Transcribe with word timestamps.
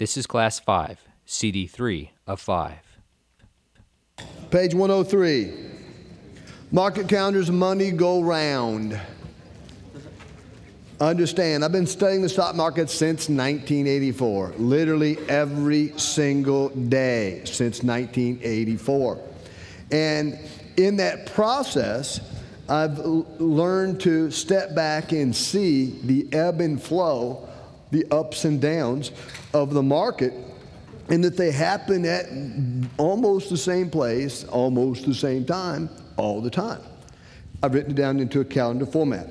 This 0.00 0.16
is 0.16 0.26
Class 0.26 0.58
5, 0.58 0.98
CD 1.26 1.66
3 1.66 2.10
of 2.26 2.40
5. 2.40 2.72
Page 4.50 4.72
103. 4.72 5.52
Market 6.72 7.06
calendars, 7.06 7.50
money 7.50 7.90
go 7.90 8.22
round. 8.22 8.98
Understand, 11.02 11.62
I've 11.62 11.72
been 11.72 11.86
studying 11.86 12.22
the 12.22 12.30
stock 12.30 12.56
market 12.56 12.88
since 12.88 13.28
1984, 13.28 14.54
literally 14.56 15.18
every 15.28 15.92
single 15.98 16.70
day 16.70 17.42
since 17.44 17.82
1984. 17.82 19.22
And 19.90 20.38
in 20.78 20.96
that 20.96 21.26
process, 21.26 22.20
I've 22.70 22.96
learned 22.98 24.00
to 24.00 24.30
step 24.30 24.74
back 24.74 25.12
and 25.12 25.36
see 25.36 26.00
the 26.04 26.26
ebb 26.32 26.62
and 26.62 26.82
flow, 26.82 27.49
the 27.90 28.06
ups 28.10 28.44
and 28.44 28.60
downs 28.60 29.10
of 29.54 29.74
the 29.74 29.82
market, 29.82 30.32
and 31.08 31.24
that 31.24 31.36
they 31.36 31.50
happen 31.50 32.04
at 32.04 32.26
almost 32.98 33.50
the 33.50 33.56
same 33.56 33.90
place, 33.90 34.44
almost 34.44 35.06
the 35.06 35.14
same 35.14 35.44
time, 35.44 35.90
all 36.16 36.40
the 36.40 36.50
time. 36.50 36.80
I've 37.62 37.74
written 37.74 37.90
it 37.90 37.96
down 37.96 38.20
into 38.20 38.40
a 38.40 38.44
calendar 38.44 38.86
format. 38.86 39.28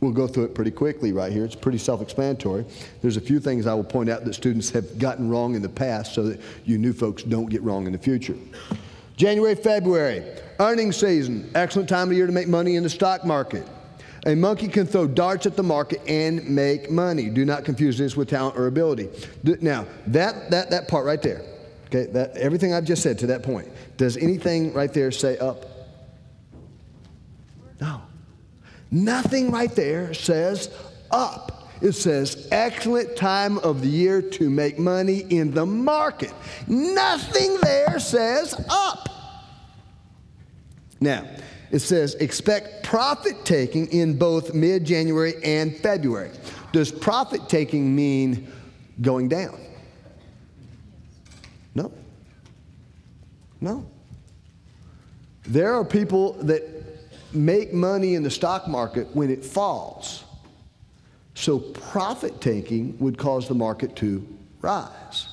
We'll 0.00 0.12
go 0.12 0.26
through 0.26 0.44
it 0.44 0.54
pretty 0.54 0.70
quickly 0.70 1.12
right 1.12 1.32
here. 1.32 1.44
It's 1.44 1.54
pretty 1.54 1.78
self 1.78 2.02
explanatory. 2.02 2.66
There's 3.00 3.16
a 3.16 3.22
few 3.22 3.40
things 3.40 3.66
I 3.66 3.72
will 3.72 3.84
point 3.84 4.10
out 4.10 4.24
that 4.24 4.34
students 4.34 4.68
have 4.70 4.98
gotten 4.98 5.30
wrong 5.30 5.54
in 5.54 5.62
the 5.62 5.68
past 5.68 6.14
so 6.14 6.24
that 6.24 6.40
you 6.64 6.76
new 6.76 6.92
folks 6.92 7.22
don't 7.22 7.46
get 7.46 7.62
wrong 7.62 7.86
in 7.86 7.92
the 7.92 7.98
future. 7.98 8.36
January, 9.16 9.54
February, 9.54 10.22
earnings 10.58 10.96
season, 10.96 11.50
excellent 11.54 11.88
time 11.88 12.10
of 12.10 12.16
year 12.16 12.26
to 12.26 12.32
make 12.32 12.48
money 12.48 12.76
in 12.76 12.82
the 12.82 12.90
stock 12.90 13.24
market. 13.24 13.66
A 14.26 14.34
monkey 14.34 14.68
can 14.68 14.86
throw 14.86 15.06
darts 15.06 15.44
at 15.44 15.54
the 15.54 15.62
market 15.62 16.00
and 16.08 16.48
make 16.48 16.90
money. 16.90 17.28
Do 17.28 17.44
not 17.44 17.64
confuse 17.64 17.98
this 17.98 18.16
with 18.16 18.28
talent 18.30 18.56
or 18.56 18.66
ability. 18.66 19.10
Now, 19.60 19.86
that, 20.06 20.50
that, 20.50 20.70
that 20.70 20.88
part 20.88 21.04
right 21.04 21.20
there, 21.20 21.42
okay, 21.86 22.06
that, 22.12 22.36
everything 22.36 22.72
I've 22.72 22.84
just 22.84 23.02
said 23.02 23.18
to 23.18 23.26
that 23.28 23.42
point, 23.42 23.68
does 23.98 24.16
anything 24.16 24.72
right 24.72 24.92
there 24.92 25.10
say 25.10 25.36
up? 25.38 25.66
No. 27.80 28.00
Nothing 28.90 29.50
right 29.50 29.74
there 29.74 30.14
says 30.14 30.70
up. 31.10 31.68
It 31.82 31.92
says 31.92 32.48
excellent 32.50 33.16
time 33.16 33.58
of 33.58 33.82
the 33.82 33.88
year 33.88 34.22
to 34.22 34.48
make 34.48 34.78
money 34.78 35.26
in 35.28 35.50
the 35.50 35.66
market. 35.66 36.32
Nothing 36.66 37.58
there 37.60 37.98
says 37.98 38.54
up. 38.70 39.08
Now, 41.00 41.28
it 41.70 41.80
says 41.80 42.14
expect 42.16 42.84
profit 42.84 43.44
taking 43.44 43.86
in 43.88 44.16
both 44.16 44.54
mid 44.54 44.84
January 44.84 45.34
and 45.42 45.76
February. 45.76 46.30
Does 46.72 46.90
profit 46.90 47.48
taking 47.48 47.94
mean 47.94 48.50
going 49.00 49.28
down? 49.28 49.60
No. 51.74 51.92
No. 53.60 53.86
There 55.46 55.74
are 55.74 55.84
people 55.84 56.34
that 56.44 56.62
make 57.32 57.72
money 57.72 58.14
in 58.14 58.22
the 58.22 58.30
stock 58.30 58.68
market 58.68 59.08
when 59.14 59.30
it 59.30 59.44
falls. 59.44 60.24
So 61.34 61.58
profit 61.58 62.40
taking 62.40 62.96
would 62.98 63.18
cause 63.18 63.48
the 63.48 63.54
market 63.54 63.96
to 63.96 64.26
rise. 64.60 65.28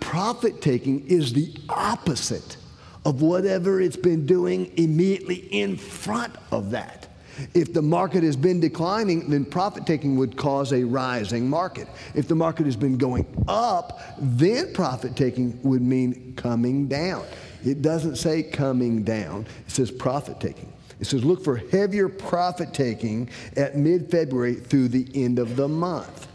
Profit 0.00 0.60
taking 0.60 1.06
is 1.06 1.32
the 1.32 1.54
opposite 1.68 2.56
of 3.04 3.22
whatever 3.22 3.80
it's 3.80 3.96
been 3.96 4.26
doing 4.26 4.72
immediately 4.76 5.48
in 5.50 5.76
front 5.76 6.34
of 6.50 6.70
that. 6.70 7.08
If 7.52 7.72
the 7.72 7.82
market 7.82 8.22
has 8.22 8.36
been 8.36 8.60
declining, 8.60 9.28
then 9.28 9.44
profit 9.44 9.86
taking 9.86 10.16
would 10.16 10.36
cause 10.36 10.72
a 10.72 10.84
rising 10.84 11.48
market. 11.48 11.88
If 12.14 12.28
the 12.28 12.34
market 12.34 12.66
has 12.66 12.76
been 12.76 12.96
going 12.96 13.26
up, 13.48 14.00
then 14.18 14.72
profit 14.72 15.16
taking 15.16 15.60
would 15.62 15.82
mean 15.82 16.34
coming 16.36 16.86
down. 16.86 17.24
It 17.64 17.82
doesn't 17.82 18.16
say 18.16 18.42
coming 18.42 19.02
down, 19.02 19.46
it 19.66 19.70
says 19.70 19.90
profit 19.90 20.38
taking. 20.38 20.72
It 21.00 21.06
says 21.06 21.24
look 21.24 21.42
for 21.42 21.56
heavier 21.56 22.08
profit 22.08 22.72
taking 22.72 23.28
at 23.56 23.76
mid 23.76 24.10
February 24.10 24.54
through 24.54 24.88
the 24.88 25.08
end 25.14 25.38
of 25.38 25.56
the 25.56 25.66
month. 25.66 26.28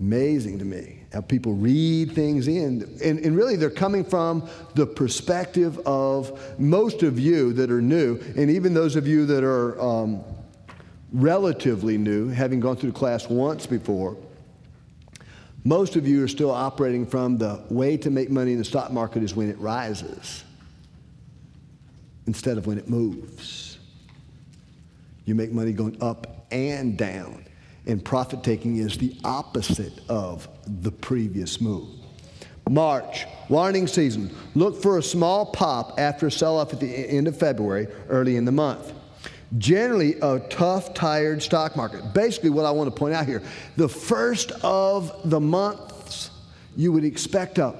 Amazing 0.00 0.58
to 0.58 0.64
me 0.64 0.95
people 1.20 1.54
read 1.54 2.12
things 2.12 2.48
in. 2.48 2.82
And, 3.02 3.18
and, 3.20 3.36
really, 3.36 3.56
they're 3.56 3.70
coming 3.70 4.04
from 4.04 4.48
the 4.74 4.86
perspective 4.86 5.78
of 5.86 6.58
most 6.58 7.02
of 7.02 7.18
you 7.18 7.52
that 7.54 7.70
are 7.70 7.80
new, 7.80 8.18
and 8.36 8.50
even 8.50 8.74
those 8.74 8.96
of 8.96 9.06
you 9.06 9.26
that 9.26 9.44
are 9.44 9.80
um, 9.80 10.24
relatively 11.12 11.96
new, 11.96 12.28
having 12.28 12.60
gone 12.60 12.76
through 12.76 12.92
the 12.92 12.98
class 12.98 13.28
once 13.28 13.66
before. 13.66 14.16
Most 15.64 15.96
of 15.96 16.06
you 16.06 16.22
are 16.22 16.28
still 16.28 16.52
operating 16.52 17.06
from 17.06 17.38
the 17.38 17.60
way 17.70 17.96
to 17.96 18.10
make 18.10 18.30
money 18.30 18.52
in 18.52 18.58
the 18.58 18.64
stock 18.64 18.92
market 18.92 19.22
is 19.22 19.34
when 19.34 19.50
it 19.50 19.58
rises 19.58 20.44
instead 22.26 22.58
of 22.58 22.66
when 22.66 22.78
it 22.78 22.88
moves. 22.88 23.78
You 25.24 25.34
make 25.34 25.52
money 25.52 25.72
going 25.72 26.00
up 26.00 26.46
and 26.50 26.96
down. 26.96 27.44
And 27.86 28.04
profit 28.04 28.42
taking 28.42 28.76
is 28.76 28.98
the 28.98 29.16
opposite 29.24 30.00
of 30.08 30.48
the 30.66 30.90
previous 30.90 31.60
move. 31.60 31.88
March, 32.68 33.26
warning 33.48 33.86
season. 33.86 34.34
Look 34.54 34.82
for 34.82 34.98
a 34.98 35.02
small 35.02 35.46
pop 35.46 36.00
after 36.00 36.26
a 36.26 36.30
sell 36.30 36.58
off 36.58 36.72
at 36.72 36.80
the 36.80 36.88
end 36.88 37.28
of 37.28 37.38
February, 37.38 37.86
early 38.08 38.36
in 38.36 38.44
the 38.44 38.52
month. 38.52 38.92
Generally, 39.58 40.16
a 40.20 40.40
tough, 40.50 40.92
tired 40.92 41.40
stock 41.40 41.76
market. 41.76 42.12
Basically, 42.12 42.50
what 42.50 42.64
I 42.64 42.72
want 42.72 42.92
to 42.92 42.98
point 42.98 43.14
out 43.14 43.26
here 43.26 43.42
the 43.76 43.88
first 43.88 44.50
of 44.64 45.30
the 45.30 45.38
months, 45.38 46.30
you 46.76 46.90
would 46.90 47.04
expect 47.04 47.54
to 47.56 47.74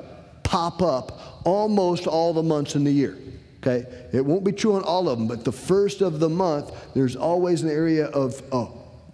pop 0.44 0.80
up 0.80 1.42
almost 1.44 2.06
all 2.06 2.32
the 2.32 2.42
months 2.42 2.76
in 2.76 2.84
the 2.84 2.92
year. 2.92 3.19
Okay? 3.60 3.84
It 4.12 4.25
won't 4.25 4.44
be 4.44 4.52
true 4.52 4.75
on 4.75 4.82
all 4.82 5.08
of 5.08 5.19
them, 5.19 5.26
but 5.26 5.44
the 5.44 5.52
first 5.52 6.00
of 6.00 6.20
the 6.20 6.28
month, 6.28 6.72
there's 6.94 7.16
always 7.16 7.62
an 7.62 7.70
area 7.70 8.06
of 8.06 8.41
uh, 8.52 8.66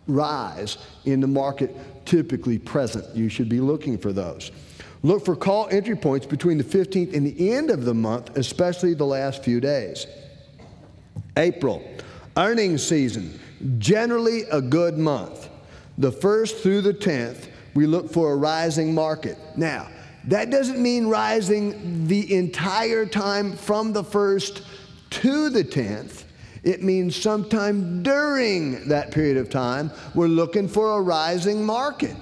rise 0.06 0.77
in 1.06 1.21
the 1.21 1.27
market 1.27 1.75
typically 2.05 2.59
present. 2.59 3.17
You 3.17 3.29
should 3.29 3.49
be 3.49 3.61
looking 3.61 3.99
for 3.99 4.13
those. 4.13 4.51
Look 5.03 5.25
for 5.25 5.35
call 5.35 5.69
entry 5.71 5.97
points 5.97 6.27
between 6.27 6.59
the 6.59 6.65
15th 6.65 7.15
and 7.15 7.27
the 7.27 7.53
end 7.53 7.71
of 7.71 7.85
the 7.85 7.95
month, 7.95 8.37
especially 8.37 8.95
the 8.95 9.07
last 9.07 9.43
few 9.43 9.61
days. 9.61 10.07
April, 11.37 11.83
earnings 12.37 12.87
season, 12.87 13.39
generally 13.79 14.43
a 14.53 14.61
good 14.61 14.99
month. 14.99 15.49
The 15.99 16.12
1st 16.12 16.62
through 16.62 16.81
the 16.83 16.95
10th, 16.95 17.49
we 17.75 17.87
look 17.87 18.11
for 18.11 18.33
a 18.33 18.37
rising 18.37 18.95
market. 18.95 19.39
Now, 19.57 19.89
that 20.25 20.51
doesn't 20.51 20.81
mean 20.81 21.07
rising 21.07 22.07
the 22.07 22.35
entire 22.35 23.07
time 23.07 23.57
from 23.57 23.93
the 23.93 24.05
1st 24.05 24.65
to 25.11 25.51
the 25.51 25.65
10th. 25.65 26.22
It 26.62 26.83
means 26.83 27.17
sometime 27.17 28.03
during 28.03 28.89
that 28.89 29.11
period 29.11 29.37
of 29.37 29.50
time, 29.50 29.91
we're 30.15 30.28
looking 30.28 30.69
for 30.69 30.99
a 30.99 31.00
rising 31.00 31.65
market. 31.65 32.17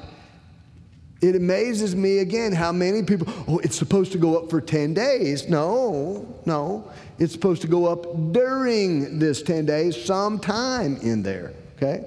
It 1.21 1.37
amazes 1.37 1.95
me 1.95 2.21
again 2.21 2.53
how 2.53 2.73
many 2.73 3.03
people, 3.03 3.31
oh, 3.47 3.59
it's 3.59 3.77
supposed 3.77 4.13
to 4.13 4.19
go 4.19 4.39
up 4.39 4.49
for 4.49 4.61
10 4.61 4.95
days. 4.95 5.51
No, 5.51 6.27
no. 6.47 6.91
It's 7.19 7.35
supposed 7.35 7.61
to 7.63 7.69
go 7.69 7.85
up 7.85 8.33
during 8.33 9.19
this 9.19 9.43
10 9.43 9.67
days, 9.67 10.03
sometime 10.03 10.97
in 11.03 11.23
there, 11.23 11.53
okay? 11.77 12.07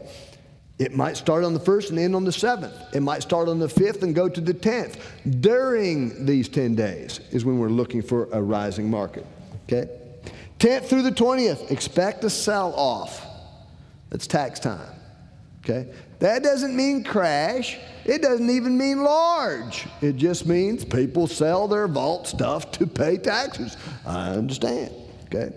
It 0.80 0.96
might 0.96 1.16
start 1.16 1.44
on 1.44 1.54
the 1.54 1.60
first 1.60 1.92
and 1.92 2.00
end 2.00 2.16
on 2.16 2.24
the 2.24 2.32
seventh. 2.32 2.74
It 2.96 3.02
might 3.02 3.22
start 3.22 3.48
on 3.48 3.60
the 3.60 3.70
fifth 3.70 4.02
and 4.02 4.16
go 4.16 4.28
to 4.28 4.42
the 4.42 4.54
tenth. 4.56 5.00
During 5.40 6.26
these 6.26 6.50
10 6.50 6.74
days 6.74 7.20
is 7.32 7.46
when 7.46 7.60
we're 7.60 7.70
looking 7.70 8.02
for 8.02 8.28
a 8.32 8.42
rising 8.42 8.90
market, 8.90 9.28
okay? 9.68 9.88
10th 10.60 10.86
through 10.86 11.02
the 11.02 11.12
20th, 11.12 11.72
expect 11.72 12.24
a 12.24 12.30
sell 12.30 12.74
off. 12.76 13.26
That's 14.10 14.28
tax 14.28 14.60
time. 14.60 14.88
Okay? 15.64 15.92
That 16.20 16.44
doesn't 16.44 16.76
mean 16.76 17.04
crash. 17.04 17.78
It 18.06 18.22
doesn't 18.22 18.50
even 18.50 18.78
mean 18.78 19.04
large. 19.04 19.88
It 20.02 20.18
just 20.18 20.46
means 20.46 20.86
people 20.86 21.28
sell 21.28 21.68
their 21.68 21.88
vault 21.88 22.28
stuff 22.28 22.72
to 22.74 22.88
pay 22.88 23.18
taxes. 23.18 23.78
I 24.06 24.32
understand. 24.32 24.92
Okay? 25.26 25.54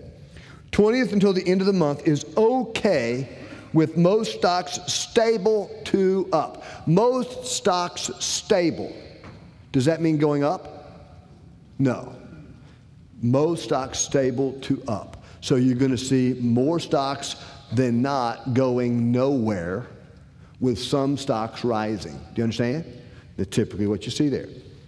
20th 0.71 1.13
until 1.13 1.33
the 1.33 1.47
end 1.47 1.61
of 1.61 1.67
the 1.67 1.73
month 1.73 2.07
is 2.07 2.25
okay 2.35 3.29
with 3.73 3.97
most 3.97 4.37
stocks 4.37 4.79
stable 4.87 5.69
to 5.85 6.27
up. 6.33 6.63
Most 6.87 7.45
stocks 7.45 8.09
stable. 8.19 8.95
Does 9.71 9.85
that 9.85 10.01
mean 10.01 10.17
going 10.17 10.43
up? 10.43 10.73
No 11.79 12.15
most 13.21 13.63
stocks 13.63 13.99
stable 13.99 14.53
to 14.61 14.81
up. 14.87 15.23
So 15.41 15.55
you're 15.55 15.75
going 15.75 15.91
to 15.91 15.97
see 15.97 16.35
more 16.39 16.79
stocks 16.79 17.35
than 17.71 18.01
not 18.01 18.53
going 18.53 19.11
nowhere, 19.11 19.87
with 20.59 20.79
some 20.79 21.17
stocks 21.17 21.63
rising. 21.63 22.13
Do 22.13 22.37
you 22.37 22.43
understand? 22.43 22.85
That's 23.35 23.55
typically 23.55 23.87
what 23.87 24.05
you 24.05 24.11
see 24.11 24.29
there. 24.29 24.47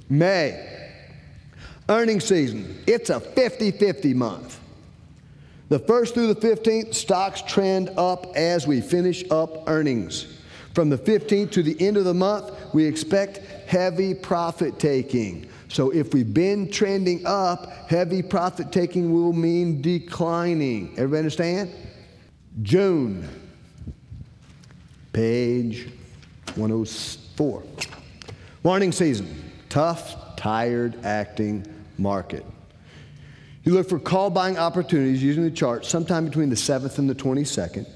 May, 0.09 0.95
earnings 1.87 2.25
season. 2.25 2.81
It's 2.87 3.09
a 3.09 3.19
50 3.19 3.71
50 3.71 4.13
month. 4.13 4.59
The 5.69 5.79
1st 5.79 6.13
through 6.15 6.33
the 6.33 6.41
15th, 6.41 6.95
stocks 6.95 7.43
trend 7.43 7.91
up 7.95 8.35
as 8.35 8.65
we 8.65 8.81
finish 8.81 9.23
up 9.29 9.69
earnings. 9.69 10.25
From 10.73 10.89
the 10.89 10.97
15th 10.97 11.51
to 11.51 11.63
the 11.63 11.79
end 11.79 11.97
of 11.97 12.05
the 12.05 12.13
month, 12.13 12.51
we 12.73 12.85
expect 12.85 13.37
heavy 13.67 14.15
profit 14.15 14.79
taking. 14.79 15.47
So 15.69 15.91
if 15.91 16.13
we've 16.13 16.33
been 16.33 16.69
trending 16.69 17.25
up, 17.25 17.71
heavy 17.87 18.23
profit 18.23 18.71
taking 18.71 19.13
will 19.13 19.33
mean 19.33 19.81
declining. 19.81 20.89
Everybody 20.93 21.19
understand? 21.19 21.71
June, 22.63 23.29
page 25.13 25.87
104. 26.55 27.63
Warning 28.63 28.91
season 28.91 29.51
tough, 29.69 30.35
tired 30.35 31.05
acting 31.05 31.65
market. 31.99 32.43
You 33.63 33.73
look 33.73 33.87
for 33.87 33.99
call 33.99 34.31
buying 34.31 34.57
opportunities 34.57 35.21
using 35.21 35.43
the 35.43 35.51
chart 35.51 35.85
sometime 35.85 36.25
between 36.25 36.49
the 36.49 36.55
7th 36.55 36.97
and 36.97 37.07
the 37.07 37.13
22nd. 37.13 37.87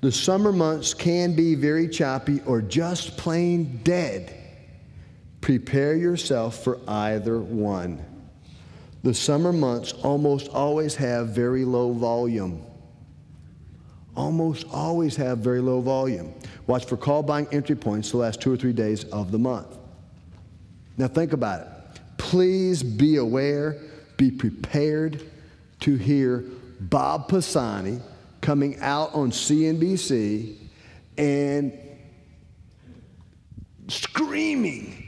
The 0.00 0.10
summer 0.10 0.52
months 0.52 0.94
can 0.94 1.34
be 1.34 1.54
very 1.54 1.88
choppy 1.88 2.40
or 2.46 2.62
just 2.62 3.18
plain 3.18 3.80
dead. 3.84 4.37
Prepare 5.48 5.94
yourself 5.94 6.62
for 6.62 6.78
either 6.86 7.40
one. 7.40 8.04
The 9.02 9.14
summer 9.14 9.50
months 9.50 9.94
almost 9.94 10.50
always 10.50 10.94
have 10.96 11.28
very 11.28 11.64
low 11.64 11.94
volume. 11.94 12.62
Almost 14.14 14.66
always 14.70 15.16
have 15.16 15.38
very 15.38 15.62
low 15.62 15.80
volume. 15.80 16.34
Watch 16.66 16.84
for 16.84 16.98
call 16.98 17.22
buying 17.22 17.48
entry 17.50 17.76
points 17.76 18.10
the 18.10 18.18
last 18.18 18.42
two 18.42 18.52
or 18.52 18.58
three 18.58 18.74
days 18.74 19.04
of 19.04 19.32
the 19.32 19.38
month. 19.38 19.78
Now, 20.98 21.08
think 21.08 21.32
about 21.32 21.62
it. 21.62 22.00
Please 22.18 22.82
be 22.82 23.16
aware, 23.16 23.78
be 24.18 24.30
prepared 24.30 25.22
to 25.80 25.96
hear 25.96 26.44
Bob 26.78 27.30
Pisani 27.30 28.02
coming 28.42 28.78
out 28.80 29.14
on 29.14 29.30
CNBC 29.30 30.56
and 31.16 31.72
screaming 33.86 35.07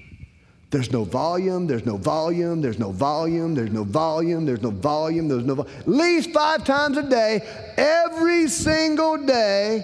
there's 0.70 0.93
no 0.93 1.02
volume, 1.02 1.67
there's 1.67 1.84
no 1.84 1.96
volume, 1.96 2.61
there's 2.61 2.78
no 2.78 2.93
volume, 2.93 3.55
there's 3.55 3.72
no 3.72 3.82
volume, 3.82 4.46
there's 4.46 4.62
no 4.62 4.70
volume, 4.70 5.26
there's 5.26 5.44
no 5.44 5.56
volume. 5.56 5.75
At 5.81 5.88
least 5.88 6.31
five 6.31 6.64
times 6.64 6.96
a 6.96 7.02
day, 7.02 7.40
every 7.76 8.46
single 8.46 9.17
day 9.17 9.82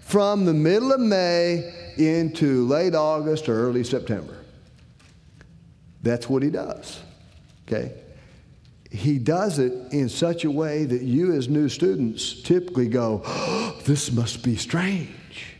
from 0.00 0.44
the 0.44 0.54
middle 0.54 0.92
of 0.92 1.00
May 1.00 1.72
into 1.98 2.64
late 2.66 2.94
August 2.94 3.48
or 3.48 3.58
early 3.66 3.82
September. 3.82 4.36
That's 6.02 6.28
what 6.28 6.44
he 6.44 6.50
does. 6.50 7.00
Okay? 7.66 7.92
He 8.90 9.18
does 9.18 9.58
it 9.58 9.72
in 9.92 10.08
such 10.08 10.44
a 10.44 10.50
way 10.50 10.84
that 10.84 11.02
you, 11.02 11.32
as 11.32 11.48
new 11.48 11.68
students, 11.68 12.40
typically 12.42 12.86
go, 12.86 13.22
oh, 13.24 13.80
This 13.84 14.12
must 14.12 14.44
be 14.44 14.54
strange. 14.54 15.56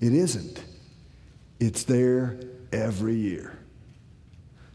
It 0.00 0.12
isn't. 0.12 0.62
It's 1.58 1.84
there 1.84 2.38
every 2.72 3.14
year. 3.14 3.58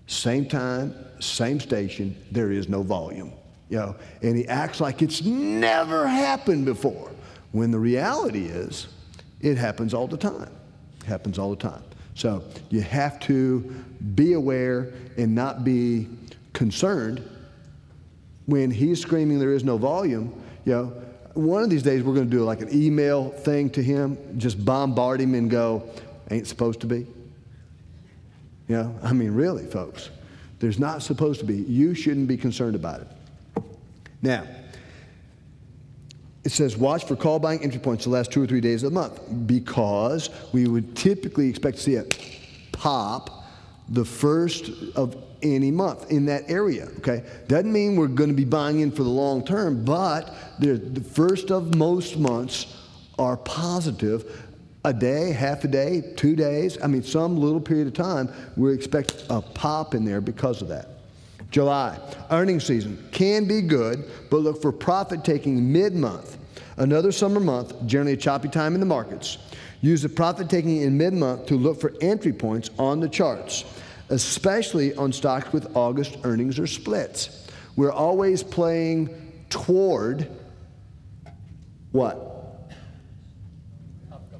Same 0.07 0.45
time, 0.45 0.93
same 1.19 1.59
station, 1.59 2.15
there 2.31 2.51
is 2.51 2.69
no 2.69 2.83
volume. 2.83 3.31
You 3.69 3.77
know, 3.77 3.95
and 4.21 4.37
he 4.37 4.47
acts 4.47 4.79
like 4.79 5.01
it's 5.01 5.23
never 5.23 6.07
happened 6.07 6.65
before. 6.65 7.11
When 7.51 7.71
the 7.71 7.79
reality 7.79 8.45
is, 8.45 8.87
it 9.41 9.57
happens 9.57 9.93
all 9.93 10.07
the 10.07 10.17
time. 10.17 10.51
It 10.99 11.05
happens 11.05 11.39
all 11.39 11.49
the 11.49 11.55
time. 11.55 11.83
So 12.13 12.43
you 12.69 12.81
have 12.81 13.19
to 13.21 13.59
be 14.15 14.33
aware 14.33 14.93
and 15.17 15.33
not 15.33 15.63
be 15.63 16.07
concerned 16.53 17.27
when 18.45 18.71
he's 18.71 19.01
screaming 19.01 19.39
there 19.39 19.53
is 19.53 19.63
no 19.63 19.77
volume. 19.77 20.41
You 20.65 20.71
know, 20.71 20.85
one 21.33 21.63
of 21.63 21.69
these 21.69 21.83
days 21.83 22.03
we're 22.03 22.13
going 22.13 22.29
to 22.29 22.37
do 22.37 22.43
like 22.43 22.61
an 22.61 22.69
email 22.71 23.29
thing 23.29 23.69
to 23.71 23.83
him, 23.83 24.17
just 24.37 24.63
bombard 24.63 25.19
him 25.19 25.33
and 25.33 25.49
go, 25.49 25.89
ain't 26.31 26.47
supposed 26.47 26.79
to 26.81 26.87
be. 26.87 27.05
You 28.67 28.77
know, 28.77 28.99
I 29.03 29.13
mean, 29.13 29.31
really, 29.31 29.65
folks, 29.65 30.09
there's 30.59 30.79
not 30.79 31.03
supposed 31.03 31.39
to 31.41 31.45
be. 31.45 31.55
You 31.55 31.93
shouldn't 31.93 32.27
be 32.27 32.37
concerned 32.37 32.75
about 32.75 33.01
it. 33.01 33.07
Now, 34.21 34.47
it 36.43 36.51
says 36.51 36.77
watch 36.77 37.05
for 37.05 37.15
call 37.15 37.39
buying 37.39 37.61
entry 37.61 37.79
points 37.79 38.05
the 38.05 38.11
last 38.11 38.31
two 38.31 38.41
or 38.41 38.47
three 38.47 38.61
days 38.61 38.83
of 38.83 38.91
the 38.91 38.99
month 38.99 39.19
because 39.47 40.29
we 40.53 40.67
would 40.67 40.95
typically 40.95 41.49
expect 41.49 41.77
to 41.77 41.83
see 41.83 41.95
it 41.95 42.39
pop 42.71 43.43
the 43.89 44.05
first 44.05 44.69
of 44.95 45.15
any 45.41 45.71
month 45.71 46.11
in 46.11 46.25
that 46.25 46.43
area. 46.49 46.87
Okay, 46.97 47.23
doesn't 47.47 47.71
mean 47.71 47.95
we're 47.95 48.07
going 48.07 48.29
to 48.29 48.35
be 48.35 48.45
buying 48.45 48.79
in 48.79 48.91
for 48.91 49.03
the 49.03 49.09
long 49.09 49.43
term, 49.43 49.83
but 49.83 50.35
the 50.59 51.03
first 51.13 51.51
of 51.51 51.75
most 51.75 52.17
months 52.17 52.81
are 53.17 53.37
positive 53.37 54.44
a 54.85 54.93
day, 54.93 55.31
half 55.31 55.63
a 55.63 55.67
day, 55.67 56.13
two 56.15 56.35
days. 56.35 56.77
I 56.81 56.87
mean, 56.87 57.01
some 57.01 57.37
little 57.37 57.59
period 57.59 57.87
of 57.87 57.93
time, 57.93 58.31
we 58.55 58.71
expect 58.71 59.25
a 59.29 59.41
pop 59.41 59.95
in 59.95 60.05
there 60.05 60.21
because 60.21 60.61
of 60.61 60.67
that. 60.67 60.89
July, 61.49 61.97
earnings 62.29 62.65
season 62.65 63.03
can 63.11 63.45
be 63.45 63.61
good, 63.61 64.05
but 64.29 64.37
look 64.37 64.61
for 64.61 64.71
profit 64.71 65.23
taking 65.23 65.71
mid 65.71 65.95
month. 65.95 66.37
Another 66.77 67.11
summer 67.11 67.39
month, 67.39 67.73
generally 67.87 68.13
a 68.13 68.17
choppy 68.17 68.47
time 68.47 68.75
in 68.75 68.79
the 68.79 68.85
markets. 68.85 69.39
Use 69.81 70.03
the 70.03 70.09
profit 70.09 70.49
taking 70.49 70.81
in 70.81 70.95
mid 70.95 71.13
month 71.13 71.47
to 71.47 71.55
look 71.55 71.81
for 71.81 71.93
entry 71.99 72.33
points 72.33 72.69
on 72.77 72.99
the 72.99 73.09
charts, 73.09 73.65
especially 74.09 74.93
on 74.95 75.11
stocks 75.11 75.51
with 75.51 75.75
August 75.75 76.17
earnings 76.23 76.59
or 76.59 76.67
splits. 76.67 77.47
We're 77.75 77.91
always 77.91 78.43
playing 78.43 79.09
toward 79.49 80.29
what? 81.91 82.34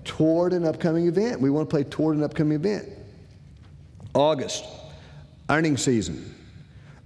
Toward 0.06 0.54
an 0.54 0.66
upcoming 0.66 1.08
event. 1.08 1.42
We 1.42 1.50
want 1.50 1.70
to 1.70 1.74
play 1.74 1.84
toward 1.84 2.16
an 2.16 2.24
upcoming 2.24 2.54
event. 2.54 2.88
August, 4.14 4.64
earnings 5.50 5.84
season. 5.84 6.34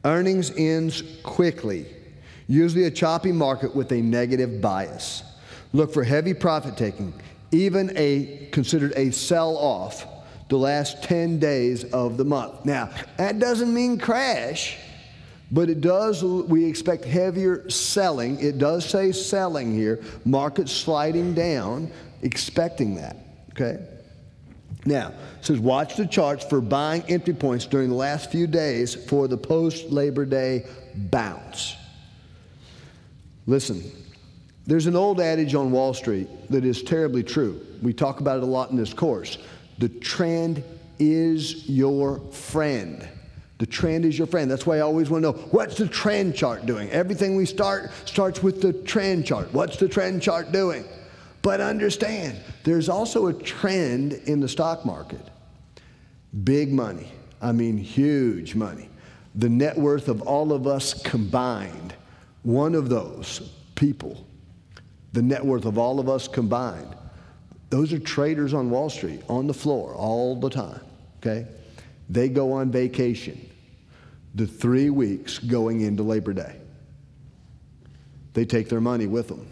Earnings 0.05 0.51
ends 0.55 1.03
quickly, 1.23 1.85
usually 2.47 2.85
a 2.85 2.91
choppy 2.91 3.31
market 3.31 3.75
with 3.75 3.91
a 3.91 4.01
negative 4.01 4.61
bias. 4.61 5.23
Look 5.73 5.93
for 5.93 6.03
heavy 6.03 6.33
profit 6.33 6.77
taking, 6.77 7.13
even 7.51 7.91
a 7.95 8.47
considered 8.51 8.93
a 8.95 9.11
sell 9.11 9.57
off 9.57 10.05
the 10.47 10.57
last 10.57 11.03
10 11.03 11.39
days 11.39 11.83
of 11.85 12.17
the 12.17 12.25
month. 12.25 12.65
Now, 12.65 12.89
that 13.17 13.39
doesn't 13.39 13.73
mean 13.73 13.99
crash, 13.99 14.77
but 15.51 15.69
it 15.69 15.81
does, 15.81 16.23
we 16.23 16.65
expect 16.65 17.03
heavier 17.05 17.69
selling. 17.69 18.39
It 18.39 18.57
does 18.57 18.85
say 18.85 19.11
selling 19.11 19.73
here, 19.73 20.01
market 20.25 20.69
sliding 20.69 21.33
down 21.33 21.91
expecting 22.21 22.95
that, 22.95 23.17
okay? 23.51 23.79
Now, 24.85 25.13
says 25.41 25.59
watch 25.59 25.95
the 25.95 26.05
charts 26.05 26.45
for 26.45 26.61
buying 26.61 27.03
entry 27.07 27.33
points 27.33 27.65
during 27.65 27.89
the 27.89 27.95
last 27.95 28.31
few 28.31 28.47
days 28.47 28.95
for 28.95 29.27
the 29.27 29.37
post 29.37 29.89
Labor 29.89 30.25
Day 30.25 30.65
bounce. 30.95 31.75
Listen, 33.45 33.83
there's 34.67 34.85
an 34.85 34.95
old 34.95 35.19
adage 35.19 35.55
on 35.55 35.71
Wall 35.71 35.93
Street 35.93 36.27
that 36.49 36.63
is 36.63 36.83
terribly 36.83 37.23
true. 37.23 37.65
We 37.81 37.93
talk 37.93 38.19
about 38.19 38.37
it 38.37 38.43
a 38.43 38.45
lot 38.45 38.69
in 38.69 38.77
this 38.77 38.93
course. 38.93 39.39
The 39.79 39.89
trend 39.89 40.63
is 40.99 41.67
your 41.67 42.19
friend. 42.31 43.07
The 43.57 43.65
trend 43.65 44.05
is 44.05 44.17
your 44.17 44.27
friend. 44.27 44.49
That's 44.49 44.65
why 44.65 44.77
I 44.77 44.81
always 44.81 45.09
want 45.09 45.23
to 45.23 45.31
know 45.31 45.37
what's 45.51 45.75
the 45.75 45.87
trend 45.87 46.35
chart 46.35 46.65
doing? 46.65 46.89
Everything 46.91 47.35
we 47.35 47.45
start 47.45 47.91
starts 48.05 48.41
with 48.41 48.61
the 48.61 48.71
trend 48.71 49.25
chart. 49.25 49.53
What's 49.53 49.77
the 49.77 49.87
trend 49.89 50.21
chart 50.21 50.51
doing? 50.51 50.85
But 51.41 51.61
understand, 51.61 52.37
there's 52.63 52.89
also 52.89 53.27
a 53.27 53.33
trend 53.33 54.13
in 54.13 54.39
the 54.39 54.47
stock 54.49 54.85
market. 54.85 55.25
Big 56.43 56.71
money. 56.71 57.11
I 57.41 57.51
mean, 57.51 57.77
huge 57.77 58.55
money. 58.55 58.89
The 59.35 59.49
net 59.49 59.77
worth 59.77 60.09
of 60.09 60.21
all 60.21 60.51
of 60.51 60.67
us 60.67 61.01
combined, 61.01 61.93
one 62.43 62.75
of 62.75 62.89
those 62.89 63.51
people, 63.75 64.25
the 65.13 65.21
net 65.21 65.45
worth 65.45 65.65
of 65.65 65.77
all 65.77 65.99
of 65.99 66.09
us 66.09 66.27
combined, 66.27 66.95
those 67.69 67.93
are 67.93 67.99
traders 67.99 68.53
on 68.53 68.69
Wall 68.69 68.89
Street, 68.89 69.21
on 69.29 69.47
the 69.47 69.53
floor 69.53 69.93
all 69.93 70.35
the 70.35 70.49
time, 70.49 70.81
okay? 71.17 71.47
They 72.09 72.27
go 72.27 72.51
on 72.53 72.71
vacation 72.71 73.49
the 74.35 74.47
three 74.47 74.89
weeks 74.89 75.37
going 75.37 75.81
into 75.81 76.03
Labor 76.03 76.33
Day. 76.33 76.55
They 78.33 78.45
take 78.45 78.69
their 78.69 78.81
money 78.81 79.07
with 79.07 79.27
them. 79.27 79.47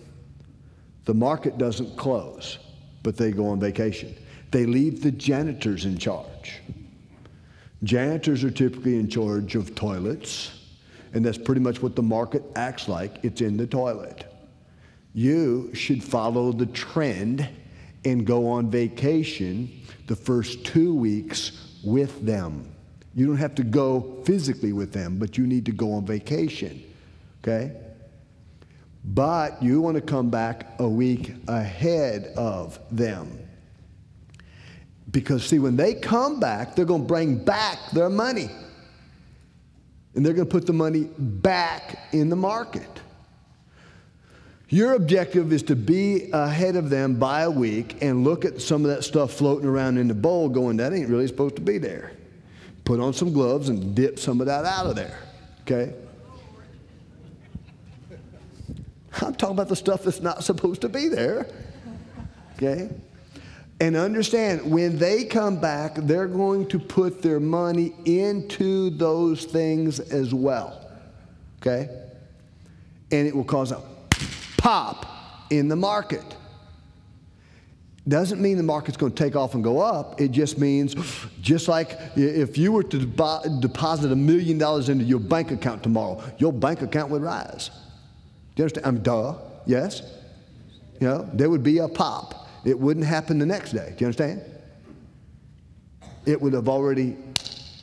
The 1.08 1.14
market 1.14 1.58
doesn't 1.58 1.96
close, 1.96 2.58
but 3.02 3.16
they 3.16 3.32
go 3.32 3.48
on 3.48 3.62
vacation. 3.62 4.14
They 4.52 4.66
leave 4.66 5.02
the 5.02 5.12
janitors 5.12 5.86
in 5.86 5.98
charge. 5.98 6.60
Janitors 7.82 8.44
are 8.44 8.52
typically 8.52 9.00
in 9.00 9.08
charge 9.08 9.56
of 9.56 9.74
toilets, 9.74 10.52
and 11.14 11.26
that's 11.26 11.38
pretty 11.38 11.62
much 11.62 11.82
what 11.82 11.96
the 11.96 12.04
market 12.04 12.44
acts 12.58 12.90
like 12.90 13.20
it's 13.24 13.40
in 13.40 13.56
the 13.56 13.66
toilet. 13.66 14.26
You 15.14 15.74
should 15.74 16.04
follow 16.04 16.52
the 16.52 16.66
trend 16.66 17.48
and 18.04 18.28
go 18.28 18.46
on 18.50 18.70
vacation 18.70 19.72
the 20.08 20.16
first 20.16 20.66
two 20.66 20.94
weeks 20.94 21.70
with 21.86 22.26
them. 22.26 22.70
You 23.16 23.28
don't 23.28 23.38
have 23.38 23.56
to 23.56 23.64
go 23.64 24.22
physically 24.26 24.74
with 24.74 24.92
them, 24.92 25.20
but 25.20 25.38
you 25.38 25.48
need 25.48 25.66
to 25.68 25.72
go 25.72 25.94
on 25.94 26.06
vacation. 26.06 26.84
Okay? 27.42 27.72
But 29.08 29.64
you 29.64 29.80
want 29.80 29.96
to 29.96 30.02
come 30.02 30.30
back 30.30 30.76
a 30.80 30.88
week 30.88 31.34
ahead 31.48 32.34
of 32.36 32.78
them. 32.92 33.40
Because, 35.10 35.46
see, 35.46 35.60
when 35.60 35.78
they 35.78 35.94
come 35.94 36.42
back, 36.42 36.76
they're 36.76 36.86
going 36.86 37.04
to 37.04 37.08
bring 37.08 37.44
back 37.44 37.78
their 37.92 38.10
money. 38.10 38.50
And 40.14 40.26
they're 40.26 40.34
going 40.34 40.48
to 40.48 40.52
put 40.52 40.68
the 40.68 40.74
money 40.74 41.10
back 41.18 41.98
in 42.12 42.30
the 42.30 42.36
market. 42.36 42.90
Your 44.70 44.96
objective 44.96 45.54
is 45.54 45.64
to 45.64 45.78
be 45.78 46.30
ahead 46.34 46.76
of 46.76 46.90
them 46.90 47.16
by 47.16 47.44
a 47.44 47.52
week 47.52 48.02
and 48.02 48.26
look 48.26 48.44
at 48.44 48.60
some 48.60 48.84
of 48.84 48.94
that 48.94 49.04
stuff 49.04 49.32
floating 49.32 49.68
around 49.68 49.98
in 49.98 50.10
the 50.10 50.14
bowl, 50.14 50.50
going, 50.50 50.76
that 50.78 50.92
ain't 50.92 51.08
really 51.08 51.28
supposed 51.28 51.56
to 51.56 51.62
be 51.62 51.78
there. 51.78 52.12
Put 52.84 53.00
on 53.00 53.14
some 53.14 53.32
gloves 53.32 53.70
and 53.70 53.96
dip 53.96 54.20
some 54.20 54.42
of 54.42 54.48
that 54.48 54.66
out 54.66 54.86
of 54.86 54.98
there. 54.98 55.18
Okay? 55.62 55.94
I'm 59.22 59.36
talking 59.36 59.56
about 59.56 59.70
the 59.70 59.76
stuff 59.76 60.04
that's 60.04 60.22
not 60.22 60.44
supposed 60.44 60.82
to 60.82 60.90
be 60.90 61.08
there. 61.08 61.48
Okay? 62.56 62.90
And 63.80 63.96
understand, 63.96 64.70
when 64.70 64.98
they 64.98 65.24
come 65.26 65.60
back, 65.60 65.96
they're 65.96 66.28
going 66.28 66.68
to 66.70 66.80
put 66.80 67.22
their 67.22 67.40
money 67.40 67.94
into 68.06 68.90
those 68.90 69.46
things 69.46 70.00
as 70.00 70.34
well. 70.34 70.90
Okay? 71.62 71.90
And 73.12 73.28
it 73.28 73.36
will 73.36 73.44
cause 73.44 73.72
a 73.72 73.82
pop 74.58 75.06
in 75.52 75.68
the 75.68 75.76
market. 75.76 76.24
Doesn't 78.08 78.42
mean 78.42 78.58
the 78.58 78.64
market's 78.64 78.98
going 78.98 79.12
to 79.12 79.24
take 79.24 79.36
off 79.36 79.54
and 79.54 79.64
go 79.64 79.80
up. 79.80 80.20
It 80.20 80.32
just 80.32 80.58
means, 80.58 80.96
just 81.42 81.68
like 81.68 82.00
if 82.16 82.58
you 82.58 82.72
were 82.72 82.84
to 82.84 83.00
deposit 83.60 84.12
a 84.12 84.16
million 84.16 84.58
dollars 84.58 84.90
into 84.90 85.04
your 85.04 85.20
bank 85.20 85.52
account 85.52 85.84
tomorrow, 85.84 86.24
your 86.38 86.54
bank 86.54 86.82
account 86.82 87.12
would 87.12 87.22
rise. 87.22 87.70
Do 88.58 88.62
you 88.62 88.64
understand? 88.64 88.88
I 88.88 88.92
mean, 88.92 89.04
duh, 89.04 89.36
yes. 89.68 90.02
You 91.00 91.08
know, 91.08 91.30
there 91.32 91.48
would 91.48 91.62
be 91.62 91.78
a 91.78 91.88
pop. 91.88 92.50
It 92.66 92.78
wouldn't 92.80 93.06
happen 93.06 93.38
the 93.38 93.46
next 93.46 93.74
day. 93.74 93.94
Do 93.96 93.96
you 94.00 94.08
understand? 94.08 94.42
It 96.26 96.42
would 96.42 96.54
have 96.54 96.68
already 96.68 97.16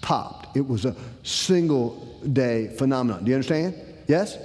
popped. 0.00 0.57
It 0.57 0.66
was 0.66 0.85
a 0.85 0.97
single 1.23 2.19
day 2.33 2.75
phenomenon. 2.76 3.23
Do 3.23 3.31
you 3.31 3.37
understand? 3.37 3.76
Yes? 4.09 4.37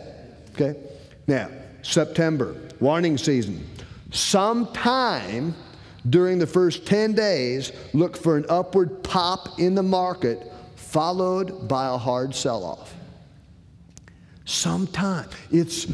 Okay. 0.54 0.80
Now, 1.26 1.50
September, 1.82 2.56
warning 2.80 3.18
season. 3.18 3.68
Sometime 4.12 5.56
during 6.12 6.38
the 6.38 6.46
first 6.46 6.86
10 6.86 7.14
days, 7.14 7.72
look 7.94 8.16
for 8.16 8.38
an 8.38 8.46
upward 8.50 9.04
pop 9.04 9.60
in 9.60 9.74
the 9.74 9.82
market 9.82 10.54
followed 10.76 11.68
by 11.68 11.88
a 11.88 11.98
hard 11.98 12.36
sell 12.36 12.64
off. 12.64 12.94
Sometime. 14.46 15.28
It's 15.52 15.88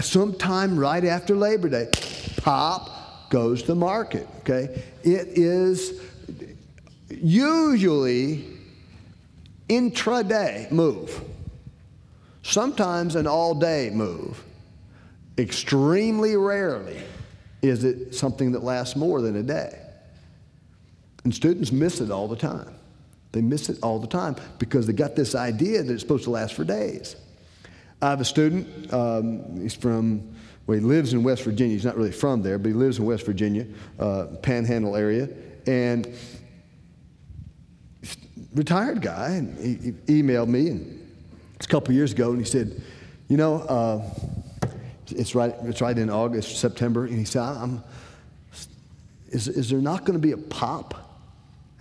sometime 0.00 0.78
right 0.78 1.04
after 1.04 1.34
Labor 1.34 1.68
Day. 1.68 1.90
Pop 2.38 3.30
goes 3.30 3.64
the 3.64 3.74
market, 3.74 4.28
okay? 4.40 4.82
It 5.02 5.28
is 5.38 6.00
usually 7.08 8.44
intraday 9.68 10.70
move, 10.70 11.20
sometimes 12.42 13.16
an 13.16 13.26
all 13.26 13.54
day 13.54 13.90
move. 13.90 14.42
Extremely 15.38 16.36
rarely 16.36 17.02
is 17.62 17.84
it 17.84 18.14
something 18.14 18.52
that 18.52 18.62
lasts 18.62 18.96
more 18.96 19.20
than 19.20 19.36
a 19.36 19.42
day. 19.42 19.78
And 21.24 21.34
students 21.34 21.72
miss 21.72 22.00
it 22.00 22.10
all 22.10 22.28
the 22.28 22.36
time. 22.36 22.72
They 23.32 23.42
miss 23.42 23.68
it 23.68 23.78
all 23.82 23.98
the 23.98 24.06
time 24.06 24.36
because 24.58 24.86
they 24.86 24.92
got 24.92 25.16
this 25.16 25.34
idea 25.34 25.82
that 25.82 25.92
it's 25.92 26.02
supposed 26.02 26.24
to 26.24 26.30
last 26.30 26.54
for 26.54 26.64
days. 26.64 27.16
I 28.06 28.10
have 28.10 28.20
a 28.20 28.24
student, 28.24 28.92
um, 28.92 29.60
he's 29.60 29.74
from, 29.74 30.32
well, 30.68 30.78
he 30.78 30.84
lives 30.84 31.12
in 31.12 31.24
West 31.24 31.42
Virginia. 31.42 31.74
He's 31.74 31.84
not 31.84 31.96
really 31.96 32.12
from 32.12 32.40
there, 32.40 32.56
but 32.56 32.68
he 32.68 32.72
lives 32.72 33.00
in 33.00 33.04
West 33.04 33.26
Virginia, 33.26 33.66
uh, 33.98 34.26
panhandle 34.42 34.94
area. 34.94 35.28
And 35.66 36.14
retired 38.54 39.02
guy, 39.02 39.30
and 39.30 39.58
he, 39.58 39.92
he 40.06 40.22
emailed 40.22 40.46
me 40.46 40.68
and 40.68 41.14
it's 41.56 41.66
a 41.66 41.68
couple 41.68 41.92
years 41.94 42.12
ago, 42.12 42.30
and 42.30 42.38
he 42.38 42.44
said, 42.44 42.80
You 43.26 43.38
know, 43.38 43.56
uh, 43.62 44.08
it's 45.08 45.34
right, 45.34 45.56
it's 45.62 45.80
right 45.80 45.98
in 45.98 46.08
August, 46.08 46.60
September. 46.60 47.06
And 47.06 47.18
he 47.18 47.24
said, 47.24 47.42
I'm, 47.42 47.82
is, 49.30 49.48
is 49.48 49.68
there 49.68 49.80
not 49.80 50.04
going 50.04 50.16
to 50.16 50.22
be 50.22 50.30
a 50.30 50.38
pop 50.38 50.94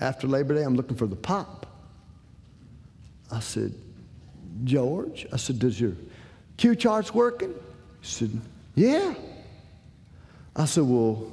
after 0.01 0.25
Labor 0.25 0.55
Day? 0.55 0.63
I'm 0.63 0.75
looking 0.75 0.97
for 0.97 1.05
the 1.05 1.15
pop. 1.15 1.67
I 3.31 3.41
said, 3.41 3.75
George, 4.63 5.27
I 5.31 5.37
said, 5.37 5.59
does 5.59 5.79
your 5.79 5.93
Q 6.57 6.75
charts 6.75 7.13
working? 7.13 7.53
He 8.01 8.07
said, 8.07 8.41
yeah. 8.75 9.13
I 10.55 10.65
said, 10.65 10.83
well, 10.83 11.31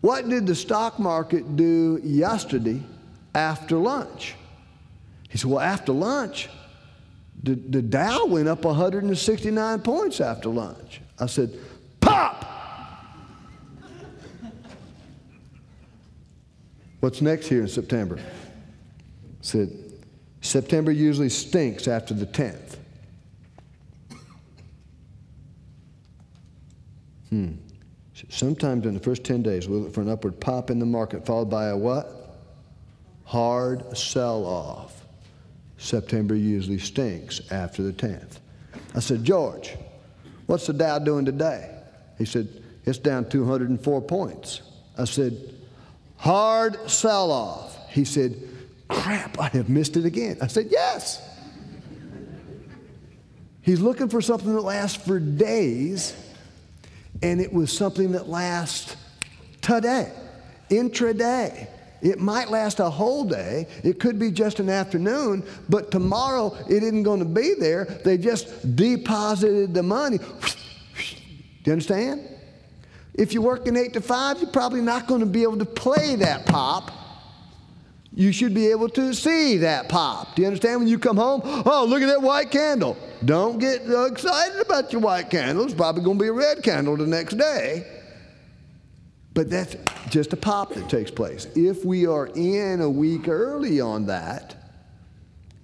what 0.00 0.28
did 0.28 0.46
the 0.46 0.54
stock 0.54 0.98
market 0.98 1.56
do 1.56 2.00
yesterday 2.02 2.82
after 3.34 3.76
lunch? 3.76 4.34
He 5.28 5.38
said, 5.38 5.50
well, 5.50 5.60
after 5.60 5.92
lunch, 5.92 6.48
the, 7.42 7.54
the 7.54 7.82
Dow 7.82 8.26
went 8.26 8.48
up 8.48 8.64
169 8.64 9.80
points 9.80 10.20
after 10.20 10.48
lunch. 10.48 11.00
I 11.18 11.26
said, 11.26 11.58
Pop! 12.00 12.44
What's 17.00 17.20
next 17.20 17.48
here 17.48 17.62
in 17.62 17.68
September? 17.68 18.18
I 18.18 18.22
said, 19.40 19.70
September 20.40 20.92
usually 20.92 21.28
stinks 21.28 21.88
after 21.88 22.14
the 22.14 22.26
10th. 22.26 22.76
Hmm. 27.32 27.52
Sometimes 28.28 28.84
in 28.84 28.92
the 28.92 29.00
first 29.00 29.24
10 29.24 29.42
days, 29.42 29.66
we'll 29.66 29.80
look 29.80 29.94
for 29.94 30.02
an 30.02 30.10
upward 30.10 30.38
pop 30.38 30.68
in 30.68 30.78
the 30.78 30.84
market, 30.84 31.24
followed 31.24 31.48
by 31.48 31.68
a 31.68 31.76
what? 31.76 32.36
Hard 33.24 33.96
sell 33.96 34.44
off. 34.44 35.06
September 35.78 36.34
usually 36.34 36.76
stinks 36.76 37.40
after 37.50 37.82
the 37.82 37.92
10th. 37.94 38.36
I 38.94 39.00
said, 39.00 39.24
George, 39.24 39.74
what's 40.44 40.66
the 40.66 40.74
Dow 40.74 40.98
doing 40.98 41.24
today? 41.24 41.74
He 42.18 42.26
said, 42.26 42.48
it's 42.84 42.98
down 42.98 43.30
204 43.30 44.02
points. 44.02 44.60
I 44.98 45.04
said, 45.04 45.54
hard 46.18 46.90
sell 46.90 47.30
off. 47.30 47.78
He 47.88 48.04
said, 48.04 48.36
crap, 48.88 49.40
I 49.40 49.48
have 49.48 49.70
missed 49.70 49.96
it 49.96 50.04
again. 50.04 50.36
I 50.42 50.48
said, 50.48 50.66
yes. 50.70 51.26
He's 53.62 53.80
looking 53.80 54.10
for 54.10 54.20
something 54.20 54.52
that 54.54 54.60
lasts 54.60 55.02
for 55.02 55.18
days, 55.18 56.14
and 57.22 57.40
it 57.40 57.52
was 57.52 57.72
something 57.72 58.12
that 58.12 58.28
lasts 58.28 58.96
today, 59.60 60.12
intraday. 60.70 61.68
It 62.02 62.18
might 62.18 62.50
last 62.50 62.80
a 62.80 62.90
whole 62.90 63.24
day. 63.24 63.68
It 63.84 64.00
could 64.00 64.18
be 64.18 64.32
just 64.32 64.58
an 64.58 64.68
afternoon, 64.68 65.44
but 65.68 65.92
tomorrow 65.92 66.56
it 66.68 66.82
isn't 66.82 67.04
going 67.04 67.20
to 67.20 67.24
be 67.24 67.54
there. 67.54 67.84
They 67.84 68.18
just 68.18 68.74
deposited 68.74 69.72
the 69.72 69.84
money. 69.84 70.18
Do 70.18 70.24
you 71.64 71.72
understand? 71.72 72.28
If 73.14 73.32
you're 73.32 73.42
working 73.42 73.76
eight 73.76 73.92
to 73.92 74.00
five, 74.00 74.40
you're 74.40 74.50
probably 74.50 74.80
not 74.80 75.06
going 75.06 75.20
to 75.20 75.26
be 75.26 75.42
able 75.42 75.58
to 75.58 75.64
play 75.64 76.16
that 76.16 76.44
pop. 76.46 76.90
You 78.14 78.32
should 78.32 78.52
be 78.52 78.66
able 78.68 78.88
to 78.90 79.14
see 79.14 79.58
that 79.58 79.88
pop. 79.88 80.34
Do 80.34 80.42
you 80.42 80.48
understand? 80.48 80.80
When 80.80 80.88
you 80.88 80.98
come 80.98 81.16
home, 81.16 81.42
oh, 81.44 81.86
look 81.88 82.02
at 82.02 82.06
that 82.06 82.20
white 82.20 82.50
candle. 82.50 82.96
Don't 83.24 83.58
get 83.58 83.82
excited 83.86 84.60
about 84.60 84.92
your 84.92 85.00
white 85.00 85.30
candle. 85.30 85.64
It's 85.64 85.74
probably 85.74 86.02
going 86.02 86.18
to 86.18 86.22
be 86.22 86.28
a 86.28 86.32
red 86.32 86.62
candle 86.62 86.96
the 86.96 87.06
next 87.06 87.34
day. 87.36 87.86
But 89.34 89.48
that's 89.48 89.76
just 90.10 90.32
a 90.32 90.36
pop 90.36 90.74
that 90.74 90.88
takes 90.88 91.10
place. 91.10 91.46
If 91.54 91.84
we 91.84 92.06
are 92.06 92.26
in 92.26 92.80
a 92.80 92.90
week 92.90 93.28
early 93.28 93.80
on 93.80 94.06
that, 94.06 94.56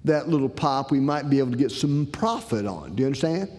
that 0.05 0.29
little 0.29 0.49
pop 0.49 0.91
we 0.91 1.01
might 1.01 1.29
be 1.29 1.39
able 1.39 1.51
to 1.51 1.57
get 1.57 1.71
some 1.71 2.07
profit 2.07 2.65
on. 2.65 2.95
Do 2.95 3.03
you 3.03 3.07
understand? 3.07 3.51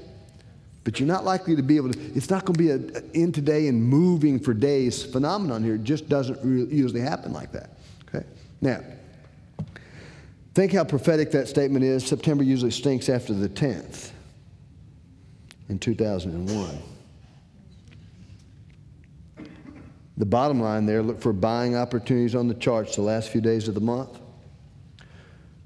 But 0.84 1.00
you're 1.00 1.08
not 1.08 1.26
likely 1.26 1.56
to 1.56 1.62
be 1.62 1.76
able 1.76 1.92
to, 1.92 2.00
it's 2.16 2.30
not 2.30 2.46
going 2.46 2.56
to 2.56 2.58
be 2.58 2.72
an 2.72 3.12
in 3.14 3.32
today 3.32 3.68
and 3.68 3.84
moving 3.84 4.40
for 4.40 4.54
days 4.54 5.04
phenomenon 5.04 5.64
here. 5.64 5.76
It 5.76 5.84
just 5.84 6.10
doesn't 6.10 6.44
usually 6.72 7.02
happen 7.02 7.34
like 7.34 7.52
that. 7.52 7.72
Okay? 8.08 8.26
Now, 8.62 8.82
think 10.54 10.74
how 10.74 10.84
prophetic 10.84 11.32
that 11.32 11.48
statement 11.48 11.84
is. 11.84 12.06
September 12.06 12.44
usually 12.44 12.72
stinks 12.72 13.10
after 13.10 13.34
the 13.34 13.50
10th 13.50 14.12
in 15.70 15.80
2001. 15.80 16.80
The 20.18 20.26
bottom 20.26 20.60
line 20.60 20.86
there 20.86 21.02
look 21.02 21.22
for 21.22 21.32
buying 21.32 21.78
opportunities 21.78 22.36
on 22.36 22.50
the 22.50 22.54
charts 22.56 22.98
the 22.98 23.02
last 23.02 23.30
few 23.30 23.40
days 23.40 23.70
of 23.70 23.74
the 23.74 23.82
month. 23.82 24.20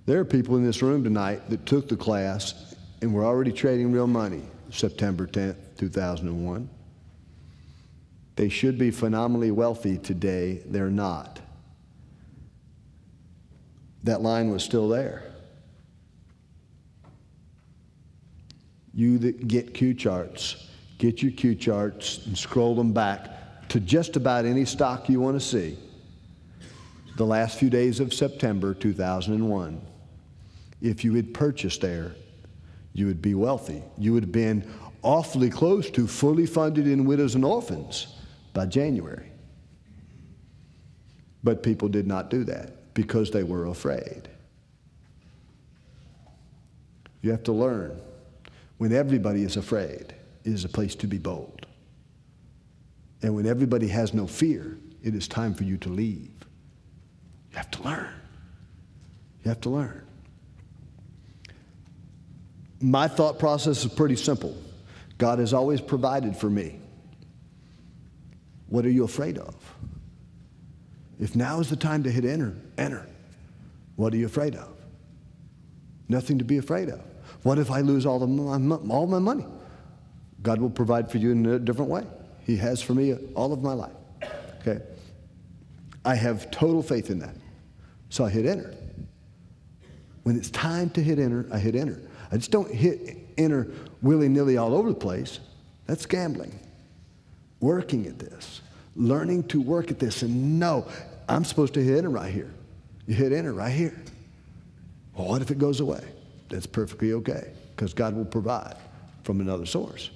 There 0.06 0.20
are 0.20 0.26
people 0.26 0.58
in 0.58 0.64
this 0.64 0.84
room 0.84 1.04
tonight 1.04 1.50
that 1.50 1.66
took 1.66 1.88
the 1.88 1.96
class 1.96 2.76
and 3.02 3.14
were 3.14 3.26
already 3.26 3.52
trading 3.52 3.92
real 3.92 4.06
money 4.06 4.44
September 4.70 5.26
10th, 5.26 5.56
2001. 5.78 6.70
They 8.36 8.50
should 8.50 8.78
be 8.78 8.92
phenomenally 8.92 9.52
wealthy 9.52 9.98
today. 9.98 10.62
They're 10.66 10.90
not. 10.90 11.40
That 14.04 14.22
line 14.22 14.50
was 14.50 14.64
still 14.64 14.90
there. 14.90 15.24
You 18.94 19.18
that 19.20 19.48
get 19.48 19.74
Q 19.74 19.94
charts, 19.94 20.68
get 20.98 21.24
your 21.24 21.32
Q 21.32 21.56
charts 21.56 22.26
and 22.26 22.38
scroll 22.38 22.76
them 22.76 22.94
back 22.94 23.70
to 23.70 23.80
just 23.80 24.18
about 24.18 24.46
any 24.46 24.66
stock 24.66 25.10
you 25.10 25.20
want 25.20 25.40
to 25.40 25.46
see. 25.46 25.78
the 27.16 27.26
last 27.26 27.60
few 27.60 27.70
days 27.70 28.00
of 28.00 28.12
September 28.12 28.74
2001, 28.74 29.82
if 30.82 31.04
you 31.04 31.14
had 31.14 31.32
purchased 31.32 31.82
there, 31.82 32.16
you 32.94 33.06
would 33.06 33.22
be 33.22 33.36
wealthy. 33.36 33.84
You 34.00 34.14
would 34.14 34.24
have 34.24 34.32
been 34.32 34.68
awfully 35.04 35.50
close 35.50 35.92
to 35.92 36.08
fully 36.08 36.48
funded 36.48 36.88
in 36.88 37.06
widows 37.06 37.36
and 37.36 37.46
orphans 37.46 38.16
by 38.54 38.66
January. 38.66 39.32
But 41.44 41.62
people 41.62 41.88
did 41.88 42.08
not 42.08 42.32
do 42.32 42.44
that 42.46 42.83
because 42.94 43.32
they 43.32 43.44
were 43.44 43.66
afraid. 43.66 44.30
You 47.22 47.32
have 47.32 47.44
to 47.44 47.54
learn 47.54 48.00
when 48.78 48.92
everybody 48.92 49.44
is 49.44 49.56
afraid, 49.56 50.14
it 50.44 50.52
is 50.52 50.66
a 50.66 50.70
place 50.70 50.96
to 50.96 51.08
be 51.08 51.18
bold. 51.18 51.66
And 53.22 53.34
when 53.36 53.46
everybody 53.46 53.88
has 53.88 54.14
no 54.14 54.28
fear, 54.28 54.78
it 55.02 55.16
is 55.16 55.28
time 55.28 55.54
for 55.54 55.64
you 55.64 55.78
to 55.78 55.90
leave. 55.90 56.32
You 57.52 57.58
have 57.58 57.72
to 57.72 57.84
learn. 57.84 58.10
You 59.44 59.50
have 59.50 59.62
to 59.62 59.70
learn. 59.70 60.06
My 62.82 63.08
thought 63.08 63.40
process 63.40 63.86
is 63.86 63.94
pretty 63.94 64.18
simple 64.18 64.58
God 65.18 65.40
has 65.40 65.54
always 65.54 65.80
provided 65.80 66.36
for 66.36 66.50
me. 66.50 66.80
What 68.68 68.86
are 68.86 68.90
you 68.90 69.06
afraid 69.06 69.38
of? 69.38 69.56
If 71.24 71.38
now 71.38 71.62
is 71.62 71.70
the 71.70 71.78
time 71.78 72.04
to 72.04 72.12
hit 72.12 72.26
enter, 72.26 72.54
enter. 72.78 73.08
What 73.96 74.14
are 74.14 74.18
you 74.18 74.26
afraid 74.26 74.56
of? 74.56 74.68
Nothing 76.10 76.38
to 76.40 76.44
be 76.44 76.58
afraid 76.58 76.90
of. 76.90 77.00
What 77.44 77.58
if 77.60 77.72
I 77.72 77.80
lose 77.80 78.06
all, 78.06 78.20
the, 78.20 78.26
all 78.90 79.08
my 79.08 79.20
money? 79.20 79.46
God 80.42 80.60
will 80.60 80.70
provide 80.70 81.10
for 81.10 81.20
you 81.20 81.32
in 81.32 81.46
a 81.46 81.60
different 81.60 81.90
way. 81.90 82.04
He 82.42 82.58
has 82.58 82.82
for 82.82 82.94
me 82.94 83.14
all 83.36 83.54
of 83.54 83.64
my 83.64 83.72
life. 83.72 83.94
Okay? 84.60 84.84
I 86.04 86.16
have 86.16 86.52
total 86.52 86.84
faith 86.84 87.10
in 87.10 87.20
that. 87.20 87.36
So 88.10 88.26
I 88.26 88.30
hit 88.30 88.46
enter. 88.46 88.76
When 90.24 90.36
it's 90.36 90.50
time 90.50 90.90
to 90.90 91.02
hit 91.02 91.20
enter, 91.20 91.48
I 91.54 91.58
hit 91.58 91.74
enter. 91.74 92.02
I 92.34 92.36
just 92.36 92.52
don't 92.52 92.70
hit 92.70 93.30
enter 93.38 93.72
willy 94.02 94.28
nilly 94.28 94.58
all 94.58 94.76
over 94.76 94.90
the 94.90 95.00
place. 95.00 95.40
That's 95.86 96.06
gambling. 96.06 96.60
Working 97.62 98.08
at 98.08 98.20
this, 98.20 98.60
learning 98.98 99.44
to 99.48 99.62
work 99.62 99.90
at 99.90 100.00
this, 100.00 100.22
and 100.22 100.60
know 100.60 100.86
I'm 101.28 101.46
supposed 101.46 101.74
to 101.76 101.84
hit 101.84 101.98
enter 101.98 102.10
right 102.10 102.32
here. 102.32 102.52
You 103.06 103.16
hit 103.16 103.32
enter 103.32 103.54
right 103.54 103.72
here. 103.72 103.96
Well, 105.16 105.28
what 105.28 105.42
if 105.42 105.52
it 105.52 105.60
goes 105.60 105.80
away? 105.80 106.04
That's 106.50 106.66
perfectly 106.66 107.14
okay 107.14 107.52
because 107.76 107.94
God 107.94 108.16
will 108.16 108.26
provide 108.26 108.76
from 109.24 109.42
another 109.42 109.66
source. 109.66 110.10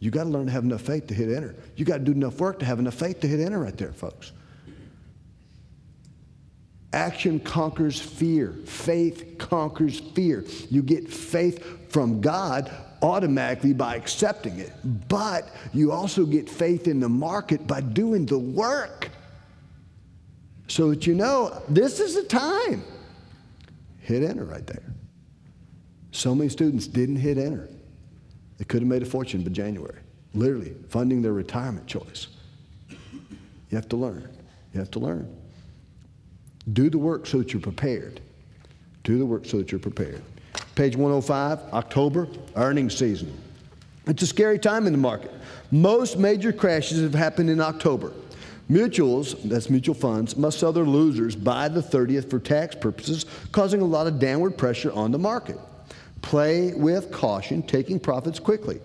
You 0.00 0.10
got 0.10 0.24
to 0.24 0.30
learn 0.30 0.46
to 0.46 0.52
have 0.52 0.64
enough 0.64 0.82
faith 0.82 1.06
to 1.08 1.14
hit 1.14 1.34
enter. 1.34 1.54
You 1.76 1.84
got 1.84 1.98
to 1.98 2.04
do 2.04 2.12
enough 2.12 2.38
work 2.38 2.58
to 2.58 2.64
have 2.64 2.78
enough 2.78 2.94
faith 2.94 3.20
to 3.20 3.28
hit 3.28 3.40
enter 3.40 3.58
right 3.58 3.76
there, 3.76 3.92
folks. 3.92 4.32
Action 6.92 7.40
conquers 7.40 7.98
fear. 7.98 8.54
Faith 8.66 9.36
conquers 9.38 9.98
fear. 9.98 10.44
You 10.70 10.82
get 10.82 11.10
faith 11.10 11.90
from 11.90 12.20
God 12.20 12.70
automatically 13.02 13.72
by 13.72 13.96
accepting 13.96 14.58
it, 14.58 14.72
but 15.08 15.48
you 15.72 15.90
also 15.90 16.24
get 16.24 16.48
faith 16.48 16.86
in 16.86 17.00
the 17.00 17.08
market 17.08 17.66
by 17.66 17.80
doing 17.80 18.26
the 18.26 18.38
work. 18.38 19.10
So 20.68 20.90
that 20.90 21.06
you 21.06 21.14
know 21.14 21.62
this 21.68 22.00
is 22.00 22.14
the 22.14 22.24
time. 22.24 22.82
Hit 24.00 24.22
enter 24.22 24.44
right 24.44 24.66
there. 24.66 24.94
So 26.12 26.34
many 26.34 26.48
students 26.48 26.86
didn't 26.86 27.16
hit 27.16 27.38
enter. 27.38 27.68
They 28.58 28.64
could 28.64 28.82
have 28.82 28.88
made 28.88 29.02
a 29.02 29.06
fortune 29.06 29.42
by 29.42 29.50
January, 29.50 29.98
literally 30.32 30.74
funding 30.88 31.22
their 31.22 31.32
retirement 31.32 31.86
choice. 31.86 32.28
You 32.88 33.76
have 33.76 33.88
to 33.88 33.96
learn. 33.96 34.28
You 34.72 34.80
have 34.80 34.90
to 34.92 35.00
learn. 35.00 35.34
Do 36.72 36.88
the 36.88 36.98
work 36.98 37.26
so 37.26 37.38
that 37.38 37.52
you're 37.52 37.60
prepared. 37.60 38.20
Do 39.02 39.18
the 39.18 39.26
work 39.26 39.44
so 39.44 39.58
that 39.58 39.72
you're 39.72 39.80
prepared. 39.80 40.22
Page 40.76 40.96
105, 40.96 41.72
October, 41.72 42.28
earnings 42.56 42.96
season. 42.96 43.36
It's 44.06 44.22
a 44.22 44.26
scary 44.26 44.58
time 44.58 44.86
in 44.86 44.92
the 44.92 44.98
market. 44.98 45.32
Most 45.70 46.18
major 46.18 46.52
crashes 46.52 47.00
have 47.02 47.14
happened 47.14 47.50
in 47.50 47.60
October. 47.60 48.12
Mutuals, 48.70 49.36
that's 49.42 49.68
mutual 49.68 49.94
funds, 49.94 50.36
must 50.36 50.58
sell 50.58 50.72
their 50.72 50.84
losers 50.84 51.36
by 51.36 51.68
the 51.68 51.82
30th 51.82 52.30
for 52.30 52.38
tax 52.38 52.74
purposes, 52.74 53.26
causing 53.52 53.82
a 53.82 53.84
lot 53.84 54.06
of 54.06 54.18
downward 54.18 54.56
pressure 54.56 54.90
on 54.92 55.12
the 55.12 55.18
market. 55.18 55.58
Play 56.22 56.72
with 56.72 57.12
caution, 57.12 57.62
taking 57.62 58.00
profits 58.00 58.38
quickly. 58.38 58.80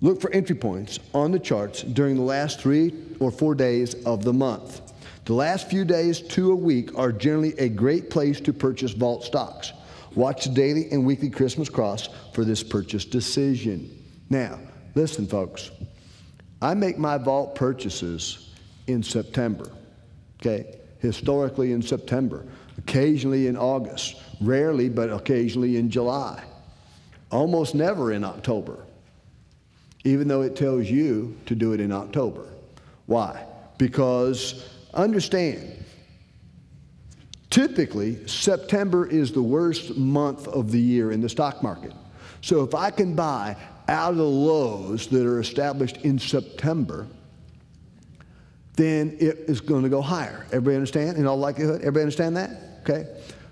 Look 0.00 0.20
for 0.20 0.30
entry 0.30 0.54
points 0.54 1.00
on 1.12 1.32
the 1.32 1.38
charts 1.38 1.82
during 1.82 2.14
the 2.14 2.22
last 2.22 2.60
three 2.60 2.94
or 3.18 3.32
four 3.32 3.56
days 3.56 3.94
of 4.06 4.22
the 4.22 4.32
month. 4.32 4.80
The 5.24 5.34
last 5.34 5.68
few 5.68 5.84
days 5.84 6.20
to 6.20 6.52
a 6.52 6.56
week 6.56 6.96
are 6.96 7.12
generally 7.12 7.58
a 7.58 7.68
great 7.68 8.08
place 8.08 8.40
to 8.42 8.52
purchase 8.52 8.92
vault 8.92 9.24
stocks. 9.24 9.72
Watch 10.14 10.44
the 10.44 10.50
daily 10.50 10.90
and 10.90 11.04
weekly 11.04 11.28
Christmas 11.28 11.68
cross 11.68 12.08
for 12.32 12.44
this 12.44 12.62
purchase 12.62 13.04
decision. 13.04 13.90
Now, 14.30 14.58
listen, 14.94 15.26
folks. 15.26 15.70
I 16.62 16.74
make 16.74 16.98
my 16.98 17.18
vault 17.18 17.54
purchases 17.54 18.49
in 18.92 19.02
September, 19.02 19.70
okay? 20.40 20.78
Historically 20.98 21.72
in 21.72 21.82
September, 21.82 22.44
occasionally 22.78 23.46
in 23.46 23.56
August, 23.56 24.16
rarely, 24.40 24.88
but 24.88 25.10
occasionally 25.10 25.76
in 25.76 25.90
July, 25.90 26.42
almost 27.30 27.74
never 27.74 28.12
in 28.12 28.24
October, 28.24 28.84
even 30.04 30.28
though 30.28 30.42
it 30.42 30.56
tells 30.56 30.90
you 30.90 31.36
to 31.46 31.54
do 31.54 31.72
it 31.72 31.80
in 31.80 31.92
October. 31.92 32.46
Why? 33.06 33.44
Because 33.78 34.68
Understand, 34.94 35.84
typically, 37.48 38.26
September 38.26 39.06
is 39.06 39.32
the 39.32 39.42
worst 39.42 39.96
month 39.96 40.48
of 40.48 40.72
the 40.72 40.80
year 40.80 41.12
in 41.12 41.20
the 41.20 41.28
stock 41.28 41.62
market. 41.62 41.92
So 42.40 42.64
if 42.64 42.74
I 42.74 42.90
can 42.90 43.14
buy 43.14 43.56
out 43.88 44.12
of 44.12 44.16
the 44.16 44.24
lows 44.24 45.06
that 45.08 45.24
are 45.24 45.38
established 45.38 45.98
in 45.98 46.18
September, 46.18 47.06
then 48.74 49.16
it 49.20 49.38
is 49.48 49.60
going 49.60 49.82
to 49.82 49.88
go 49.88 50.00
higher. 50.00 50.46
Everybody 50.46 50.76
understand? 50.76 51.16
In 51.16 51.26
all 51.26 51.36
likelihood, 51.36 51.80
everybody 51.80 52.02
understand 52.02 52.36
that? 52.36 52.50
Okay. 52.82 53.06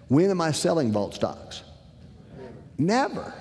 When 0.08 0.30
am 0.30 0.40
I 0.40 0.52
selling 0.52 0.90
vault 0.92 1.14
stocks? 1.14 1.62
Never. 2.78 3.34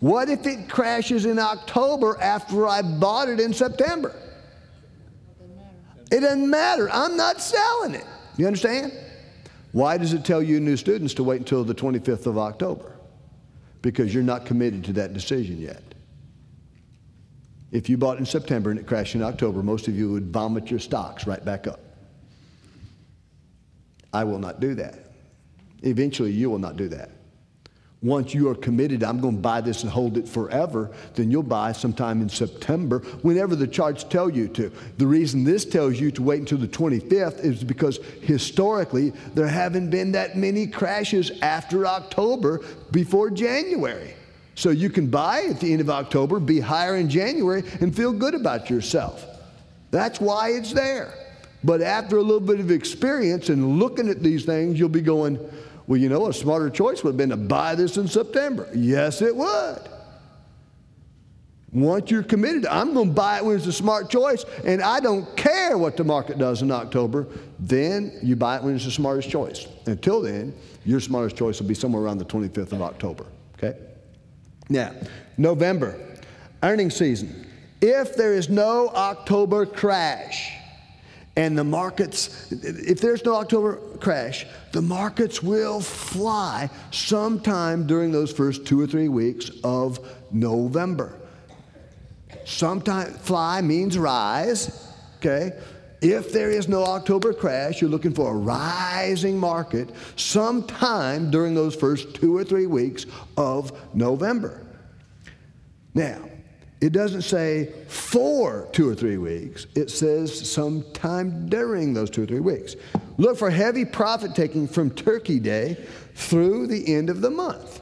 What 0.00 0.28
if 0.28 0.46
it 0.46 0.68
crashes 0.68 1.24
in 1.24 1.38
October 1.38 2.18
after 2.20 2.68
I 2.68 2.82
bought 2.82 3.28
it 3.28 3.40
in 3.40 3.52
September? 3.52 4.14
It 6.12 6.20
doesn't 6.20 6.48
matter. 6.48 6.90
I'm 6.90 7.16
not 7.16 7.40
selling 7.40 7.94
it. 7.94 8.04
You 8.36 8.46
understand? 8.46 8.92
Why 9.72 9.96
does 9.96 10.12
it 10.12 10.24
tell 10.24 10.42
you 10.42 10.60
new 10.60 10.76
students 10.76 11.14
to 11.14 11.24
wait 11.24 11.40
until 11.40 11.64
the 11.64 11.74
25th 11.74 12.26
of 12.26 12.38
October? 12.38 12.92
Because 13.82 14.14
you're 14.14 14.22
not 14.22 14.46
committed 14.46 14.84
to 14.84 14.92
that 14.94 15.14
decision 15.14 15.58
yet. 15.58 15.82
If 17.74 17.90
you 17.90 17.98
bought 17.98 18.16
in 18.16 18.24
September 18.24 18.70
and 18.70 18.80
it 18.80 18.86
crashed 18.86 19.14
in 19.14 19.22
October, 19.22 19.62
most 19.62 19.86
of 19.86 19.94
you 19.94 20.10
would 20.12 20.32
vomit 20.32 20.70
your 20.70 20.80
stocks 20.80 21.26
right 21.26 21.44
back 21.44 21.66
up. 21.66 21.80
I 24.14 24.24
will 24.24 24.38
not 24.38 24.60
do 24.60 24.74
that. 24.76 25.10
Eventually, 25.82 26.32
you 26.32 26.48
will 26.48 26.58
not 26.58 26.78
do 26.78 26.88
that 26.88 27.10
once 28.04 28.34
you 28.34 28.50
are 28.50 28.54
committed, 28.54 29.02
I'm 29.02 29.18
going 29.18 29.36
to 29.36 29.40
buy 29.40 29.62
this 29.62 29.82
and 29.82 29.90
hold 29.90 30.18
it 30.18 30.28
forever, 30.28 30.90
then 31.14 31.30
you'll 31.30 31.42
buy 31.42 31.72
sometime 31.72 32.20
in 32.20 32.28
September, 32.28 32.98
whenever 33.22 33.56
the 33.56 33.66
charts 33.66 34.04
tell 34.04 34.28
you 34.28 34.46
to. 34.48 34.70
The 34.98 35.06
reason 35.06 35.42
this 35.42 35.64
tells 35.64 35.98
you 35.98 36.10
to 36.10 36.22
wait 36.22 36.40
until 36.40 36.58
the 36.58 36.68
25th 36.68 37.42
is 37.42 37.64
because 37.64 37.98
historically 38.20 39.10
there 39.32 39.48
haven't 39.48 39.88
been 39.88 40.12
that 40.12 40.36
many 40.36 40.66
crashes 40.66 41.32
after 41.40 41.86
October 41.86 42.60
before 42.90 43.30
January. 43.30 44.14
So 44.54 44.70
you 44.70 44.88
can 44.90 45.08
buy 45.08 45.46
at 45.50 45.60
the 45.60 45.72
end 45.72 45.80
of 45.80 45.90
October, 45.90 46.38
be 46.38 46.60
higher 46.60 46.96
in 46.96 47.08
January, 47.08 47.64
and 47.80 47.94
feel 47.94 48.12
good 48.12 48.34
about 48.34 48.70
yourself. 48.70 49.24
That's 49.90 50.20
why 50.20 50.50
it's 50.50 50.72
there. 50.72 51.12
But 51.64 51.80
after 51.80 52.18
a 52.18 52.22
little 52.22 52.40
bit 52.40 52.60
of 52.60 52.70
experience 52.70 53.48
and 53.48 53.78
looking 53.78 54.08
at 54.08 54.22
these 54.22 54.44
things, 54.44 54.78
you'll 54.78 54.88
be 54.88 55.00
going, 55.00 55.38
well, 55.86 55.98
you 55.98 56.08
know, 56.08 56.26
a 56.28 56.32
smarter 56.32 56.70
choice 56.70 57.02
would 57.02 57.10
have 57.10 57.16
been 57.16 57.30
to 57.30 57.36
buy 57.36 57.74
this 57.74 57.96
in 57.96 58.06
September. 58.06 58.68
Yes, 58.74 59.22
it 59.22 59.34
would. 59.34 59.80
Once 61.72 62.10
you're 62.10 62.22
committed, 62.22 62.66
I'm 62.66 62.94
going 62.94 63.08
to 63.08 63.14
buy 63.14 63.38
it 63.38 63.44
when 63.44 63.56
it's 63.56 63.66
a 63.66 63.72
smart 63.72 64.08
choice, 64.08 64.44
and 64.64 64.80
I 64.80 65.00
don't 65.00 65.36
care 65.36 65.76
what 65.76 65.96
the 65.96 66.04
market 66.04 66.38
does 66.38 66.62
in 66.62 66.70
October, 66.70 67.26
then 67.58 68.12
you 68.22 68.36
buy 68.36 68.58
it 68.58 68.62
when 68.62 68.76
it's 68.76 68.84
the 68.84 68.92
smartest 68.92 69.28
choice. 69.28 69.66
Until 69.86 70.20
then, 70.20 70.54
your 70.84 71.00
smartest 71.00 71.36
choice 71.36 71.60
will 71.60 71.66
be 71.66 71.74
somewhere 71.74 72.02
around 72.02 72.18
the 72.18 72.24
25th 72.26 72.72
of 72.72 72.82
October. 72.82 73.26
Okay? 73.58 73.76
Now, 74.68 74.92
November, 75.36 75.98
earnings 76.62 76.96
season. 76.96 77.46
If 77.80 78.16
there 78.16 78.32
is 78.32 78.48
no 78.48 78.88
October 78.88 79.66
crash, 79.66 80.52
and 81.36 81.58
the 81.58 81.64
markets, 81.64 82.52
if 82.52 83.00
there's 83.00 83.24
no 83.24 83.34
October 83.34 83.76
crash, 83.98 84.46
the 84.72 84.82
markets 84.82 85.42
will 85.42 85.80
fly 85.80 86.70
sometime 86.92 87.86
during 87.86 88.12
those 88.12 88.32
first 88.32 88.64
two 88.66 88.80
or 88.80 88.86
three 88.86 89.08
weeks 89.08 89.50
of 89.64 89.98
November. 90.30 91.12
Sometime 92.44 93.12
fly 93.14 93.60
means 93.62 93.98
rise, 93.98 94.92
okay? 95.16 95.58
If 96.04 96.32
there 96.32 96.50
is 96.50 96.68
no 96.68 96.84
October 96.84 97.32
crash, 97.32 97.80
you're 97.80 97.88
looking 97.88 98.12
for 98.12 98.30
a 98.30 98.36
rising 98.36 99.38
market 99.38 99.88
sometime 100.16 101.30
during 101.30 101.54
those 101.54 101.74
first 101.74 102.14
two 102.14 102.36
or 102.36 102.44
three 102.44 102.66
weeks 102.66 103.06
of 103.38 103.72
November. 103.94 104.60
Now, 105.94 106.28
it 106.82 106.92
doesn't 106.92 107.22
say 107.22 107.72
for 107.88 108.68
two 108.72 108.86
or 108.86 108.94
three 108.94 109.16
weeks, 109.16 109.66
it 109.74 109.90
says 109.90 110.50
sometime 110.50 111.48
during 111.48 111.94
those 111.94 112.10
two 112.10 112.24
or 112.24 112.26
three 112.26 112.40
weeks. 112.40 112.76
Look 113.16 113.38
for 113.38 113.48
heavy 113.48 113.86
profit 113.86 114.34
taking 114.34 114.68
from 114.68 114.90
Turkey 114.90 115.40
Day 115.40 115.82
through 116.14 116.66
the 116.66 116.94
end 116.94 117.08
of 117.08 117.22
the 117.22 117.30
month. 117.30 117.80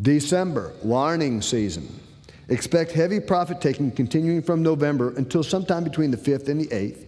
December, 0.00 0.74
warning 0.84 1.42
season. 1.42 1.88
Expect 2.48 2.92
heavy 2.92 3.18
profit 3.18 3.60
taking 3.60 3.90
continuing 3.90 4.40
from 4.40 4.62
November 4.62 5.14
until 5.16 5.42
sometime 5.42 5.82
between 5.82 6.10
the 6.10 6.16
5th 6.16 6.48
and 6.48 6.60
the 6.60 6.68
8th. 6.68 7.06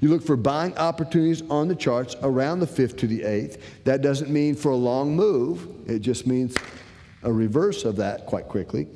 You 0.00 0.08
look 0.08 0.22
for 0.22 0.36
buying 0.36 0.76
opportunities 0.78 1.42
on 1.50 1.68
the 1.68 1.76
charts 1.76 2.16
around 2.22 2.60
the 2.60 2.66
5th 2.66 2.96
to 2.98 3.06
the 3.06 3.20
8th. 3.20 3.60
That 3.84 4.02
doesn't 4.02 4.30
mean 4.30 4.56
for 4.56 4.72
a 4.72 4.76
long 4.76 5.14
move, 5.14 5.68
it 5.86 6.00
just 6.00 6.26
means 6.26 6.56
a 7.22 7.32
reverse 7.32 7.84
of 7.84 7.96
that 7.96 8.26
quite 8.26 8.48
quickly. 8.48 8.88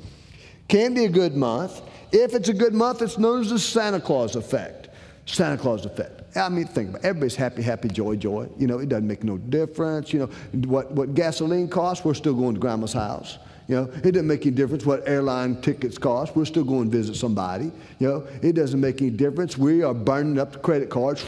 Can 0.67 0.93
be 0.95 1.05
a 1.05 1.09
good 1.09 1.35
month. 1.35 1.81
If 2.11 2.33
it's 2.33 2.49
a 2.49 2.53
good 2.53 2.73
month, 2.73 3.01
it's 3.01 3.17
known 3.17 3.41
as 3.41 3.51
the 3.51 3.59
Santa 3.59 3.99
Claus 3.99 4.35
effect. 4.35 4.89
Santa 5.25 5.57
Claus 5.57 5.85
effect. 5.85 6.35
I 6.35 6.49
mean, 6.49 6.65
think 6.65 6.89
about 6.89 7.03
it. 7.03 7.07
Everybody's 7.07 7.35
happy, 7.35 7.61
happy, 7.61 7.87
joy, 7.87 8.15
joy. 8.15 8.49
You 8.57 8.67
know, 8.67 8.79
it 8.79 8.89
doesn't 8.89 9.07
make 9.07 9.23
no 9.23 9.37
difference. 9.37 10.11
You 10.11 10.19
know, 10.19 10.25
what, 10.67 10.91
what 10.91 11.13
gasoline 11.13 11.67
costs, 11.67 12.03
we're 12.03 12.13
still 12.15 12.33
going 12.33 12.55
to 12.55 12.59
grandma's 12.59 12.93
house. 12.93 13.37
You 13.67 13.75
know, 13.75 13.83
it 14.03 14.11
doesn't 14.11 14.27
make 14.27 14.45
any 14.45 14.55
difference 14.55 14.85
what 14.85 15.07
airline 15.07 15.59
tickets 15.61 15.97
cost. 15.97 16.35
We're 16.35 16.45
still 16.45 16.63
going 16.63 16.91
to 16.91 16.97
visit 16.97 17.15
somebody. 17.15 17.71
You 17.99 18.07
know, 18.07 18.27
it 18.41 18.53
doesn't 18.53 18.79
make 18.79 19.01
any 19.01 19.09
difference. 19.09 19.57
We 19.57 19.81
are 19.81 19.93
burning 19.93 20.39
up 20.39 20.51
the 20.53 20.59
credit 20.59 20.89
cards. 20.89 21.25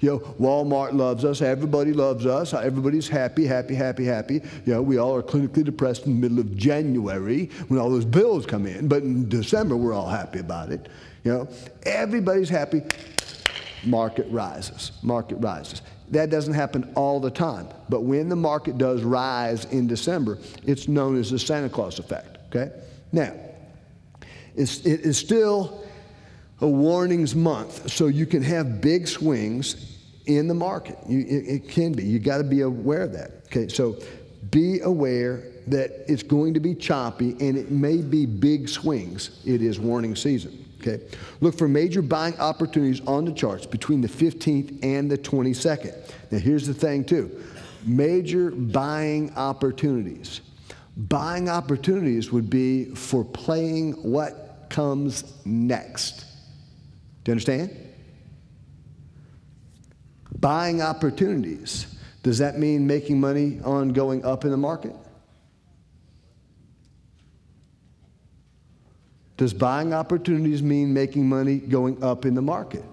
You 0.00 0.10
know, 0.10 0.18
Walmart 0.40 0.94
loves 0.94 1.24
us. 1.24 1.42
Everybody 1.42 1.92
loves 1.92 2.24
us. 2.26 2.54
Everybody's 2.54 3.08
happy, 3.08 3.44
happy, 3.44 3.74
happy, 3.74 4.04
happy. 4.04 4.34
You 4.64 4.74
know, 4.74 4.82
we 4.82 4.96
all 4.98 5.14
are 5.14 5.22
clinically 5.22 5.64
depressed 5.64 6.06
in 6.06 6.14
the 6.14 6.20
middle 6.20 6.38
of 6.38 6.56
January 6.56 7.50
when 7.68 7.78
all 7.78 7.90
those 7.90 8.06
bills 8.06 8.46
come 8.46 8.66
in. 8.66 8.88
But 8.88 9.02
in 9.02 9.28
December, 9.28 9.76
we're 9.76 9.92
all 9.92 10.08
happy 10.08 10.38
about 10.38 10.70
it. 10.70 10.88
You 11.24 11.32
know, 11.32 11.48
everybody's 11.82 12.48
happy. 12.48 12.82
Market 13.84 14.26
rises. 14.30 14.92
Market 15.02 15.36
rises. 15.36 15.82
That 16.10 16.30
doesn't 16.30 16.54
happen 16.54 16.92
all 16.96 17.20
the 17.20 17.30
time. 17.30 17.68
But 17.88 18.02
when 18.02 18.28
the 18.28 18.36
market 18.36 18.78
does 18.78 19.02
rise 19.02 19.64
in 19.66 19.86
December, 19.86 20.38
it's 20.66 20.88
known 20.88 21.16
as 21.16 21.30
the 21.30 21.38
Santa 21.38 21.68
Claus 21.68 21.98
effect. 21.98 22.38
Okay? 22.48 22.72
Now, 23.12 23.32
it's, 24.56 24.84
it 24.84 25.00
is 25.00 25.16
still 25.16 25.84
a 26.60 26.68
warnings 26.68 27.34
month, 27.34 27.90
so 27.90 28.08
you 28.08 28.26
can 28.26 28.42
have 28.42 28.80
big 28.80 29.08
swings 29.08 29.96
in 30.26 30.48
the 30.48 30.54
market. 30.54 30.98
You, 31.08 31.20
it, 31.20 31.48
it 31.48 31.68
can 31.68 31.92
be. 31.92 32.04
You 32.04 32.18
got 32.18 32.38
to 32.38 32.44
be 32.44 32.62
aware 32.62 33.02
of 33.02 33.12
that. 33.12 33.30
Okay, 33.46 33.68
so 33.68 33.96
be 34.50 34.80
aware 34.80 35.44
that 35.66 36.04
it's 36.08 36.22
going 36.22 36.54
to 36.54 36.60
be 36.60 36.74
choppy 36.74 37.36
and 37.40 37.56
it 37.56 37.70
may 37.70 37.98
be 37.98 38.26
big 38.26 38.68
swings. 38.68 39.40
It 39.44 39.62
is 39.62 39.78
warning 39.78 40.16
season. 40.16 40.59
Okay, 40.80 41.04
look 41.40 41.58
for 41.58 41.68
major 41.68 42.00
buying 42.00 42.38
opportunities 42.38 43.02
on 43.06 43.26
the 43.26 43.32
charts 43.32 43.66
between 43.66 44.00
the 44.00 44.08
15th 44.08 44.82
and 44.82 45.10
the 45.10 45.18
22nd. 45.18 45.94
Now, 46.30 46.38
here's 46.38 46.66
the 46.66 46.74
thing, 46.74 47.04
too 47.04 47.42
major 47.84 48.50
buying 48.50 49.34
opportunities. 49.36 50.40
Buying 50.96 51.48
opportunities 51.48 52.30
would 52.30 52.50
be 52.50 52.86
for 52.94 53.24
playing 53.24 53.92
what 54.02 54.66
comes 54.68 55.32
next. 55.44 56.24
Do 57.24 57.30
you 57.30 57.32
understand? 57.32 57.76
Buying 60.38 60.82
opportunities. 60.82 61.86
Does 62.22 62.38
that 62.38 62.58
mean 62.58 62.86
making 62.86 63.20
money 63.20 63.60
on 63.64 63.92
going 63.92 64.24
up 64.24 64.44
in 64.44 64.50
the 64.50 64.56
market? 64.56 64.94
Does 69.40 69.54
buying 69.54 69.94
opportunities 69.94 70.62
mean 70.62 70.92
making 70.92 71.26
money 71.26 71.56
going 71.56 72.04
up 72.04 72.26
in 72.26 72.34
the 72.34 72.42
market? 72.42 72.84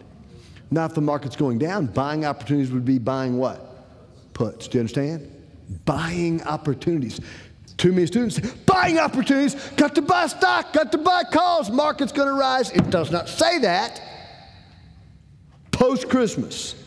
Now, 0.71 0.85
if 0.85 0.93
the 0.93 1.01
market's 1.01 1.35
going 1.35 1.57
down, 1.57 1.87
buying 1.87 2.23
opportunities 2.23 2.71
would 2.71 2.85
be 2.85 2.99
buying 2.99 3.37
what? 3.37 4.33
Puts. 4.33 4.69
Do 4.69 4.77
you 4.77 4.79
understand? 4.79 5.29
Buying 5.83 6.41
opportunities. 6.43 7.19
Too 7.75 7.91
many 7.91 8.05
students 8.05 8.37
say, 8.37 8.49
buying 8.65 8.97
opportunities, 8.97 9.55
got 9.71 9.93
to 9.95 10.01
buy 10.01 10.27
stock, 10.27 10.71
got 10.71 10.93
to 10.93 10.97
buy 10.97 11.23
calls, 11.25 11.69
market's 11.69 12.13
going 12.13 12.29
to 12.29 12.33
rise. 12.33 12.71
It 12.71 12.89
does 12.89 13.11
not 13.11 13.27
say 13.27 13.59
that. 13.59 14.01
Post 15.71 16.07
Christmas, 16.07 16.81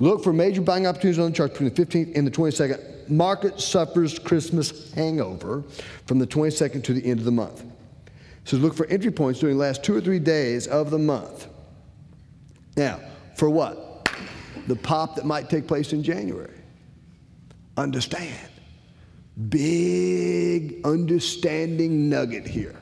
look 0.00 0.22
for 0.22 0.34
major 0.34 0.60
buying 0.60 0.86
opportunities 0.86 1.18
on 1.18 1.30
the 1.30 1.34
chart 1.34 1.52
between 1.52 1.72
the 1.72 1.86
15th 1.86 2.14
and 2.14 2.26
the 2.26 2.30
22nd. 2.30 3.08
Market 3.08 3.58
suffers 3.58 4.18
Christmas 4.18 4.92
hangover 4.92 5.64
from 6.04 6.18
the 6.18 6.26
22nd 6.26 6.84
to 6.84 6.92
the 6.92 7.02
end 7.06 7.18
of 7.18 7.24
the 7.24 7.32
month. 7.32 7.64
So 8.44 8.56
look 8.56 8.74
for 8.74 8.86
entry 8.86 9.10
points 9.10 9.40
during 9.40 9.56
the 9.56 9.62
last 9.62 9.82
two 9.84 9.94
or 9.94 10.00
three 10.00 10.18
days 10.18 10.66
of 10.66 10.90
the 10.90 10.98
month. 10.98 11.46
Now, 12.76 13.00
for 13.36 13.48
what? 13.48 14.08
The 14.66 14.76
pop 14.76 15.16
that 15.16 15.24
might 15.24 15.48
take 15.48 15.66
place 15.66 15.92
in 15.92 16.02
January. 16.02 16.58
Understand. 17.76 18.48
Big 19.48 20.84
understanding 20.84 22.08
nugget 22.08 22.46
here. 22.46 22.76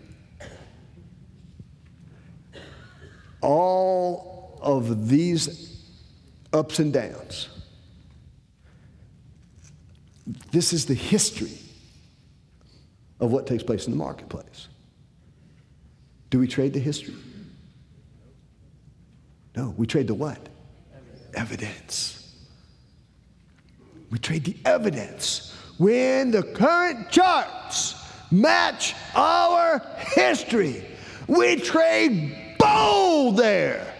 All 3.41 4.59
of 4.61 5.09
these 5.09 5.85
ups 6.53 6.79
and 6.79 6.93
downs. 6.93 7.49
This 10.51 10.73
is 10.73 10.87
the 10.87 10.95
history 10.95 11.59
of 13.21 13.31
what 13.33 13.47
takes 13.47 13.63
place 13.63 13.87
in 13.87 13.93
the 13.93 13.99
marketplace. 13.99 14.69
Do 16.31 16.39
we 16.39 16.47
trade 16.47 16.73
the 16.73 16.81
history? 16.81 17.15
No, 19.57 19.75
we 19.77 19.87
trade 19.87 20.07
the 20.07 20.15
what? 20.15 20.49
Evidence. 21.35 22.37
We 24.11 24.19
trade 24.19 24.45
the 24.45 24.57
evidence. 24.65 25.55
When 25.79 26.31
the 26.31 26.43
current 26.43 27.11
charts 27.11 27.95
match 28.31 28.95
our 29.15 29.83
history, 29.99 30.85
we 31.27 31.57
trade 31.57 32.57
bold 32.59 33.37
there. 33.37 33.95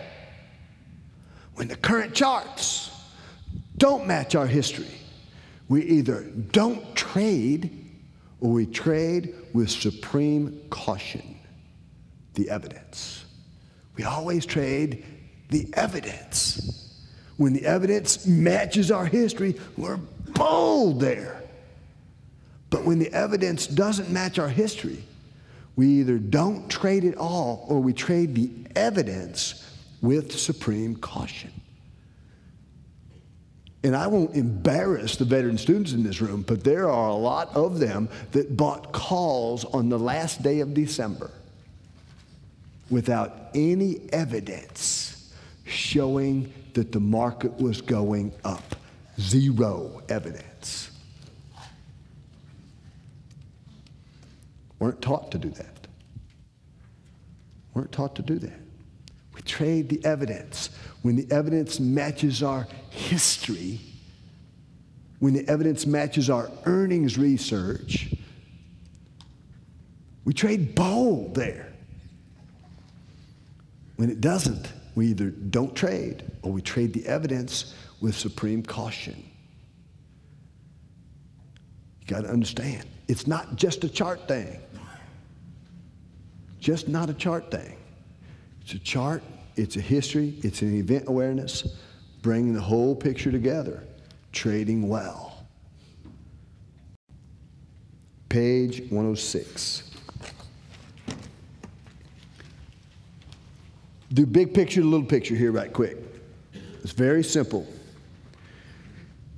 When 1.55 1.69
the 1.69 1.77
current 1.77 2.15
charts 2.15 2.91
don't 3.77 4.07
match 4.07 4.35
our 4.35 4.47
history, 4.47 4.91
we 5.69 5.83
either 5.83 6.23
don't 6.53 6.95
trade 6.95 7.87
or 8.41 8.53
we 8.53 8.67
trade 8.67 9.35
with 9.53 9.71
supreme 9.71 10.61
caution. 10.71 11.40
The 12.41 12.49
evidence. 12.49 13.27
We 13.97 14.05
always 14.05 14.47
trade 14.47 15.05
the 15.51 15.69
evidence. 15.75 16.97
When 17.37 17.53
the 17.53 17.67
evidence 17.67 18.27
matches 18.27 18.91
our 18.91 19.05
history, 19.05 19.61
we're 19.77 19.99
bold 20.29 21.01
there. 21.01 21.43
But 22.71 22.87
when 22.87 22.99
the 22.99 23.13
evidence 23.13 23.67
doesn't 23.67 24.09
match 24.09 24.39
our 24.39 24.49
history, 24.49 25.05
we 25.77 25.87
either 26.01 26.17
don't 26.17 26.67
trade 26.71 27.05
at 27.05 27.19
all 27.19 27.67
or 27.69 27.79
we 27.81 27.93
trade 27.93 28.35
the 28.35 28.51
evidence 28.75 29.71
with 30.01 30.33
supreme 30.33 30.97
caution. 30.97 31.53
And 33.85 33.95
I 33.95 34.07
won't 34.07 34.35
embarrass 34.35 35.17
the 35.17 35.27
veteran 35.27 35.59
students 35.59 35.93
in 35.93 36.03
this 36.03 36.23
room, 36.23 36.41
but 36.41 36.65
there 36.65 36.89
are 36.89 37.09
a 37.11 37.15
lot 37.15 37.55
of 37.55 37.81
them 37.81 38.09
that 38.33 38.57
bought 38.57 38.93
calls 38.93 39.67
on 39.67 39.91
the 39.91 39.99
last 39.99 40.43
day 40.43 40.61
of 40.61 40.73
December 40.73 41.31
without 42.91 43.51
any 43.55 44.01
evidence 44.13 45.33
showing 45.65 46.53
that 46.75 46.93
the 46.93 47.01
market 47.01 47.57
was 47.61 47.81
going 47.81 48.33
up. 48.45 48.77
Zero 49.19 50.03
evidence. 50.09 50.91
Weren't 54.79 55.01
taught 55.03 55.31
to 55.33 55.39
do 55.39 55.51
that. 55.51 55.87
Weren't 57.75 57.93
taught 57.93 58.17
to 58.17 58.23
do 58.23 58.39
that. 58.39 58.59
We 59.35 59.43
trade 59.43 59.89
the 59.89 60.05
evidence. 60.05 60.71
When 61.03 61.17
the 61.17 61.31
evidence 61.31 61.79
matches 61.79 62.43
our 62.43 62.67
history, 62.91 63.81
when 65.19 65.35
the 65.35 65.47
evidence 65.49 65.87
matches 65.87 66.31
our 66.31 66.51
earnings 66.65 67.19
research, 67.19 68.15
we 70.25 70.33
trade 70.33 70.75
bold 70.75 71.35
there. 71.35 71.70
When 74.01 74.09
it 74.09 74.23
doesn't, 74.23 74.73
we 74.95 75.09
either 75.09 75.29
don't 75.29 75.77
trade 75.77 76.23
or 76.41 76.51
we 76.51 76.63
trade 76.63 76.95
the 76.95 77.07
evidence 77.07 77.75
with 78.01 78.17
supreme 78.17 78.63
caution. 78.63 79.23
You 82.01 82.07
got 82.07 82.23
to 82.23 82.31
understand, 82.31 82.87
it's 83.09 83.27
not 83.27 83.57
just 83.57 83.85
a 83.85 83.91
chart 83.91 84.27
thing. 84.27 84.59
Just 86.61 86.89
not 86.89 87.11
a 87.11 87.13
chart 87.13 87.51
thing. 87.51 87.77
It's 88.63 88.73
a 88.73 88.79
chart 88.79 89.23
It's 89.57 89.77
a 89.77 89.83
history, 89.83 90.33
it's 90.43 90.63
an 90.63 90.75
event 90.75 91.05
awareness, 91.07 91.77
bringing 92.23 92.55
the 92.55 92.61
whole 92.63 92.97
picture 92.97 93.31
together, 93.31 93.85
trading 94.33 94.89
well. 94.89 95.45
Page 98.31 98.81
106. 98.89 99.90
Do 104.13 104.27
big 104.27 104.53
picture 104.53 104.81
to 104.81 104.87
little 104.87 105.07
picture 105.07 105.35
here, 105.35 105.53
right 105.53 105.73
quick. 105.73 105.97
It's 106.83 106.93
very 106.93 107.23
simple. 107.23 107.67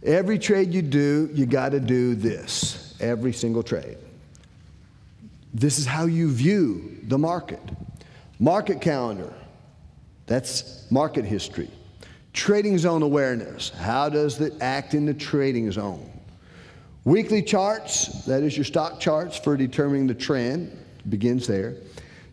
Every 0.03 0.39
trade 0.39 0.73
you 0.73 0.83
do, 0.83 1.31
you 1.33 1.47
got 1.47 1.71
to 1.71 1.81
do 1.81 2.15
this. 2.15 2.95
Every 3.01 3.33
single 3.33 3.63
trade. 3.63 3.99
This 5.53 5.79
is 5.79 5.87
how 5.87 6.07
you 6.07 6.31
view 6.31 6.99
the 7.05 7.19
market. 7.19 7.61
Market 8.39 8.81
calendar, 8.81 9.33
that's 10.27 10.91
market 10.91 11.25
history. 11.25 11.71
Trading 12.33 12.79
zone 12.79 13.03
awareness, 13.03 13.69
how 13.71 14.09
does 14.09 14.41
it 14.41 14.55
act 14.63 14.95
in 14.95 15.05
the 15.05 15.13
trading 15.13 15.71
zone? 15.71 16.09
Weekly 17.05 17.43
charts, 17.43 18.25
that 18.25 18.43
is 18.43 18.57
your 18.57 18.65
stock 18.65 18.99
charts 18.99 19.37
for 19.37 19.57
determining 19.57 20.07
the 20.07 20.15
trend, 20.15 20.77
begins 21.09 21.47
there. 21.47 21.75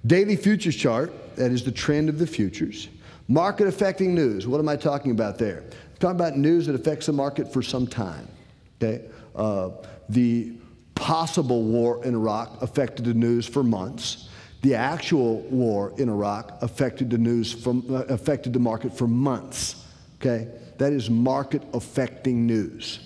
Daily 0.06 0.38
futures 0.38 0.76
chart, 0.76 1.12
that 1.40 1.54
is 1.54 1.64
the 1.64 1.72
trend 1.72 2.10
of 2.10 2.20
the 2.20 2.28
futures. 2.28 2.90
Market 3.30 3.68
affecting 3.68 4.14
news, 4.14 4.46
what 4.46 4.60
am 4.60 4.68
I 4.68 4.76
talking 4.76 5.12
about 5.12 5.38
there? 5.38 5.62
I'm 5.62 5.98
talking 6.00 6.20
about 6.20 6.38
news 6.38 6.68
that 6.68 6.76
affects 6.76 7.06
the 7.06 7.14
market 7.14 7.52
for 7.52 7.62
some 7.62 7.88
time. 7.88 8.28
Okay? 8.76 9.06
Uh, 9.34 9.70
the 10.10 10.52
possible 10.96 11.64
war 11.64 12.04
in 12.04 12.14
Iraq 12.14 12.62
affected 12.62 13.06
the 13.06 13.14
news 13.14 13.48
for 13.48 13.64
months. 13.64 14.28
The 14.64 14.76
actual 14.76 15.40
war 15.44 15.94
in 15.98 16.10
Iraq 16.10 16.62
affected 16.62 17.10
the 17.10 17.18
news 17.18 17.54
from 17.54 17.86
uh, 17.90 18.04
affected 18.10 18.52
the 18.52 18.60
market 18.60 18.98
for 18.98 19.08
months. 19.08 19.86
Okay? 20.20 20.50
That 20.78 20.92
is 20.92 21.10
market 21.10 21.62
affecting 21.74 22.46
news. 22.46 23.00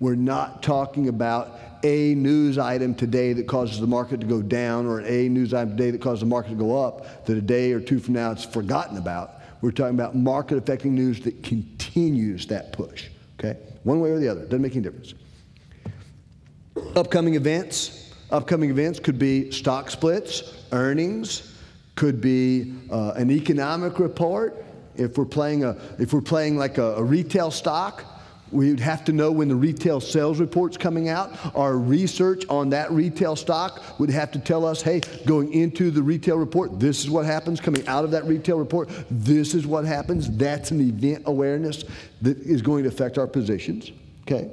We're 0.00 0.14
not 0.14 0.62
talking 0.62 1.08
about 1.08 1.58
a 1.84 2.14
news 2.14 2.56
item 2.56 2.94
today 2.94 3.34
that 3.34 3.46
causes 3.46 3.78
the 3.78 3.86
market 3.86 4.18
to 4.20 4.26
go 4.26 4.40
down 4.40 4.86
or 4.86 4.98
an 4.98 5.06
a 5.06 5.28
news 5.28 5.52
item 5.52 5.76
today 5.76 5.90
that 5.90 6.00
causes 6.00 6.20
the 6.20 6.26
market 6.26 6.48
to 6.48 6.54
go 6.54 6.82
up 6.82 7.26
that 7.26 7.36
a 7.36 7.42
day 7.42 7.72
or 7.72 7.80
two 7.80 8.00
from 8.00 8.14
now 8.14 8.32
it's 8.32 8.44
forgotten 8.44 8.96
about. 8.96 9.34
We're 9.60 9.70
talking 9.70 9.94
about 9.94 10.16
market 10.16 10.56
affecting 10.56 10.94
news 10.94 11.20
that 11.20 11.42
continues 11.42 12.46
that 12.46 12.72
push. 12.72 13.08
Okay? 13.38 13.58
One 13.82 14.00
way 14.00 14.10
or 14.10 14.18
the 14.18 14.28
other. 14.28 14.44
Doesn't 14.44 14.62
make 14.62 14.72
any 14.72 14.82
difference. 14.82 15.14
Upcoming 16.96 17.34
events. 17.34 18.12
Upcoming 18.30 18.70
events 18.70 18.98
could 18.98 19.18
be 19.18 19.50
stock 19.50 19.90
splits, 19.90 20.64
earnings, 20.72 21.54
could 21.94 22.20
be 22.20 22.74
uh, 22.90 23.12
an 23.12 23.30
economic 23.30 23.98
report. 23.98 24.64
If 24.96 25.18
we're 25.18 25.24
playing 25.26 25.64
a, 25.64 25.76
if 25.98 26.12
we're 26.12 26.20
playing 26.22 26.56
like 26.56 26.78
a, 26.78 26.94
a 26.94 27.02
retail 27.02 27.50
stock, 27.50 28.04
We'd 28.54 28.78
have 28.78 29.04
to 29.06 29.12
know 29.12 29.32
when 29.32 29.48
the 29.48 29.56
retail 29.56 30.00
sales 30.00 30.38
report's 30.38 30.76
coming 30.76 31.08
out. 31.08 31.32
Our 31.56 31.76
research 31.76 32.44
on 32.48 32.70
that 32.70 32.92
retail 32.92 33.34
stock 33.34 33.82
would 33.98 34.10
have 34.10 34.30
to 34.30 34.38
tell 34.38 34.64
us, 34.64 34.80
hey, 34.80 35.00
going 35.26 35.52
into 35.52 35.90
the 35.90 36.02
retail 36.02 36.36
report, 36.36 36.78
this 36.78 37.00
is 37.00 37.10
what 37.10 37.26
happens. 37.26 37.60
Coming 37.60 37.84
out 37.88 38.04
of 38.04 38.12
that 38.12 38.24
retail 38.26 38.56
report, 38.56 38.88
this 39.10 39.54
is 39.54 39.66
what 39.66 39.84
happens. 39.84 40.30
That's 40.36 40.70
an 40.70 40.80
event 40.80 41.24
awareness 41.26 41.84
that 42.22 42.38
is 42.38 42.62
going 42.62 42.84
to 42.84 42.88
affect 42.88 43.18
our 43.18 43.26
positions. 43.26 43.90
Okay. 44.22 44.48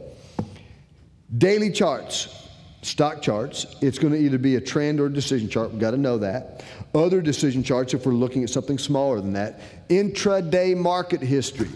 Daily 1.37 1.71
charts, 1.71 2.49
stock 2.81 3.21
charts. 3.21 3.67
It's 3.81 3.99
going 3.99 4.13
to 4.13 4.19
either 4.19 4.39
be 4.39 4.55
a 4.55 4.61
trend 4.61 4.99
or 4.99 5.05
a 5.05 5.13
decision 5.13 5.47
chart. 5.47 5.69
We've 5.69 5.79
got 5.79 5.91
to 5.91 5.97
know 5.97 6.17
that. 6.17 6.63
Other 6.95 7.21
decision 7.21 7.61
charts, 7.61 7.93
if 7.93 8.05
we're 8.07 8.13
looking 8.13 8.43
at 8.43 8.49
something 8.49 8.79
smaller 8.79 9.21
than 9.21 9.33
that. 9.33 9.61
Intraday 9.89 10.75
market 10.75 11.21
history. 11.21 11.69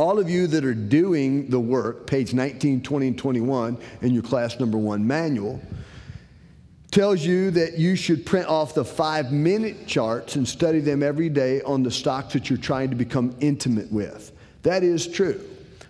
All 0.00 0.18
of 0.18 0.30
you 0.30 0.46
that 0.46 0.64
are 0.64 0.72
doing 0.72 1.50
the 1.50 1.60
work, 1.60 2.06
page 2.06 2.32
19, 2.32 2.80
20, 2.80 3.08
and 3.08 3.18
21 3.18 3.76
in 4.00 4.14
your 4.14 4.22
class 4.22 4.58
number 4.58 4.78
one 4.78 5.06
manual, 5.06 5.60
tells 6.90 7.22
you 7.22 7.50
that 7.50 7.76
you 7.76 7.96
should 7.96 8.24
print 8.24 8.46
off 8.46 8.72
the 8.72 8.82
five 8.82 9.30
minute 9.30 9.86
charts 9.86 10.36
and 10.36 10.48
study 10.48 10.80
them 10.80 11.02
every 11.02 11.28
day 11.28 11.60
on 11.60 11.82
the 11.82 11.90
stocks 11.90 12.32
that 12.32 12.48
you're 12.48 12.58
trying 12.58 12.88
to 12.88 12.96
become 12.96 13.36
intimate 13.40 13.92
with. 13.92 14.32
That 14.62 14.82
is 14.82 15.06
true. 15.06 15.38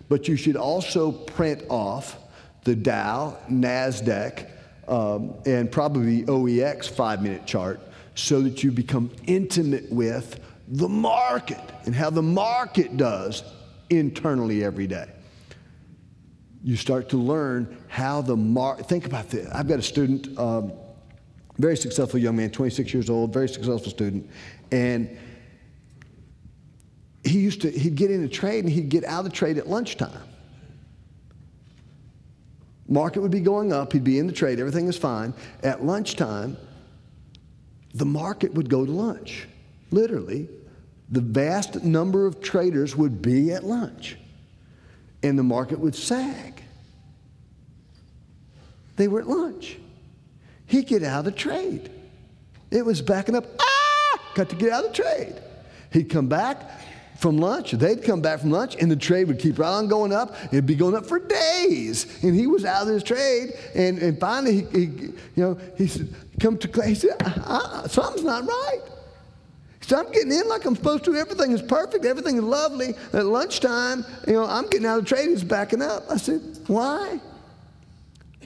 But 0.09 0.27
you 0.27 0.35
should 0.35 0.57
also 0.57 1.13
print 1.13 1.63
off 1.69 2.19
the 2.65 2.75
Dow, 2.75 3.39
NASDAQ, 3.49 4.45
um, 4.89 5.35
and 5.47 5.71
probably 5.71 6.25
OEX 6.25 6.91
five 6.91 7.23
minute 7.23 7.47
chart 7.47 7.81
so 8.17 8.43
that 8.43 8.65
you 8.65 8.73
become 8.73 9.13
intimate 9.29 9.89
with 9.89 10.41
the 10.67 10.89
market 10.89 11.63
and 11.85 11.95
how 11.95 12.11
the 12.11 12.23
market 12.23 12.97
does 12.97 13.45
internally 13.91 14.65
every 14.65 14.87
day. 14.87 15.07
You 16.63 16.77
start 16.77 17.09
to 17.11 17.17
learn 17.17 17.77
how 17.89 18.23
the 18.23 18.37
market, 18.37 18.87
think 18.87 19.07
about 19.07 19.29
this. 19.29 19.49
I've 19.51 19.69
got 19.69 19.79
a 19.79 19.83
student, 19.83 20.39
um, 20.39 20.73
very 21.59 21.77
successful 21.77 22.19
young 22.19 22.37
man, 22.37 22.51
26 22.51 22.95
years 22.95 23.11
old, 23.11 23.33
very 23.33 23.49
successful 23.49 23.91
student, 23.91 24.29
and 24.71 25.19
he 27.25 27.39
used 27.41 27.63
to, 27.63 27.71
he'd 27.71 27.97
get 27.97 28.11
in 28.11 28.25
a 28.25 28.29
trade 28.29 28.65
and 28.65 28.73
he'd 28.73 28.89
get 28.89 29.05
out 29.05 29.21
of 29.21 29.25
the 29.25 29.31
trade 29.31 29.59
at 29.59 29.69
lunchtime. 29.69 30.23
Market 32.89 33.21
would 33.21 33.31
be 33.31 33.41
going 33.41 33.73
up, 33.73 33.93
he'd 33.93 34.05
be 34.05 34.19
in 34.19 34.27
the 34.27 34.33
trade, 34.33 34.59
everything 34.59 34.89
is 34.89 34.97
fine. 34.97 35.33
At 35.63 35.85
lunchtime, 35.85 36.57
the 37.95 38.07
market 38.07 38.53
would 38.55 38.69
go 38.69 38.85
to 38.85 38.91
lunch, 38.91 39.49
literally 39.91 40.49
the 41.11 41.21
vast 41.21 41.83
number 41.83 42.27
of 42.27 42.41
traders 42.41 42.97
would 42.97 43.21
be 43.21 43.53
at 43.53 43.65
lunch 43.65 44.17
and 45.23 45.39
the 45.39 45.43
market 45.43 45.79
would 45.79 45.95
sag. 45.95 46.63
They 48.97 49.09
were 49.09 49.21
at 49.21 49.27
lunch. 49.27 49.79
He'd 50.67 50.87
get 50.87 51.03
out 51.03 51.21
of 51.21 51.25
the 51.25 51.33
trade. 51.33 51.91
It 52.71 52.85
was 52.85 53.03
backing 53.03 53.35
up. 53.35 53.47
Ah! 53.59 54.21
Got 54.35 54.51
to 54.51 54.57
get 54.57 54.71
out 54.71 54.85
of 54.85 54.95
the 54.95 55.03
trade. 55.03 55.35
He'd 55.93 56.09
come 56.11 56.29
back 56.29 56.81
from 57.19 57.39
lunch. 57.39 57.73
They'd 57.73 58.05
come 58.05 58.21
back 58.21 58.41
from 58.41 58.51
lunch, 58.51 58.77
and 58.81 58.91
the 58.91 58.97
trade 58.97 59.27
would 59.29 59.41
keep 59.41 59.59
right 59.59 59.69
on 59.69 59.89
going 59.89 60.13
up. 60.13 60.37
It'd 60.53 60.67
be 60.67 60.77
going 60.77 60.95
up 60.95 61.07
for 61.07 61.19
days. 61.19 62.23
And 62.23 62.35
he 62.35 62.47
was 62.47 62.65
out 62.65 62.83
of 62.83 62.89
his 62.89 63.03
trade. 63.03 63.55
And, 63.75 63.99
and 63.99 64.19
finally, 64.21 64.63
he, 64.63 64.79
he 64.79 64.87
you 64.87 65.15
know, 65.37 65.59
he 65.77 65.89
said, 65.89 66.15
come 66.39 66.57
to 66.59 66.69
class. 66.69 66.89
He 66.89 66.95
said, 66.95 67.17
uh, 67.21 67.89
something's 67.89 68.25
not 68.25 68.47
right. 68.47 68.81
I'm 69.99 70.11
getting 70.13 70.33
in 70.33 70.49
like 70.49 70.65
I'm 70.65 70.77
supposed 70.77 71.05
to. 71.05 71.17
Everything 71.17 71.53
is 71.53 71.63
perfect. 71.63 72.05
Everything 72.05 72.37
is 72.37 72.43
lovely. 72.43 72.95
At 73.13 73.27
lunchtime, 73.27 74.05
you 74.27 74.35
know, 74.35 74.45
I'm 74.45 74.69
getting 74.69 74.87
out 74.87 74.99
of 74.99 75.05
the 75.05 75.09
trade. 75.09 75.29
He's 75.29 75.45
backing 75.45 75.83
up. 75.83 76.05
I 76.11 76.17
said, 76.17 76.41
why? 76.67 77.21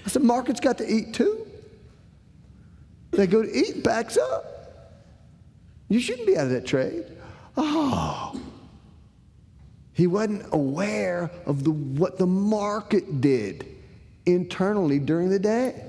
I 0.05 0.09
said, 0.09 0.23
market's 0.23 0.61
got 0.61 0.79
to 0.79 0.89
eat 0.91 1.15
too. 1.15 1.47
They 3.11 3.27
go 3.27 3.43
to 3.43 3.51
eat, 3.53 3.83
backs 3.85 4.17
up. 4.17 4.45
You 5.89 6.01
shouldn't 6.01 6.27
be 6.27 6.37
out 6.37 6.47
of 6.47 6.51
that 6.51 6.67
trade. 6.67 7.05
Oh. 7.57 8.41
He 9.93 10.07
wasn't 10.09 10.47
aware 10.53 11.31
of 11.47 11.63
the, 11.63 11.71
what 11.71 12.19
the 12.19 12.27
market 12.27 13.21
did 13.21 13.67
internally 14.27 14.99
during 14.99 15.29
the 15.29 15.39
day. 15.39 15.85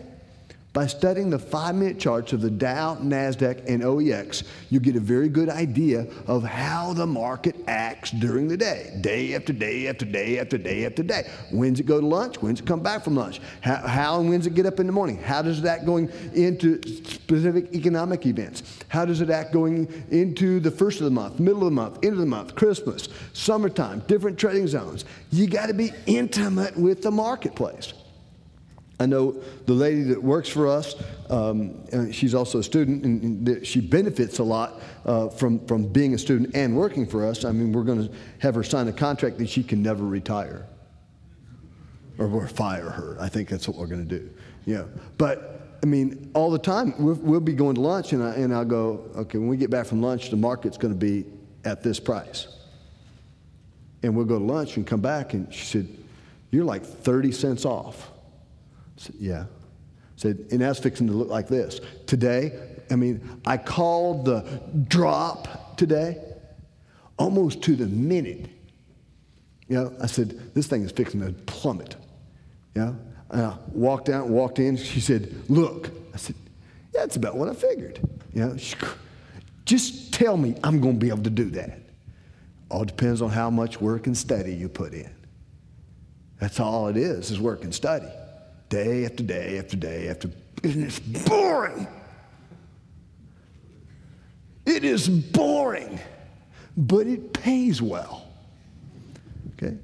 By 0.76 0.88
studying 0.88 1.30
the 1.30 1.40
five 1.40 1.74
minute 1.74 2.00
charts 2.00 2.34
of 2.34 2.42
the 2.42 2.52
Dow, 2.52 2.98
NASDAQ, 2.98 3.66
and 3.66 3.82
OEX, 3.82 4.44
you 4.70 4.82
get 4.82 4.98
a 4.98 5.00
very 5.00 5.30
good 5.30 5.48
idea 5.48 6.06
of 6.28 6.44
how 6.44 6.92
the 6.92 7.08
market 7.08 7.56
acts 7.66 8.12
during 8.12 8.50
the 8.50 8.58
day, 8.58 8.94
day 9.00 9.36
after 9.36 9.54
day 9.54 9.88
after 9.88 10.04
day 10.04 10.38
after 10.38 10.58
day 10.58 10.86
after 10.86 11.02
day. 11.02 11.30
When's 11.50 11.80
it 11.80 11.86
go 11.86 12.02
to 12.02 12.06
lunch? 12.06 12.42
When's 12.42 12.60
it 12.60 12.66
come 12.66 12.82
back 12.82 13.06
from 13.06 13.16
lunch? 13.16 13.40
How, 13.62 13.78
how 13.88 14.20
and 14.20 14.30
when's 14.30 14.48
it 14.48 14.54
get 14.54 14.66
up 14.66 14.82
in 14.82 14.86
the 14.86 14.92
morning? 14.92 15.18
How 15.18 15.42
does 15.42 15.62
that 15.62 15.86
going 15.86 16.12
into 16.34 16.82
specific 17.06 17.74
economic 17.74 18.26
events? 18.26 18.80
How 18.90 19.06
does 19.06 19.22
it 19.22 19.30
act 19.30 19.54
going 19.54 19.88
into 20.12 20.60
the 20.60 20.72
first 20.72 21.00
of 21.00 21.06
the 21.06 21.12
month, 21.12 21.40
middle 21.40 21.60
of 21.60 21.68
the 21.68 21.72
month, 21.72 22.04
end 22.04 22.16
of 22.16 22.20
the 22.20 22.26
month, 22.26 22.54
Christmas, 22.54 23.08
summertime, 23.32 24.02
different 24.08 24.38
trading 24.38 24.68
zones? 24.68 25.06
You 25.32 25.48
got 25.48 25.68
to 25.68 25.74
be 25.74 25.94
intimate 26.06 26.76
with 26.76 27.02
the 27.02 27.12
marketplace. 27.12 27.94
I 29.00 29.06
know 29.06 29.32
the 29.66 29.74
lady 29.74 30.04
that 30.04 30.24
works 30.24 30.48
for 30.48 30.68
us, 30.68 30.96
um, 31.30 32.12
she's 32.12 32.34
also 32.34 32.60
a 32.60 32.64
student, 32.64 33.04
and 33.04 33.68
she 33.68 33.82
benefits 33.82 34.40
a 34.40 34.44
lot 34.44 34.82
uh, 35.06 35.28
from, 35.30 35.66
from 35.68 35.88
being 35.88 36.14
a 36.14 36.18
student 36.18 36.56
and 36.56 36.78
working 36.78 37.06
for 37.06 37.26
us. 37.26 37.44
I 37.44 37.52
mean, 37.52 37.74
we're 37.74 37.84
going 37.84 38.08
to 38.08 38.14
have 38.40 38.56
her 38.56 38.64
sign 38.64 38.88
a 38.88 38.94
contract 38.94 39.38
that 39.40 39.50
she 39.50 39.64
can 39.64 39.84
never 39.84 40.06
retire 40.06 40.66
or 42.18 42.28
we'll 42.28 42.48
fire 42.48 42.90
her. 42.90 43.18
I 43.20 43.30
think 43.30 43.50
that's 43.50 43.68
what 43.68 43.78
we're 43.78 43.88
going 43.88 44.08
to 44.08 44.20
do. 44.20 44.30
Yeah. 44.66 44.86
But, 45.18 45.78
I 45.84 45.86
mean, 45.86 46.32
all 46.34 46.50
the 46.50 46.60
time, 46.60 46.94
we'll, 46.98 47.16
we'll 47.16 47.40
be 47.40 47.54
going 47.54 47.76
to 47.76 47.82
lunch, 47.82 48.14
and, 48.14 48.24
I, 48.24 48.36
and 48.36 48.54
I'll 48.54 48.66
go, 48.66 49.10
okay, 49.16 49.38
when 49.38 49.48
we 49.48 49.58
get 49.58 49.70
back 49.70 49.86
from 49.86 50.02
lunch, 50.02 50.30
the 50.30 50.38
market's 50.38 50.78
going 50.78 50.94
to 50.94 51.00
be 51.00 51.26
at 51.64 51.84
this 51.84 52.00
price. 52.00 52.48
And 54.04 54.16
we'll 54.16 54.26
go 54.26 54.40
to 54.40 54.46
lunch 54.46 54.78
and 54.78 54.86
come 54.86 55.02
back, 55.02 55.34
and 55.34 55.54
she 55.54 55.66
said, 55.66 55.88
You're 56.52 56.66
like 56.66 56.86
30 56.86 57.32
cents 57.32 57.66
off. 57.66 58.12
Said, 58.98 59.16
yeah. 59.20 59.46
Said, 60.16 60.46
and 60.52 60.62
that's 60.62 60.80
fixing 60.80 61.08
to 61.08 61.14
look 61.14 61.30
like 61.30 61.48
this. 61.48 61.82
Today, 62.06 62.58
I 62.90 62.96
mean, 62.96 63.42
I 63.46 63.58
called 63.58 64.26
the 64.26 64.62
drop 64.88 65.78
today, 65.78 66.24
almost 67.18 67.62
to 67.64 67.76
the 67.76 67.88
minute. 67.88 68.50
You 69.68 69.76
know, 69.76 69.94
I 70.02 70.06
said, 70.06 70.54
this 70.54 70.68
thing 70.68 70.84
is 70.84 70.92
fixing 70.92 71.20
to 71.22 71.32
plummet. 71.44 71.96
You 72.76 72.82
know, 72.82 73.00
and 73.32 73.42
I 73.42 73.58
walked 73.72 74.10
out, 74.10 74.28
walked 74.28 74.60
in. 74.60 74.78
She 74.78 75.00
said, 75.00 75.34
look. 75.50 75.90
I 76.14 76.18
said, 76.18 76.36
yeah, 76.94 77.02
that's 77.02 77.16
about 77.16 77.36
what 77.36 77.50
I 77.50 77.54
figured. 77.54 78.00
You 78.34 78.46
know, 78.46 78.58
she, 78.58 78.76
just 79.66 80.14
tell 80.14 80.38
me 80.38 80.56
I'm 80.64 80.80
going 80.80 80.94
to 80.94 81.00
be 81.00 81.10
able 81.10 81.24
to 81.24 81.30
do 81.30 81.50
that. 81.52 81.80
All 82.70 82.86
depends 82.86 83.22
on 83.22 83.30
how 83.30 83.50
much 83.50 83.82
work 83.82 84.08
and 84.08 84.18
study 84.18 84.54
you 84.54 84.70
put 84.70 84.94
in. 84.94 85.10
That's 86.40 86.60
all 86.60 86.88
it 86.88 86.98
is, 86.98 87.32
is 87.32 87.40
work 87.40 87.64
and 87.64 87.74
study. 87.74 88.08
Day 88.70 89.06
after 89.06 89.24
day 89.24 89.60
after 89.60 89.78
day 89.78 90.10
after. 90.10 90.30
And 90.64 90.84
it's 90.84 91.00
boring. 91.00 91.88
It 94.66 94.84
is 94.84 95.08
boring, 95.08 96.00
but 96.76 97.06
it 97.06 97.34
pays 97.34 97.82
well. 97.82 98.28
Okay? 99.54 99.78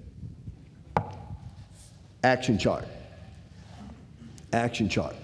Action 2.23 2.57
chart. 2.57 2.85
Action 4.53 4.89
chart. 4.89 5.15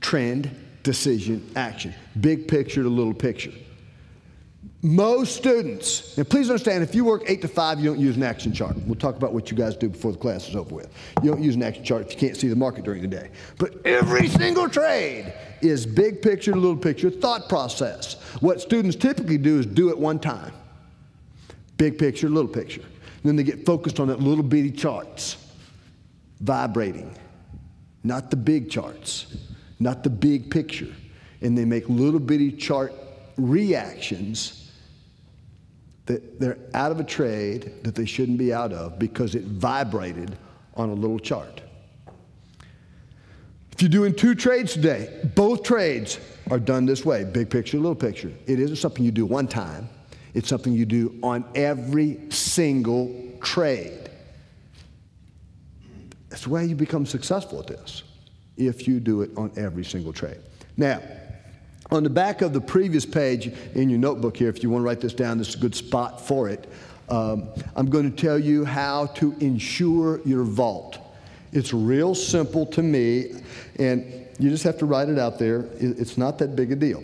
Trend, 0.00 0.50
decision, 0.82 1.48
action. 1.56 1.94
Big 2.20 2.48
picture 2.48 2.82
to 2.82 2.88
little 2.88 3.14
picture. 3.14 3.52
Most 4.82 5.36
students, 5.36 6.16
and 6.16 6.26
please 6.28 6.48
understand, 6.48 6.82
if 6.82 6.94
you 6.94 7.04
work 7.04 7.24
8 7.26 7.42
to 7.42 7.48
5, 7.48 7.80
you 7.80 7.90
don't 7.90 8.00
use 8.00 8.16
an 8.16 8.22
action 8.22 8.50
chart. 8.50 8.74
We'll 8.86 8.94
talk 8.94 9.14
about 9.16 9.34
what 9.34 9.50
you 9.50 9.56
guys 9.56 9.76
do 9.76 9.90
before 9.90 10.12
the 10.12 10.18
class 10.18 10.48
is 10.48 10.56
over 10.56 10.74
with. 10.74 10.88
You 11.22 11.30
don't 11.30 11.42
use 11.42 11.54
an 11.54 11.62
action 11.62 11.84
chart 11.84 12.06
if 12.06 12.12
you 12.12 12.18
can't 12.18 12.34
see 12.34 12.48
the 12.48 12.56
market 12.56 12.84
during 12.84 13.02
the 13.02 13.08
day. 13.08 13.30
But 13.58 13.84
every 13.84 14.26
single 14.28 14.70
trade 14.70 15.34
is 15.60 15.84
big 15.84 16.22
picture, 16.22 16.54
little 16.54 16.78
picture, 16.78 17.10
thought 17.10 17.46
process. 17.46 18.14
What 18.40 18.62
students 18.62 18.96
typically 18.96 19.36
do 19.36 19.58
is 19.58 19.66
do 19.66 19.90
it 19.90 19.98
one 19.98 20.18
time 20.18 20.52
big 21.76 21.98
picture, 21.98 22.28
little 22.28 22.50
picture. 22.50 22.82
And 22.82 23.24
then 23.24 23.36
they 23.36 23.42
get 23.42 23.64
focused 23.64 24.00
on 24.00 24.08
that 24.08 24.20
little 24.20 24.44
bitty 24.44 24.70
charts, 24.70 25.36
vibrating, 26.40 27.16
not 28.04 28.30
the 28.30 28.36
big 28.36 28.70
charts, 28.70 29.34
not 29.78 30.04
the 30.04 30.10
big 30.10 30.50
picture. 30.50 30.94
And 31.40 31.56
they 31.56 31.64
make 31.64 31.88
little 31.88 32.20
bitty 32.20 32.52
chart 32.52 32.92
reactions 33.38 34.59
that 36.10 36.40
they're 36.40 36.58
out 36.74 36.90
of 36.90 36.98
a 36.98 37.04
trade 37.04 37.72
that 37.84 37.94
they 37.94 38.04
shouldn't 38.04 38.36
be 38.36 38.52
out 38.52 38.72
of 38.72 38.98
because 38.98 39.36
it 39.36 39.44
vibrated 39.44 40.36
on 40.74 40.88
a 40.88 40.92
little 40.92 41.20
chart. 41.20 41.60
If 43.70 43.80
you're 43.80 43.90
doing 43.90 44.12
two 44.12 44.34
trades 44.34 44.72
today, 44.72 45.20
both 45.36 45.62
trades 45.62 46.18
are 46.50 46.58
done 46.58 46.84
this 46.84 47.04
way 47.04 47.22
big 47.22 47.48
picture, 47.48 47.76
little 47.76 47.94
picture. 47.94 48.32
It 48.46 48.58
isn't 48.58 48.76
something 48.76 49.04
you 49.04 49.12
do 49.12 49.24
one 49.24 49.46
time, 49.46 49.88
it's 50.34 50.48
something 50.48 50.72
you 50.72 50.84
do 50.84 51.16
on 51.22 51.44
every 51.54 52.18
single 52.30 53.14
trade. 53.40 54.10
That's 56.28 56.42
the 56.42 56.50
way 56.50 56.64
you 56.64 56.74
become 56.74 57.06
successful 57.06 57.60
at 57.60 57.68
this, 57.68 58.02
if 58.56 58.88
you 58.88 58.98
do 58.98 59.22
it 59.22 59.30
on 59.36 59.52
every 59.56 59.84
single 59.84 60.12
trade. 60.12 60.40
Now, 60.76 61.00
on 61.90 62.04
the 62.04 62.10
back 62.10 62.42
of 62.42 62.52
the 62.52 62.60
previous 62.60 63.04
page 63.04 63.52
in 63.74 63.90
your 63.90 63.98
notebook 63.98 64.36
here, 64.36 64.48
if 64.48 64.62
you 64.62 64.70
want 64.70 64.82
to 64.82 64.86
write 64.86 65.00
this 65.00 65.14
down, 65.14 65.38
this 65.38 65.48
is 65.48 65.54
a 65.56 65.58
good 65.58 65.74
spot 65.74 66.20
for 66.20 66.48
it. 66.48 66.68
Um, 67.08 67.48
I'm 67.74 67.90
going 67.90 68.10
to 68.10 68.16
tell 68.16 68.38
you 68.38 68.64
how 68.64 69.06
to 69.06 69.34
insure 69.40 70.20
your 70.24 70.44
vault. 70.44 70.98
It's 71.52 71.72
real 71.72 72.14
simple 72.14 72.64
to 72.66 72.82
me, 72.82 73.42
and 73.78 74.26
you 74.38 74.50
just 74.50 74.62
have 74.62 74.78
to 74.78 74.86
write 74.86 75.08
it 75.08 75.18
out 75.18 75.38
there. 75.38 75.66
It's 75.78 76.16
not 76.16 76.38
that 76.38 76.54
big 76.54 76.70
a 76.70 76.76
deal. 76.76 77.02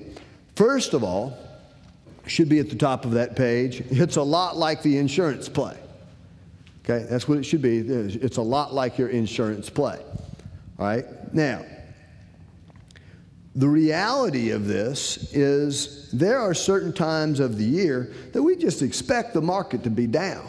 First 0.54 0.94
of 0.94 1.02
all, 1.02 1.36
should 2.26 2.48
be 2.48 2.58
at 2.60 2.70
the 2.70 2.76
top 2.76 3.04
of 3.04 3.12
that 3.12 3.36
page. 3.36 3.82
It's 3.90 4.16
a 4.16 4.22
lot 4.22 4.56
like 4.56 4.82
the 4.82 4.98
insurance 4.98 5.48
play. 5.48 5.76
Okay, 6.84 7.04
that's 7.08 7.28
what 7.28 7.38
it 7.38 7.44
should 7.44 7.62
be. 7.62 7.78
It's 7.78 8.36
a 8.36 8.42
lot 8.42 8.72
like 8.72 8.98
your 8.98 9.08
insurance 9.08 9.68
play. 9.68 9.98
All 10.78 10.86
right, 10.86 11.04
now, 11.34 11.64
the 13.56 13.68
reality 13.68 14.50
of 14.50 14.66
this 14.66 15.32
is 15.32 16.10
there 16.12 16.38
are 16.38 16.52
certain 16.52 16.92
times 16.92 17.40
of 17.40 17.56
the 17.56 17.64
year 17.64 18.12
that 18.32 18.42
we 18.42 18.54
just 18.54 18.82
expect 18.82 19.32
the 19.32 19.40
market 19.40 19.82
to 19.84 19.90
be 19.90 20.06
down. 20.06 20.46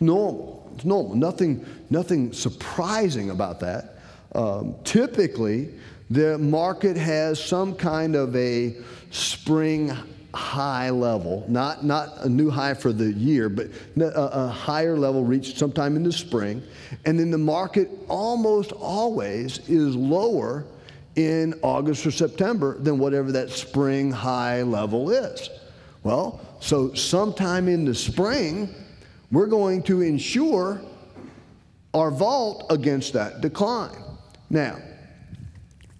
Normal. 0.00 0.72
It's 0.74 0.86
normal. 0.86 1.14
Nothing, 1.14 1.66
nothing 1.90 2.32
surprising 2.32 3.28
about 3.28 3.60
that. 3.60 3.98
Um, 4.34 4.76
typically, 4.82 5.74
the 6.08 6.38
market 6.38 6.96
has 6.96 7.42
some 7.42 7.74
kind 7.74 8.16
of 8.16 8.34
a 8.34 8.76
spring 9.10 9.92
high 10.32 10.88
level, 10.88 11.44
not, 11.48 11.84
not 11.84 12.16
a 12.24 12.28
new 12.28 12.48
high 12.48 12.72
for 12.72 12.94
the 12.94 13.12
year, 13.12 13.50
but 13.50 13.66
a, 13.98 14.44
a, 14.44 14.48
higher 14.48 14.96
level 14.96 15.24
reached 15.24 15.58
sometime 15.58 15.96
in 15.96 16.04
the 16.04 16.12
spring. 16.12 16.62
And 17.04 17.18
then 17.18 17.30
the 17.30 17.38
market 17.38 17.90
almost 18.08 18.72
always 18.72 19.58
is 19.68 19.94
lower 19.96 20.64
in 21.16 21.58
August 21.62 22.06
or 22.06 22.10
September 22.10 22.78
than 22.78 22.98
whatever 22.98 23.32
that 23.32 23.50
spring 23.50 24.10
high 24.10 24.62
level 24.62 25.10
is. 25.10 25.50
Well, 26.02 26.40
so 26.60 26.94
sometime 26.94 27.68
in 27.68 27.84
the 27.84 27.94
spring, 27.94 28.74
we're 29.30 29.46
going 29.46 29.82
to 29.84 30.00
ensure 30.00 30.80
our 31.92 32.10
vault 32.10 32.66
against 32.70 33.12
that 33.14 33.40
decline. 33.40 34.02
Now, 34.48 34.78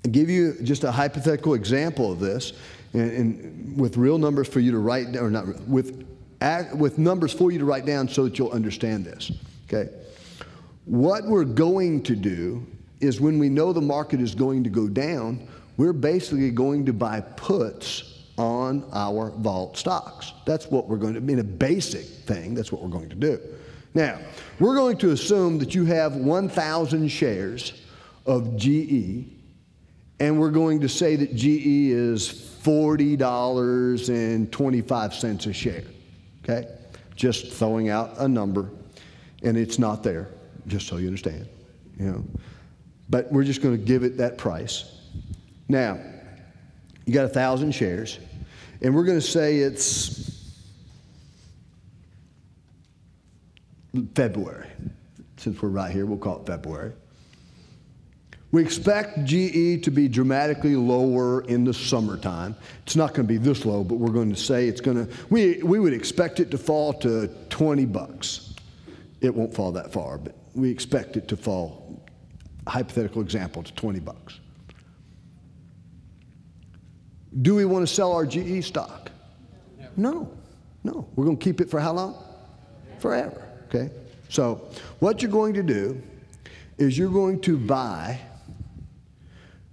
I'll 0.05 0.11
give 0.11 0.31
you 0.31 0.57
just 0.63 0.85
a 0.85 0.91
hypothetical 0.91 1.55
example 1.55 2.13
of 2.13 2.21
this, 2.21 2.53
and, 2.93 3.11
and 3.11 3.79
with 3.79 3.97
real 3.97 4.19
numbers 4.19 4.49
for 4.49 4.61
you 4.61 4.71
to 4.73 4.79
write 4.79 5.13
down, 5.13 5.25
or 5.25 5.31
not 5.31 5.47
with 5.69 6.07
with 6.75 6.97
numbers 6.97 7.33
for 7.33 7.51
you 7.51 7.59
to 7.59 7.67
write 7.67 7.85
down 7.85 8.09
so 8.09 8.25
that 8.25 8.39
you'll 8.39 8.51
understand 8.51 9.05
this. 9.05 9.31
Okay, 9.69 9.91
what 10.87 11.25
we're 11.25 11.45
going 11.45 12.03
to 12.05 12.17
do 12.17 12.67
is 13.01 13.21
when 13.21 13.39
we 13.39 13.49
know 13.49 13.73
the 13.73 13.81
market 13.81 14.21
is 14.21 14.35
going 14.35 14.65
to 14.65 14.71
go 14.71 14.89
down, 14.89 15.47
we're 15.77 15.93
basically 15.93 16.51
going 16.51 16.85
to 16.87 16.93
buy 16.93 17.21
puts 17.21 18.25
on 18.37 18.85
our 18.93 19.31
vault 19.31 19.77
stocks. 19.77 20.33
That's 20.47 20.67
what 20.67 20.89
we're 20.89 20.99
going 20.99 21.15
to, 21.15 21.21
I 21.21 21.23
mean, 21.23 21.39
a 21.39 21.45
basic 21.45 22.05
thing, 22.05 22.55
that's 22.55 22.73
what 22.73 22.83
we're 22.83 22.89
going 22.89 23.11
to 23.11 23.17
do. 23.17 23.39
Now, 23.95 24.19
we're 24.59 24.77
going 24.77 24.97
to 24.99 25.11
assume 25.11 25.59
that 25.59 25.75
you 25.75 25.85
have 25.87 26.17
1,000 26.17 27.09
shares 27.09 27.73
of 28.27 28.57
GE, 28.57 29.25
and 30.21 30.39
we're 30.39 30.51
going 30.51 30.81
to 30.81 30.89
say 30.89 31.17
that 31.17 31.35
GE 31.35 31.91
is 31.91 32.29
$40.25 32.63 35.47
a 35.47 35.53
share, 35.53 35.83
okay? 36.45 36.69
Just 37.17 37.53
throwing 37.53 37.89
out 37.89 38.15
a 38.19 38.29
number, 38.29 38.71
and 39.43 39.57
it's 39.57 39.79
not 39.79 40.03
there, 40.03 40.29
just 40.67 40.87
so 40.87 40.99
you 40.99 41.07
understand, 41.07 41.49
you 41.99 42.05
know 42.07 42.23
but 43.11 43.31
we're 43.33 43.45
just 43.45 43.61
going 43.61 43.77
to 43.77 43.85
give 43.85 44.05
it 44.05 44.17
that 44.19 44.39
price. 44.39 44.85
Now, 45.69 45.99
you 47.05 47.13
got 47.13 47.25
a 47.25 47.29
thousand 47.29 47.73
shares, 47.73 48.19
and 48.81 48.95
we're 48.95 49.05
going 49.05 49.19
to 49.19 49.27
say 49.27 49.59
it's 49.59 50.55
February. 54.15 54.69
Since 55.37 55.61
we're 55.61 55.71
right 55.71 55.91
here, 55.91 56.07
we'll 56.07 56.19
call 56.19 56.41
it 56.41 56.47
February. 56.47 56.93
We 58.53 58.63
expect 58.63 59.25
GE 59.25 59.85
to 59.85 59.91
be 59.93 60.09
dramatically 60.09 60.75
lower 60.75 61.43
in 61.43 61.65
the 61.65 61.73
summertime. 61.73 62.57
It's 62.83 62.97
not 62.97 63.15
going 63.15 63.27
to 63.27 63.33
be 63.33 63.39
this 63.39 63.65
low, 63.65 63.85
but 63.85 63.97
we're 63.97 64.13
going 64.13 64.31
to 64.31 64.41
say 64.41 64.67
it's 64.67 64.81
going 64.81 65.07
to, 65.07 65.13
we, 65.31 65.63
we 65.63 65.79
would 65.79 65.93
expect 65.93 66.41
it 66.41 66.51
to 66.51 66.59
fall 66.59 66.93
to 66.95 67.29
20 67.49 67.85
bucks. 67.87 68.55
It 69.21 69.35
won't 69.35 69.55
fall 69.55 69.73
that 69.73 69.93
far, 69.93 70.19
but 70.19 70.37
we 70.55 70.71
expect 70.71 71.17
it 71.17 71.29
to 71.29 71.37
fall 71.37 72.00
hypothetical 72.71 73.21
example, 73.21 73.63
to 73.63 73.73
20 73.75 74.01
bucks. 74.01 74.41
Do 77.43 77.55
we 77.55 77.65
want 77.65 77.87
to 77.87 77.93
sell 77.93 78.13
our 78.13 78.27
GE 78.27 78.65
stock? 78.65 79.11
No, 79.97 80.33
no. 80.85 81.07
We're 81.15 81.25
going 81.25 81.37
to 81.37 81.45
keep 81.45 81.61
it 81.61 81.71
for 81.71 81.81
how 81.81 81.93
long? 81.93 82.25
Forever, 82.99 83.49
okay? 83.69 83.91
So, 84.29 84.69
what 85.01 85.23
you're 85.23 85.31
going 85.31 85.55
to 85.55 85.63
do 85.63 86.01
is 86.79 86.97
you're 86.97 87.11
going 87.11 87.41
to 87.43 87.57
buy 87.57 88.19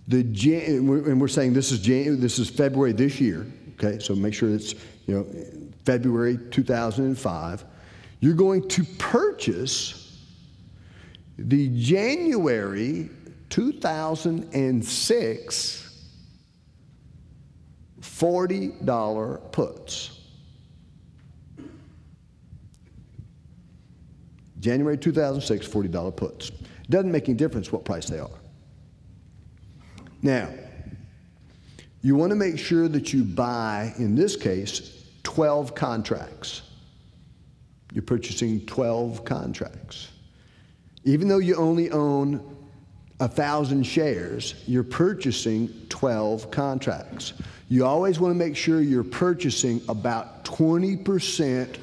the 0.07 0.21
and 0.65 1.19
we're 1.19 1.27
saying 1.27 1.53
this 1.53 1.71
is 1.71 1.79
Jan- 1.79 2.19
this 2.19 2.39
is 2.39 2.49
February 2.49 2.93
this 2.93 3.19
year, 3.19 3.45
okay? 3.73 3.99
So 3.99 4.15
make 4.15 4.33
sure 4.33 4.49
it's 4.49 4.73
you 5.05 5.15
know 5.15 5.25
February 5.85 6.39
2005. 6.51 7.65
You're 8.19 8.33
going 8.33 8.67
to 8.69 8.83
purchase 8.97 10.06
the 11.37 11.69
January 11.79 13.09
2006 13.49 15.87
$40 18.17 19.51
puts. 19.51 20.19
January 24.59 24.97
2006, 24.97 25.67
$40 25.67 26.15
puts. 26.15 26.51
Doesn't 26.89 27.11
make 27.11 27.29
any 27.29 27.37
difference 27.37 27.71
what 27.71 27.85
price 27.85 28.07
they 28.07 28.17
are. 28.17 28.29
Now, 30.23 30.49
you 32.01 32.15
want 32.15 32.31
to 32.31 32.35
make 32.35 32.57
sure 32.57 32.87
that 32.87 33.13
you 33.13 33.23
buy, 33.23 33.93
in 33.99 34.15
this 34.15 34.35
case, 34.35 35.03
12 35.21 35.75
contracts. 35.75 36.63
You're 37.93 38.01
purchasing 38.01 38.65
12 38.65 39.25
contracts. 39.25 40.07
Even 41.07 41.29
though 41.29 41.37
you 41.37 41.55
only 41.55 41.89
own 41.89 42.57
a 43.21 43.29
thousand 43.29 43.83
shares, 43.83 44.55
you're 44.67 44.83
purchasing 44.83 45.69
12 45.87 46.51
contracts. 46.51 47.31
You 47.69 47.85
always 47.85 48.19
want 48.19 48.33
to 48.33 48.37
make 48.37 48.57
sure 48.57 48.81
you're 48.81 49.05
purchasing 49.05 49.81
about 49.87 50.43
20% 50.43 51.77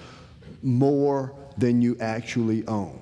more 0.62 1.35
than 1.57 1.81
you 1.81 1.97
actually 2.01 2.66
own. 2.66 3.01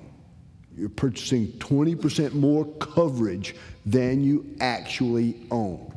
You're 0.77 0.87
purchasing 0.87 1.47
20% 1.59 2.33
more 2.33 2.65
coverage 2.75 3.57
than 3.85 4.23
you 4.23 4.55
actually 4.61 5.45
own. 5.51 5.93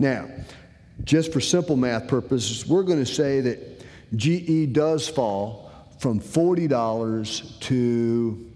Now, 0.00 0.28
just 1.04 1.32
for 1.32 1.40
simple 1.40 1.76
math 1.76 2.08
purposes, 2.08 2.66
we're 2.66 2.82
going 2.82 3.04
to 3.04 3.10
say 3.10 3.40
that 3.42 3.84
GE 4.16 4.72
does 4.72 5.08
fall 5.08 5.70
from 6.00 6.20
$40 6.20 7.60
to 7.60 8.52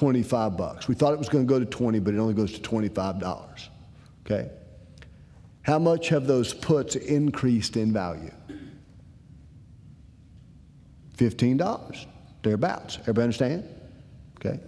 25 0.00 0.56
bucks. 0.56 0.88
We 0.88 0.94
thought 0.94 1.12
it 1.12 1.18
was 1.18 1.28
going 1.28 1.46
to 1.46 1.48
go 1.48 1.58
to 1.58 1.66
20, 1.66 1.98
but 1.98 2.14
it 2.14 2.18
only 2.18 2.32
goes 2.32 2.58
to 2.58 2.60
$25. 2.60 3.68
Okay? 4.24 4.50
How 5.60 5.78
much 5.78 6.08
have 6.08 6.26
those 6.26 6.54
puts 6.54 6.96
increased 6.96 7.76
in 7.76 7.92
value? 7.92 8.32
$15, 11.18 12.06
thereabouts. 12.42 12.96
Everybody 13.00 13.24
understand? 13.24 13.68
Okay. 14.38 14.58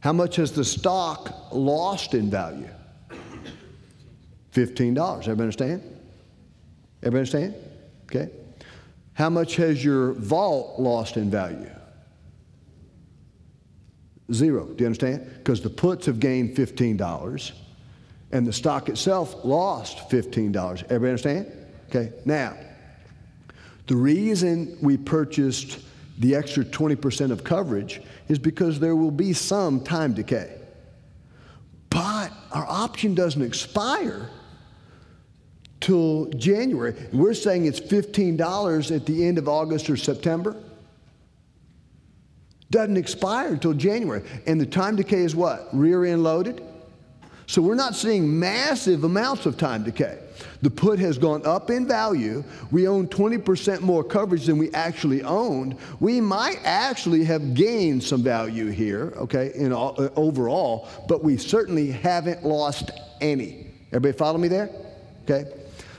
How 0.00 0.12
much 0.12 0.34
has 0.34 0.50
the 0.50 0.64
stock 0.64 1.52
lost 1.52 2.14
in 2.14 2.28
value? 2.28 2.70
$15. 4.52 4.98
Everybody 5.16 5.30
understand? 5.30 5.82
Everybody 7.04 7.18
understand? 7.18 7.54
Okay. 8.06 8.30
How 9.12 9.30
much 9.30 9.54
has 9.56 9.84
your 9.84 10.14
vault 10.14 10.80
lost 10.80 11.16
in 11.16 11.30
value? 11.30 11.70
Zero. 14.32 14.66
Do 14.66 14.82
you 14.82 14.86
understand? 14.86 15.28
Because 15.38 15.60
the 15.60 15.70
puts 15.70 16.06
have 16.06 16.20
gained 16.20 16.56
$15 16.56 17.52
and 18.32 18.46
the 18.46 18.52
stock 18.52 18.88
itself 18.88 19.44
lost 19.44 20.08
$15. 20.10 20.84
Everybody 20.84 20.96
understand? 20.96 21.52
Okay. 21.88 22.12
Now, 22.24 22.56
the 23.86 23.96
reason 23.96 24.78
we 24.80 24.96
purchased 24.96 25.80
the 26.18 26.36
extra 26.36 26.64
20% 26.64 27.32
of 27.32 27.42
coverage 27.42 28.00
is 28.28 28.38
because 28.38 28.78
there 28.78 28.94
will 28.94 29.10
be 29.10 29.32
some 29.32 29.80
time 29.80 30.12
decay. 30.12 30.56
But 31.88 32.32
our 32.52 32.66
option 32.68 33.14
doesn't 33.14 33.42
expire 33.42 34.30
till 35.80 36.26
January. 36.26 36.94
We're 37.12 37.34
saying 37.34 37.64
it's 37.64 37.80
$15 37.80 38.94
at 38.94 39.06
the 39.06 39.26
end 39.26 39.38
of 39.38 39.48
August 39.48 39.90
or 39.90 39.96
September. 39.96 40.56
Doesn't 42.70 42.96
expire 42.96 43.48
until 43.48 43.74
January. 43.74 44.22
And 44.46 44.60
the 44.60 44.66
time 44.66 44.96
decay 44.96 45.22
is 45.22 45.34
what? 45.34 45.68
Rear 45.72 46.04
end 46.04 46.22
loaded? 46.22 46.62
So 47.46 47.60
we're 47.60 47.74
not 47.74 47.96
seeing 47.96 48.38
massive 48.38 49.02
amounts 49.02 49.44
of 49.44 49.56
time 49.56 49.82
decay. 49.82 50.20
The 50.62 50.70
put 50.70 51.00
has 51.00 51.18
gone 51.18 51.44
up 51.44 51.68
in 51.68 51.86
value. 51.86 52.44
We 52.70 52.86
own 52.86 53.08
20% 53.08 53.80
more 53.80 54.04
coverage 54.04 54.46
than 54.46 54.56
we 54.56 54.72
actually 54.72 55.24
owned. 55.24 55.76
We 55.98 56.20
might 56.20 56.60
actually 56.64 57.24
have 57.24 57.54
gained 57.54 58.04
some 58.04 58.22
value 58.22 58.68
here, 58.68 59.12
okay, 59.16 59.50
in 59.54 59.72
all, 59.72 59.96
uh, 59.98 60.10
overall, 60.14 60.88
but 61.08 61.24
we 61.24 61.36
certainly 61.38 61.90
haven't 61.90 62.44
lost 62.44 62.92
any. 63.20 63.66
Everybody 63.88 64.16
follow 64.16 64.38
me 64.38 64.46
there? 64.46 64.70
Okay. 65.24 65.50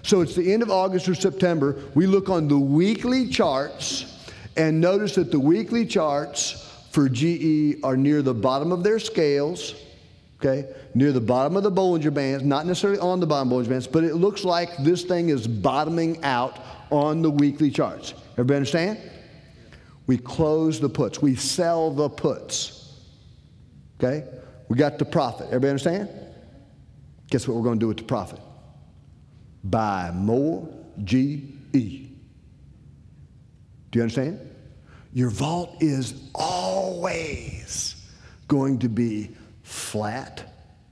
So 0.03 0.22
it's 0.22 0.36
the 0.36 0.53
end 0.53 0.63
of 0.63 0.72
August 0.72 1.09
or 1.09 1.15
September. 1.15 1.76
We 1.95 2.07
look 2.07 2.30
on 2.30 2.47
the 2.47 2.57
weekly 2.57 3.28
charts 3.28 4.11
and 4.58 4.82
notice 4.82 5.16
that 5.16 5.32
the 5.32 5.39
weekly 5.39 5.86
charts 5.86 6.68
for 6.91 7.08
GE 7.08 7.78
are 7.84 7.95
near 7.95 8.22
the 8.22 8.34
bottom 8.34 8.72
of 8.72 8.84
their 8.84 8.99
scales 8.99 9.76
okay, 10.41 10.68
near 10.95 11.12
the 11.12 11.22
bottom 11.22 11.56
of 11.56 11.64
the 11.64 11.72
Bollinger 11.72 12.14
Bands, 12.14 12.43
not 12.43 12.66
necessarily 12.66 12.99
on 12.99 13.20
the 13.20 13.28
bottom 13.28 13.49
Bollinger 13.49 13.70
Bands, 13.70 13.88
but 13.88 14.04
it 14.04 14.16
looks 14.16 14.43
like 14.43 14.76
this 14.78 15.04
thing 15.04 15.30
is 15.30 15.47
bottoming 15.47 16.24
out 16.24 16.60
on 16.89 17.22
the 17.22 17.30
weekly 17.30 17.70
charts. 17.70 18.16
Everybody 18.34 18.58
understand? 18.58 18.99
We 20.08 20.18
close 20.18 20.80
the 20.80 20.89
puts, 20.89 21.22
we 21.22 21.36
sell 21.36 21.91
the 21.91 22.10
puts. 22.10 22.99
Okay? 23.99 24.28
We 24.68 24.78
got 24.78 24.97
the 24.97 25.06
profit. 25.06 25.47
Everybody 25.47 25.70
understand? 25.70 26.10
Guess 27.30 27.47
what 27.47 27.56
we're 27.56 27.64
going 27.64 27.78
to 27.78 27.84
do 27.84 27.88
with 27.88 27.97
the 27.97 28.04
profit? 28.04 28.39
Buy 29.64 30.12
more 30.12 30.68
GE. 31.04 32.11
Do 33.92 34.00
you 34.00 34.04
understand? 34.04 34.39
Your 35.14 35.30
vault 35.30 35.76
is 35.82 36.14
always 36.34 37.96
going 38.48 38.80
to 38.80 38.89
be 38.89 39.32
flat 39.64 40.44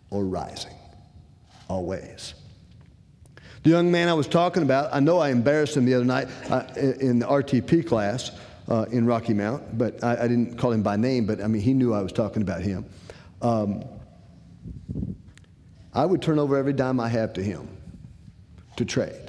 or 0.10 0.26
rising, 0.26 0.76
always. 1.70 2.34
The 3.64 3.70
young 3.70 3.92
man 3.92 4.08
I 4.08 4.14
was 4.14 4.28
talking 4.28 4.64
about, 4.64 4.94
I 4.94 5.00
know 5.00 5.20
I 5.20 5.30
embarrassed 5.30 5.76
him 5.76 5.86
the 5.86 5.94
other 5.94 6.06
night 6.06 6.28
uh, 6.50 6.64
in 6.76 7.20
the 7.20 7.26
RTP 7.26 7.86
class 7.88 8.32
uh, 8.70 8.86
in 8.92 9.06
Rocky 9.06 9.34
Mount, 9.34 9.78
but 9.78 10.04
I, 10.04 10.24
I, 10.24 10.28
didn't 10.28 10.58
call 10.58 10.72
him 10.72 10.84
by 10.84 10.96
name, 10.96 11.26
but 11.26 11.42
I 11.42 11.48
mean, 11.48 11.62
he 11.62 11.74
knew 11.74 11.94
I 11.94 12.02
was 12.02 12.12
talking 12.12 12.42
about 12.42 12.62
him. 12.62 12.86
Um, 13.42 13.84
I 15.94 16.06
would 16.06 16.22
turn 16.22 16.40
over 16.40 16.56
every 16.56 16.74
dime 16.74 17.00
I 17.00 17.10
have 17.10 17.34
to 17.34 17.44
him 17.44 17.68
to 18.78 18.86
trade. 18.86 19.29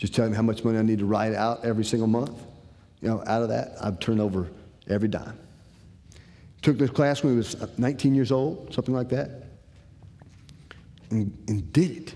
Just 0.00 0.14
tell 0.14 0.26
me 0.30 0.34
how 0.34 0.40
much 0.40 0.64
money 0.64 0.78
I 0.78 0.82
need 0.82 1.00
to 1.00 1.04
write 1.04 1.34
out 1.34 1.62
every 1.62 1.84
single 1.84 2.08
month. 2.08 2.32
You 3.02 3.08
know, 3.08 3.22
out 3.26 3.42
of 3.42 3.50
that, 3.50 3.74
I'd 3.82 4.00
turn 4.00 4.18
over 4.18 4.50
every 4.88 5.08
dime. 5.08 5.38
Took 6.62 6.78
this 6.78 6.88
class 6.88 7.22
when 7.22 7.34
he 7.34 7.36
was 7.36 7.54
uh, 7.56 7.68
19 7.76 8.14
years 8.14 8.32
old, 8.32 8.72
something 8.72 8.94
like 8.94 9.10
that, 9.10 9.44
and, 11.10 11.36
and 11.48 11.70
did 11.74 11.90
it. 11.90 12.14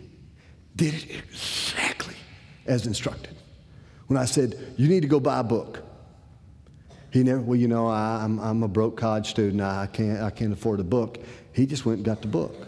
Did 0.74 0.94
it 0.94 1.10
exactly 1.10 2.14
as 2.64 2.86
instructed. 2.86 3.36
When 4.06 4.16
I 4.16 4.24
said, 4.24 4.74
You 4.78 4.88
need 4.88 5.02
to 5.02 5.08
go 5.08 5.20
buy 5.20 5.40
a 5.40 5.44
book. 5.44 5.82
He 7.10 7.22
never, 7.22 7.42
well, 7.42 7.58
you 7.58 7.68
know, 7.68 7.86
I, 7.86 8.24
am 8.24 8.40
I'm, 8.40 8.46
I'm 8.46 8.62
a 8.62 8.68
broke 8.68 8.96
college 8.96 9.28
student. 9.28 9.60
I 9.60 9.88
can't, 9.92 10.22
I 10.22 10.30
can't 10.30 10.54
afford 10.54 10.80
a 10.80 10.84
book. 10.84 11.18
He 11.52 11.66
just 11.66 11.84
went 11.84 11.98
and 11.98 12.06
got 12.06 12.22
the 12.22 12.28
book. 12.28 12.66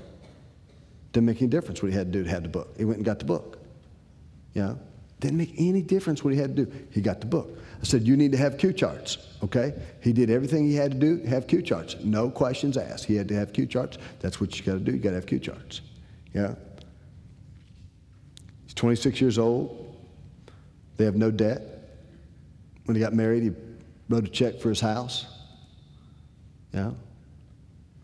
Didn't 1.12 1.26
make 1.26 1.40
any 1.40 1.48
difference 1.48 1.82
what 1.82 1.90
he 1.90 1.96
had 1.96 2.12
to 2.12 2.18
do 2.18 2.24
to 2.24 2.30
have 2.30 2.42
the 2.42 2.50
book. 2.50 2.76
He 2.76 2.84
went 2.84 2.98
and 2.98 3.04
got 3.06 3.18
the 3.18 3.24
book. 3.24 3.58
Yeah. 4.52 4.74
Didn't 5.20 5.38
make 5.38 5.54
any 5.56 5.82
difference 5.82 6.22
what 6.22 6.34
he 6.34 6.38
had 6.38 6.56
to 6.56 6.66
do. 6.66 6.72
He 6.90 7.00
got 7.00 7.20
the 7.20 7.26
book. 7.26 7.58
I 7.80 7.84
said, 7.84 8.02
You 8.02 8.16
need 8.16 8.32
to 8.32 8.38
have 8.38 8.58
Q 8.58 8.72
charts, 8.72 9.18
okay? 9.42 9.74
He 10.02 10.12
did 10.12 10.30
everything 10.30 10.66
he 10.66 10.74
had 10.74 10.92
to 10.92 10.98
do, 10.98 11.18
have 11.26 11.46
Q 11.46 11.62
charts. 11.62 11.96
No 12.02 12.30
questions 12.30 12.76
asked. 12.76 13.06
He 13.06 13.16
had 13.16 13.28
to 13.28 13.34
have 13.34 13.52
Q 13.52 13.66
charts. 13.66 13.98
That's 14.20 14.40
what 14.40 14.58
you 14.58 14.64
got 14.64 14.74
to 14.74 14.80
do. 14.80 14.92
You 14.92 14.98
got 14.98 15.10
to 15.10 15.16
have 15.16 15.26
Q 15.26 15.38
charts. 15.38 15.80
Yeah? 16.34 16.54
He's 18.64 18.74
26 18.74 19.20
years 19.20 19.38
old. 19.38 19.96
They 20.98 21.04
have 21.04 21.16
no 21.16 21.30
debt. 21.30 21.62
When 22.84 22.94
he 22.94 23.00
got 23.00 23.14
married, 23.14 23.42
he 23.42 23.52
wrote 24.08 24.24
a 24.24 24.30
check 24.30 24.60
for 24.60 24.68
his 24.68 24.80
house. 24.80 25.26
Yeah? 26.72 26.92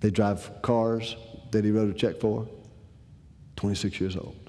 They 0.01 0.11
drive 0.11 0.51
cars 0.63 1.17
that 1.51 1.65
he 1.65 1.71
wrote 1.71 1.91
a 1.91 1.95
check 1.95 2.19
for. 2.21 2.49
26 3.57 4.01
years 4.01 4.17
old. 4.17 4.42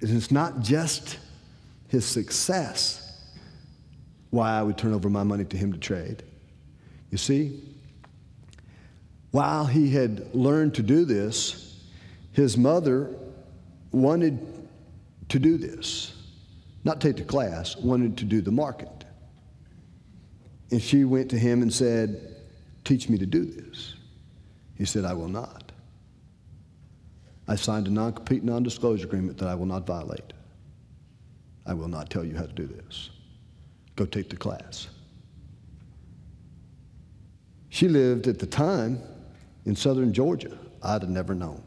And 0.00 0.10
it's 0.10 0.30
not 0.30 0.60
just 0.60 1.18
his 1.88 2.04
success 2.04 3.02
why 4.30 4.50
I 4.50 4.62
would 4.62 4.76
turn 4.76 4.92
over 4.92 5.08
my 5.08 5.22
money 5.22 5.44
to 5.44 5.56
him 5.56 5.72
to 5.72 5.78
trade. 5.78 6.22
You 7.10 7.18
see, 7.18 7.62
while 9.30 9.66
he 9.66 9.90
had 9.90 10.34
learned 10.34 10.74
to 10.74 10.82
do 10.82 11.04
this, 11.04 11.84
his 12.32 12.56
mother 12.56 13.14
wanted 13.92 14.38
to 15.28 15.38
do 15.38 15.56
this. 15.56 16.12
Not 16.84 17.00
take 17.00 17.16
the 17.16 17.24
class, 17.24 17.76
wanted 17.76 18.16
to 18.18 18.24
do 18.24 18.40
the 18.40 18.50
market. 18.50 19.04
And 20.70 20.82
she 20.82 21.04
went 21.04 21.30
to 21.30 21.38
him 21.38 21.62
and 21.62 21.72
said, 21.72 22.36
Teach 22.84 23.08
me 23.08 23.18
to 23.18 23.26
do 23.26 23.44
this. 23.44 23.94
He 24.76 24.84
said, 24.84 25.04
I 25.04 25.12
will 25.12 25.28
not. 25.28 25.65
I 27.48 27.56
signed 27.56 27.86
a 27.86 27.90
non 27.90 28.12
compete, 28.12 28.42
non 28.42 28.62
disclosure 28.62 29.06
agreement 29.06 29.38
that 29.38 29.48
I 29.48 29.54
will 29.54 29.66
not 29.66 29.86
violate. 29.86 30.32
I 31.64 31.74
will 31.74 31.88
not 31.88 32.10
tell 32.10 32.24
you 32.24 32.36
how 32.36 32.46
to 32.46 32.52
do 32.52 32.66
this. 32.66 33.10
Go 33.96 34.04
take 34.04 34.30
the 34.30 34.36
class. 34.36 34.88
She 37.68 37.88
lived 37.88 38.26
at 38.26 38.38
the 38.38 38.46
time 38.46 39.00
in 39.64 39.76
southern 39.76 40.12
Georgia. 40.12 40.56
I'd 40.82 41.02
have 41.02 41.10
never 41.10 41.34
known. 41.34 41.62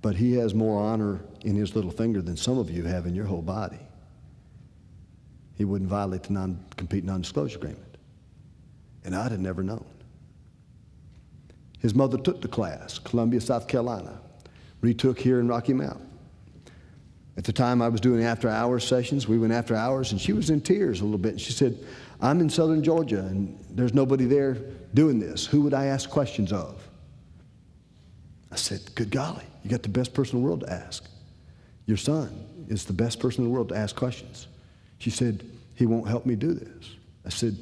But 0.00 0.16
he 0.16 0.34
has 0.34 0.54
more 0.54 0.82
honor 0.82 1.20
in 1.42 1.54
his 1.54 1.76
little 1.76 1.90
finger 1.90 2.22
than 2.22 2.36
some 2.36 2.58
of 2.58 2.70
you 2.70 2.84
have 2.84 3.06
in 3.06 3.14
your 3.14 3.26
whole 3.26 3.42
body. 3.42 3.78
He 5.54 5.64
wouldn't 5.64 5.90
violate 5.90 6.24
the 6.24 6.32
non 6.32 6.64
compete 6.76 7.04
non 7.04 7.22
disclosure 7.22 7.58
agreement. 7.58 7.96
And 9.04 9.14
I'd 9.14 9.32
have 9.32 9.40
never 9.40 9.62
known. 9.62 9.84
His 11.82 11.94
mother 11.94 12.16
took 12.16 12.40
the 12.40 12.48
class, 12.48 13.00
Columbia, 13.00 13.40
South 13.40 13.66
Carolina, 13.66 14.20
retook 14.80 15.18
here 15.18 15.40
in 15.40 15.48
Rocky 15.48 15.72
Mount. 15.74 16.00
At 17.36 17.44
the 17.44 17.52
time 17.52 17.82
I 17.82 17.88
was 17.88 18.00
doing 18.00 18.22
after 18.22 18.48
hours 18.48 18.86
sessions, 18.86 19.26
we 19.26 19.36
went 19.36 19.52
after 19.52 19.74
hours, 19.74 20.12
and 20.12 20.20
she 20.20 20.32
was 20.32 20.48
in 20.48 20.60
tears 20.60 21.00
a 21.00 21.04
little 21.04 21.18
bit. 21.18 21.32
And 21.32 21.40
she 21.40 21.52
said, 21.52 21.76
I'm 22.20 22.40
in 22.40 22.48
southern 22.48 22.84
Georgia, 22.84 23.18
and 23.18 23.58
there's 23.68 23.94
nobody 23.94 24.26
there 24.26 24.54
doing 24.94 25.18
this. 25.18 25.44
Who 25.44 25.62
would 25.62 25.74
I 25.74 25.86
ask 25.86 26.08
questions 26.08 26.52
of? 26.52 26.86
I 28.52 28.56
said, 28.56 28.80
Good 28.94 29.10
golly, 29.10 29.44
you 29.64 29.70
got 29.70 29.82
the 29.82 29.88
best 29.88 30.14
person 30.14 30.36
in 30.36 30.42
the 30.42 30.46
world 30.46 30.60
to 30.60 30.72
ask. 30.72 31.08
Your 31.86 31.96
son 31.96 32.46
is 32.68 32.84
the 32.84 32.92
best 32.92 33.18
person 33.18 33.42
in 33.42 33.50
the 33.50 33.54
world 33.54 33.70
to 33.70 33.76
ask 33.76 33.96
questions. 33.96 34.46
She 34.98 35.10
said, 35.10 35.44
He 35.74 35.86
won't 35.86 36.06
help 36.06 36.26
me 36.26 36.36
do 36.36 36.52
this. 36.52 36.90
I 37.26 37.30
said, 37.30 37.56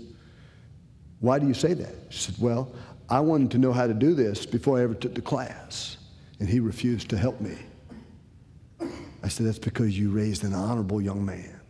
Why 1.20 1.38
do 1.38 1.46
you 1.46 1.54
say 1.54 1.72
that? 1.74 1.94
She 2.10 2.18
said, 2.18 2.34
Well, 2.38 2.70
I 3.11 3.20
wanted 3.20 3.50
to 3.52 3.58
know 3.58 3.72
how 3.72 3.88
to 3.88 3.94
do 3.94 4.14
this 4.14 4.46
before 4.46 4.78
I 4.78 4.82
ever 4.82 4.94
took 4.94 5.14
the 5.14 5.20
class, 5.20 5.96
and 6.38 6.48
he 6.48 6.61
refused 6.61 7.11
to 7.11 7.18
help 7.18 7.40
me. 7.40 7.56
I 9.22 9.28
said, 9.28 9.46
That's 9.46 9.58
because 9.58 9.98
you 9.98 10.11
raised 10.11 10.44
an 10.44 10.54
honorable 10.54 11.02
young 11.02 11.24
man, 11.24 11.61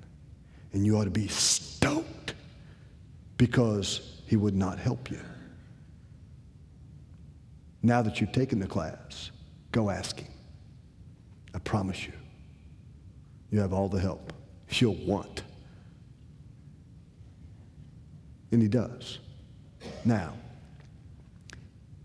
and 0.73 0.85
you 0.85 0.99
ought 0.99 1.05
to 1.05 1.11
be 1.11 1.29
stoked 1.29 2.35
because 3.39 4.21
he 4.27 4.37
would 4.37 4.55
not 4.55 4.79
help 4.79 5.11
you. 5.11 5.21
Now 7.83 8.03
that 8.03 8.21
you've 8.21 8.33
taken 8.33 8.59
the 8.59 8.67
class, 8.67 9.31
go 9.73 9.89
ask 9.89 10.21
him. 10.21 10.31
I 11.55 11.59
promise 11.59 12.07
you, 12.07 12.13
you 13.51 13.61
have 13.61 13.73
all 13.73 13.89
the 13.89 13.99
help 13.99 14.33
you'll 14.79 14.95
want. 15.07 15.43
And 18.53 18.61
he 18.61 18.69
does. 18.69 19.19
Now, 20.05 20.35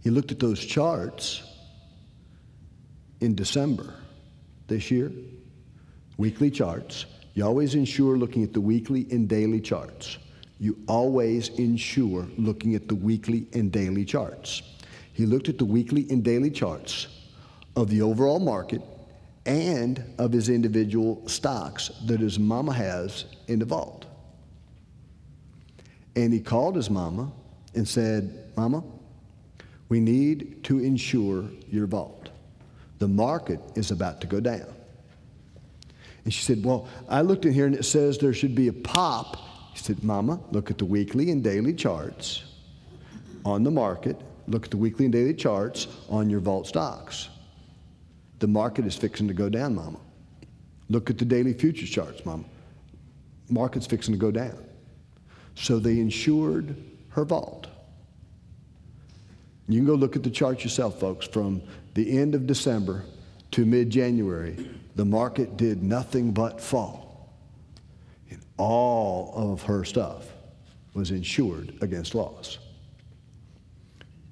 he 0.05 0.11
looked 0.11 0.31
at 0.31 0.37
those 0.37 0.63
charts 0.63 1.41
in 3.21 3.33
December 3.33 3.91
this 4.67 4.91
year, 4.91 5.11
weekly 6.17 6.51
charts. 6.51 7.07
You 7.33 7.43
always 7.43 7.73
ensure 7.73 8.15
looking 8.15 8.43
at 8.43 8.53
the 8.53 8.61
weekly 8.61 9.07
and 9.09 9.27
daily 9.27 9.59
charts. 9.59 10.19
You 10.59 10.77
always 10.87 11.49
ensure 11.57 12.27
looking 12.37 12.75
at 12.75 12.87
the 12.87 12.93
weekly 12.93 13.47
and 13.53 13.71
daily 13.71 14.05
charts. 14.05 14.61
He 15.11 15.25
looked 15.25 15.49
at 15.49 15.57
the 15.57 15.65
weekly 15.65 16.05
and 16.11 16.23
daily 16.23 16.51
charts 16.51 17.07
of 17.75 17.89
the 17.89 18.03
overall 18.03 18.39
market 18.39 18.83
and 19.47 20.03
of 20.19 20.31
his 20.31 20.49
individual 20.49 21.27
stocks 21.27 21.89
that 22.05 22.19
his 22.19 22.37
mama 22.37 22.73
has 22.73 23.25
in 23.47 23.57
the 23.57 23.65
vault. 23.65 24.05
And 26.15 26.31
he 26.31 26.41
called 26.41 26.75
his 26.75 26.91
mama 26.91 27.31
and 27.73 27.87
said, 27.87 28.51
Mama, 28.55 28.83
we 29.89 29.99
need 29.99 30.63
to 30.63 30.79
insure 30.79 31.45
your 31.69 31.87
vault. 31.87 32.29
The 32.99 33.07
market 33.07 33.59
is 33.75 33.91
about 33.91 34.21
to 34.21 34.27
go 34.27 34.39
down. 34.39 34.73
And 36.23 36.33
she 36.33 36.43
said, 36.43 36.63
Well, 36.63 36.87
I 37.07 37.21
looked 37.21 37.45
in 37.45 37.53
here 37.53 37.67
and 37.67 37.75
it 37.75 37.85
says 37.85 38.17
there 38.17 38.33
should 38.33 38.55
be 38.55 38.67
a 38.67 38.73
pop. 38.73 39.37
He 39.73 39.79
said, 39.79 40.03
Mama, 40.03 40.39
look 40.51 40.71
at 40.71 40.77
the 40.77 40.85
weekly 40.85 41.31
and 41.31 41.43
daily 41.43 41.73
charts 41.73 42.43
on 43.45 43.63
the 43.63 43.71
market. 43.71 44.19
Look 44.47 44.65
at 44.65 44.71
the 44.71 44.77
weekly 44.77 45.05
and 45.05 45.13
daily 45.13 45.33
charts 45.33 45.87
on 46.09 46.29
your 46.29 46.39
vault 46.39 46.67
stocks. 46.67 47.29
The 48.39 48.47
market 48.47 48.85
is 48.85 48.95
fixing 48.95 49.27
to 49.27 49.33
go 49.33 49.49
down, 49.49 49.75
Mama. 49.75 49.99
Look 50.89 51.09
at 51.09 51.17
the 51.17 51.25
daily 51.25 51.53
futures 51.53 51.89
charts, 51.89 52.25
Mama. 52.25 52.43
Market's 53.49 53.85
fixing 53.85 54.13
to 54.13 54.19
go 54.19 54.31
down. 54.31 54.57
So 55.55 55.79
they 55.79 55.99
insured 55.99 56.75
her 57.09 57.23
vault. 57.23 57.67
You 59.67 59.79
can 59.79 59.85
go 59.87 59.95
look 59.95 60.15
at 60.15 60.23
the 60.23 60.29
chart 60.29 60.63
yourself, 60.63 60.99
folks. 60.99 61.25
From 61.27 61.61
the 61.95 62.17
end 62.17 62.35
of 62.35 62.45
December 62.45 63.05
to 63.51 63.65
mid 63.65 63.89
January, 63.89 64.69
the 64.95 65.05
market 65.05 65.57
did 65.57 65.81
nothing 65.81 66.31
but 66.31 66.61
fall. 66.61 67.33
And 68.29 68.39
all 68.57 69.33
of 69.35 69.63
her 69.63 69.83
stuff 69.83 70.27
was 70.93 71.11
insured 71.11 71.73
against 71.81 72.15
loss 72.15 72.59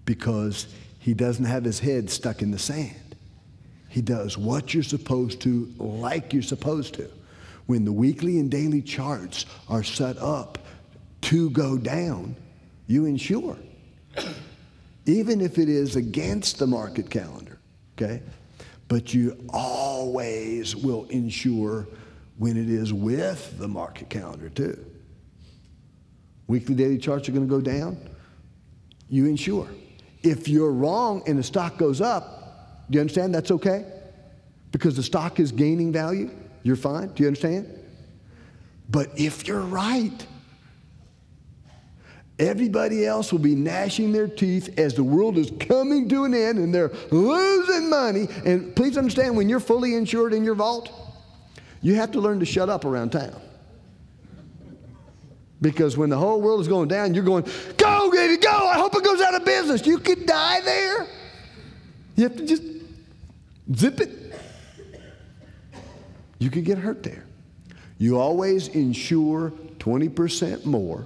because 0.05 0.67
he 0.99 1.13
doesn't 1.13 1.45
have 1.45 1.63
his 1.63 1.79
head 1.79 2.09
stuck 2.09 2.41
in 2.41 2.51
the 2.51 2.59
sand. 2.59 3.15
He 3.89 4.01
does 4.01 4.37
what 4.37 4.73
you're 4.73 4.83
supposed 4.83 5.41
to, 5.41 5.71
like 5.77 6.33
you're 6.33 6.41
supposed 6.41 6.95
to. 6.95 7.09
When 7.65 7.85
the 7.85 7.91
weekly 7.91 8.39
and 8.39 8.49
daily 8.49 8.81
charts 8.81 9.45
are 9.69 9.83
set 9.83 10.17
up 10.17 10.57
to 11.21 11.49
go 11.51 11.77
down, 11.77 12.35
you 12.87 13.05
insure. 13.05 13.57
Even 15.05 15.41
if 15.41 15.57
it 15.57 15.69
is 15.69 15.95
against 15.95 16.59
the 16.59 16.67
market 16.67 17.09
calendar, 17.09 17.59
okay? 17.97 18.21
But 18.87 19.13
you 19.13 19.37
always 19.49 20.75
will 20.75 21.05
insure 21.05 21.87
when 22.37 22.57
it 22.57 22.69
is 22.69 22.93
with 22.93 23.57
the 23.59 23.67
market 23.67 24.09
calendar, 24.09 24.49
too. 24.49 24.83
Weekly 26.47 26.75
daily 26.75 26.97
charts 26.97 27.27
are 27.27 27.31
going 27.31 27.47
to 27.47 27.49
go 27.49 27.61
down, 27.61 27.97
you 29.09 29.25
insure. 29.25 29.67
If 30.23 30.47
you're 30.47 30.71
wrong 30.71 31.23
and 31.27 31.37
the 31.37 31.43
stock 31.43 31.77
goes 31.77 32.01
up, 32.01 32.85
do 32.89 32.95
you 32.95 33.01
understand? 33.01 33.33
That's 33.35 33.51
okay? 33.51 33.85
Because 34.71 34.95
the 34.95 35.03
stock 35.03 35.39
is 35.39 35.51
gaining 35.51 35.91
value, 35.91 36.31
you're 36.63 36.75
fine. 36.75 37.09
Do 37.09 37.23
you 37.23 37.27
understand? 37.27 37.67
But 38.89 39.09
if 39.17 39.47
you're 39.47 39.61
right, 39.61 40.25
everybody 42.39 43.05
else 43.05 43.31
will 43.31 43.39
be 43.39 43.55
gnashing 43.55 44.11
their 44.11 44.27
teeth 44.27 44.77
as 44.77 44.93
the 44.93 45.03
world 45.03 45.37
is 45.37 45.51
coming 45.59 46.09
to 46.09 46.25
an 46.25 46.33
end 46.33 46.57
and 46.57 46.73
they're 46.73 46.91
losing 47.11 47.89
money. 47.89 48.27
And 48.45 48.75
please 48.75 48.97
understand, 48.97 49.37
when 49.37 49.49
you're 49.49 49.59
fully 49.59 49.95
insured 49.95 50.33
in 50.33 50.43
your 50.43 50.55
vault, 50.55 50.91
you 51.81 51.95
have 51.95 52.11
to 52.11 52.19
learn 52.19 52.39
to 52.39 52.45
shut 52.45 52.69
up 52.69 52.85
around 52.85 53.11
town. 53.11 53.39
Because 55.61 55.95
when 55.95 56.09
the 56.09 56.17
whole 56.17 56.41
world 56.41 56.59
is 56.59 56.67
going 56.67 56.89
down, 56.89 57.13
you're 57.13 57.23
going, 57.23 57.45
go, 57.77 58.11
it, 58.13 58.41
go. 58.41 58.67
I 58.67 58.77
hope 58.77 58.95
it 58.95 59.03
goes 59.03 59.21
out 59.21 59.33
of 59.33 59.45
business. 59.45 59.85
You 59.85 59.97
could 59.97 60.25
die 60.25 60.59
there. 60.61 61.07
You 62.15 62.23
have 62.23 62.35
to 62.35 62.45
just 62.45 62.63
zip 63.73 63.99
it. 64.01 64.09
You 66.39 66.49
could 66.49 66.65
get 66.65 66.77
hurt 66.77 67.03
there. 67.03 67.25
You 67.97 68.19
always 68.19 68.67
insure 68.69 69.53
20% 69.79 70.65
more, 70.65 71.05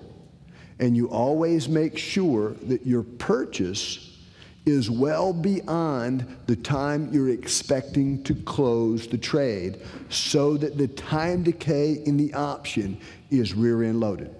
and 0.79 0.95
you 0.95 1.07
always 1.09 1.67
make 1.67 1.97
sure 1.97 2.51
that 2.63 2.85
your 2.85 3.03
purchase 3.03 4.17
is 4.65 4.91
well 4.91 5.31
beyond 5.31 6.25
the 6.45 6.55
time 6.55 7.09
you're 7.13 7.29
expecting 7.29 8.21
to 8.23 8.35
close 8.35 9.07
the 9.07 9.17
trade 9.17 9.79
so 10.09 10.57
that 10.57 10.77
the 10.77 10.87
time 10.89 11.43
decay 11.43 12.01
in 12.05 12.17
the 12.17 12.33
option 12.33 12.99
is 13.31 13.53
rear 13.53 13.83
end 13.83 13.99
loaded 13.99 14.35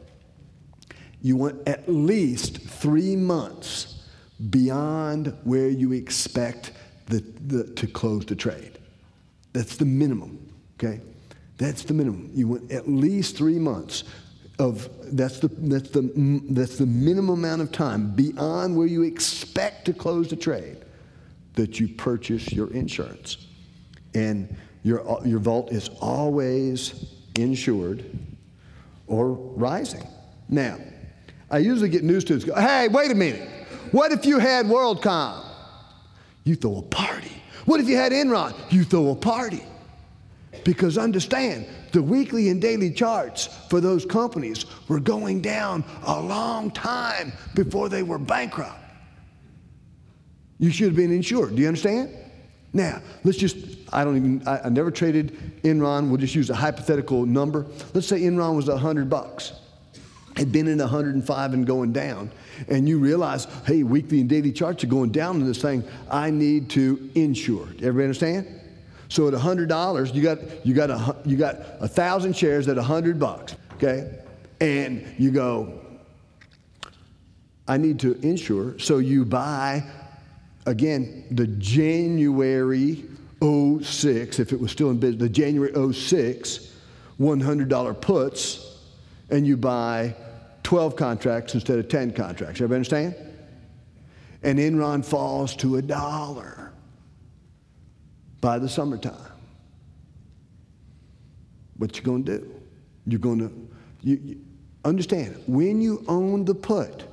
you 1.22 1.36
want 1.36 1.68
at 1.68 1.88
least 1.90 2.58
three 2.60 3.16
months 3.16 4.04
beyond 4.50 5.36
where 5.44 5.68
you 5.68 5.94
expect 5.94 6.72
the, 7.08 7.20
the, 7.48 7.64
to 7.74 7.88
close 7.88 8.26
the 8.26 8.36
trade. 8.36 8.78
That's 9.54 9.78
the 9.78 9.86
minimum, 9.86 10.54
okay? 10.76 11.02
That's 11.58 11.84
the 11.84 11.94
minimum. 11.94 12.30
You 12.34 12.48
want 12.50 12.72
at 12.72 12.88
least 12.88 13.36
three 13.36 13.58
months 13.58 14.04
of 14.60 14.89
that's 15.16 15.39
the 15.39 15.47
that's 15.47 15.89
the 15.89 16.41
that's 16.49 16.78
the 16.78 16.86
minimum 16.86 17.39
amount 17.39 17.62
of 17.62 17.72
time 17.72 18.12
beyond 18.16 18.76
where 18.76 18.88
you 18.88 19.03
expect 19.03 19.86
to 19.86 19.93
close 19.93 20.30
the 20.30 20.36
trade 20.36 20.78
that 21.53 21.80
you 21.80 21.88
purchase 21.88 22.51
your 22.51 22.72
insurance, 22.74 23.38
and 24.14 24.55
your 24.84 25.20
your 25.26 25.39
vault 25.39 25.72
is 25.72 25.89
always 26.01 27.14
insured 27.36 28.03
or 29.08 29.32
rising. 29.32 30.05
Now, 30.49 30.78
I 31.49 31.60
usually 31.60 31.89
get 31.89 32.03
news 32.03 32.24
students 32.24 32.45
go, 32.45 32.55
hey, 32.55 32.88
wait 32.88 33.12
a 33.12 33.16
minute. 33.16 33.47
What 33.91 34.12
if 34.12 34.26
you 34.26 34.39
had 34.39 34.66
WorldCom? 34.66 35.45
You 36.43 36.55
throw 36.55 36.78
a 36.78 36.82
party. 36.82 37.32
What 37.66 37.80
if 37.80 37.88
you 37.88 37.95
had 37.95 38.12
Enron? 38.12 38.53
You 38.72 38.84
throw 38.84 39.12
a 39.12 39.16
party. 39.16 39.64
Because 40.68 40.97
understand, 40.97 41.65
the 41.93 42.03
weekly 42.03 42.49
and 42.49 42.61
daily 42.61 42.91
charts 42.91 43.47
for 43.70 43.80
those 43.80 44.03
companies 44.03 44.65
were 44.89 44.99
going 44.99 45.39
down 45.39 45.86
a 46.05 46.22
long 46.22 46.72
time 46.72 47.32
before 47.55 47.88
they 47.88 48.03
were 48.03 48.18
bankrupt. 48.18 48.78
You 50.59 50.70
should 50.70 50.88
have 50.88 50.95
been 50.97 51.13
insured. 51.13 51.55
Do 51.55 51.61
you 51.61 51.70
understand? 51.70 52.13
Now, 52.74 53.01
let's 53.24 53.38
just, 53.38 53.55
I 53.93 54.03
don't 54.03 54.18
even, 54.18 54.45
I, 54.45 54.63
I 54.65 54.70
never 54.70 54.91
traded 54.91 55.61
Enron. 55.63 56.09
We'll 56.09 56.18
just 56.18 56.36
use 56.36 56.49
a 56.49 56.55
hypothetical 56.55 57.26
number. 57.26 57.65
Let's 57.93 58.07
say 58.07 58.20
Enron 58.20 58.57
was 58.57 58.68
100 58.68 59.09
bucks 59.09 59.53
had 60.36 60.51
been 60.51 60.68
in 60.68 60.80
105 60.80 61.53
and 61.53 61.65
going 61.65 61.93
down, 61.93 62.30
and 62.68 62.89
you 62.89 62.99
realize, 62.99 63.47
hey, 63.65 63.84
weekly 63.84 64.20
and 64.20 64.30
daily 64.30 64.51
charts 64.51 64.84
are 64.84 64.88
going 64.88 65.11
down 65.11 65.38
in 65.38 65.47
this 65.47 65.61
thing, 65.61 65.84
I 66.11 66.30
need 66.30 66.70
to 66.72 67.09
insure. 67.15 67.65
Do 67.68 67.88
everybody 67.88 68.03
understand? 68.03 68.66
So 69.10 69.28
at 69.28 69.34
$100, 69.34 70.14
you 70.14 70.22
got, 70.22 70.66
you 70.66 70.74
got, 70.74 70.89
a, 70.89 71.16
you 71.26 71.38
got 71.38 71.58
a 71.80 71.88
thousand 71.88 72.36
shares 72.36 72.68
at 72.68 72.76
100 72.76 73.20
bucks, 73.20 73.55
okay? 73.76 74.20
And 74.60 75.05
you 75.18 75.32
go, 75.32 75.80
I 77.68 77.78
need 77.78 77.99
to 78.01 78.14
insure, 78.22 78.80
so 78.80 78.97
you 78.97 79.26
buy 79.26 79.84
again, 80.68 81.24
the 81.32 81.47
January 81.47 83.05
06, 83.41 84.39
if 84.39 84.53
it 84.53 84.60
was 84.60 84.72
still 84.72 84.91
in 84.91 84.99
business, 84.99 85.22
the 85.22 85.30
January 85.30 85.93
06 85.93 86.74
$100 87.20 88.01
puts, 88.01 88.80
and 89.32 89.47
you 89.47 89.58
buy 89.58 90.14
12 90.64 90.95
contracts 90.95 91.55
instead 91.55 91.80
of 91.80 91.88
10 91.88 92.14
contracts. 92.14 92.62
Everybody 92.62 92.76
understand? 92.76 93.16
And 94.43 94.60
Enron 94.60 95.03
falls 95.03 95.55
to 95.58 95.78
a 95.78 95.82
dollar 95.82 96.66
by 98.42 98.60
the 98.60 98.70
summertime. 98.70 99.32
What 101.78 101.96
you 101.98 102.04
going 102.04 102.24
to 102.26 102.40
do? 102.40 102.56
You're 103.06 103.20
going 103.20 103.40
to 103.40 103.52
you, 104.02 104.20
you, 104.24 104.42
understand 104.86 105.42
when 105.48 105.82
you 105.82 106.04
own 106.08 106.46
the 106.46 106.56
put, 106.56 107.04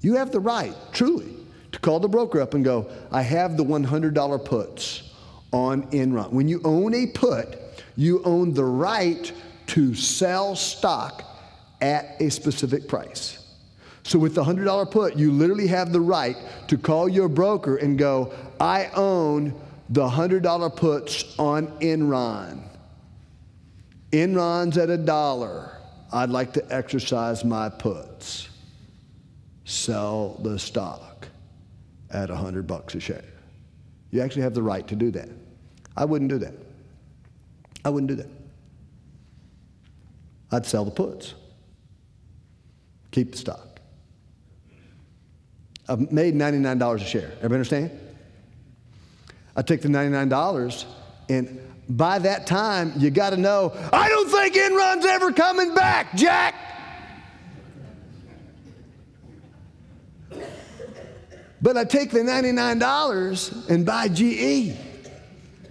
you 0.00 0.14
have 0.14 0.30
the 0.30 0.40
right, 0.40 0.74
truly, 0.92 1.34
to 1.72 1.78
call 1.78 2.00
the 2.00 2.08
broker 2.08 2.40
up 2.40 2.54
and 2.54 2.64
go, 2.64 2.90
"I 3.10 3.22
have 3.22 3.56
the 3.56 3.64
$100 3.64 4.38
puts 4.38 5.10
on 5.52 5.84
Enron." 5.90 6.32
When 6.32 6.48
you 6.48 6.60
own 6.64 6.94
a 6.94 7.06
put, 7.06 7.58
you 7.96 8.22
own 8.24 8.54
the 8.54 8.64
right 8.64 9.32
to 9.68 9.94
sell 9.94 10.56
stock 10.56 11.24
at 11.80 12.20
a 12.20 12.30
specific 12.30 12.88
price. 12.88 13.38
So 14.04 14.18
with 14.18 14.34
the 14.34 14.42
$100 14.42 14.90
put, 14.90 15.16
you 15.16 15.32
literally 15.32 15.68
have 15.68 15.92
the 15.92 16.00
right 16.00 16.36
to 16.68 16.76
call 16.76 17.08
your 17.08 17.28
broker 17.28 17.76
and 17.76 17.98
go, 17.98 18.32
I 18.60 18.90
own 18.94 19.54
the 19.92 20.08
$100 20.08 20.74
puts 20.74 21.38
on 21.38 21.66
Enron. 21.80 22.62
Enron's 24.10 24.78
at 24.78 24.88
a 24.88 24.96
dollar. 24.96 25.76
I'd 26.10 26.30
like 26.30 26.54
to 26.54 26.74
exercise 26.74 27.44
my 27.44 27.68
puts. 27.68 28.48
Sell 29.66 30.40
the 30.42 30.58
stock 30.58 31.28
at 32.10 32.30
100 32.30 32.66
bucks 32.66 32.94
a 32.94 33.00
share. 33.00 33.24
You 34.10 34.22
actually 34.22 34.42
have 34.42 34.54
the 34.54 34.62
right 34.62 34.86
to 34.88 34.96
do 34.96 35.10
that. 35.10 35.28
I 35.94 36.06
wouldn't 36.06 36.30
do 36.30 36.38
that. 36.38 36.54
I 37.84 37.90
wouldn't 37.90 38.08
do 38.08 38.14
that. 38.14 38.30
I'd 40.52 40.64
sell 40.64 40.86
the 40.86 40.90
puts. 40.90 41.34
Keep 43.10 43.32
the 43.32 43.38
stock. 43.38 43.78
I've 45.86 46.10
made 46.10 46.34
$99 46.34 46.94
a 46.94 46.98
share. 47.04 47.32
Everybody 47.36 47.54
understand? 47.56 48.01
I 49.56 49.62
take 49.62 49.82
the 49.82 49.88
$99 49.88 50.84
and 51.28 51.60
by 51.88 52.18
that 52.20 52.46
time, 52.46 52.92
you 52.96 53.10
got 53.10 53.30
to 53.30 53.36
know, 53.36 53.72
I 53.92 54.08
don't 54.08 54.30
think 54.30 54.54
Enron's 54.54 55.04
ever 55.04 55.32
coming 55.32 55.74
back, 55.74 56.14
Jack. 56.14 56.54
But 61.60 61.76
I 61.76 61.84
take 61.84 62.10
the 62.10 62.20
$99 62.20 63.70
and 63.70 63.86
buy 63.86 64.08
GE. 64.08 64.76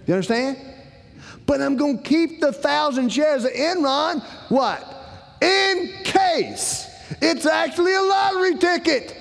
You 0.06 0.14
understand? 0.14 0.58
But 1.44 1.60
I'm 1.60 1.76
going 1.76 1.98
to 1.98 2.02
keep 2.02 2.40
the 2.40 2.52
thousand 2.52 3.10
shares 3.10 3.44
of 3.44 3.52
Enron, 3.52 4.22
what? 4.48 4.88
In 5.42 5.88
case 6.04 6.88
it's 7.20 7.46
actually 7.46 7.94
a 7.94 8.02
lottery 8.02 8.56
ticket. 8.56 9.16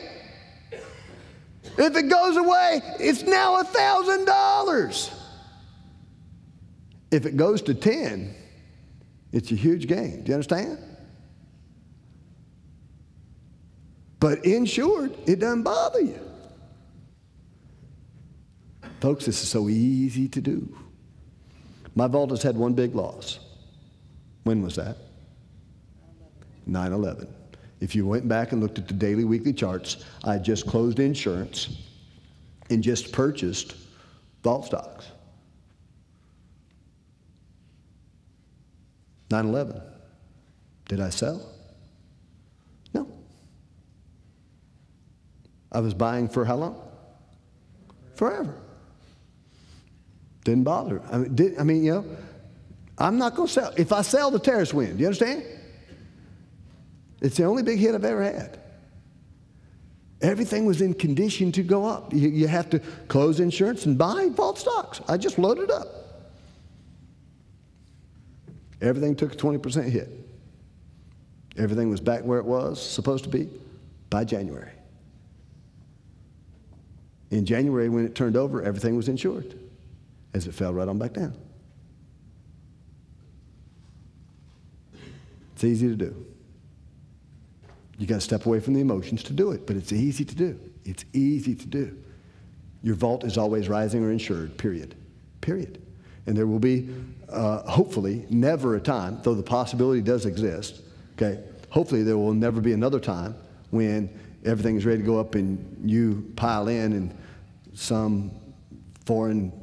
If 1.81 1.95
it 1.95 2.09
goes 2.09 2.37
away, 2.37 2.79
it's 2.99 3.23
now 3.23 3.59
a 3.59 3.63
thousand 3.63 4.25
dollars. 4.25 5.09
If 7.09 7.25
it 7.25 7.35
goes 7.35 7.63
to 7.63 7.73
10, 7.73 8.35
it's 9.31 9.51
a 9.51 9.55
huge 9.55 9.87
gain. 9.87 10.23
Do 10.23 10.29
you 10.29 10.35
understand? 10.35 10.77
But 14.19 14.45
insured, 14.45 15.17
it 15.25 15.39
doesn't 15.39 15.63
bother 15.63 16.01
you. 16.01 16.19
Folks, 18.99 19.25
this 19.25 19.41
is 19.41 19.49
so 19.49 19.67
easy 19.67 20.27
to 20.27 20.39
do. 20.39 20.77
My 21.95 22.05
vault 22.05 22.29
has 22.29 22.43
had 22.43 22.55
one 22.55 22.73
big 22.73 22.93
loss. 22.93 23.39
When 24.43 24.61
was 24.61 24.75
that? 24.75 24.97
9 26.67 26.93
11. 26.93 27.40
If 27.81 27.95
you 27.95 28.05
went 28.05 28.27
back 28.27 28.51
and 28.51 28.61
looked 28.61 28.77
at 28.77 28.87
the 28.87 28.93
daily, 28.93 29.25
weekly 29.25 29.51
charts, 29.51 30.05
I 30.23 30.37
just 30.37 30.67
closed 30.67 30.99
insurance 30.99 31.81
and 32.69 32.81
just 32.81 33.11
purchased 33.11 33.75
vault 34.43 34.65
stocks. 34.65 35.07
9 39.31 39.45
11. 39.45 39.81
Did 40.87 40.99
I 40.99 41.09
sell? 41.09 41.41
No. 42.93 43.07
I 45.71 45.79
was 45.79 45.95
buying 45.95 46.29
for 46.29 46.45
how 46.45 46.57
long? 46.57 46.81
Forever. 48.15 48.53
Didn't 50.43 50.65
bother. 50.65 51.01
I 51.11 51.17
mean, 51.17 51.35
did, 51.35 51.57
I 51.57 51.63
mean 51.63 51.83
you 51.83 51.93
know, 51.93 52.05
I'm 52.97 53.17
not 53.17 53.35
going 53.35 53.47
to 53.47 53.53
sell. 53.53 53.73
If 53.75 53.91
I 53.91 54.01
sell, 54.03 54.29
the 54.29 54.39
tariffs 54.39 54.73
win. 54.73 54.97
Do 54.97 54.99
you 54.99 55.07
understand? 55.07 55.43
It's 57.21 57.37
the 57.37 57.43
only 57.43 57.63
big 57.63 57.79
hit 57.79 57.93
I've 57.93 58.03
ever 58.03 58.23
had. 58.23 58.59
Everything 60.21 60.65
was 60.65 60.81
in 60.81 60.93
condition 60.93 61.51
to 61.53 61.63
go 61.63 61.85
up. 61.85 62.13
You, 62.13 62.29
you 62.29 62.47
have 62.47 62.69
to 62.71 62.79
close 63.07 63.39
insurance 63.39 63.85
and 63.85 63.97
buy 63.97 64.29
vault 64.29 64.59
stocks. 64.59 65.01
I 65.07 65.17
just 65.17 65.39
loaded 65.39 65.71
up. 65.71 65.87
Everything 68.81 69.15
took 69.15 69.33
a 69.33 69.35
20% 69.35 69.89
hit. 69.89 70.09
Everything 71.57 71.89
was 71.89 71.99
back 71.99 72.23
where 72.23 72.39
it 72.39 72.45
was 72.45 72.81
supposed 72.81 73.23
to 73.23 73.29
be 73.29 73.49
by 74.09 74.23
January. 74.23 74.71
In 77.29 77.45
January, 77.45 77.89
when 77.89 78.05
it 78.05 78.15
turned 78.15 78.35
over, 78.35 78.61
everything 78.61 78.95
was 78.95 79.07
insured 79.07 79.57
as 80.33 80.47
it 80.47 80.53
fell 80.53 80.73
right 80.73 80.87
on 80.87 80.97
back 80.97 81.13
down. 81.13 81.33
It's 85.53 85.63
easy 85.63 85.87
to 85.87 85.95
do. 85.95 86.30
You 88.01 88.07
got 88.07 88.15
to 88.15 88.21
step 88.21 88.47
away 88.47 88.59
from 88.59 88.73
the 88.73 88.81
emotions 88.81 89.21
to 89.25 89.33
do 89.33 89.51
it, 89.51 89.67
but 89.67 89.75
it's 89.75 89.93
easy 89.93 90.25
to 90.25 90.33
do. 90.33 90.59
It's 90.85 91.05
easy 91.13 91.53
to 91.53 91.67
do. 91.67 91.95
Your 92.81 92.95
vault 92.95 93.23
is 93.23 93.37
always 93.37 93.69
rising 93.69 94.03
or 94.03 94.11
insured, 94.11 94.57
period. 94.57 94.95
Period. 95.39 95.79
And 96.25 96.35
there 96.35 96.47
will 96.47 96.57
be, 96.57 96.89
uh, 97.29 97.61
hopefully, 97.69 98.25
never 98.27 98.75
a 98.75 98.79
time, 98.81 99.19
though 99.21 99.35
the 99.35 99.43
possibility 99.43 100.01
does 100.01 100.25
exist, 100.25 100.81
okay? 101.13 101.43
Hopefully, 101.69 102.01
there 102.01 102.17
will 102.17 102.33
never 102.33 102.59
be 102.59 102.73
another 102.73 102.99
time 102.99 103.35
when 103.69 104.09
everything 104.45 104.77
is 104.77 104.83
ready 104.83 104.97
to 104.97 105.05
go 105.05 105.19
up 105.19 105.35
and 105.35 105.87
you 105.87 106.33
pile 106.35 106.69
in 106.69 106.93
and 106.93 107.15
some 107.75 108.31
foreign 109.05 109.53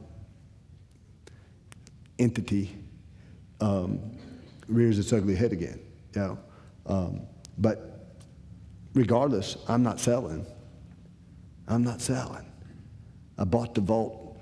entity 2.21 2.73
um, 3.61 3.99
rears 4.69 4.97
its 4.97 5.13
ugly 5.13 5.35
head 5.35 5.51
again. 5.51 5.81
You 6.15 6.21
know? 6.21 6.39
Um, 6.87 7.21
but 7.59 7.88
regardless, 8.99 9.57
I'm 9.69 9.85
not 9.85 10.01
selling. 10.01 10.45
I'm 11.69 11.85
not 11.85 12.01
selling. 12.01 12.45
I 13.39 13.45
bought 13.45 13.75
the 13.75 13.81
vault. 13.81 14.41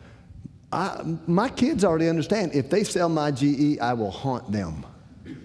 I, 0.72 1.02
my 1.26 1.48
kids 1.50 1.84
already 1.84 2.08
understand 2.08 2.54
if 2.54 2.70
they 2.70 2.82
sell 2.82 3.08
my 3.08 3.30
GE, 3.30 3.78
I 3.78 3.92
will 3.92 4.10
haunt 4.10 4.50
them. 4.50 4.84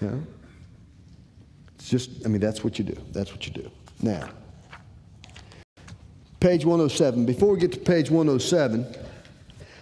Yeah? 0.00 0.14
It's 1.74 1.90
just, 1.90 2.24
I 2.24 2.28
mean, 2.30 2.40
that's 2.40 2.64
what 2.64 2.78
you 2.78 2.86
do. 2.86 2.96
That's 3.12 3.32
what 3.32 3.46
you 3.46 3.52
do. 3.52 3.70
Now, 4.00 4.30
page 6.40 6.64
107. 6.64 7.26
Before 7.26 7.52
we 7.52 7.60
get 7.60 7.72
to 7.72 7.78
page 7.78 8.10
107, 8.10 8.86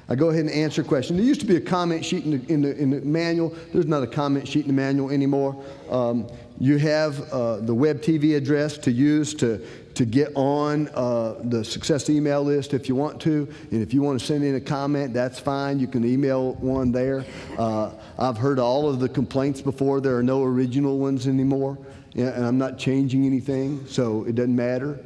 I 0.09 0.16
go 0.16 0.30
ahead 0.30 0.47
and 0.47 0.51
answer 0.51 0.82
a 0.82 0.84
question. 0.84 1.16
There 1.16 1.24
used 1.24 1.41
to 1.43 1.47
be 1.47 1.55
a 1.55 1.61
comment 1.61 2.05
sheet 2.05 2.24
in 2.24 2.30
the, 2.32 2.53
in 2.53 2.62
the, 2.62 2.76
in 2.76 2.91
the 2.91 3.01
manual. 3.03 3.55
There's 3.72 3.86
not 3.86 4.03
a 4.03 4.09
comment 4.09 4.49
sheet 4.49 4.62
in 4.62 4.68
the 4.68 4.82
manual 4.82 5.11
anymore. 5.11 5.62
Um, 5.89 6.28
you 6.61 6.78
have 6.78 7.32
uh, 7.32 7.59
the 7.59 7.74
web 7.74 8.00
TV 8.00 8.36
address 8.36 8.76
to 8.78 8.90
use 8.90 9.32
to, 9.34 9.64
to 9.94 10.04
get 10.04 10.32
on 10.34 10.88
uh, 10.88 11.36
the 11.44 11.64
success 11.64 12.11
email 12.11 12.42
list 12.42 12.74
if 12.74 12.88
you 12.88 12.96
want 12.96 13.20
to. 13.22 13.48
And 13.70 13.80
if 13.80 13.94
you 13.94 14.02
want 14.02 14.18
to 14.18 14.26
send 14.26 14.42
in 14.42 14.56
a 14.56 14.61
comment, 14.61 15.14
that's 15.14 15.38
fine. 15.38 15.78
You 15.78 15.86
can 15.86 16.04
email 16.04 16.54
one 16.54 16.90
there. 16.90 17.24
Uh, 17.56 17.92
I've 18.18 18.36
heard 18.36 18.59
all 18.59 18.88
of 18.88 18.98
the 18.98 19.09
complaints 19.09 19.61
before. 19.61 20.00
There 20.00 20.16
are 20.16 20.22
no 20.22 20.42
original 20.42 20.98
ones 20.98 21.28
anymore. 21.28 21.78
And 22.16 22.44
I'm 22.44 22.59
not 22.59 22.78
changing 22.78 23.24
anything, 23.24 23.86
so 23.86 24.24
it 24.24 24.34
doesn't 24.34 24.56
matter. 24.56 24.98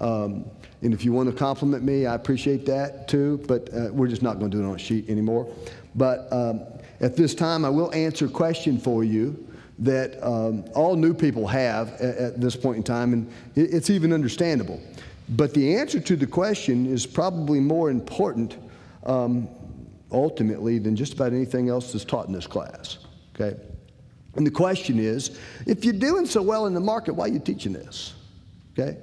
Um, 0.00 0.44
and 0.82 0.94
if 0.94 1.04
you 1.04 1.12
want 1.12 1.28
to 1.28 1.34
compliment 1.34 1.82
me, 1.82 2.06
I 2.06 2.14
appreciate 2.14 2.64
that 2.66 3.08
too, 3.08 3.42
but 3.48 3.68
uh, 3.74 3.88
we're 3.92 4.08
just 4.08 4.22
not 4.22 4.38
going 4.38 4.50
to 4.50 4.56
do 4.56 4.62
it 4.62 4.66
on 4.66 4.76
a 4.76 4.78
sheet 4.78 5.10
anymore. 5.10 5.52
But 5.94 6.32
um, 6.32 6.62
at 7.00 7.16
this 7.16 7.34
time, 7.34 7.64
I 7.64 7.68
will 7.68 7.92
answer 7.92 8.26
a 8.26 8.30
question 8.30 8.78
for 8.78 9.02
you 9.02 9.49
that 9.80 10.22
um, 10.22 10.64
all 10.74 10.94
new 10.94 11.14
people 11.14 11.46
have 11.46 11.92
at, 11.94 12.16
at, 12.16 12.40
this 12.40 12.54
point 12.54 12.76
in 12.76 12.82
time, 12.82 13.12
and 13.12 13.30
it, 13.56 13.72
it's 13.74 13.90
even 13.90 14.12
understandable. 14.12 14.80
But 15.30 15.54
the 15.54 15.76
answer 15.76 16.00
to 16.00 16.16
the 16.16 16.26
question 16.26 16.86
is 16.86 17.06
probably 17.06 17.60
more 17.60 17.90
important 17.90 18.56
um, 19.04 19.48
ultimately 20.12 20.78
than 20.78 20.96
just 20.96 21.14
about 21.14 21.32
anything 21.32 21.68
else 21.68 21.92
that's 21.92 22.04
taught 22.04 22.26
in 22.26 22.32
this 22.32 22.46
class. 22.46 22.98
Okay? 23.34 23.58
And 24.36 24.46
the 24.46 24.50
question 24.50 24.98
is 24.98 25.38
if 25.66 25.84
you're 25.84 25.94
doing 25.94 26.26
so 26.26 26.42
well 26.42 26.66
in 26.66 26.74
the 26.74 26.80
market, 26.80 27.14
why 27.14 27.26
are 27.26 27.28
you 27.28 27.38
teaching 27.38 27.72
this? 27.72 28.14
Okay? 28.72 28.98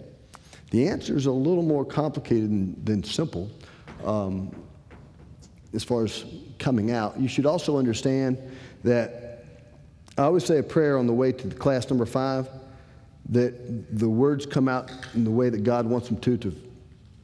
The 0.72 0.88
answer 0.88 1.16
is 1.16 1.26
a 1.26 1.32
little 1.32 1.64
more 1.64 1.86
complicated 1.86 2.50
than, 2.50 2.84
than 2.84 3.04
simple 3.04 3.50
um, 4.04 4.54
as 5.74 5.84
far 5.84 6.04
as 6.04 6.26
coming 6.60 6.92
out. 6.92 7.20
You 7.20 7.28
should 7.28 7.46
also 7.46 7.78
understand 7.78 8.38
that 8.84 9.27
I 10.18 10.24
always 10.24 10.46
say 10.46 10.58
a 10.58 10.64
prayer 10.64 10.98
on 10.98 11.06
the 11.06 11.14
way 11.14 11.32
to 11.32 11.48
class 11.50 11.90
number 11.90 12.06
five 12.06 12.50
that 13.30 13.98
the 14.00 14.10
words 14.10 14.46
come 14.46 14.68
out 14.68 14.92
in 15.14 15.24
the 15.24 15.32
way 15.32 15.50
that 15.50 15.64
God 15.64 15.86
wants 15.86 16.08
them 16.08 16.18
to 16.22 16.38
to 16.38 16.56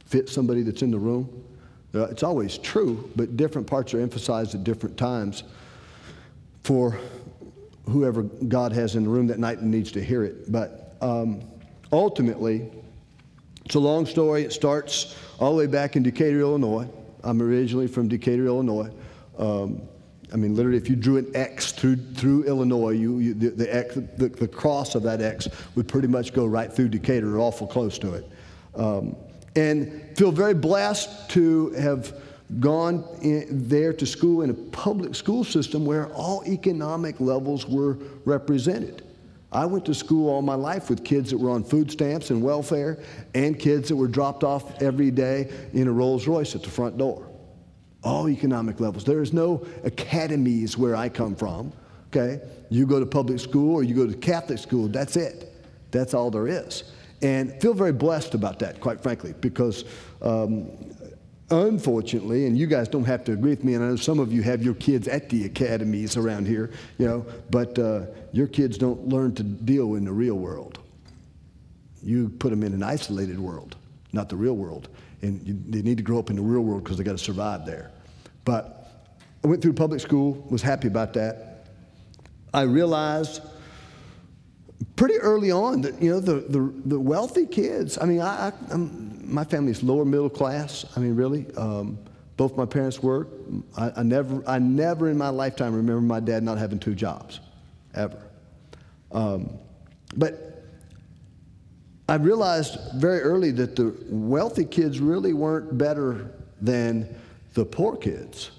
fit 0.06 0.28
somebody 0.28 0.62
that's 0.62 0.82
in 0.82 0.90
the 0.90 0.98
room. 0.98 1.44
Uh, 1.94 2.06
it's 2.06 2.22
always 2.22 2.58
true, 2.58 3.10
but 3.16 3.36
different 3.36 3.66
parts 3.66 3.94
are 3.94 4.00
emphasized 4.00 4.54
at 4.54 4.64
different 4.64 4.96
times 4.96 5.44
for 6.62 6.98
whoever 7.88 8.22
God 8.22 8.72
has 8.72 8.96
in 8.96 9.04
the 9.04 9.08
room 9.08 9.26
that 9.26 9.38
night 9.38 9.58
and 9.58 9.70
needs 9.70 9.90
to 9.92 10.02
hear 10.02 10.24
it. 10.24 10.50
But 10.50 10.96
um, 11.00 11.42
ultimately, 11.92 12.70
it's 13.64 13.74
a 13.74 13.80
long 13.80 14.06
story. 14.06 14.42
It 14.42 14.52
starts 14.52 15.16
all 15.40 15.52
the 15.52 15.58
way 15.58 15.66
back 15.66 15.96
in 15.96 16.02
Decatur, 16.02 16.40
Illinois. 16.40 16.88
I'm 17.22 17.40
originally 17.40 17.86
from 17.86 18.08
Decatur, 18.08 18.46
Illinois. 18.46 18.90
Um, 19.38 19.82
I 20.34 20.36
mean, 20.36 20.56
literally, 20.56 20.76
if 20.76 20.90
you 20.90 20.96
drew 20.96 21.16
an 21.16 21.30
X 21.36 21.70
through, 21.70 21.94
through 21.94 22.42
Illinois, 22.42 22.90
you, 22.90 23.20
you 23.20 23.34
the, 23.34 23.50
the, 23.50 23.72
X, 23.72 23.94
the, 23.94 24.28
the, 24.28 24.48
cross 24.48 24.96
of 24.96 25.04
that 25.04 25.22
X 25.22 25.46
would 25.76 25.86
pretty 25.86 26.08
much 26.08 26.32
go 26.32 26.44
right 26.44 26.70
through 26.72 26.88
Decatur 26.88 27.36
or 27.36 27.38
awful 27.38 27.68
close 27.68 28.00
to 28.00 28.14
it. 28.14 28.28
Um, 28.74 29.14
and 29.54 30.02
feel 30.16 30.32
very 30.32 30.54
blessed 30.54 31.30
to 31.30 31.70
have 31.74 32.20
gone 32.58 33.06
in, 33.22 33.46
there 33.68 33.92
to 33.92 34.04
school 34.04 34.42
in 34.42 34.50
a 34.50 34.54
public 34.54 35.14
school 35.14 35.44
system 35.44 35.86
where 35.86 36.08
all 36.08 36.42
economic 36.48 37.20
levels 37.20 37.68
were 37.68 37.96
represented. 38.24 39.06
I 39.52 39.66
went 39.66 39.84
to 39.84 39.94
school 39.94 40.28
all 40.28 40.42
my 40.42 40.56
life 40.56 40.90
with 40.90 41.04
kids 41.04 41.30
that 41.30 41.38
were 41.38 41.50
on 41.50 41.62
food 41.62 41.92
stamps 41.92 42.30
and 42.30 42.42
welfare 42.42 42.98
and 43.36 43.56
kids 43.56 43.88
that 43.88 43.94
were 43.94 44.08
dropped 44.08 44.42
off 44.42 44.82
every 44.82 45.12
day 45.12 45.52
in 45.72 45.86
a 45.86 45.92
Rolls 45.92 46.26
Royce 46.26 46.56
at 46.56 46.64
the 46.64 46.70
front 46.70 46.98
door. 46.98 47.24
All 48.04 48.28
economic 48.28 48.80
levels. 48.80 49.04
There 49.04 49.22
is 49.22 49.32
no 49.32 49.66
academies 49.82 50.78
where 50.78 50.94
I 50.94 51.08
come 51.08 51.34
from, 51.34 51.72
okay? 52.08 52.40
You 52.70 52.86
go 52.86 53.00
to 53.00 53.06
public 53.06 53.40
school 53.40 53.74
or 53.74 53.82
you 53.82 53.94
go 53.94 54.06
to 54.06 54.14
Catholic 54.14 54.58
school, 54.58 54.88
that's 54.88 55.16
it. 55.16 55.52
That's 55.90 56.14
all 56.14 56.30
there 56.30 56.46
is. 56.46 56.84
And 57.22 57.60
feel 57.60 57.72
very 57.72 57.92
blessed 57.92 58.34
about 58.34 58.58
that, 58.58 58.80
quite 58.80 59.02
frankly, 59.02 59.34
because 59.40 59.84
um, 60.20 60.70
unfortunately, 61.50 62.46
and 62.46 62.58
you 62.58 62.66
guys 62.66 62.88
don't 62.88 63.04
have 63.04 63.24
to 63.24 63.32
agree 63.32 63.50
with 63.50 63.64
me, 63.64 63.74
and 63.74 63.84
I 63.84 63.88
know 63.88 63.96
some 63.96 64.18
of 64.18 64.32
you 64.32 64.42
have 64.42 64.62
your 64.62 64.74
kids 64.74 65.08
at 65.08 65.28
the 65.28 65.44
academies 65.44 66.16
around 66.16 66.46
here, 66.46 66.70
you 66.98 67.06
know, 67.06 67.24
but 67.50 67.78
uh, 67.78 68.06
your 68.32 68.46
kids 68.46 68.76
don't 68.76 69.08
learn 69.08 69.34
to 69.36 69.42
deal 69.42 69.94
in 69.94 70.04
the 70.04 70.12
real 70.12 70.34
world. 70.34 70.80
You 72.02 72.28
put 72.28 72.50
them 72.50 72.62
in 72.62 72.74
an 72.74 72.82
isolated 72.82 73.38
world, 73.38 73.76
not 74.12 74.28
the 74.28 74.36
real 74.36 74.54
world. 74.54 74.88
And 75.22 75.46
you, 75.46 75.58
they 75.68 75.80
need 75.80 75.96
to 75.96 76.02
grow 76.02 76.18
up 76.18 76.28
in 76.28 76.36
the 76.36 76.42
real 76.42 76.60
world 76.60 76.84
because 76.84 76.98
they 76.98 77.04
got 77.04 77.12
to 77.12 77.24
survive 77.24 77.64
there. 77.64 77.90
But 78.44 79.08
I 79.42 79.46
went 79.46 79.62
through 79.62 79.74
public 79.74 80.00
school, 80.00 80.46
was 80.50 80.62
happy 80.62 80.88
about 80.88 81.12
that. 81.14 81.66
I 82.52 82.62
realized 82.62 83.42
pretty 84.96 85.16
early 85.16 85.50
on 85.50 85.80
that 85.82 86.00
you 86.00 86.10
know 86.10 86.20
the, 86.20 86.40
the, 86.40 86.72
the 86.86 87.00
wealthy 87.00 87.46
kids. 87.46 87.98
I 88.00 88.04
mean, 88.04 88.20
I, 88.20 88.52
I 88.70 88.76
my 88.76 89.44
family's 89.44 89.82
lower 89.82 90.04
middle 90.04 90.30
class. 90.30 90.84
I 90.96 91.00
mean, 91.00 91.16
really. 91.16 91.46
Um, 91.56 91.98
both 92.36 92.56
my 92.56 92.66
parents 92.66 93.02
worked. 93.02 93.32
I, 93.76 93.92
I, 93.96 94.02
never, 94.02 94.42
I 94.48 94.58
never 94.58 95.08
in 95.08 95.16
my 95.16 95.28
lifetime 95.28 95.74
remember 95.74 96.00
my 96.00 96.20
dad 96.20 96.42
not 96.42 96.58
having 96.58 96.78
two 96.78 96.94
jobs, 96.94 97.40
ever. 97.94 98.20
Um, 99.12 99.58
but 100.16 100.64
I 102.08 102.16
realized 102.16 102.76
very 102.96 103.20
early 103.20 103.50
that 103.52 103.76
the 103.76 103.94
wealthy 104.08 104.64
kids 104.64 105.00
really 105.00 105.32
weren't 105.32 105.78
better 105.78 106.32
than 106.60 107.14
the 107.54 107.64
poor 107.64 107.96
kids. 107.96 108.50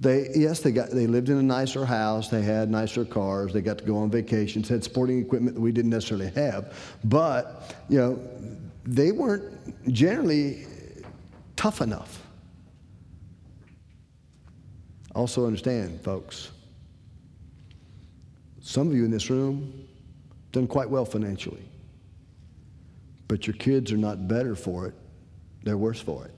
They, 0.00 0.28
yes, 0.34 0.60
they, 0.60 0.70
got, 0.70 0.90
they 0.90 1.08
lived 1.08 1.28
in 1.28 1.38
a 1.38 1.42
nicer 1.42 1.84
house, 1.84 2.28
they 2.28 2.42
had 2.42 2.70
nicer 2.70 3.04
cars, 3.04 3.52
they 3.52 3.60
got 3.60 3.78
to 3.78 3.84
go 3.84 3.96
on 3.96 4.10
vacations, 4.10 4.68
had 4.68 4.84
sporting 4.84 5.20
equipment 5.20 5.56
that 5.56 5.60
we 5.60 5.72
didn't 5.72 5.90
necessarily 5.90 6.30
have. 6.30 6.96
But, 7.02 7.74
you 7.88 7.98
know, 7.98 8.20
they 8.84 9.10
weren't 9.10 9.92
generally 9.92 10.66
tough 11.56 11.80
enough. 11.80 12.22
Also, 15.16 15.46
understand, 15.46 16.00
folks, 16.02 16.52
some 18.60 18.86
of 18.86 18.94
you 18.94 19.04
in 19.04 19.10
this 19.10 19.30
room 19.30 19.88
done 20.52 20.68
quite 20.68 20.88
well 20.88 21.04
financially, 21.04 21.64
but 23.26 23.48
your 23.48 23.54
kids 23.54 23.90
are 23.90 23.96
not 23.96 24.28
better 24.28 24.54
for 24.54 24.86
it, 24.86 24.94
they're 25.64 25.76
worse 25.76 26.00
for 26.00 26.24
it. 26.24 26.37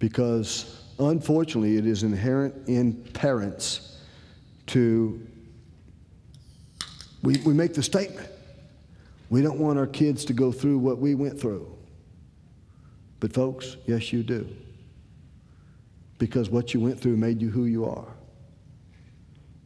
Because 0.00 0.80
Unfortunately, 1.00 1.78
it 1.78 1.86
is 1.86 2.02
inherent 2.02 2.68
in 2.68 2.92
parents 2.92 3.96
to, 4.66 5.26
we, 7.22 7.38
we 7.38 7.54
make 7.54 7.72
the 7.72 7.82
statement, 7.82 8.28
we 9.30 9.40
don't 9.40 9.58
want 9.58 9.78
our 9.78 9.86
kids 9.86 10.26
to 10.26 10.34
go 10.34 10.52
through 10.52 10.76
what 10.78 10.98
we 10.98 11.14
went 11.14 11.40
through. 11.40 11.74
But, 13.18 13.32
folks, 13.32 13.78
yes, 13.86 14.12
you 14.12 14.22
do. 14.22 14.46
Because 16.18 16.50
what 16.50 16.74
you 16.74 16.80
went 16.80 17.00
through 17.00 17.16
made 17.16 17.40
you 17.40 17.48
who 17.48 17.64
you 17.64 17.86
are. 17.86 18.08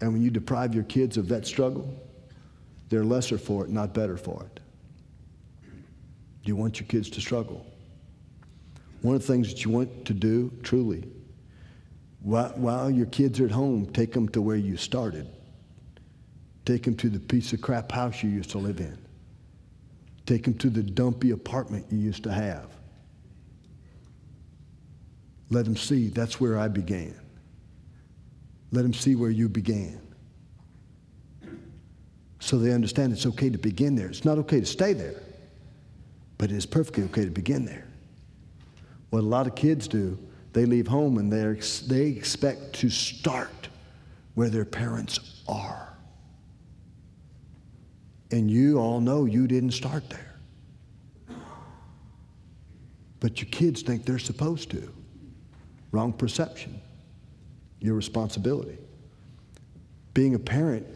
And 0.01 0.13
when 0.13 0.23
you 0.23 0.31
deprive 0.31 0.73
your 0.73 0.85
kids 0.85 1.17
of 1.17 1.27
that 1.29 1.47
struggle, 1.47 1.93
they're 2.91 3.05
lesser 3.05 3.39
for 3.39 3.65
it, 3.65 3.71
not 3.71 3.93
better 3.93 4.17
for 4.17 4.45
it. 4.45 4.61
Do 5.63 6.49
you 6.49 6.55
want 6.55 6.79
your 6.79 6.87
kids 6.87 7.11
to 7.11 7.21
struggle? 7.21 7.67
One 9.05 9.17
of 9.17 9.21
the 9.21 9.29
things 9.31 9.53
that 9.53 9.63
you 9.67 9.71
want 9.71 10.07
to 10.07 10.15
do, 10.15 10.51
truly, 10.63 11.05
while, 12.21 12.55
while 12.57 12.91
your 12.91 13.05
kids 13.05 13.39
are 13.39 13.45
at 13.45 13.51
home, 13.51 13.85
take 13.93 14.15
them 14.15 14.31
to 14.31 14.41
where 14.41 14.57
you 14.57 14.79
started. 14.79 15.27
Take 16.65 16.85
them 16.85 16.97
to 16.97 17.11
the 17.11 17.21
piece 17.21 17.53
of 17.53 17.61
crap 17.61 17.93
house 17.93 18.23
you 18.23 18.31
used 18.31 18.49
to 18.53 18.59
live 18.59 18.81
in. 18.81 18.97
Take 20.25 20.45
them 20.45 20.55
to 20.55 20.71
the 20.71 20.83
dumpy 20.83 21.33
apartment 21.33 21.85
you 21.91 21.99
used 21.99 22.23
to 22.23 22.33
have. 22.33 22.71
Let 25.51 25.67
them 25.67 25.77
see 25.77 26.09
that's 26.09 26.41
where 26.41 26.59
I 26.59 26.69
began. 26.69 27.15
Let 28.73 28.85
them 28.85 28.95
see 28.95 29.17
where 29.17 29.29
you 29.29 29.51
began. 29.51 30.01
So 32.41 32.57
they 32.57 32.73
understand 32.73 33.13
it's 33.13 33.27
okay 33.27 33.51
to 33.51 33.59
begin 33.59 33.97
there. 33.97 34.09
It's 34.09 34.25
not 34.25 34.39
okay 34.39 34.61
to 34.61 34.67
stay 34.67 34.95
there, 34.95 35.21
but 36.39 36.51
it 36.51 36.57
is 36.57 36.65
perfectly 36.65 37.05
okay 37.05 37.27
to 37.27 37.31
begin 37.31 37.67
there. 37.67 37.87
What 39.15 39.23
a 39.23 39.27
lot 39.29 39.47
of 39.47 39.55
kids 39.55 39.87
do 39.87 40.19
they 40.55 40.67
leave 40.67 40.89
home 40.89 41.19
and 41.19 41.33
they 41.33 41.61
they 41.87 42.09
expect 42.09 42.73
to 42.81 42.91
start 42.91 43.69
where 44.35 44.51
their 44.51 44.65
parents 44.65 45.41
are. 45.47 45.97
And 48.33 48.51
you 48.51 48.79
all 48.79 49.01
know 49.01 49.25
you 49.25 49.47
didn't 49.47 49.71
start 49.71 50.03
there. 50.11 50.35
But 53.21 53.41
your 53.41 53.49
kids 53.53 53.83
think 53.83 54.05
they're 54.05 54.19
supposed 54.19 54.73
to. 54.73 54.93
Wrong 55.93 56.13
perception. 56.13 56.81
Your 57.79 57.95
responsibility. 57.95 58.79
Being 60.13 60.35
a 60.35 60.41
parent, 60.41 60.89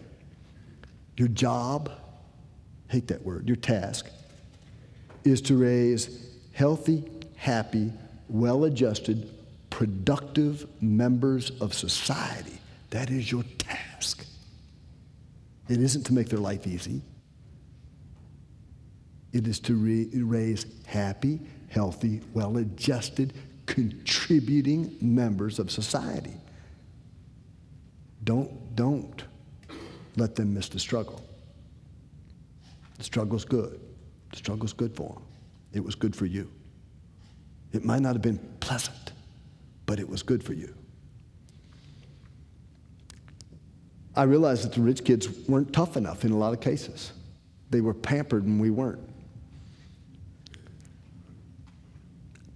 your 1.16 1.28
job, 1.28 1.92
hate 2.88 3.06
that 3.06 3.22
word, 3.22 3.46
your 3.46 3.54
task, 3.54 4.10
is 5.22 5.40
to 5.42 5.56
raise 5.56 6.34
healthy, 6.52 7.04
happy, 7.36 7.92
well 8.28 8.64
adjusted, 8.64 9.30
productive 9.70 10.66
members 10.80 11.50
of 11.60 11.74
society. 11.74 12.58
That 12.90 13.10
is 13.10 13.30
your 13.30 13.44
task. 13.58 14.24
It 15.68 15.80
isn't 15.80 16.04
to 16.04 16.14
make 16.14 16.28
their 16.28 16.38
life 16.38 16.66
easy. 16.66 17.02
It 19.32 19.46
is 19.46 19.60
to 19.60 19.74
re- 19.74 20.08
raise 20.14 20.66
happy, 20.86 21.40
healthy, 21.68 22.22
well 22.32 22.56
adjusted, 22.56 23.34
contributing 23.66 24.96
members 25.00 25.58
of 25.58 25.70
society. 25.70 26.34
Don't, 28.24 28.74
don't 28.74 29.22
let 30.16 30.34
them 30.34 30.54
miss 30.54 30.68
the 30.68 30.78
struggle. 30.78 31.22
The 32.96 33.04
struggle's 33.04 33.44
good. 33.44 33.78
The 34.30 34.36
struggle's 34.36 34.72
good 34.72 34.94
for 34.96 35.14
them. 35.14 35.22
It 35.72 35.84
was 35.84 35.94
good 35.94 36.16
for 36.16 36.26
you. 36.26 36.50
It 37.78 37.84
might 37.84 38.02
not 38.02 38.14
have 38.14 38.22
been 38.22 38.38
pleasant 38.60 39.08
but 39.88 39.98
it 39.98 40.06
was 40.06 40.22
good 40.22 40.44
for 40.44 40.52
you. 40.52 40.74
I 44.14 44.24
realized 44.24 44.64
that 44.64 44.74
the 44.74 44.82
rich 44.82 45.02
kids 45.02 45.26
weren't 45.48 45.72
tough 45.72 45.96
enough 45.96 46.26
in 46.26 46.30
a 46.30 46.36
lot 46.36 46.52
of 46.52 46.60
cases. 46.60 47.12
They 47.70 47.80
were 47.80 47.94
pampered 47.94 48.44
and 48.44 48.60
we 48.60 48.68
weren't. 48.68 49.00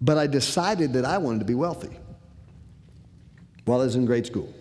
But 0.02 0.18
I 0.18 0.26
decided 0.26 0.92
that 0.92 1.06
I 1.06 1.16
wanted 1.16 1.38
to 1.38 1.46
be 1.46 1.54
wealthy 1.54 1.96
while 3.64 3.80
I 3.80 3.84
was 3.84 3.96
in 3.96 4.04
grade 4.04 4.26
school. 4.26 4.52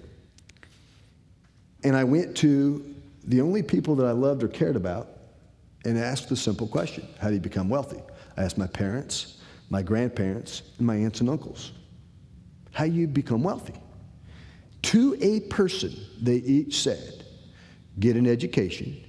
And 1.83 1.93
I 1.93 2.05
went 2.05 2.37
to 2.37 2.95
the 3.25 3.41
only 3.41 3.63
people 3.63 3.95
that 3.95 4.05
I 4.05 4.11
loved 4.11 4.43
or 4.43 4.47
cared 4.47 4.77
about 4.77 5.09
and 5.83 5.97
asked 5.97 6.29
the 6.29 6.37
simple 6.37 6.67
question 6.67 7.05
How 7.19 7.27
do 7.27 7.33
you 7.33 7.41
become 7.41 7.67
wealthy? 7.67 8.01
I 8.37 8.43
asked 8.43 8.57
my 8.57 8.67
parents, 8.67 9.40
my 9.71 9.81
grandparents, 9.81 10.63
and 10.77 10.85
my 10.85 10.97
aunts 10.97 11.21
and 11.21 11.29
uncles. 11.29 11.71
How 12.73 12.83
you 12.83 13.07
become 13.07 13.41
wealthy? 13.41 13.73
To 14.83 15.17
a 15.21 15.39
person, 15.39 15.95
they 16.21 16.35
each 16.35 16.81
said, 16.81 17.23
Get 17.99 18.17
an 18.17 18.27
education, 18.27 19.01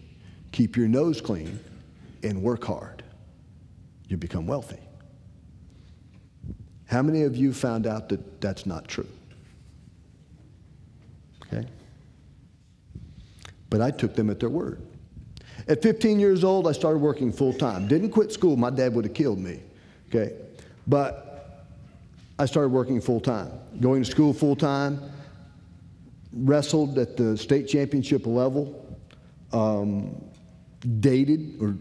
keep 0.53 0.77
your 0.77 0.87
nose 0.87 1.21
clean, 1.21 1.59
and 2.23 2.43
work 2.43 2.65
hard. 2.65 3.03
You 4.09 4.17
become 4.17 4.47
wealthy. 4.47 4.79
How 6.87 7.03
many 7.03 7.23
of 7.23 7.37
you 7.37 7.53
found 7.53 7.87
out 7.87 8.09
that 8.11 8.41
that's 8.41 8.65
not 8.65 8.87
true? 8.87 9.09
Okay? 11.47 11.67
But 13.69 13.81
I 13.81 13.91
took 13.91 14.15
them 14.15 14.31
at 14.31 14.39
their 14.39 14.51
word. 14.51 14.81
At 15.67 15.83
15 15.83 16.21
years 16.21 16.45
old, 16.45 16.69
I 16.69 16.73
started 16.73 16.99
working 16.99 17.33
full 17.33 17.55
time. 17.55 17.89
Didn't 17.89 18.11
quit 18.11 18.31
school. 18.31 18.57
My 18.57 18.71
dad 18.71 18.95
would 18.95 19.07
have 19.07 19.15
killed 19.15 19.39
me. 19.39 19.61
Okay? 20.09 20.35
But 20.87 21.67
I 22.39 22.47
started 22.47 22.69
working 22.71 23.01
full 23.01 23.21
time, 23.21 23.51
going 23.81 24.03
to 24.03 24.11
school 24.11 24.33
full 24.33 24.57
time, 24.57 25.01
wrestled 26.33 26.99
at 26.99 27.17
the 27.17 27.37
state 27.37 27.69
championship 27.69 28.27
level, 28.27 28.99
um, 29.53 30.25
dated, 31.01 31.61
or 31.61 31.77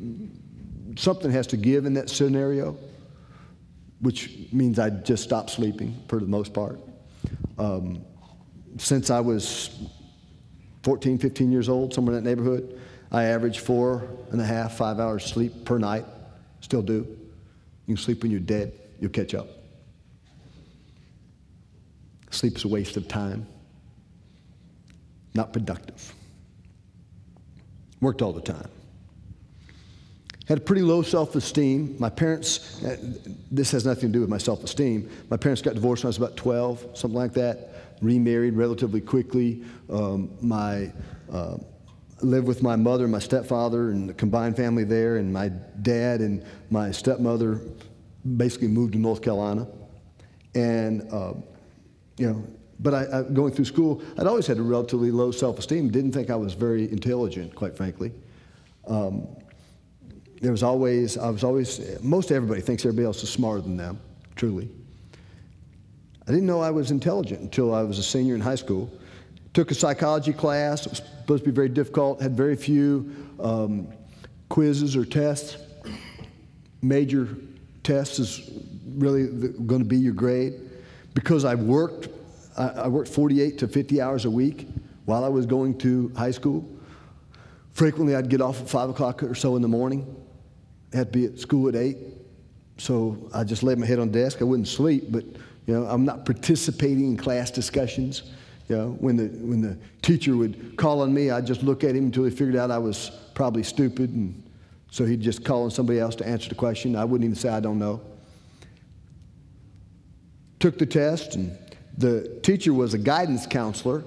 something 0.98 1.32
has 1.32 1.48
to 1.48 1.58
give 1.58 1.86
in 1.86 1.94
that 1.94 2.10
scenario, 2.10 2.78
which 4.02 4.48
means 4.52 4.78
I 4.78 4.90
just 4.90 5.24
stopped 5.24 5.50
sleeping 5.50 5.98
for 6.08 6.20
the 6.20 6.28
most 6.28 6.54
part. 6.54 6.80
Um, 7.58 8.02
since 8.78 9.10
I 9.10 9.20
was 9.20 9.70
14, 10.84 11.18
15 11.18 11.52
years 11.52 11.70
old, 11.70 11.94
somewhere 11.94 12.18
in 12.18 12.24
that 12.24 12.30
neighborhood, 12.30 12.80
I 13.12 13.26
averaged 13.26 13.60
four 13.60 14.08
and 14.32 14.40
a 14.40 14.46
half, 14.46 14.78
five 14.78 15.00
hours 15.00 15.26
sleep 15.26 15.66
per 15.66 15.78
night. 15.78 16.06
Still 16.62 16.82
do. 16.82 17.06
You 17.88 17.96
can 17.96 17.98
sleep 17.98 18.22
when 18.22 18.32
you're 18.32 18.40
dead, 18.40 18.74
you'll 19.02 19.12
catch 19.12 19.34
up. 19.34 19.48
Sleep 22.30 22.56
is 22.56 22.64
a 22.64 22.70
waste 22.70 22.96
of 22.96 23.10
time, 23.10 23.46
not 25.34 25.52
productive. 25.52 26.14
Worked 28.00 28.22
all 28.22 28.32
the 28.32 28.42
time. 28.42 28.70
Had 30.48 30.60
a 30.60 30.62
pretty 30.62 30.82
low 30.82 31.02
self 31.02 31.36
esteem. 31.36 31.96
My 32.00 32.10
parents, 32.10 32.84
uh, 32.84 32.98
this 33.52 33.72
has 33.72 33.86
nothing 33.86 34.10
to 34.10 34.14
do 34.14 34.22
with 34.22 34.30
my 34.30 34.38
self 34.38 34.64
esteem. 34.64 35.10
My 35.30 35.38
parents 35.38 35.62
got 35.62 35.76
divorced 35.76 36.04
when 36.04 36.08
I 36.08 36.10
was 36.10 36.18
about 36.18 36.38
12, 36.38 36.98
something 36.98 37.18
like 37.18 37.34
that. 37.34 37.98
Remarried 38.02 38.56
relatively 38.56 39.02
quickly. 39.02 39.64
Um, 39.90 40.32
my 40.42 40.92
uh, 41.32 41.58
lived 42.22 42.48
with 42.48 42.64
my 42.64 42.76
mother 42.76 43.04
and 43.04 43.12
my 43.12 43.20
stepfather 43.20 43.92
and 43.92 44.10
the 44.10 44.14
combined 44.14 44.56
family 44.56 44.84
there, 44.84 45.18
and 45.18 45.32
my 45.32 45.50
dad 45.50 46.22
and 46.22 46.44
my 46.70 46.92
stepmother 46.92 47.62
basically 48.38 48.68
moved 48.68 48.94
to 48.94 49.00
North 49.00 49.22
Carolina. 49.22 49.68
And, 50.56 51.08
uh, 51.12 51.34
you 52.18 52.28
know, 52.28 52.48
but 52.80 52.94
I, 52.94 53.20
I, 53.20 53.24
going 53.24 53.54
through 53.54 53.66
school, 53.66 54.02
I'd 54.18 54.28
always 54.28 54.48
had 54.48 54.58
a 54.58 54.62
relatively 54.62 55.12
low 55.12 55.32
self 55.32 55.60
esteem, 55.60 55.90
didn't 55.90 56.12
think 56.12 56.30
I 56.30 56.36
was 56.36 56.54
very 56.54 56.92
intelligent, 56.92 57.56
quite 57.56 57.78
frankly. 57.78 58.12
Um, 58.88 59.28
there 60.42 60.52
was 60.52 60.64
always, 60.64 61.18
I 61.18 61.30
was 61.30 61.44
always, 61.44 62.02
most 62.02 62.32
everybody 62.32 62.62
thinks 62.62 62.84
everybody 62.84 63.06
else 63.06 63.22
is 63.22 63.30
smarter 63.30 63.62
than 63.62 63.78
them, 63.78 64.00
truly. 64.36 64.70
I 66.28 66.32
didn't 66.32 66.48
know 66.48 66.62
I 66.62 66.72
was 66.72 66.90
intelligent 66.90 67.42
until 67.42 67.74
I 67.74 67.84
was 67.84 68.00
a 68.00 68.04
senior 68.04 68.34
in 68.34 68.42
high 68.42 68.56
school. 68.56 68.92
Took 69.54 69.70
a 69.70 69.76
psychology 69.76 70.34
class. 70.34 70.86
It 70.86 70.90
was 70.90 70.98
supposed 70.98 71.44
to 71.44 71.50
be 71.50 71.56
very 71.56 71.70
difficult. 71.70 72.22
Had 72.22 72.36
very 72.36 72.56
few 72.56 73.30
um, 73.40 73.88
quizzes 74.50 74.96
or 74.96 75.06
tests. 75.06 75.58
Major 76.82 77.28
tests 77.84 78.20
is 78.20 78.50
really 78.96 79.28
going 79.66 79.82
to 79.82 79.88
be 79.88 79.98
your 79.98 80.14
grade. 80.14 80.54
Because 81.14 81.46
I 81.46 81.56
worked, 81.56 82.10
I, 82.58 82.68
I 82.68 82.88
worked 82.88 83.10
48 83.10 83.58
to 83.60 83.68
50 83.68 84.02
hours 84.02 84.26
a 84.26 84.32
week 84.32 84.68
while 85.06 85.24
I 85.24 85.30
was 85.30 85.46
going 85.46 85.78
to 85.80 86.12
high 86.16 86.32
school. 86.32 86.68
Frequently, 87.74 88.16
I'd 88.16 88.30
get 88.30 88.42
off 88.42 88.62
at 88.62 88.70
5 88.70 88.90
o'clock 88.90 89.24
or 89.24 89.36
so 89.36 89.56
in 89.56 89.62
the 89.62 89.68
morning. 89.68 90.16
Had 90.94 91.12
to 91.12 91.20
be 91.20 91.26
at 91.26 91.40
school 91.40 91.70
at 91.70 91.76
8. 91.76 91.98
So 92.78 93.30
I 93.34 93.44
just 93.44 93.64
laid 93.64 93.78
my 93.78 93.86
head 93.86 94.00
on 94.00 94.12
the 94.12 94.20
desk. 94.20 94.42
I 94.42 94.44
wouldn't 94.44 94.68
sleep, 94.68 95.06
but 95.10 95.24
you 95.68 95.74
know, 95.74 95.86
I'm 95.86 96.04
not 96.04 96.26
participating 96.26 97.06
in 97.06 97.18
class 97.18 97.52
discussions. 97.52 98.24
You 98.68 98.78
know, 98.78 98.90
when 99.00 99.18
the, 99.18 99.26
when 99.26 99.62
the 99.62 99.78
teacher 100.02 100.36
would 100.36 100.76
call 100.78 101.02
on 101.02 101.14
me, 101.14 101.30
I'd 101.30 101.46
just 101.46 101.62
look 101.64 101.84
at 101.84 101.96
him 101.96 102.06
until 102.06 102.24
he 102.24 102.32
figured 102.32 102.56
out 102.56 102.72
I 102.72 102.78
was 102.78 103.12
probably 103.34 103.64
stupid. 103.64 104.10
And 104.10 104.42
so 104.92 105.06
he'd 105.06 105.22
just 105.22 105.44
call 105.44 105.64
on 105.64 105.72
somebody 105.72 106.00
else 106.00 106.16
to 106.18 106.28
answer 106.28 106.50
the 106.50 106.56
question. 106.56 106.96
I 106.96 107.06
wouldn't 107.06 107.26
even 107.26 107.36
say, 107.36 107.50
I 107.50 107.62
don't 107.62 107.80
know. 107.80 108.02
Took 110.60 110.78
the 110.78 110.86
test, 110.86 111.36
and 111.36 111.58
the 111.98 112.40
teacher 112.44 112.74
was 112.74 112.94
a 112.94 112.98
guidance 112.98 113.48
counselor, 113.48 114.04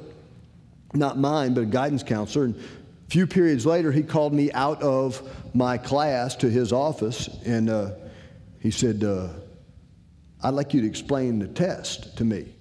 not 0.92 1.18
mine, 1.18 1.54
but 1.54 1.62
a 1.62 1.66
guidance 1.66 2.02
counselor. 2.02 2.44
And 2.44 2.54
a 2.54 3.10
few 3.10 3.26
periods 3.26 3.64
later, 3.64 3.90
he 3.90 4.02
called 4.02 4.34
me 4.34 4.52
out 4.52 4.82
of 4.82 5.22
my 5.54 5.78
class 5.78 6.36
to 6.36 6.50
his 6.50 6.70
office, 6.70 7.28
and 7.46 7.70
uh, 7.70 7.92
he 8.60 8.70
said, 8.70 9.02
uh, 9.02 9.28
I'd 10.42 10.50
like 10.50 10.74
you 10.74 10.82
to 10.82 10.86
explain 10.86 11.38
the 11.38 11.48
test 11.48 12.16
to 12.18 12.24
me. 12.24 12.53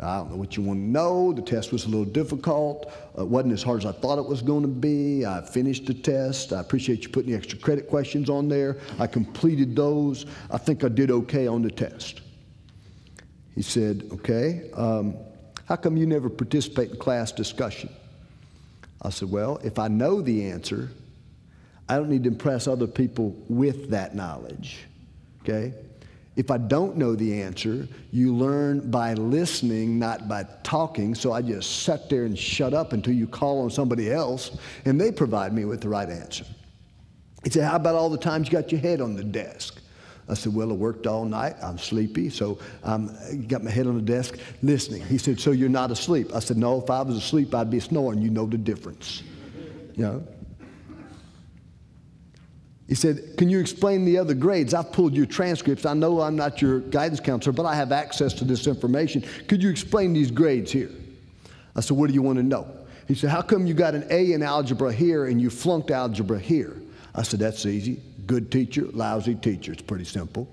I 0.00 0.18
don't 0.18 0.30
know 0.30 0.36
what 0.36 0.56
you 0.56 0.62
want 0.62 0.78
to 0.78 0.84
know. 0.84 1.32
The 1.32 1.42
test 1.42 1.72
was 1.72 1.84
a 1.84 1.88
little 1.88 2.04
difficult. 2.04 2.92
It 3.18 3.26
wasn't 3.26 3.52
as 3.52 3.64
hard 3.64 3.80
as 3.80 3.86
I 3.86 3.92
thought 3.92 4.18
it 4.18 4.26
was 4.26 4.42
going 4.42 4.62
to 4.62 4.68
be. 4.68 5.26
I 5.26 5.42
finished 5.42 5.86
the 5.86 5.94
test. 5.94 6.52
I 6.52 6.60
appreciate 6.60 7.02
you 7.02 7.08
putting 7.08 7.32
the 7.32 7.36
extra 7.36 7.58
credit 7.58 7.88
questions 7.88 8.30
on 8.30 8.48
there. 8.48 8.76
I 9.00 9.08
completed 9.08 9.74
those. 9.74 10.26
I 10.50 10.58
think 10.58 10.84
I 10.84 10.88
did 10.88 11.10
okay 11.10 11.48
on 11.48 11.62
the 11.62 11.70
test. 11.70 12.20
He 13.56 13.62
said, 13.62 14.08
Okay, 14.12 14.70
um, 14.74 15.16
how 15.64 15.74
come 15.74 15.96
you 15.96 16.06
never 16.06 16.30
participate 16.30 16.90
in 16.90 16.96
class 16.96 17.32
discussion? 17.32 17.90
I 19.02 19.10
said, 19.10 19.32
Well, 19.32 19.58
if 19.64 19.80
I 19.80 19.88
know 19.88 20.20
the 20.20 20.48
answer, 20.48 20.90
I 21.88 21.96
don't 21.96 22.08
need 22.08 22.22
to 22.22 22.28
impress 22.28 22.68
other 22.68 22.86
people 22.86 23.34
with 23.48 23.90
that 23.90 24.14
knowledge. 24.14 24.78
Okay? 25.42 25.74
If 26.38 26.52
I 26.52 26.58
don't 26.58 26.96
know 26.96 27.16
the 27.16 27.42
answer, 27.42 27.88
you 28.12 28.32
learn 28.32 28.92
by 28.92 29.14
listening, 29.14 29.98
not 29.98 30.28
by 30.28 30.46
talking. 30.62 31.16
So 31.16 31.32
I 31.32 31.42
just 31.42 31.82
sat 31.82 32.08
there 32.08 32.26
and 32.26 32.38
shut 32.38 32.72
up 32.72 32.92
until 32.92 33.12
you 33.12 33.26
call 33.26 33.62
on 33.62 33.70
somebody 33.70 34.12
else 34.12 34.56
and 34.84 35.00
they 35.00 35.10
provide 35.10 35.52
me 35.52 35.64
with 35.64 35.80
the 35.80 35.88
right 35.88 36.08
answer. 36.08 36.44
He 37.42 37.50
said, 37.50 37.64
How 37.64 37.74
about 37.74 37.96
all 37.96 38.08
the 38.08 38.16
times 38.16 38.46
you 38.46 38.52
got 38.52 38.70
your 38.70 38.80
head 38.80 39.00
on 39.00 39.16
the 39.16 39.24
desk? 39.24 39.80
I 40.28 40.34
said, 40.34 40.54
Well, 40.54 40.70
I 40.70 40.74
worked 40.74 41.08
all 41.08 41.24
night. 41.24 41.56
I'm 41.60 41.76
sleepy. 41.76 42.30
So 42.30 42.60
I 42.84 42.98
got 43.48 43.64
my 43.64 43.72
head 43.72 43.88
on 43.88 43.96
the 43.96 44.02
desk 44.02 44.38
listening. 44.62 45.04
He 45.06 45.18
said, 45.18 45.40
So 45.40 45.50
you're 45.50 45.68
not 45.68 45.90
asleep? 45.90 46.32
I 46.32 46.38
said, 46.38 46.56
No, 46.56 46.80
if 46.80 46.88
I 46.88 47.02
was 47.02 47.16
asleep, 47.16 47.52
I'd 47.52 47.68
be 47.68 47.80
snoring. 47.80 48.22
You 48.22 48.30
know 48.30 48.46
the 48.46 48.58
difference. 48.58 49.24
You 49.96 50.04
know? 50.04 50.28
He 52.88 52.94
said, 52.94 53.36
Can 53.36 53.50
you 53.50 53.60
explain 53.60 54.04
the 54.04 54.16
other 54.18 54.34
grades? 54.34 54.72
I've 54.72 54.92
pulled 54.92 55.14
your 55.14 55.26
transcripts. 55.26 55.84
I 55.84 55.92
know 55.92 56.22
I'm 56.22 56.36
not 56.36 56.62
your 56.62 56.80
guidance 56.80 57.20
counselor, 57.20 57.52
but 57.52 57.66
I 57.66 57.74
have 57.74 57.92
access 57.92 58.32
to 58.34 58.44
this 58.44 58.66
information. 58.66 59.22
Could 59.46 59.62
you 59.62 59.68
explain 59.68 60.14
these 60.14 60.30
grades 60.30 60.72
here? 60.72 60.90
I 61.76 61.80
said, 61.80 61.96
What 61.96 62.08
do 62.08 62.14
you 62.14 62.22
want 62.22 62.38
to 62.38 62.42
know? 62.42 62.66
He 63.06 63.14
said, 63.14 63.30
How 63.30 63.42
come 63.42 63.66
you 63.66 63.74
got 63.74 63.94
an 63.94 64.06
A 64.10 64.32
in 64.32 64.42
algebra 64.42 64.92
here 64.92 65.26
and 65.26 65.40
you 65.40 65.50
flunked 65.50 65.90
algebra 65.90 66.38
here? 66.38 66.80
I 67.14 67.22
said, 67.22 67.40
That's 67.40 67.66
easy. 67.66 68.00
Good 68.26 68.50
teacher, 68.50 68.86
lousy 68.92 69.34
teacher. 69.34 69.72
It's 69.72 69.82
pretty 69.82 70.04
simple. 70.04 70.48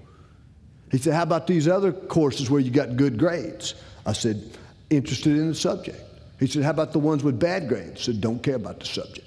He 0.91 0.97
said, 0.97 1.13
How 1.13 1.23
about 1.23 1.47
these 1.47 1.69
other 1.69 1.93
courses 1.93 2.49
where 2.49 2.59
you 2.59 2.69
got 2.69 2.97
good 2.97 3.17
grades? 3.17 3.75
I 4.05 4.11
said, 4.11 4.43
Interested 4.89 5.37
in 5.37 5.47
the 5.47 5.55
subject. 5.55 6.01
He 6.37 6.47
said, 6.47 6.63
How 6.63 6.71
about 6.71 6.91
the 6.91 6.99
ones 6.99 7.23
with 7.23 7.39
bad 7.39 7.69
grades? 7.69 8.01
I 8.01 8.03
said, 8.03 8.19
Don't 8.19 8.43
care 8.43 8.55
about 8.55 8.81
the 8.81 8.85
subject. 8.85 9.24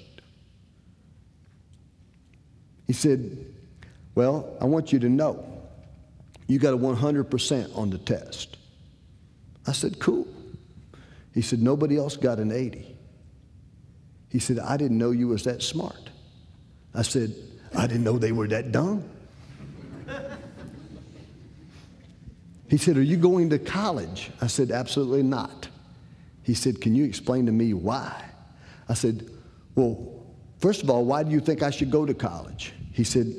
He 2.89 2.93
said, 2.93 3.45
Well, 4.15 4.57
I 4.59 4.65
want 4.65 4.91
you 4.91 4.97
to 4.97 5.09
know 5.09 5.45
you 6.47 6.57
got 6.57 6.73
a 6.73 6.77
100% 6.77 7.77
on 7.77 7.91
the 7.91 7.99
test. 7.99 8.57
I 9.67 9.73
said, 9.73 9.99
Cool. 9.99 10.27
He 11.31 11.43
said, 11.43 11.61
Nobody 11.61 11.97
else 11.97 12.17
got 12.17 12.39
an 12.39 12.51
80. 12.51 12.95
He 14.29 14.39
said, 14.39 14.57
I 14.57 14.75
didn't 14.75 14.97
know 14.97 15.11
you 15.11 15.27
was 15.27 15.43
that 15.43 15.61
smart. 15.61 16.09
I 16.95 17.03
said, 17.03 17.35
I 17.77 17.85
didn't 17.85 18.03
know 18.03 18.17
they 18.17 18.31
were 18.31 18.47
that 18.47 18.71
dumb. 18.71 19.07
he 22.69 22.77
said, 22.77 22.97
Are 22.97 23.03
you 23.03 23.17
going 23.17 23.51
to 23.51 23.59
college? 23.59 24.31
I 24.41 24.47
said, 24.47 24.71
Absolutely 24.71 25.21
not. 25.21 25.67
He 26.41 26.55
said, 26.55 26.81
Can 26.81 26.95
you 26.95 27.05
explain 27.05 27.45
to 27.45 27.51
me 27.51 27.75
why? 27.75 28.19
I 28.87 28.95
said, 28.95 29.29
Well, 29.75 30.25
first 30.57 30.81
of 30.81 30.89
all, 30.89 31.05
why 31.05 31.21
do 31.21 31.29
you 31.29 31.39
think 31.39 31.61
I 31.61 31.69
should 31.69 31.91
go 31.91 32.03
to 32.03 32.15
college? 32.15 32.73
He 32.99 33.05
said, 33.05 33.33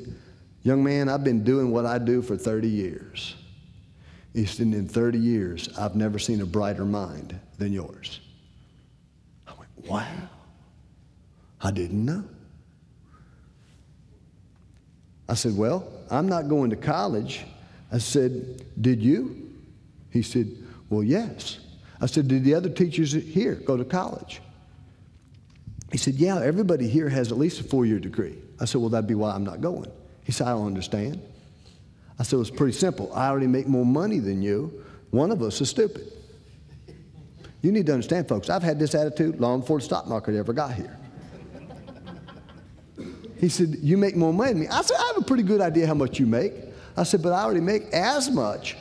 Young 0.63 0.83
man, 0.83 1.07
I've 1.07 1.23
been 1.23 1.43
doing 1.43 1.69
what 1.69 1.85
I 1.85 1.99
do 1.99 2.23
for 2.23 2.35
30 2.35 2.67
years. 2.67 3.35
He 4.33 4.43
said, 4.43 4.65
In 4.65 4.87
30 4.87 5.19
years, 5.19 5.69
I've 5.77 5.95
never 5.95 6.17
seen 6.17 6.41
a 6.41 6.47
brighter 6.47 6.83
mind 6.83 7.39
than 7.59 7.71
yours. 7.71 8.21
I 9.47 9.51
went, 9.59 9.69
Wow. 9.87 10.29
I 11.61 11.69
didn't 11.69 12.03
know. 12.03 12.23
I 15.29 15.35
said, 15.35 15.55
Well, 15.55 15.87
I'm 16.09 16.27
not 16.27 16.49
going 16.49 16.71
to 16.71 16.75
college. 16.75 17.45
I 17.91 17.99
said, 17.99 18.65
Did 18.81 18.99
you? 19.03 19.47
He 20.09 20.23
said, 20.23 20.49
Well, 20.89 21.03
yes. 21.03 21.59
I 22.01 22.07
said, 22.07 22.27
Did 22.27 22.45
the 22.45 22.55
other 22.55 22.69
teachers 22.69 23.13
here 23.13 23.53
go 23.53 23.77
to 23.77 23.85
college? 23.85 24.41
He 25.91 25.99
said, 25.99 26.15
Yeah, 26.15 26.41
everybody 26.41 26.87
here 26.87 27.09
has 27.09 27.31
at 27.31 27.37
least 27.37 27.59
a 27.59 27.63
four 27.63 27.85
year 27.85 27.99
degree. 27.99 28.39
I 28.61 28.65
said, 28.65 28.79
Well, 28.79 28.89
that'd 28.89 29.07
be 29.07 29.15
why 29.15 29.33
I'm 29.33 29.43
not 29.43 29.59
going. 29.59 29.91
He 30.23 30.31
said, 30.31 30.47
I 30.47 30.51
don't 30.51 30.67
understand. 30.67 31.21
I 32.19 32.23
said, 32.23 32.39
it's 32.39 32.51
pretty 32.51 32.73
simple. 32.73 33.11
I 33.15 33.29
already 33.29 33.47
make 33.47 33.67
more 33.67 33.85
money 33.85 34.19
than 34.19 34.43
you. 34.43 34.83
One 35.09 35.31
of 35.31 35.41
us 35.41 35.59
is 35.59 35.69
stupid. 35.69 36.13
You 37.63 37.71
need 37.71 37.87
to 37.87 37.93
understand, 37.93 38.27
folks, 38.27 38.47
I've 38.47 38.61
had 38.61 38.77
this 38.77 38.93
attitude 38.93 39.39
long 39.39 39.61
before 39.61 39.79
the 39.79 39.85
stock 39.85 40.07
market 40.07 40.35
ever 40.35 40.53
got 40.53 40.73
here. 40.73 40.97
He 43.39 43.49
said, 43.49 43.75
You 43.81 43.97
make 43.97 44.15
more 44.15 44.31
money 44.31 44.53
than 44.53 44.61
me. 44.61 44.67
I 44.67 44.83
said, 44.83 44.97
I 44.99 45.07
have 45.07 45.17
a 45.17 45.25
pretty 45.25 45.41
good 45.41 45.61
idea 45.61 45.87
how 45.87 45.95
much 45.95 46.19
you 46.19 46.27
make. 46.27 46.53
I 46.95 47.03
said, 47.03 47.23
But 47.23 47.33
I 47.33 47.41
already 47.41 47.59
make 47.59 47.85
as 47.91 48.29
much 48.29 48.77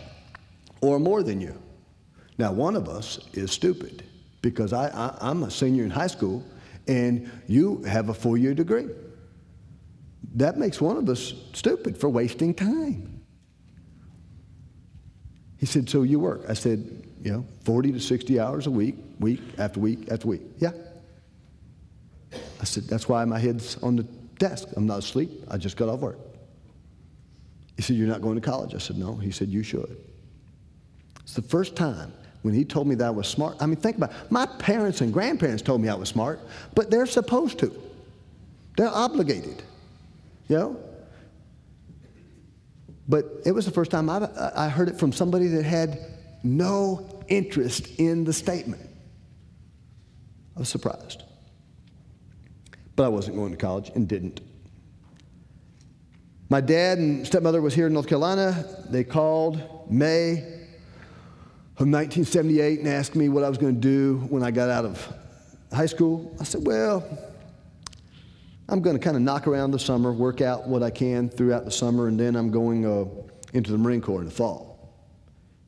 or 0.82 0.98
more 0.98 1.22
than 1.22 1.40
you. 1.40 1.54
Now, 2.36 2.52
one 2.52 2.76
of 2.76 2.88
us 2.88 3.20
is 3.32 3.50
stupid 3.52 4.04
because 4.42 4.74
I, 4.74 4.88
I, 4.88 5.30
am 5.30 5.42
a 5.44 5.50
senior 5.50 5.84
in 5.84 5.90
high 5.90 6.06
school 6.06 6.44
and 6.88 7.30
you 7.46 7.82
have 7.84 8.10
a 8.10 8.14
four 8.14 8.36
year 8.36 8.52
degree. 8.52 8.88
That 10.34 10.56
makes 10.56 10.80
one 10.80 10.96
of 10.96 11.08
us 11.08 11.34
stupid 11.52 11.96
for 11.98 12.08
wasting 12.08 12.54
time. 12.54 13.22
He 15.58 15.66
said, 15.66 15.88
So 15.88 16.02
you 16.02 16.20
work? 16.20 16.42
I 16.48 16.54
said, 16.54 17.04
You 17.22 17.32
know, 17.32 17.44
40 17.64 17.92
to 17.92 18.00
60 18.00 18.40
hours 18.40 18.66
a 18.66 18.70
week, 18.70 18.96
week 19.18 19.40
after 19.58 19.80
week 19.80 20.10
after 20.10 20.28
week. 20.28 20.42
Yeah. 20.58 20.72
I 22.32 22.64
said, 22.64 22.84
That's 22.84 23.08
why 23.08 23.24
my 23.24 23.38
head's 23.38 23.76
on 23.82 23.96
the 23.96 24.04
desk. 24.38 24.68
I'm 24.76 24.86
not 24.86 25.00
asleep. 25.00 25.30
I 25.48 25.58
just 25.58 25.76
got 25.76 25.88
off 25.88 26.00
work. 26.00 26.18
He 27.76 27.82
said, 27.82 27.96
You're 27.96 28.08
not 28.08 28.22
going 28.22 28.36
to 28.36 28.40
college? 28.40 28.74
I 28.74 28.78
said, 28.78 28.96
No. 28.96 29.16
He 29.16 29.30
said, 29.32 29.48
You 29.48 29.62
should. 29.62 29.96
It's 31.22 31.34
the 31.34 31.42
first 31.42 31.76
time 31.76 32.12
when 32.42 32.54
he 32.54 32.64
told 32.64 32.86
me 32.86 32.94
that 32.94 33.06
I 33.06 33.10
was 33.10 33.28
smart. 33.28 33.56
I 33.60 33.66
mean, 33.66 33.76
think 33.76 33.96
about 33.96 34.10
it. 34.10 34.16
My 34.30 34.46
parents 34.46 35.00
and 35.00 35.12
grandparents 35.12 35.62
told 35.62 35.80
me 35.80 35.88
I 35.88 35.94
was 35.94 36.08
smart, 36.08 36.40
but 36.74 36.90
they're 36.90 37.06
supposed 37.06 37.58
to. 37.58 37.72
They're 38.76 38.88
obligated. 38.88 39.62
You 40.50 40.58
know? 40.58 40.76
But 43.08 43.24
it 43.46 43.52
was 43.52 43.64
the 43.64 43.70
first 43.70 43.90
time 43.92 44.10
I, 44.10 44.28
I 44.54 44.68
heard 44.68 44.88
it 44.88 44.98
from 44.98 45.12
somebody 45.12 45.46
that 45.46 45.64
had 45.64 46.00
no 46.42 47.22
interest 47.28 47.86
in 47.98 48.24
the 48.24 48.32
statement. 48.32 48.82
I 50.56 50.58
was 50.58 50.68
surprised. 50.68 51.22
But 52.96 53.04
I 53.04 53.08
wasn't 53.08 53.36
going 53.36 53.52
to 53.52 53.56
college 53.56 53.92
and 53.94 54.08
didn't. 54.08 54.40
My 56.48 56.60
dad 56.60 56.98
and 56.98 57.24
stepmother 57.24 57.62
was 57.62 57.72
here 57.72 57.86
in 57.86 57.92
North 57.92 58.08
Carolina. 58.08 58.64
They 58.88 59.04
called 59.04 59.88
May 59.88 60.32
of 61.78 61.86
1978 61.86 62.80
and 62.80 62.88
asked 62.88 63.14
me 63.14 63.28
what 63.28 63.44
I 63.44 63.48
was 63.48 63.56
going 63.56 63.76
to 63.76 63.80
do 63.80 64.26
when 64.28 64.42
I 64.42 64.50
got 64.50 64.68
out 64.68 64.84
of 64.84 65.16
high 65.72 65.86
school. 65.86 66.36
I 66.40 66.44
said, 66.44 66.66
well, 66.66 67.04
I'm 68.70 68.80
going 68.80 68.96
to 68.96 69.02
kind 69.02 69.16
of 69.16 69.22
knock 69.22 69.48
around 69.48 69.72
the 69.72 69.80
summer, 69.80 70.12
work 70.12 70.40
out 70.40 70.68
what 70.68 70.84
I 70.84 70.90
can 70.90 71.28
throughout 71.28 71.64
the 71.64 71.72
summer, 71.72 72.06
and 72.06 72.18
then 72.18 72.36
I'm 72.36 72.52
going 72.52 72.86
uh, 72.86 73.04
into 73.52 73.72
the 73.72 73.78
Marine 73.78 74.00
Corps 74.00 74.20
in 74.20 74.26
the 74.26 74.30
fall. 74.30 74.94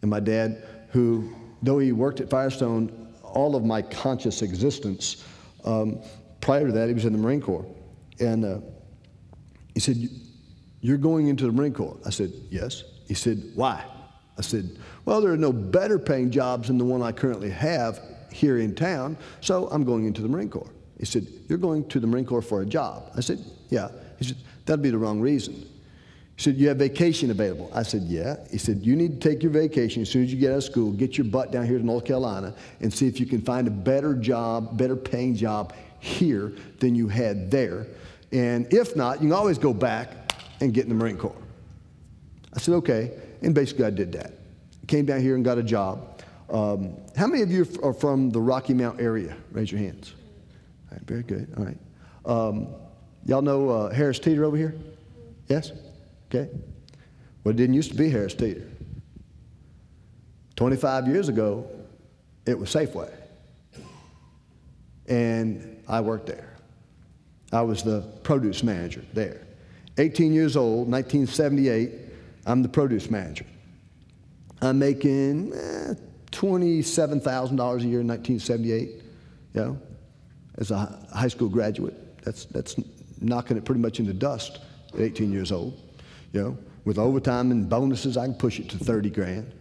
And 0.03 0.11
my 0.11 0.20
dad, 0.20 0.64
who, 0.90 1.34
though 1.62 1.80
he 1.80 1.90
worked 1.90 2.20
at 2.20 2.30
Firestone 2.30 3.12
all 3.24 3.57
of 3.57 3.64
my 3.64 3.82
conscious 3.82 4.40
existence, 4.42 5.24
um, 5.64 6.00
prior 6.40 6.66
to 6.66 6.72
that, 6.72 6.86
he 6.86 6.94
was 6.94 7.05
in 7.05 7.12
the 7.12 7.18
Marine 7.18 7.40
Corps. 7.40 7.66
And 8.20 8.44
uh, 8.44 8.59
he 9.74 9.80
said, 9.80 9.96
You're 10.80 10.96
going 10.96 11.26
into 11.26 11.46
the 11.46 11.53
Marine 11.53 11.74
Corps? 11.74 11.98
I 12.07 12.11
said, 12.11 12.32
Yes. 12.50 12.84
He 13.09 13.14
said, 13.14 13.42
Why? 13.57 13.84
I 14.38 14.42
said, 14.42 14.78
Well, 15.07 15.20
there 15.20 15.32
are 15.32 15.36
no 15.36 15.53
better 15.53 15.98
paying 15.98 16.30
jobs 16.30 16.68
than 16.68 16.78
the 16.78 16.84
one 16.84 17.03
I 17.03 17.11
currently 17.11 17.50
have 17.50 18.00
here 18.30 18.59
in 18.59 18.76
town, 18.76 19.18
so 19.40 19.68
I'm 19.70 19.82
going 19.82 20.05
into 20.05 20.22
the 20.22 20.28
Marine 20.28 20.50
Corps. 20.50 20.70
He 21.03 21.07
said, 21.07 21.26
You're 21.48 21.59
going 21.59 21.88
to 21.88 21.98
the 21.98 22.07
Marine 22.07 22.24
Corps 22.24 22.40
for 22.40 22.62
a 22.62 22.64
job? 22.64 23.11
I 23.16 23.22
said, 23.22 23.44
Yeah. 23.70 23.88
He 24.20 24.24
said, 24.24 24.36
That'd 24.66 24.82
be 24.82 24.90
the 24.90 24.98
wrong 24.98 25.20
reason. 25.20 25.55
He 25.55 26.42
said, 26.42 26.55
You 26.55 26.68
have 26.68 26.76
vacation 26.76 27.32
available? 27.32 27.72
I 27.74 27.82
said, 27.82 28.03
Yeah. 28.03 28.36
He 28.53 28.59
said, 28.59 28.86
You 28.86 28.94
need 28.94 29.20
to 29.20 29.28
take 29.28 29.42
your 29.42 29.50
vacation 29.50 30.03
as 30.03 30.09
soon 30.09 30.22
as 30.22 30.32
you 30.32 30.38
get 30.38 30.53
out 30.53 30.59
of 30.59 30.64
school, 30.64 30.92
get 30.92 31.18
your 31.18 31.24
butt 31.24 31.50
down 31.50 31.66
here 31.66 31.76
to 31.76 31.84
North 31.84 32.05
Carolina, 32.05 32.55
and 32.78 32.94
see 32.94 33.09
if 33.09 33.18
you 33.18 33.26
can 33.26 33.42
find 33.42 33.66
a 33.66 33.70
better 33.72 34.14
job, 34.14 34.78
better 34.78 34.94
paying 34.94 35.34
job 35.34 35.74
here 35.98 36.53
than 36.78 36.94
you 36.94 37.09
had 37.09 37.50
there. 37.50 37.88
And 38.30 38.72
if 38.72 38.94
not, 38.94 39.20
you 39.20 39.28
can 39.28 39.32
always 39.32 39.59
go 39.59 39.74
back 39.74 40.32
and 40.61 40.72
get 40.72 40.84
in 40.84 40.88
the 40.88 40.94
Marine 40.94 41.18
Corps. 41.18 41.42
I 42.55 42.61
said, 42.61 42.74
Okay. 42.74 43.11
And 43.42 43.57
basically, 43.57 43.86
I 43.86 43.90
did 43.90 44.12
that. 44.12 44.34
Came 44.86 45.05
down 45.05 45.20
here 45.20 45.34
and 45.34 45.44
got 45.44 45.59
a 45.59 45.64
job. 45.64 46.22
Um, 46.48 46.96
how 47.16 47.26
many 47.26 47.42
of 47.42 47.50
you 47.50 47.66
are 47.82 47.92
from 47.92 48.30
the 48.30 48.40
Rocky 48.40 48.72
Mount 48.72 49.00
area? 49.00 49.36
Raise 49.50 49.72
your 49.72 49.80
hands 49.80 50.14
very 51.05 51.22
good. 51.22 51.53
All 51.57 51.64
right. 51.64 51.78
Um, 52.24 52.68
y'all 53.24 53.43
know 53.43 53.68
uh, 53.68 53.90
Harris 53.93 54.18
Teeter 54.18 54.45
over 54.45 54.57
here? 54.57 54.74
Yes? 55.49 55.72
Okay. 56.28 56.51
Well, 57.45 57.53
it 57.53 57.57
didn't 57.57 57.74
used 57.74 57.90
to 57.90 57.97
be 57.97 58.09
Harris 58.09 58.34
Teeter. 58.34 58.68
25 60.57 61.09
years 61.09 61.28
ago, 61.28 61.66
it 62.47 62.59
was 62.59 62.72
Safeway. 62.72 63.11
And 65.09 65.82
I 65.88 66.01
worked 66.01 66.26
there. 66.26 66.57
I 67.53 67.62
was 67.62 67.82
the 67.82 68.03
produce 68.22 68.62
manager 68.62 69.05
there. 69.12 69.43
18 69.99 70.32
years 70.32 70.57
old, 70.57 70.90
1978, 70.90 71.93
I'm 72.47 72.62
the 72.62 72.68
produce 72.68 73.11
manager. 73.11 73.45
I'm 74.62 74.78
making 74.78 75.53
eh, 75.53 75.95
$27,000 76.30 77.20
a 77.20 77.86
year 77.86 78.01
in 78.01 78.09
1978, 78.09 78.88
you 78.88 79.03
know 79.55 79.78
as 80.59 80.70
a 80.70 81.07
high 81.12 81.28
school 81.28 81.48
graduate. 81.48 82.22
That's, 82.24 82.44
that's 82.46 82.76
knocking 83.20 83.57
it 83.57 83.64
pretty 83.64 83.80
much 83.80 83.98
into 83.98 84.12
dust 84.12 84.61
at 84.94 85.00
18 85.00 85.32
years 85.32 85.53
old. 85.53 85.80
You 86.32 86.42
know, 86.42 86.59
with 86.84 86.98
overtime 86.98 87.50
and 87.50 87.68
bonuses, 87.68 88.16
I 88.16 88.26
can 88.26 88.34
push 88.34 88.59
it 88.59 88.68
to 88.70 88.78
30 88.78 89.11
grand. 89.11 89.53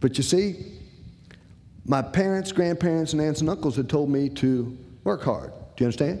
But 0.00 0.16
you 0.16 0.22
see, 0.22 0.56
my 1.86 2.02
parents, 2.02 2.52
grandparents, 2.52 3.12
and 3.12 3.22
aunts 3.22 3.40
and 3.40 3.50
uncles 3.50 3.76
had 3.76 3.88
told 3.88 4.10
me 4.10 4.28
to 4.30 4.76
work 5.04 5.22
hard. 5.22 5.50
Do 5.76 5.84
you 5.84 5.86
understand? 5.86 6.20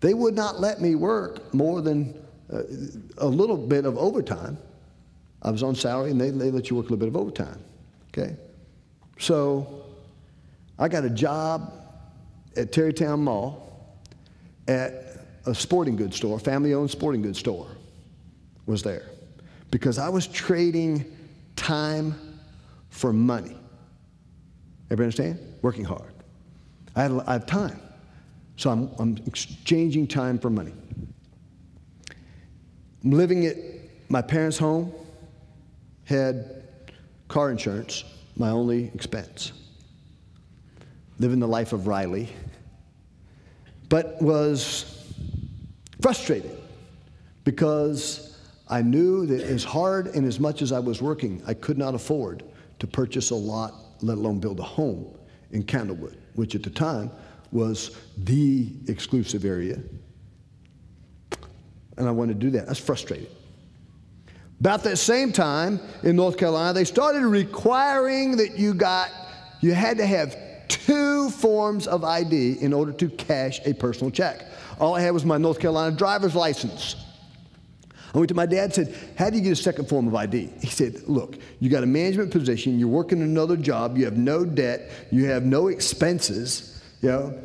They 0.00 0.14
would 0.14 0.34
not 0.34 0.60
let 0.60 0.80
me 0.80 0.94
work 0.94 1.54
more 1.54 1.80
than 1.80 2.22
uh, 2.52 2.62
a 3.18 3.26
little 3.26 3.56
bit 3.56 3.86
of 3.86 3.96
overtime. 3.96 4.58
I 5.42 5.50
was 5.50 5.62
on 5.62 5.74
salary 5.74 6.10
and 6.10 6.20
they, 6.20 6.30
they 6.30 6.50
let 6.50 6.70
you 6.70 6.76
work 6.76 6.86
a 6.86 6.88
little 6.90 6.98
bit 6.98 7.08
of 7.08 7.16
overtime. 7.16 7.58
Okay? 8.08 8.36
So 9.18 9.84
I 10.78 10.88
got 10.88 11.04
a 11.04 11.10
job 11.10 11.72
at 12.56 12.72
Tarrytown 12.72 13.20
Mall 13.20 13.98
at 14.68 14.92
a 15.46 15.54
sporting 15.54 15.96
goods 15.96 16.16
store, 16.16 16.38
family 16.38 16.74
owned 16.74 16.90
sporting 16.90 17.22
goods 17.22 17.38
store, 17.38 17.68
was 18.66 18.82
there. 18.82 19.10
Because 19.70 19.98
I 19.98 20.08
was 20.08 20.26
trading 20.26 21.04
time 21.56 22.14
for 22.90 23.12
money. 23.12 23.56
Everybody 24.86 25.04
understand? 25.04 25.38
Working 25.62 25.84
hard. 25.84 26.12
I, 26.96 27.06
I 27.26 27.32
have 27.34 27.46
time. 27.46 27.80
So 28.56 28.70
I'm, 28.70 28.90
I'm 28.98 29.18
exchanging 29.26 30.06
time 30.06 30.38
for 30.38 30.48
money. 30.48 30.72
I'm 33.02 33.10
living 33.10 33.46
at 33.46 33.56
my 34.08 34.22
parents' 34.22 34.56
home, 34.56 34.92
had 36.04 36.62
car 37.28 37.50
insurance, 37.50 38.04
my 38.36 38.50
only 38.50 38.90
expense 38.94 39.52
living 41.18 41.38
the 41.38 41.48
life 41.48 41.72
of 41.72 41.86
Riley, 41.86 42.28
but 43.88 44.20
was 44.20 45.12
frustrated 46.00 46.58
because 47.44 48.38
I 48.68 48.82
knew 48.82 49.26
that 49.26 49.42
as 49.42 49.64
hard 49.64 50.08
and 50.08 50.26
as 50.26 50.40
much 50.40 50.62
as 50.62 50.72
I 50.72 50.78
was 50.78 51.02
working, 51.02 51.42
I 51.46 51.54
could 51.54 51.78
not 51.78 51.94
afford 51.94 52.42
to 52.78 52.86
purchase 52.86 53.30
a 53.30 53.34
lot, 53.34 53.74
let 54.00 54.18
alone 54.18 54.40
build 54.40 54.58
a 54.58 54.64
home 54.64 55.16
in 55.50 55.62
Candlewood, 55.62 56.16
which 56.34 56.54
at 56.54 56.62
the 56.62 56.70
time 56.70 57.10
was 57.52 57.96
the 58.18 58.68
exclusive 58.88 59.44
area. 59.44 59.78
And 61.96 62.08
I 62.08 62.10
wanted 62.10 62.40
to 62.40 62.46
do 62.46 62.50
that. 62.50 62.66
I 62.66 62.70
was 62.70 62.78
frustrated. 62.78 63.30
About 64.60 64.82
that 64.84 64.96
same 64.96 65.30
time 65.30 65.78
in 66.02 66.16
North 66.16 66.38
Carolina, 66.38 66.72
they 66.72 66.84
started 66.84 67.24
requiring 67.24 68.36
that 68.38 68.58
you 68.58 68.72
got, 68.74 69.10
you 69.60 69.74
had 69.74 69.98
to 69.98 70.06
have 70.06 70.36
two 70.68 71.30
forms 71.30 71.86
of 71.86 72.04
ID 72.04 72.58
in 72.60 72.72
order 72.72 72.92
to 72.92 73.08
cash 73.08 73.60
a 73.64 73.72
personal 73.74 74.10
check. 74.10 74.46
All 74.78 74.94
I 74.94 75.00
had 75.00 75.10
was 75.10 75.24
my 75.24 75.38
North 75.38 75.60
Carolina 75.60 75.94
driver's 75.96 76.34
license. 76.34 76.96
I 78.14 78.18
went 78.18 78.28
to 78.28 78.34
my 78.34 78.46
dad 78.46 78.64
and 78.64 78.74
said, 78.74 78.94
How 79.18 79.28
do 79.28 79.36
you 79.36 79.42
get 79.42 79.52
a 79.52 79.56
second 79.56 79.88
form 79.88 80.06
of 80.06 80.14
ID? 80.14 80.50
He 80.60 80.68
said, 80.68 81.02
Look, 81.08 81.36
you 81.58 81.68
got 81.68 81.82
a 81.82 81.86
management 81.86 82.30
position, 82.30 82.78
you're 82.78 82.88
working 82.88 83.22
another 83.22 83.56
job, 83.56 83.98
you 83.98 84.04
have 84.04 84.16
no 84.16 84.44
debt, 84.44 84.90
you 85.10 85.26
have 85.26 85.44
no 85.44 85.66
expenses, 85.66 86.80
you 87.02 87.08
know. 87.08 87.38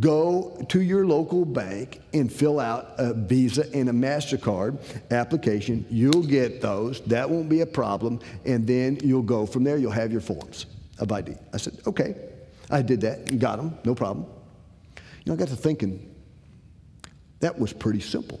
go 0.00 0.64
to 0.68 0.80
your 0.80 1.06
local 1.06 1.44
bank 1.44 2.00
and 2.12 2.32
fill 2.32 2.58
out 2.58 2.94
a 2.98 3.14
Visa 3.14 3.72
and 3.72 3.88
a 3.88 3.92
MasterCard 3.92 4.78
application. 5.12 5.86
You'll 5.88 6.24
get 6.24 6.60
those. 6.60 7.02
That 7.02 7.30
won't 7.30 7.48
be 7.48 7.60
a 7.60 7.66
problem. 7.66 8.18
And 8.44 8.66
then 8.66 8.98
you'll 9.04 9.22
go 9.22 9.46
from 9.46 9.62
there. 9.62 9.76
You'll 9.76 9.92
have 9.92 10.10
your 10.10 10.20
forms 10.20 10.66
of 10.98 11.12
ID. 11.12 11.36
I 11.52 11.56
said, 11.58 11.78
okay. 11.86 12.16
I 12.70 12.82
did 12.82 13.00
that 13.02 13.30
and 13.30 13.40
got 13.40 13.56
them, 13.56 13.76
no 13.84 13.94
problem. 13.94 14.26
You 15.24 15.32
know, 15.32 15.34
I 15.34 15.36
got 15.36 15.48
to 15.48 15.56
thinking, 15.56 16.14
that 17.40 17.58
was 17.58 17.72
pretty 17.72 18.00
simple. 18.00 18.40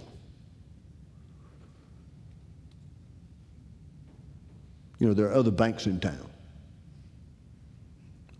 You 4.98 5.08
know, 5.08 5.14
there 5.14 5.26
are 5.26 5.34
other 5.34 5.50
banks 5.50 5.86
in 5.86 6.00
town. 6.00 6.26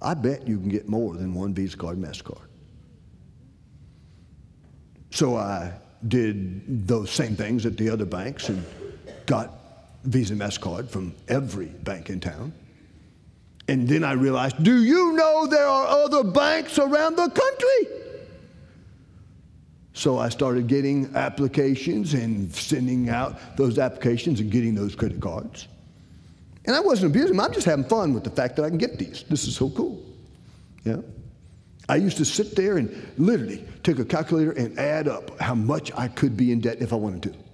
I 0.01 0.15
bet 0.15 0.47
you 0.47 0.59
can 0.59 0.69
get 0.69 0.89
more 0.89 1.15
than 1.15 1.35
one 1.35 1.55
Visa 1.55 1.77
card, 1.77 1.99
MasterCard. 1.99 2.47
So 5.11 5.37
I 5.37 5.73
did 6.09 6.87
those 6.87 7.11
same 7.11 7.37
things 7.37 7.67
at 7.67 7.77
the 7.77 7.89
other 7.91 8.05
banks 8.05 8.49
and 8.49 8.65
got 9.27 9.51
Visa 10.05 10.35
MasterCard 10.35 10.89
from 10.89 11.15
every 11.29 11.67
bank 11.67 12.11
in 12.11 12.21
town. 12.21 12.53
And 13.69 13.89
then 13.89 14.05
I 14.05 14.13
realized, 14.13 14.63
do 14.63 14.85
you 14.85 15.13
know 15.13 15.47
there 15.47 15.67
are 15.67 15.87
other 16.05 16.23
banks 16.23 16.79
around 16.79 17.17
the 17.17 17.29
country? 17.29 17.97
So 19.93 20.19
I 20.19 20.29
started 20.29 20.67
getting 20.67 21.15
applications 21.17 22.15
and 22.15 22.55
sending 22.55 23.09
out 23.09 23.39
those 23.57 23.79
applications 23.79 24.41
and 24.41 24.51
getting 24.51 24.75
those 24.75 24.95
credit 24.95 25.21
cards. 25.21 25.69
And 26.67 26.77
I 26.77 26.81
wasn't 26.81 27.13
abusing 27.13 27.37
them. 27.37 27.41
I'm 27.41 27.53
just 27.53 27.67
having 27.67 27.85
fun 27.85 28.13
with 28.13 28.23
the 28.23 28.31
fact 28.31 28.57
that 28.57 28.65
I 28.65 28.69
can 28.69 28.79
get 28.79 28.99
these. 28.99 29.25
This 29.29 29.49
is 29.49 29.57
so 29.57 29.71
cool. 29.71 30.03
Yeah. 30.85 30.99
I 31.89 31.97
used 31.97 32.17
to 32.19 32.25
sit 32.25 32.57
there 32.57 32.77
and 32.77 32.91
literally 33.17 33.65
take 33.85 33.99
a 33.99 34.05
calculator 34.05 34.53
and 34.53 34.79
add 34.79 35.09
up 35.09 35.41
how 35.41 35.55
much 35.55 35.93
I 35.97 36.09
could 36.09 36.37
be 36.37 36.53
in 36.53 36.61
debt 36.61 36.79
if 36.81 36.93
I 36.93 36.97
wanted 36.97 37.23
to. 37.25 37.46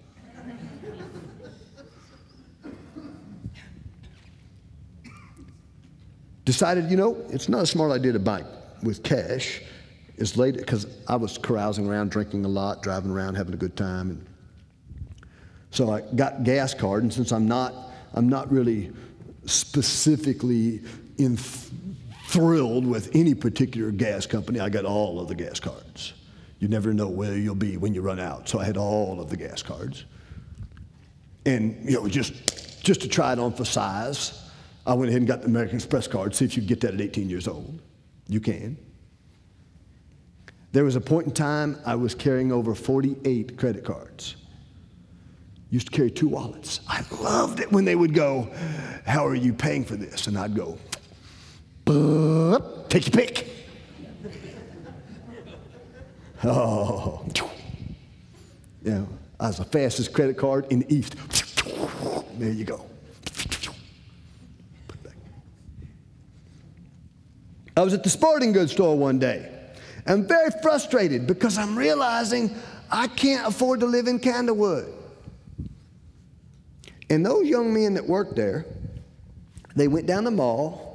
Decided, 6.45 6.90
you 6.90 6.97
know, 6.97 7.16
it's 7.28 7.49
not 7.49 7.62
a 7.62 7.66
smart 7.66 7.93
idea 7.93 8.12
to 8.12 8.18
buy 8.18 8.45
with 8.82 9.03
cash. 9.03 9.62
It's 10.16 10.36
late 10.36 10.57
because 10.57 10.86
I 11.09 11.16
was 11.16 11.38
carousing 11.38 11.88
around, 11.88 12.11
drinking 12.11 12.45
a 12.45 12.49
lot, 12.49 12.82
driving 12.82 13.11
around, 13.11 13.36
having 13.36 13.55
a 13.55 13.57
good 13.57 13.76
time. 13.76 14.11
And 14.11 14.26
so 15.70 15.90
I 15.90 16.01
got 16.01 16.45
gas 16.45 16.74
card, 16.74 17.03
and 17.03 17.12
since 17.12 17.32
I'm 17.32 17.47
not, 17.47 17.74
I'm 18.14 18.28
not 18.28 18.51
really 18.53 18.93
specifically 19.47 20.80
in 21.18 21.36
thrilled 22.26 22.86
with 22.86 23.14
any 23.14 23.34
particular 23.34 23.90
gas 23.90 24.26
company. 24.26 24.59
I 24.59 24.68
got 24.68 24.84
all 24.84 25.20
of 25.20 25.28
the 25.28 25.34
gas 25.34 25.61
cards. 25.61 26.14
You 26.59 26.68
never 26.68 26.95
know 26.95 27.09
where 27.09 27.36
you'll 27.36 27.55
be 27.55 27.76
when 27.76 27.95
you 27.95 28.03
run 28.03 28.20
out. 28.20 28.49
So 28.49 28.59
I 28.59 28.64
had 28.64 28.76
all 28.76 29.20
of 29.20 29.30
the 29.30 29.36
gas 29.36 29.62
cards. 29.62 30.05
And, 31.45 31.84
you 31.84 31.97
know, 31.97 32.09
just, 32.09 32.82
just 32.84 33.01
to 33.03 33.09
try 33.09 33.32
it 33.32 33.38
on 33.38 33.53
for 33.53 33.64
size, 33.64 34.41
I 34.87 34.95
went 34.95 35.11
ahead 35.11 35.20
and 35.20 35.28
got 35.28 35.41
the 35.41 35.47
American 35.47 35.76
Express 35.76 36.09
card. 36.09 36.35
See 36.35 36.45
if 36.45 36.57
you 36.57 36.62
get 36.62 36.80
that 36.80 36.95
at 36.95 37.01
18 37.01 37.30
years 37.30 37.47
old. 37.47 37.80
You 38.28 38.41
can. 38.41 38.76
There 40.72 40.85
was 40.85 40.97
a 40.97 41.01
point 41.01 41.26
in 41.26 41.33
time 41.33 41.78
I 41.85 41.95
was 41.95 42.14
carrying 42.14 42.51
over 42.51 42.74
48 42.74 43.57
credit 43.59 43.85
cards. 43.85 44.37
Used 45.70 45.91
to 45.91 45.97
carry 45.97 46.11
two 46.11 46.28
wallets. 46.28 46.80
I 46.89 47.05
loved 47.20 47.61
it 47.61 47.70
when 47.70 47.85
they 47.85 47.95
would 47.95 48.14
go, 48.14 48.51
How 49.07 49.26
are 49.26 49.35
you 49.35 49.53
paying 49.53 49.85
for 49.85 49.97
this? 49.97 50.26
And 50.26 50.39
I'd 50.39 50.55
go, 50.55 50.78
Take 52.89 53.07
your 53.07 53.24
pick. 53.24 53.49
Oh, 56.45 57.24
yeah. 58.83 59.05
I 59.39 59.47
was 59.47 59.59
the 59.59 59.64
fastest 59.64 60.12
credit 60.12 60.37
card 60.37 60.66
in 60.70 60.80
the 60.80 60.93
East. 60.93 61.14
There 62.37 62.51
you 62.51 62.64
go. 62.64 62.85
I 67.77 67.83
was 67.83 67.95
at 67.95 68.03
the 68.03 68.11
sporting 68.11 68.53
goods 68.53 68.73
store 68.73 68.97
one 68.97 69.18
day. 69.18 69.51
I'm 70.07 70.27
very 70.27 70.51
frustrated 70.62 71.27
because 71.27 71.59
I'm 71.59 71.77
realizing 71.79 72.55
I 72.91 73.07
can't 73.09 73.47
afford 73.47 73.81
to 73.81 73.87
live 73.87 74.09
in 74.09 74.18
Candlewood. 74.18 74.93
And 77.09 77.25
those 77.25 77.47
young 77.47 77.73
men 77.73 77.95
that 77.95 78.07
worked 78.07 78.37
there, 78.37 78.66
they 79.77 79.89
went 79.89 80.07
down 80.07 80.25
the 80.25 80.31
mall 80.31 80.93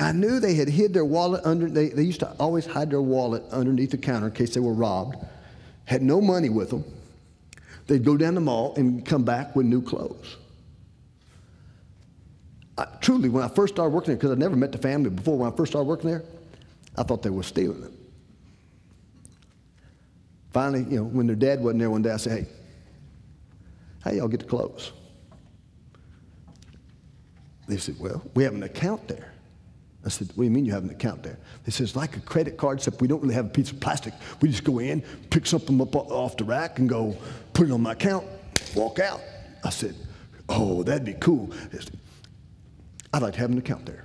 I 0.00 0.12
knew 0.12 0.40
they 0.40 0.54
had 0.54 0.68
hid 0.68 0.94
their 0.94 1.04
wallet 1.04 1.42
under, 1.44 1.68
they, 1.68 1.88
they 1.88 2.02
used 2.02 2.20
to 2.20 2.34
always 2.38 2.64
hide 2.64 2.90
their 2.90 3.02
wallet 3.02 3.42
underneath 3.52 3.90
the 3.90 3.98
counter 3.98 4.28
in 4.28 4.32
case 4.32 4.54
they 4.54 4.60
were 4.60 4.72
robbed, 4.72 5.16
had 5.84 6.02
no 6.02 6.20
money 6.20 6.48
with 6.48 6.70
them. 6.70 6.84
They'd 7.86 8.04
go 8.04 8.16
down 8.16 8.34
the 8.34 8.40
mall 8.40 8.74
and 8.76 9.04
come 9.04 9.24
back 9.24 9.54
with 9.54 9.66
new 9.66 9.82
clothes. 9.82 10.36
I, 12.80 12.86
truly, 13.02 13.28
when 13.28 13.44
I 13.44 13.48
first 13.48 13.74
started 13.74 13.92
working 13.92 14.08
there, 14.08 14.16
because 14.16 14.30
I'd 14.30 14.38
never 14.38 14.56
met 14.56 14.72
the 14.72 14.78
family 14.78 15.10
before, 15.10 15.36
when 15.36 15.52
I 15.52 15.54
first 15.54 15.72
started 15.72 15.86
working 15.86 16.08
there, 16.08 16.24
I 16.96 17.02
thought 17.02 17.22
they 17.22 17.30
were 17.30 17.42
stealing 17.42 17.82
them. 17.82 17.94
Finally, 20.50 20.84
you 20.90 20.96
know, 20.96 21.04
when 21.04 21.26
their 21.26 21.36
dad 21.36 21.60
wasn't 21.60 21.80
there 21.80 21.90
one 21.90 22.00
day, 22.00 22.10
I 22.10 22.16
said, 22.16 22.38
hey, 22.38 22.46
how 24.02 24.12
y'all 24.12 24.28
get 24.28 24.40
the 24.40 24.46
clothes? 24.46 24.92
They 27.68 27.76
said, 27.76 27.96
well, 28.00 28.22
we 28.34 28.44
have 28.44 28.54
an 28.54 28.62
account 28.62 29.06
there. 29.06 29.30
I 30.02 30.08
said, 30.08 30.28
What 30.28 30.36
do 30.36 30.44
you 30.44 30.50
mean 30.50 30.64
you 30.64 30.72
have 30.72 30.84
an 30.84 30.88
account 30.88 31.22
there? 31.22 31.36
They 31.64 31.70
said, 31.70 31.84
It's 31.84 31.94
like 31.94 32.16
a 32.16 32.20
credit 32.20 32.56
card, 32.56 32.78
except 32.78 33.02
we 33.02 33.06
don't 33.06 33.20
really 33.20 33.34
have 33.34 33.44
a 33.44 33.50
piece 33.50 33.70
of 33.70 33.80
plastic. 33.80 34.14
We 34.40 34.48
just 34.48 34.64
go 34.64 34.78
in, 34.78 35.02
pick 35.28 35.46
something 35.46 35.78
up 35.78 35.94
off 35.94 36.38
the 36.38 36.44
rack, 36.44 36.78
and 36.78 36.88
go 36.88 37.14
put 37.52 37.68
it 37.68 37.70
on 37.70 37.82
my 37.82 37.92
account, 37.92 38.24
walk 38.74 38.98
out. 38.98 39.20
I 39.62 39.68
said, 39.68 39.94
Oh, 40.48 40.82
that'd 40.82 41.04
be 41.04 41.12
cool. 41.20 41.50
I'd 43.12 43.22
like 43.22 43.34
to 43.34 43.40
have 43.40 43.50
an 43.50 43.58
account 43.58 43.86
there. 43.86 44.04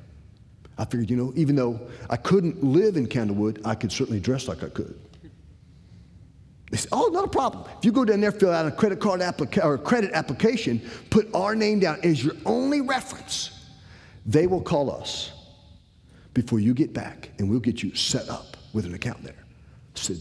I 0.78 0.86
figured, 0.86 1.10
you 1.10 1.16
know, 1.16 1.32
even 1.36 1.56
though 1.56 1.80
I 2.10 2.18
couldn't 2.18 2.64
live 2.64 2.97
in 2.97 3.08
Candlewood, 3.08 3.62
I 3.66 3.76
could 3.76 3.91
certainly 3.91 4.20
dress 4.20 4.47
like 4.47 4.64
I 4.64 4.70
could. 4.70 4.99
They 6.72 6.78
said, 6.78 6.89
Oh, 6.91 7.10
not 7.14 7.26
a 7.26 7.30
problem. 7.30 7.64
If 7.78 7.86
you 7.86 7.91
go 7.91 8.03
down 8.03 8.20
there, 8.20 8.32
fill 8.32 8.51
out 8.51 8.66
a 8.66 8.72
credit 8.72 8.99
card 8.99 9.22
applica- 9.22 9.64
or 9.64 9.76
a 9.76 9.78
credit 9.78 10.12
application, 10.14 10.82
put 11.10 11.34
our 11.34 11.56
name 11.56 11.80
down 11.80 11.99
as 12.03 12.24
your 12.24 12.36
only 12.45 12.82
reference, 12.82 13.51
they 14.26 14.47
will 14.47 14.62
call 14.62 14.91
us 14.91 15.32
before 16.34 16.60
you 16.60 16.74
get 16.74 16.93
back, 16.93 17.30
and 17.38 17.49
we'll 17.49 17.60
get 17.60 17.82
you 17.82 17.95
set 17.95 18.28
up 18.28 18.58
with 18.74 18.86
an 18.86 18.93
account 18.93 19.24
there. 19.24 19.45
I 19.95 19.99
said, 19.99 20.17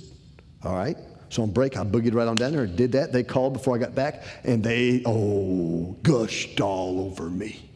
all 0.62 0.76
right. 0.76 0.96
So 1.30 1.42
on 1.42 1.50
break, 1.50 1.76
I 1.76 1.82
boogied 1.82 2.14
right 2.14 2.28
on 2.28 2.36
down 2.36 2.52
there 2.52 2.62
and 2.62 2.76
did 2.76 2.92
that. 2.92 3.12
They 3.12 3.24
called 3.24 3.54
before 3.54 3.74
I 3.74 3.78
got 3.78 3.94
back, 3.94 4.22
and 4.44 4.62
they, 4.62 5.02
oh, 5.04 5.96
gushed 6.02 6.60
all 6.60 7.00
over 7.00 7.28
me. 7.28 7.70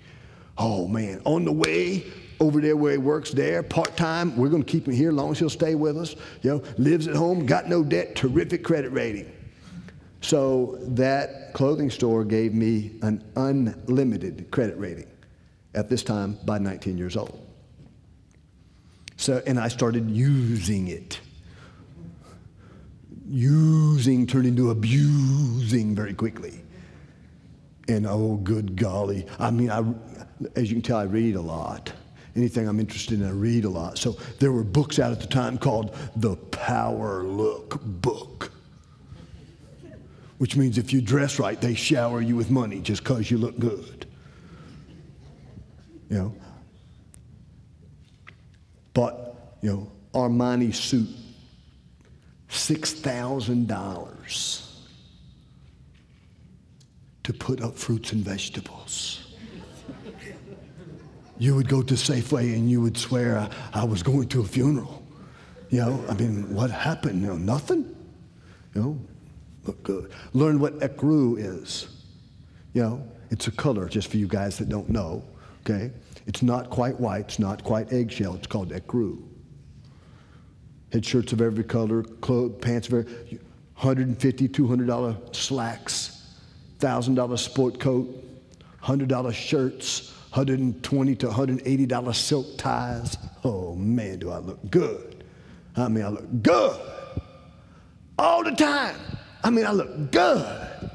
Oh, 0.58 0.88
man. 0.88 1.22
On 1.24 1.44
the 1.44 1.52
way 1.52 2.04
over 2.40 2.60
there 2.60 2.76
where 2.76 2.92
he 2.92 2.98
works 2.98 3.30
there, 3.30 3.62
part 3.62 3.96
time, 3.96 4.36
we're 4.36 4.48
going 4.48 4.64
to 4.64 4.70
keep 4.70 4.86
him 4.86 4.94
here 4.94 5.10
as 5.10 5.14
long 5.14 5.30
as 5.30 5.38
he'll 5.38 5.48
stay 5.48 5.76
with 5.76 5.96
us. 5.96 6.16
You 6.42 6.50
know, 6.50 6.62
lives 6.76 7.06
at 7.06 7.14
home, 7.14 7.46
got 7.46 7.68
no 7.68 7.84
debt, 7.84 8.16
terrific 8.16 8.64
credit 8.64 8.90
rating. 8.90 9.32
So 10.20 10.78
that 10.82 11.54
clothing 11.54 11.90
store 11.90 12.24
gave 12.24 12.54
me 12.54 12.92
an 13.02 13.24
unlimited 13.36 14.50
credit 14.50 14.76
rating 14.78 15.06
at 15.74 15.88
this 15.88 16.02
time 16.02 16.38
by 16.44 16.58
19 16.58 16.98
years 16.98 17.16
old. 17.16 17.44
So, 19.16 19.42
and 19.46 19.58
I 19.58 19.68
started 19.68 20.10
using 20.10 20.88
it. 20.88 21.20
Using 23.28 24.26
turned 24.26 24.46
into 24.46 24.70
abusing 24.70 25.94
very 25.94 26.14
quickly. 26.14 26.64
And 27.88 28.06
oh, 28.06 28.36
good 28.36 28.76
golly. 28.76 29.26
I 29.38 29.50
mean, 29.50 29.70
I, 29.70 29.82
as 30.56 30.70
you 30.70 30.76
can 30.76 30.82
tell, 30.82 30.98
I 30.98 31.04
read 31.04 31.34
a 31.34 31.40
lot. 31.40 31.92
Anything 32.36 32.68
I'm 32.68 32.78
interested 32.78 33.20
in, 33.20 33.26
I 33.26 33.32
read 33.32 33.64
a 33.64 33.68
lot. 33.68 33.98
So 33.98 34.12
there 34.38 34.52
were 34.52 34.62
books 34.62 34.98
out 34.98 35.12
at 35.12 35.20
the 35.20 35.26
time 35.26 35.58
called 35.58 35.96
the 36.16 36.36
Power 36.36 37.24
Look 37.24 37.80
Book, 37.82 38.52
which 40.38 40.56
means 40.56 40.78
if 40.78 40.92
you 40.92 41.00
dress 41.00 41.38
right, 41.38 41.60
they 41.60 41.74
shower 41.74 42.20
you 42.20 42.36
with 42.36 42.50
money 42.50 42.80
just 42.80 43.02
because 43.02 43.30
you 43.30 43.38
look 43.38 43.58
good. 43.58 44.06
You 46.10 46.18
know, 46.18 46.34
bought, 48.94 49.14
you 49.62 49.70
know, 49.70 49.92
Armani 50.14 50.74
suit, 50.74 51.08
$6,000 52.48 54.70
to 57.24 57.32
put 57.34 57.60
up 57.60 57.76
fruits 57.76 58.12
and 58.12 58.24
vegetables. 58.24 59.27
You 61.38 61.54
would 61.54 61.68
go 61.68 61.82
to 61.82 61.94
Safeway 61.94 62.54
and 62.54 62.70
you 62.70 62.80
would 62.80 62.96
swear 62.96 63.38
I, 63.38 63.50
I, 63.72 63.84
was 63.84 64.02
going 64.02 64.28
to 64.28 64.40
a 64.40 64.44
funeral. 64.44 65.04
You 65.70 65.80
know, 65.80 66.04
I 66.08 66.14
mean, 66.14 66.52
what 66.54 66.70
happened? 66.70 67.20
You 67.20 67.28
know, 67.28 67.36
nothing. 67.36 67.94
You 68.74 68.82
know, 68.82 69.00
look 69.64 69.82
good. 69.82 70.10
Learn 70.32 70.58
what 70.58 70.78
ecru 70.80 71.36
is. 71.38 71.88
You 72.72 72.82
know, 72.82 73.08
it's 73.30 73.46
a 73.46 73.50
color, 73.52 73.88
just 73.88 74.08
for 74.10 74.16
you 74.16 74.26
guys 74.26 74.58
that 74.58 74.68
don't 74.68 74.88
know, 74.88 75.22
okay? 75.60 75.92
It's 76.26 76.42
not 76.42 76.70
quite 76.70 76.98
white, 76.98 77.26
it's 77.26 77.38
not 77.38 77.62
quite 77.64 77.92
eggshell, 77.92 78.34
it's 78.34 78.46
called 78.46 78.70
ecru. 78.70 79.22
Had 80.92 81.04
shirts 81.04 81.32
of 81.32 81.40
every 81.40 81.64
color, 81.64 82.02
clothes, 82.02 82.56
pants 82.60 82.88
of 82.88 82.94
every, 82.94 83.38
150 83.74 84.48
$200 84.48 85.36
slacks, 85.36 86.34
$1,000 86.78 87.38
sport 87.38 87.78
coat, 87.78 88.24
$100 88.82 89.34
shirts, 89.34 90.14
120 90.30 91.14
to 91.16 91.26
$180 91.26 92.14
silk 92.14 92.46
ties. 92.58 93.16
Oh 93.44 93.74
man, 93.74 94.18
do 94.18 94.30
I 94.30 94.38
look 94.38 94.70
good. 94.70 95.24
I 95.76 95.88
mean, 95.88 96.04
I 96.04 96.08
look 96.08 96.42
good. 96.42 96.80
All 98.18 98.44
the 98.44 98.50
time. 98.50 98.96
I 99.42 99.50
mean, 99.50 99.64
I 99.64 99.72
look 99.72 100.10
good. 100.10 100.90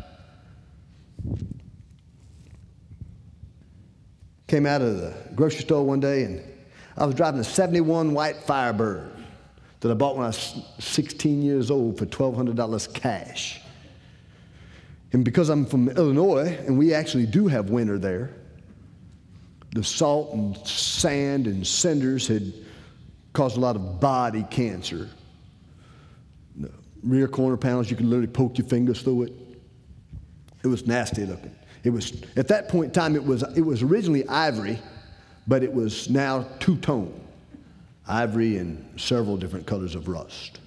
Came 4.48 4.66
out 4.66 4.82
of 4.82 4.98
the 4.98 5.16
grocery 5.34 5.62
store 5.62 5.84
one 5.84 6.00
day 6.00 6.24
and 6.24 6.44
I 6.96 7.06
was 7.06 7.16
driving 7.16 7.40
a 7.40 7.44
71 7.44 8.14
white 8.14 8.38
Firebird 8.44 9.10
that 9.80 9.90
I 9.90 9.96
bought 9.96 10.16
when 10.16 10.26
I 10.26 10.28
was 10.28 10.62
16 10.80 11.42
years 11.42 11.72
old 11.72 11.98
for 11.98 12.06
$1,200 12.06 12.94
cash. 12.94 13.62
And 15.12 15.26
because 15.26 15.50
I'm 15.50 15.66
from 15.66 15.90
Illinois 15.90 16.58
and 16.68 16.78
we 16.78 16.94
actually 16.94 17.26
do 17.26 17.48
have 17.48 17.70
winter 17.70 17.98
there, 17.98 18.32
the 19.74 19.84
salt 19.84 20.34
and 20.34 20.56
sand 20.68 21.48
and 21.48 21.66
cinders 21.66 22.28
had 22.28 22.54
caused 23.34 23.58
a 23.58 23.60
lot 23.60 23.76
of 23.76 24.00
body 24.00 24.46
cancer. 24.52 25.10
The 26.56 26.72
rear 27.02 27.28
corner 27.28 27.58
panels, 27.58 27.90
you 27.90 27.98
could 27.98 28.06
literally 28.06 28.28
poke 28.28 28.58
your 28.58 28.68
fingers 28.68 29.02
through 29.02 29.24
it. 29.24 29.34
It 30.64 30.68
was 30.68 30.86
nasty 30.86 31.26
looking. 31.26 31.56
It 31.84 31.90
was 31.90 32.22
at 32.38 32.48
that 32.48 32.70
point 32.70 32.86
in 32.86 32.92
time 32.92 33.16
it 33.16 33.24
was 33.24 33.44
it 33.58 33.62
was 33.62 33.82
originally 33.82 34.26
ivory, 34.28 34.80
but 35.48 35.64
it 35.64 35.74
was 35.74 36.10
now 36.10 36.48
two 36.60 36.78
tone, 36.78 37.20
ivory 38.08 38.58
and 38.58 39.00
several 39.00 39.36
different 39.36 39.66
colors 39.66 39.96
of 39.96 40.08
rust. 40.08 40.60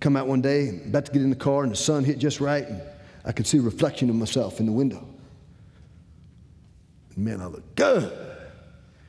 Come 0.00 0.16
out 0.16 0.26
one 0.26 0.42
day, 0.42 0.80
about 0.84 1.06
to 1.06 1.12
get 1.12 1.22
in 1.22 1.30
the 1.30 1.36
car, 1.36 1.62
and 1.62 1.72
the 1.72 1.76
sun 1.76 2.04
hit 2.04 2.18
just 2.18 2.40
right, 2.40 2.68
and 2.68 2.82
I 3.24 3.32
could 3.32 3.46
see 3.46 3.56
a 3.56 3.62
reflection 3.62 4.10
of 4.10 4.16
myself 4.16 4.60
in 4.60 4.66
the 4.66 4.72
window. 4.72 5.13
Man, 7.16 7.40
I 7.40 7.46
look 7.46 7.74
good. 7.74 8.12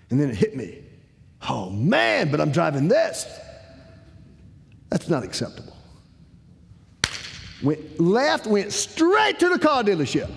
And 0.09 0.19
then 0.19 0.29
it 0.29 0.35
hit 0.35 0.55
me. 0.55 0.83
Oh 1.47 1.69
man, 1.69 2.31
but 2.31 2.41
I'm 2.41 2.51
driving 2.51 2.87
this. 2.87 3.25
That's 4.89 5.09
not 5.09 5.23
acceptable. 5.23 5.75
Went 7.63 7.99
left, 7.99 8.47
went 8.47 8.71
straight 8.71 9.39
to 9.39 9.49
the 9.49 9.59
car 9.59 9.83
dealership. 9.83 10.31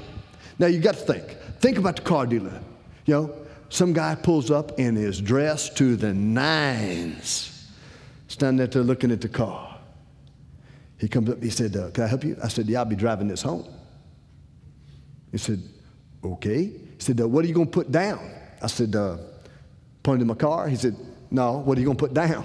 Now 0.59 0.67
you 0.67 0.81
got 0.81 0.95
to 0.95 1.01
think. 1.01 1.37
Think 1.61 1.79
about 1.79 1.97
the 1.97 2.03
car 2.03 2.27
dealer. 2.27 2.61
You 3.05 3.15
know, 3.15 3.35
some 3.69 3.93
guy 3.93 4.15
pulls 4.15 4.51
up 4.51 4.79
and 4.79 4.97
is 4.97 5.21
dressed 5.21 5.77
to 5.79 5.97
the 5.97 6.15
nines, 6.15 7.71
standing 8.29 8.67
there 8.67 8.83
looking 8.83 9.11
at 9.11 9.21
the 9.21 9.29
car. 9.29 9.79
He 10.99 11.09
comes 11.09 11.31
up, 11.31 11.43
he 11.43 11.51
said, 11.51 11.77
uh, 11.77 11.91
Can 11.91 12.05
I 12.05 12.07
help 12.07 12.25
you? 12.25 12.37
I 12.43 12.49
said, 12.49 12.67
Yeah, 12.67 12.81
I'll 12.81 12.85
be 12.85 12.97
driving 12.97 13.29
this 13.29 13.43
home. 13.43 13.67
He 15.31 15.39
said, 15.39 15.63
Okay. 16.25 16.73
He 16.99 17.05
said, 17.05 17.21
What 17.21 17.45
are 17.45 17.49
you 17.49 17.55
going 17.55 17.69
to 17.69 17.73
put 17.73 17.91
down? 17.91 18.31
I 18.61 18.67
said, 18.67 18.95
uh, 18.95 19.17
Pointed 20.03 20.21
to 20.21 20.25
my 20.27 20.35
car. 20.35 20.69
He 20.69 20.77
said, 20.77 20.97
No, 21.31 21.59
what 21.59 21.79
are 21.79 21.81
you 21.81 21.87
going 21.87 21.97
to 21.97 22.05
put 22.05 22.13
down? 22.13 22.45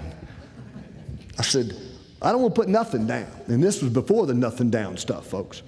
I 1.38 1.42
said, 1.42 1.76
I 2.22 2.30
don't 2.30 2.40
want 2.40 2.54
to 2.54 2.60
put 2.60 2.68
nothing 2.68 3.06
down. 3.06 3.26
And 3.48 3.62
this 3.62 3.82
was 3.82 3.92
before 3.92 4.26
the 4.26 4.34
nothing 4.34 4.70
down 4.70 4.96
stuff, 4.96 5.26
folks. 5.26 5.62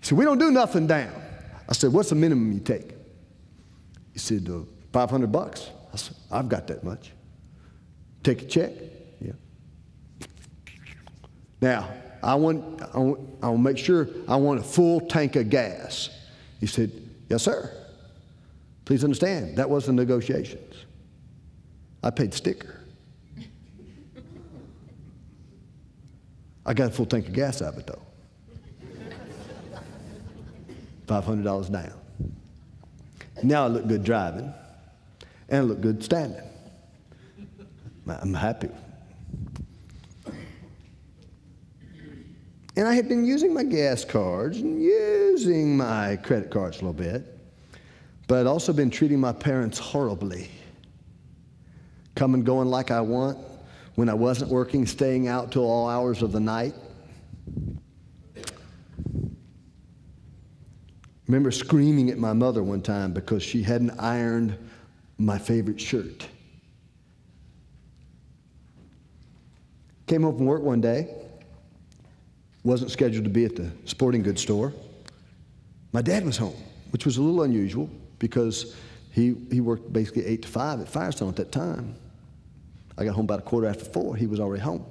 He 0.00 0.06
said, 0.06 0.18
We 0.18 0.24
don't 0.24 0.38
do 0.38 0.50
nothing 0.50 0.86
down. 0.86 1.12
I 1.68 1.74
said, 1.74 1.92
What's 1.92 2.08
the 2.08 2.14
minimum 2.14 2.52
you 2.52 2.60
take? 2.60 2.94
He 4.14 4.18
said, 4.18 4.48
uh, 4.48 4.60
500 4.92 5.30
bucks. 5.30 5.70
I 5.92 5.96
said, 5.96 6.16
I've 6.30 6.48
got 6.48 6.66
that 6.68 6.84
much. 6.84 7.12
Take 8.22 8.42
a 8.42 8.46
check? 8.46 8.72
Yeah. 9.20 9.32
Now, 11.60 11.88
I 12.22 12.34
want, 12.34 12.82
I 12.94 12.98
want, 12.98 13.20
I 13.42 13.48
want 13.48 13.58
to 13.58 13.62
make 13.62 13.78
sure 13.78 14.08
I 14.28 14.36
want 14.36 14.60
a 14.60 14.62
full 14.62 15.00
tank 15.00 15.36
of 15.36 15.50
gas. 15.50 16.10
He 16.60 16.66
said, 16.66 16.92
Yes, 17.28 17.42
sir. 17.42 17.81
Please 18.84 19.04
understand, 19.04 19.56
that 19.58 19.70
wasn't 19.70 19.96
negotiations. 19.96 20.74
I 22.02 22.10
paid 22.10 22.34
sticker. 22.34 22.80
I 26.66 26.74
got 26.74 26.88
a 26.88 26.92
full 26.92 27.06
tank 27.06 27.28
of 27.28 27.32
gas 27.32 27.62
out 27.62 27.74
of 27.74 27.80
it, 27.80 27.86
though. 27.86 28.02
$500 31.06 31.72
down. 31.72 31.92
Now 33.42 33.64
I 33.64 33.66
look 33.66 33.86
good 33.88 34.04
driving, 34.04 34.52
and 35.48 35.58
I 35.58 35.60
look 35.60 35.80
good 35.80 36.02
standing. 36.02 36.42
I'm 38.06 38.34
happy. 38.34 38.68
And 42.74 42.88
I 42.88 42.94
had 42.94 43.08
been 43.08 43.24
using 43.24 43.52
my 43.52 43.64
gas 43.64 44.04
cards 44.04 44.58
and 44.58 44.82
using 44.82 45.76
my 45.76 46.16
credit 46.16 46.50
cards 46.50 46.78
a 46.80 46.80
little 46.80 46.92
bit, 46.94 47.31
but 48.26 48.40
I'd 48.40 48.46
also 48.46 48.72
been 48.72 48.90
treating 48.90 49.20
my 49.20 49.32
parents 49.32 49.78
horribly. 49.78 50.50
Coming, 52.14 52.40
and 52.40 52.46
going 52.46 52.68
like 52.68 52.90
I 52.90 53.00
want, 53.00 53.38
when 53.94 54.08
I 54.08 54.14
wasn't 54.14 54.50
working, 54.50 54.86
staying 54.86 55.28
out 55.28 55.52
till 55.52 55.64
all 55.64 55.88
hours 55.88 56.22
of 56.22 56.32
the 56.32 56.40
night. 56.40 56.74
remember 61.32 61.50
screaming 61.50 62.10
at 62.10 62.18
my 62.18 62.34
mother 62.34 62.62
one 62.62 62.82
time 62.82 63.10
because 63.10 63.42
she 63.42 63.62
hadn't 63.62 63.98
ironed 63.98 64.54
my 65.16 65.38
favorite 65.38 65.80
shirt. 65.80 66.28
Came 70.06 70.24
home 70.24 70.36
from 70.36 70.44
work 70.44 70.60
one 70.60 70.82
day, 70.82 71.08
wasn't 72.64 72.90
scheduled 72.90 73.24
to 73.24 73.30
be 73.30 73.46
at 73.46 73.56
the 73.56 73.70
sporting 73.86 74.22
goods 74.22 74.42
store. 74.42 74.74
My 75.92 76.02
dad 76.02 76.22
was 76.22 76.36
home, 76.36 76.56
which 76.90 77.06
was 77.06 77.16
a 77.16 77.22
little 77.22 77.44
unusual 77.44 77.88
because 78.22 78.76
he, 79.10 79.34
he 79.50 79.60
worked 79.60 79.92
basically 79.92 80.24
8 80.24 80.42
to 80.42 80.48
5 80.48 80.80
at 80.82 80.88
Firestone 80.88 81.28
at 81.28 81.34
that 81.36 81.50
time. 81.50 81.96
I 82.96 83.04
got 83.04 83.16
home 83.16 83.24
about 83.24 83.40
a 83.40 83.42
quarter 83.42 83.66
after 83.66 83.84
4. 83.84 84.14
He 84.14 84.28
was 84.28 84.38
already 84.38 84.62
home. 84.62 84.86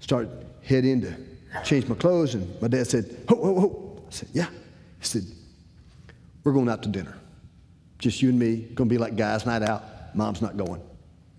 Started 0.00 0.30
head 0.64 0.86
in 0.86 1.02
to 1.02 1.14
change 1.62 1.86
my 1.86 1.94
clothes, 1.94 2.34
and 2.34 2.62
my 2.62 2.68
dad 2.68 2.86
said, 2.86 3.04
Ho, 3.28 3.36
ho, 3.36 3.60
ho. 3.60 4.02
I 4.08 4.10
said, 4.10 4.28
Yeah. 4.32 4.46
He 4.46 5.04
said, 5.04 5.24
We're 6.42 6.52
going 6.54 6.70
out 6.70 6.82
to 6.84 6.88
dinner. 6.88 7.18
Just 7.98 8.22
you 8.22 8.30
and 8.30 8.38
me, 8.38 8.56
going 8.74 8.88
to 8.88 8.94
be 8.94 8.96
like 8.96 9.14
guys' 9.14 9.44
night 9.44 9.62
out. 9.62 9.84
Mom's 10.14 10.40
not 10.40 10.56
going. 10.56 10.80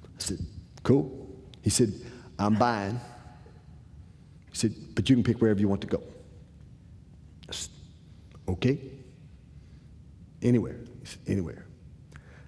I 0.04 0.08
said, 0.20 0.38
Cool. 0.84 1.28
He 1.64 1.72
said, 1.72 1.92
I'm 2.38 2.54
buying. 2.54 3.00
He 4.52 4.58
said, 4.58 4.76
But 4.94 5.10
you 5.10 5.16
can 5.16 5.24
pick 5.24 5.42
wherever 5.42 5.60
you 5.60 5.68
want 5.68 5.82
to 5.82 5.88
go. 5.88 6.04
I 7.50 7.54
said, 7.54 7.72
Okay. 8.48 8.78
Anywhere. 10.42 10.80
Anywhere. 11.28 11.66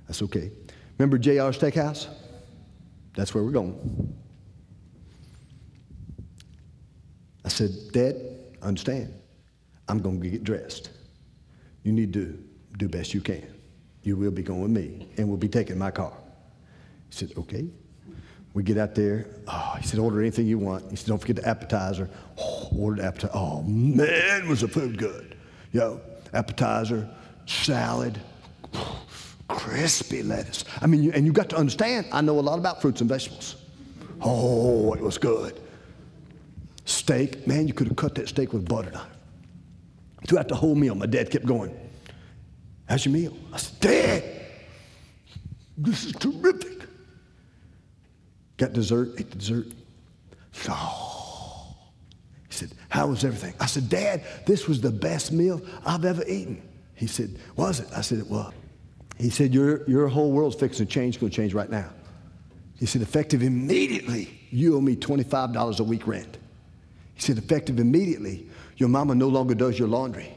That's 0.08 0.22
okay. 0.24 0.52
Remember 0.98 1.18
JR 1.18 1.52
Steakhouse? 1.52 2.08
That's 3.16 3.34
where 3.34 3.44
we're 3.44 3.52
going. 3.52 4.16
I 7.44 7.50
said, 7.50 7.72
Dad, 7.92 8.16
understand. 8.62 9.14
I'm 9.88 10.00
going 10.00 10.22
to 10.22 10.30
get 10.30 10.44
dressed. 10.44 10.90
You 11.84 11.92
need 11.92 12.14
to 12.14 12.42
do 12.78 12.88
best 12.88 13.14
you 13.14 13.22
can. 13.22 13.46
You 14.04 14.16
will 14.16 14.32
be 14.32 14.44
going 14.44 14.62
with 14.62 14.72
me, 14.72 15.08
and 15.18 15.28
we'll 15.28 15.38
be 15.38 15.48
taking 15.48 15.78
my 15.78 15.92
car. 15.92 16.14
He 17.10 17.16
said, 17.16 17.34
Okay. 17.38 17.68
We 18.54 18.64
get 18.64 18.78
out 18.78 18.96
there. 18.96 19.28
Oh, 19.48 19.76
he 19.80 19.88
said, 19.88 20.00
Order 20.00 20.20
anything 20.20 20.46
you 20.46 20.60
want. 20.60 20.90
He 20.90 20.98
said, 20.98 21.08
Don't 21.08 21.20
forget 21.20 21.38
the 21.38 21.48
appetizer. 21.48 22.10
Oh, 22.38 22.68
ordered 22.78 23.04
appetizer. 23.04 23.32
Oh, 23.34 23.64
man, 23.64 24.48
was 24.48 24.62
the 24.62 24.68
food 24.68 24.98
good. 24.98 25.38
Yo, 25.72 26.02
appetizer, 26.34 27.10
salad, 27.46 28.20
crispy 29.48 30.24
lettuce. 30.24 30.66
I 30.82 30.88
mean, 30.88 31.12
and 31.14 31.26
you 31.26 31.32
got 31.32 31.50
to 31.50 31.58
understand, 31.58 32.08
I 32.12 32.22
know 32.22 32.40
a 32.40 32.42
lot 32.42 32.60
about 32.60 32.82
fruits 32.82 33.02
and 33.02 33.10
vegetables. 33.10 33.56
Oh, 34.22 34.94
it 34.94 35.02
was 35.02 35.18
good. 35.18 35.60
Steak, 36.86 37.48
man, 37.48 37.68
you 37.68 37.74
could 37.74 37.88
have 37.88 37.96
cut 37.96 38.16
that 38.16 38.28
steak 38.28 38.54
with 38.54 38.68
butter 38.68 38.92
knife. 38.92 39.08
Throughout 40.28 40.48
the 40.48 40.56
whole 40.56 40.76
meal, 40.76 40.96
my 40.96 41.06
dad 41.06 41.32
kept 41.32 41.46
going, 41.46 41.76
How's 42.88 43.06
your 43.06 43.14
meal? 43.14 43.38
I 43.54 43.58
said, 43.58 43.80
Dad, 43.80 44.24
this 45.78 46.04
is 46.04 46.12
terrific. 46.14 46.88
Got 48.58 48.74
dessert, 48.74 49.12
ate 49.18 49.32
the 49.32 49.38
dessert. 49.38 49.68
Oh. 50.68 51.76
He 52.50 52.54
said, 52.54 52.72
How 52.90 53.08
was 53.08 53.24
everything? 53.24 53.54
I 53.60 53.66
said, 53.66 53.90
Dad, 53.90 54.24
this 54.46 54.68
was 54.68 54.82
the 54.82 54.92
best 54.92 55.32
meal 55.32 55.62
I've 55.86 56.06
ever 56.06 56.24
eaten. 56.28 56.62
He 56.96 57.08
said, 57.08 57.38
Was 57.56 57.80
it? 57.80 57.88
I 57.96 58.02
said, 58.02 58.20
It 58.20 58.28
was. 58.28 58.54
He 59.18 59.30
said, 59.30 59.54
Your, 59.54 59.88
your 59.90 60.08
whole 60.08 60.32
world's 60.32 60.56
fixing 60.56 60.86
to 60.86 60.92
change, 60.92 61.20
going 61.20 61.30
to 61.30 61.36
change 61.36 61.54
right 61.54 61.70
now. 61.70 61.90
He 62.80 62.86
said, 62.86 63.02
Effective 63.02 63.44
immediately, 63.44 64.40
you 64.50 64.76
owe 64.76 64.82
me 64.82 64.96
$25 64.96 65.80
a 65.80 65.84
week 65.84 66.08
rent. 66.08 66.38
He 67.14 67.22
said, 67.22 67.38
Effective 67.38 67.80
immediately, 67.80 68.48
your 68.78 68.90
mama 68.90 69.16
no 69.16 69.28
longer 69.28 69.54
does 69.54 69.78
your 69.78 69.88
laundry. 69.88 70.34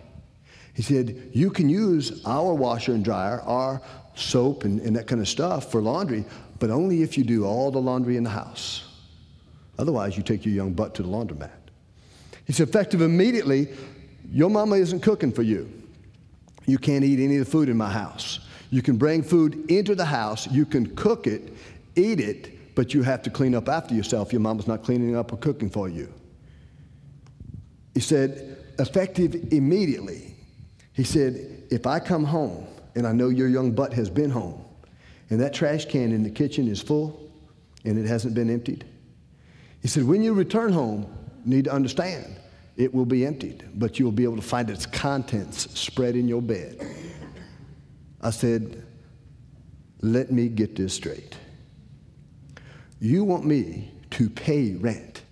He 0.74 0.82
said, 0.82 1.30
You 1.32 1.50
can 1.50 1.68
use 1.68 2.22
our 2.26 2.52
washer 2.52 2.92
and 2.92 3.04
dryer, 3.04 3.40
our 3.42 3.80
soap 4.14 4.64
and, 4.64 4.80
and 4.80 4.94
that 4.96 5.06
kind 5.06 5.20
of 5.20 5.28
stuff 5.28 5.70
for 5.70 5.80
laundry, 5.80 6.24
but 6.58 6.70
only 6.70 7.02
if 7.02 7.16
you 7.16 7.24
do 7.24 7.44
all 7.44 7.70
the 7.70 7.80
laundry 7.80 8.16
in 8.16 8.24
the 8.24 8.30
house. 8.30 8.88
Otherwise, 9.78 10.16
you 10.16 10.22
take 10.22 10.44
your 10.44 10.54
young 10.54 10.72
butt 10.72 10.94
to 10.94 11.02
the 11.02 11.08
laundromat. 11.08 11.50
He 12.46 12.52
said, 12.52 12.68
effective 12.68 13.00
immediately, 13.00 13.68
your 14.30 14.50
mama 14.50 14.76
isn't 14.76 15.00
cooking 15.00 15.32
for 15.32 15.42
you. 15.42 15.70
You 16.66 16.78
can't 16.78 17.04
eat 17.04 17.20
any 17.20 17.36
of 17.36 17.44
the 17.44 17.50
food 17.50 17.68
in 17.68 17.76
my 17.76 17.90
house. 17.90 18.40
You 18.70 18.82
can 18.82 18.96
bring 18.96 19.22
food 19.22 19.70
into 19.70 19.94
the 19.94 20.04
house, 20.04 20.50
you 20.50 20.66
can 20.66 20.94
cook 20.96 21.26
it, 21.26 21.52
eat 21.94 22.20
it, 22.20 22.74
but 22.74 22.92
you 22.92 23.02
have 23.02 23.22
to 23.22 23.30
clean 23.30 23.54
up 23.54 23.68
after 23.68 23.94
yourself. 23.94 24.32
Your 24.32 24.40
mama's 24.40 24.66
not 24.66 24.82
cleaning 24.82 25.14
up 25.14 25.32
or 25.32 25.36
cooking 25.36 25.70
for 25.70 25.88
you. 25.88 26.12
He 27.94 28.00
said, 28.00 28.56
effective 28.78 29.52
immediately. 29.52 30.34
He 30.92 31.04
said, 31.04 31.62
if 31.70 31.86
I 31.86 32.00
come 32.00 32.24
home 32.24 32.66
and 32.96 33.06
I 33.06 33.12
know 33.12 33.28
your 33.28 33.48
young 33.48 33.70
butt 33.72 33.92
has 33.92 34.10
been 34.10 34.30
home 34.30 34.64
and 35.30 35.40
that 35.40 35.54
trash 35.54 35.84
can 35.84 36.12
in 36.12 36.22
the 36.22 36.30
kitchen 36.30 36.68
is 36.68 36.82
full 36.82 37.30
and 37.84 37.98
it 37.98 38.06
hasn't 38.06 38.34
been 38.34 38.50
emptied, 38.50 38.84
he 39.80 39.88
said, 39.88 40.04
when 40.04 40.22
you 40.22 40.32
return 40.32 40.72
home, 40.72 41.06
you 41.44 41.56
need 41.56 41.66
to 41.66 41.72
understand 41.72 42.40
it 42.76 42.92
will 42.92 43.06
be 43.06 43.24
emptied, 43.24 43.64
but 43.74 43.98
you'll 43.98 44.12
be 44.12 44.24
able 44.24 44.36
to 44.36 44.42
find 44.42 44.68
its 44.68 44.86
contents 44.86 45.78
spread 45.78 46.16
in 46.16 46.26
your 46.26 46.42
bed. 46.42 46.84
I 48.20 48.30
said, 48.30 48.84
let 50.00 50.32
me 50.32 50.48
get 50.48 50.76
this 50.76 50.94
straight. 50.94 51.36
You 53.00 53.24
want 53.24 53.44
me 53.44 53.92
to 54.10 54.28
pay 54.28 54.74
rent. 54.74 55.22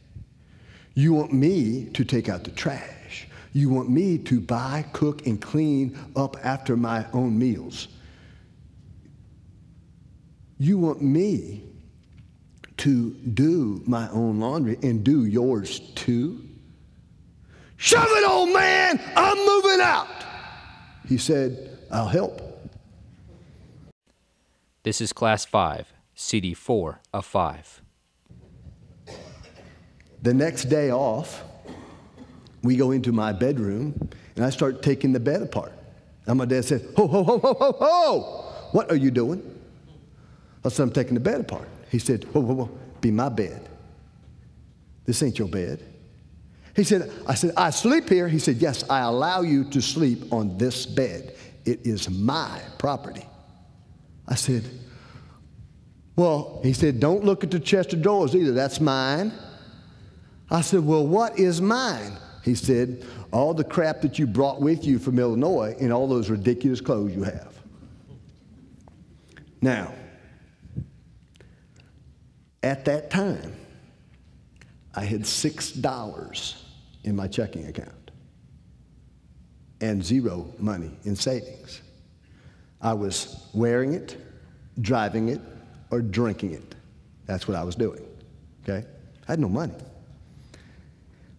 You 0.94 1.14
want 1.14 1.32
me 1.32 1.86
to 1.94 2.04
take 2.04 2.28
out 2.28 2.44
the 2.44 2.50
trash. 2.50 3.28
You 3.52 3.70
want 3.70 3.90
me 3.90 4.18
to 4.18 4.40
buy, 4.40 4.84
cook, 4.92 5.26
and 5.26 5.40
clean 5.40 5.98
up 6.16 6.36
after 6.44 6.76
my 6.76 7.06
own 7.12 7.38
meals. 7.38 7.88
You 10.58 10.78
want 10.78 11.02
me 11.02 11.64
to 12.78 13.10
do 13.10 13.82
my 13.86 14.08
own 14.10 14.40
laundry 14.40 14.78
and 14.82 15.04
do 15.04 15.24
yours 15.24 15.80
too? 15.94 16.48
Shove 17.82 18.06
it, 18.10 18.28
old 18.28 18.50
man! 18.52 19.00
I'm 19.16 19.36
moving 19.44 19.80
out! 19.80 20.06
He 21.08 21.18
said, 21.18 21.80
I'll 21.90 22.06
help. 22.06 22.40
This 24.84 25.00
is 25.00 25.12
Class 25.12 25.44
5, 25.44 25.92
CD 26.14 26.54
4 26.54 27.00
of 27.12 27.26
5. 27.26 27.82
The 30.22 30.32
next 30.32 30.66
day 30.66 30.92
off, 30.92 31.42
we 32.62 32.76
go 32.76 32.92
into 32.92 33.10
my 33.10 33.32
bedroom 33.32 34.10
and 34.36 34.44
I 34.44 34.50
start 34.50 34.82
taking 34.82 35.12
the 35.12 35.18
bed 35.18 35.42
apart. 35.42 35.72
And 36.26 36.38
my 36.38 36.44
dad 36.44 36.64
says, 36.64 36.86
Ho, 36.96 37.08
ho, 37.08 37.24
ho, 37.24 37.38
ho, 37.40 37.52
ho, 37.52 37.76
ho! 37.80 38.52
What 38.70 38.92
are 38.92 38.96
you 38.96 39.10
doing? 39.10 39.42
I 40.64 40.68
said, 40.68 40.84
I'm 40.84 40.92
taking 40.92 41.14
the 41.14 41.20
bed 41.20 41.40
apart. 41.40 41.68
He 41.90 41.98
said, 41.98 42.22
Whoa, 42.32 42.42
whoa, 42.42 42.54
whoa, 42.54 42.78
be 43.00 43.10
my 43.10 43.28
bed. 43.28 43.68
This 45.04 45.20
ain't 45.24 45.36
your 45.36 45.48
bed. 45.48 45.91
He 46.74 46.84
said, 46.84 47.10
I 47.26 47.34
said, 47.34 47.52
I 47.56 47.70
sleep 47.70 48.08
here. 48.08 48.28
He 48.28 48.38
said, 48.38 48.56
Yes, 48.56 48.88
I 48.88 49.00
allow 49.00 49.42
you 49.42 49.64
to 49.70 49.82
sleep 49.82 50.32
on 50.32 50.56
this 50.56 50.86
bed. 50.86 51.34
It 51.64 51.86
is 51.86 52.08
my 52.08 52.60
property. 52.78 53.26
I 54.26 54.34
said, 54.36 54.64
Well, 56.16 56.60
he 56.62 56.72
said, 56.72 56.98
Don't 56.98 57.24
look 57.24 57.44
at 57.44 57.50
the 57.50 57.60
chest 57.60 57.92
of 57.92 58.00
drawers 58.00 58.34
either. 58.34 58.52
That's 58.52 58.80
mine. 58.80 59.32
I 60.50 60.62
said, 60.62 60.80
Well, 60.80 61.06
what 61.06 61.38
is 61.38 61.60
mine? 61.60 62.16
He 62.42 62.54
said, 62.54 63.04
All 63.32 63.52
the 63.52 63.64
crap 63.64 64.00
that 64.00 64.18
you 64.18 64.26
brought 64.26 64.60
with 64.60 64.86
you 64.86 64.98
from 64.98 65.18
Illinois 65.18 65.76
and 65.78 65.92
all 65.92 66.08
those 66.08 66.30
ridiculous 66.30 66.80
clothes 66.80 67.14
you 67.14 67.22
have. 67.24 67.52
Now, 69.60 69.94
at 72.62 72.86
that 72.86 73.10
time, 73.10 73.54
I 74.94 75.04
had 75.04 75.22
$6 75.22 76.61
in 77.04 77.16
my 77.16 77.26
checking 77.26 77.66
account 77.66 78.10
and 79.80 80.02
zero 80.02 80.46
money 80.58 80.90
in 81.04 81.16
savings. 81.16 81.82
I 82.80 82.94
was 82.94 83.48
wearing 83.52 83.94
it, 83.94 84.16
driving 84.80 85.28
it, 85.28 85.40
or 85.90 86.00
drinking 86.00 86.52
it. 86.52 86.74
That's 87.26 87.46
what 87.46 87.56
I 87.56 87.64
was 87.64 87.74
doing. 87.74 88.04
Okay? 88.62 88.86
I 89.28 89.32
had 89.32 89.40
no 89.40 89.48
money. 89.48 89.74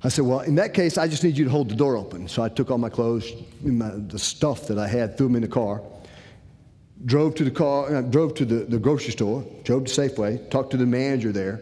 I 0.04 0.10
said, 0.10 0.26
Well, 0.26 0.42
in 0.42 0.56
that 0.56 0.74
case, 0.74 0.98
I 0.98 1.08
just 1.08 1.24
need 1.24 1.38
you 1.38 1.46
to 1.46 1.50
hold 1.52 1.70
the 1.70 1.76
door 1.76 1.96
open. 1.96 2.28
So 2.28 2.44
I 2.44 2.50
took 2.50 2.70
all 2.70 2.78
my 2.78 2.90
clothes, 2.90 3.32
my, 3.62 3.90
the 3.90 4.20
stuff 4.20 4.68
that 4.68 4.78
I 4.78 4.88
had, 4.88 5.18
threw 5.18 5.28
them 5.28 5.38
in 5.38 5.42
the 5.42 5.48
car, 5.48 5.82
drove 7.06 7.36
to 7.36 7.46
the 7.46 7.52
car, 7.52 7.96
uh, 7.96 8.02
drove 8.02 8.34
to 8.36 8.46
the, 8.46 8.66
the 8.66 8.78
grocery 8.78 9.12
store, 9.12 9.46
drove 9.64 9.86
to 9.86 9.92
Safeway, 9.92 10.50
talked 10.50 10.72
to 10.72 10.78
the 10.78 10.86
manager 10.86 11.32
there, 11.32 11.62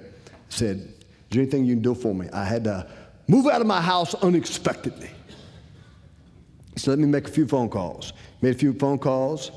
said, 0.50 0.78
Is 0.78 0.96
there 1.30 1.42
anything 1.42 1.66
you 1.66 1.76
can 1.76 1.84
do 1.84 1.94
for 1.94 2.16
me? 2.16 2.30
I 2.34 2.46
had 2.46 2.64
to 2.64 2.88
move 3.32 3.48
out 3.48 3.62
of 3.62 3.68
my 3.68 3.80
house 3.80 4.14
unexpectedly. 4.16 5.10
So 6.76 6.92
Let 6.92 7.00
me 7.00 7.08
make 7.08 7.30
a 7.30 7.32
few 7.32 7.48
phone 7.48 7.70
calls. 7.70 8.12
Made 8.42 8.56
a 8.56 8.58
few 8.58 8.74
phone 8.74 9.00
calls, 9.00 9.52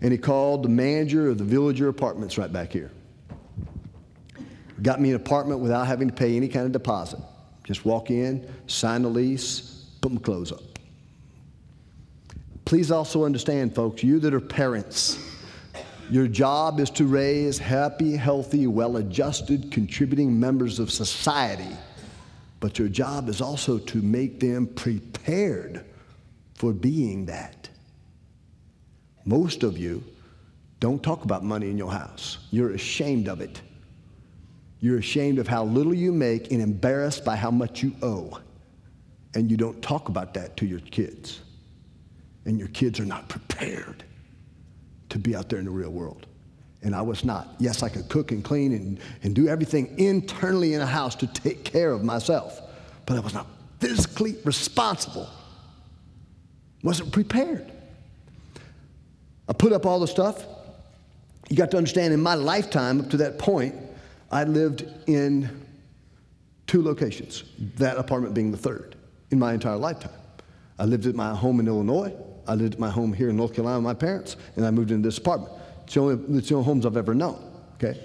and 0.00 0.12
he 0.12 0.18
called 0.18 0.62
the 0.62 0.68
manager 0.68 1.28
of 1.28 1.38
the 1.38 1.44
Villager 1.44 1.88
Apartments 1.88 2.38
right 2.38 2.52
back 2.52 2.72
here. 2.72 2.92
Got 4.80 5.00
me 5.00 5.10
an 5.10 5.16
apartment 5.16 5.60
without 5.60 5.88
having 5.88 6.06
to 6.06 6.14
pay 6.14 6.36
any 6.36 6.46
kind 6.46 6.66
of 6.66 6.72
deposit. 6.72 7.18
Just 7.64 7.84
walk 7.84 8.10
in, 8.10 8.48
sign 8.68 9.02
the 9.02 9.08
lease, 9.08 9.86
put 10.00 10.12
my 10.12 10.20
clothes 10.20 10.52
up. 10.52 10.60
Please 12.64 12.92
also 12.92 13.24
understand, 13.24 13.74
folks, 13.74 14.04
you 14.04 14.20
that 14.20 14.34
are 14.34 14.40
parents, 14.40 15.18
your 16.10 16.28
job 16.28 16.78
is 16.78 16.90
to 16.90 17.06
raise 17.06 17.58
happy, 17.58 18.14
healthy, 18.14 18.68
well 18.68 18.98
adjusted, 18.98 19.72
contributing 19.72 20.38
members 20.38 20.78
of 20.78 20.92
society. 20.92 21.76
But 22.60 22.78
your 22.78 22.88
job 22.88 23.28
is 23.28 23.40
also 23.40 23.78
to 23.78 24.02
make 24.02 24.40
them 24.40 24.66
prepared 24.66 25.84
for 26.54 26.72
being 26.72 27.26
that. 27.26 27.68
Most 29.24 29.62
of 29.62 29.76
you 29.76 30.02
don't 30.80 31.02
talk 31.02 31.24
about 31.24 31.44
money 31.44 31.70
in 31.70 31.76
your 31.76 31.90
house, 31.90 32.38
you're 32.50 32.72
ashamed 32.72 33.28
of 33.28 33.40
it. 33.40 33.60
You're 34.78 34.98
ashamed 34.98 35.38
of 35.38 35.48
how 35.48 35.64
little 35.64 35.94
you 35.94 36.12
make 36.12 36.52
and 36.52 36.60
embarrassed 36.60 37.24
by 37.24 37.34
how 37.34 37.50
much 37.50 37.82
you 37.82 37.94
owe. 38.02 38.38
And 39.34 39.50
you 39.50 39.56
don't 39.56 39.80
talk 39.82 40.08
about 40.08 40.34
that 40.34 40.56
to 40.58 40.66
your 40.66 40.80
kids. 40.80 41.40
And 42.44 42.58
your 42.58 42.68
kids 42.68 43.00
are 43.00 43.06
not 43.06 43.28
prepared 43.28 44.04
to 45.08 45.18
be 45.18 45.34
out 45.34 45.48
there 45.48 45.58
in 45.58 45.64
the 45.64 45.70
real 45.70 45.90
world. 45.90 46.26
And 46.86 46.94
I 46.94 47.02
was 47.02 47.24
not. 47.24 47.48
Yes, 47.58 47.82
I 47.82 47.88
could 47.88 48.08
cook 48.08 48.30
and 48.30 48.44
clean 48.44 48.72
and, 48.72 49.00
and 49.24 49.34
do 49.34 49.48
everything 49.48 49.98
internally 49.98 50.74
in 50.74 50.80
a 50.80 50.86
house 50.86 51.16
to 51.16 51.26
take 51.26 51.64
care 51.64 51.90
of 51.90 52.04
myself, 52.04 52.60
but 53.06 53.16
I 53.16 53.20
was 53.20 53.34
not 53.34 53.48
physically 53.80 54.36
responsible. 54.44 55.28
Wasn't 56.84 57.10
prepared. 57.10 57.72
I 59.48 59.52
put 59.52 59.72
up 59.72 59.84
all 59.84 59.98
the 59.98 60.06
stuff. 60.06 60.44
You 61.48 61.56
got 61.56 61.72
to 61.72 61.76
understand, 61.76 62.14
in 62.14 62.20
my 62.20 62.34
lifetime 62.34 63.00
up 63.00 63.10
to 63.10 63.16
that 63.16 63.36
point, 63.36 63.74
I 64.30 64.44
lived 64.44 64.86
in 65.08 65.66
two 66.68 66.82
locations, 66.82 67.42
that 67.78 67.96
apartment 67.96 68.32
being 68.32 68.52
the 68.52 68.56
third 68.56 68.94
in 69.32 69.40
my 69.40 69.54
entire 69.54 69.76
lifetime. 69.76 70.12
I 70.78 70.84
lived 70.84 71.06
at 71.06 71.16
my 71.16 71.34
home 71.34 71.58
in 71.58 71.66
Illinois. 71.66 72.14
I 72.46 72.54
lived 72.54 72.74
at 72.74 72.80
my 72.80 72.90
home 72.90 73.12
here 73.12 73.28
in 73.28 73.36
North 73.36 73.54
Carolina 73.54 73.78
with 73.78 73.84
my 73.84 73.94
parents, 73.94 74.36
and 74.54 74.64
I 74.64 74.70
moved 74.70 74.92
into 74.92 75.08
this 75.08 75.18
apartment. 75.18 75.50
It's 75.86 75.94
the 75.94 76.00
only, 76.00 76.38
it's 76.38 76.48
the 76.48 76.56
only 76.56 76.64
homes 76.64 76.84
I've 76.84 76.96
ever 76.96 77.14
known, 77.14 77.40
okay? 77.76 77.96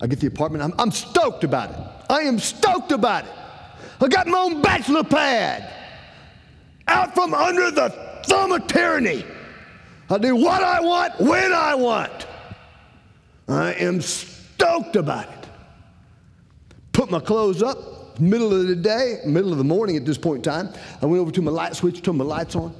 I 0.00 0.06
get 0.06 0.18
the 0.18 0.28
apartment. 0.28 0.64
I'm, 0.64 0.72
I'm 0.78 0.90
stoked 0.90 1.44
about 1.44 1.70
it. 1.70 1.76
I 2.10 2.20
am 2.20 2.38
stoked 2.38 2.90
about 2.90 3.26
it. 3.26 3.30
I 4.00 4.08
got 4.08 4.26
my 4.26 4.38
own 4.38 4.62
bachelor 4.62 5.04
pad 5.04 5.70
out 6.88 7.14
from 7.14 7.34
under 7.34 7.70
the 7.70 7.90
thumb 8.24 8.52
of 8.52 8.66
tyranny. 8.66 9.26
I 10.08 10.16
do 10.16 10.36
what 10.36 10.62
I 10.62 10.80
want 10.80 11.20
when 11.20 11.52
I 11.52 11.74
want. 11.74 12.26
I 13.46 13.74
am 13.74 14.00
stoked 14.00 14.96
about 14.96 15.28
it. 15.28 15.48
Put 16.92 17.10
my 17.10 17.20
clothes 17.20 17.62
up, 17.62 18.18
middle 18.18 18.58
of 18.58 18.68
the 18.68 18.76
day, 18.76 19.20
middle 19.26 19.52
of 19.52 19.58
the 19.58 19.64
morning 19.64 19.96
at 19.96 20.06
this 20.06 20.16
point 20.16 20.46
in 20.46 20.50
time. 20.50 20.72
I 21.02 21.06
went 21.06 21.20
over 21.20 21.30
to 21.30 21.42
my 21.42 21.50
light 21.50 21.76
switch, 21.76 22.00
turned 22.00 22.16
my 22.16 22.24
lights 22.24 22.56
on. 22.56 22.74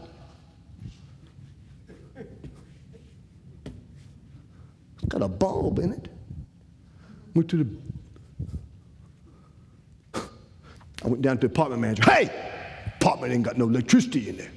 Got 5.09 5.23
a 5.23 5.29
bulb 5.29 5.79
in 5.79 5.93
it. 5.93 6.09
Went 7.35 7.49
to 7.51 7.57
the 7.57 7.67
I 11.05 11.09
went 11.09 11.23
down 11.23 11.37
to 11.37 11.47
the 11.47 11.53
apartment 11.53 11.83
manager. 11.83 12.03
Hey, 12.05 12.31
apartment 13.01 13.33
ain't 13.33 13.43
got 13.43 13.59
no 13.59 13.67
electricity 13.67 14.31
in 14.31 14.39
there. 14.39 14.51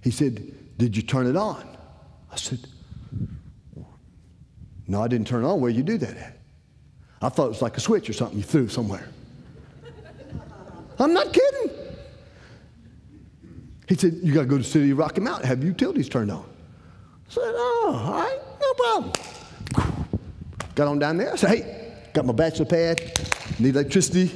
He 0.00 0.10
said, 0.10 0.54
Did 0.78 0.96
you 0.96 1.02
turn 1.02 1.26
it 1.26 1.36
on? 1.36 1.76
I 2.30 2.36
said, 2.36 2.60
No, 4.86 5.02
I 5.02 5.08
didn't 5.08 5.26
turn 5.26 5.44
it 5.44 5.48
on. 5.48 5.60
Where 5.60 5.70
you 5.70 5.82
do 5.82 5.98
that 5.98 6.16
at? 6.16 6.38
I 7.20 7.28
thought 7.28 7.46
it 7.46 7.48
was 7.48 7.62
like 7.62 7.76
a 7.76 7.80
switch 7.80 8.08
or 8.08 8.12
something 8.12 8.38
you 8.38 8.44
threw 8.44 8.68
somewhere. 8.68 9.08
I'm 10.98 11.12
not 11.12 11.32
kidding. 11.32 11.70
He 13.88 13.96
said, 13.96 14.20
You 14.22 14.32
got 14.32 14.42
to 14.42 14.46
go 14.46 14.58
to 14.58 14.62
the 14.62 14.68
city 14.68 14.90
of 14.92 14.98
Rocky 14.98 15.20
Mountain, 15.20 15.48
have 15.48 15.64
utilities 15.64 16.08
turned 16.08 16.30
on. 16.30 16.44
I 16.44 17.32
said, 17.32 17.42
Oh, 17.44 18.00
all 18.04 18.12
right, 18.12 18.38
no 18.60 18.74
problem. 18.74 19.12
Got 20.74 20.88
on 20.88 20.98
down 20.98 21.18
there. 21.18 21.32
I 21.32 21.36
said, 21.36 21.50
hey, 21.50 21.92
got 22.12 22.24
my 22.24 22.32
bachelor 22.32 22.66
pad, 22.66 23.00
need 23.58 23.74
electricity, 23.74 24.30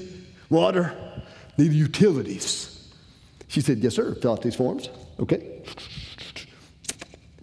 water, 0.51 0.95
need 1.57 1.73
utilities. 1.73 2.93
She 3.49 3.61
said, 3.61 3.79
yes, 3.79 3.95
sir. 3.95 4.15
Fill 4.17 4.33
out 4.33 4.43
these 4.43 4.57
forms. 4.57 4.91
Okay. 5.19 5.63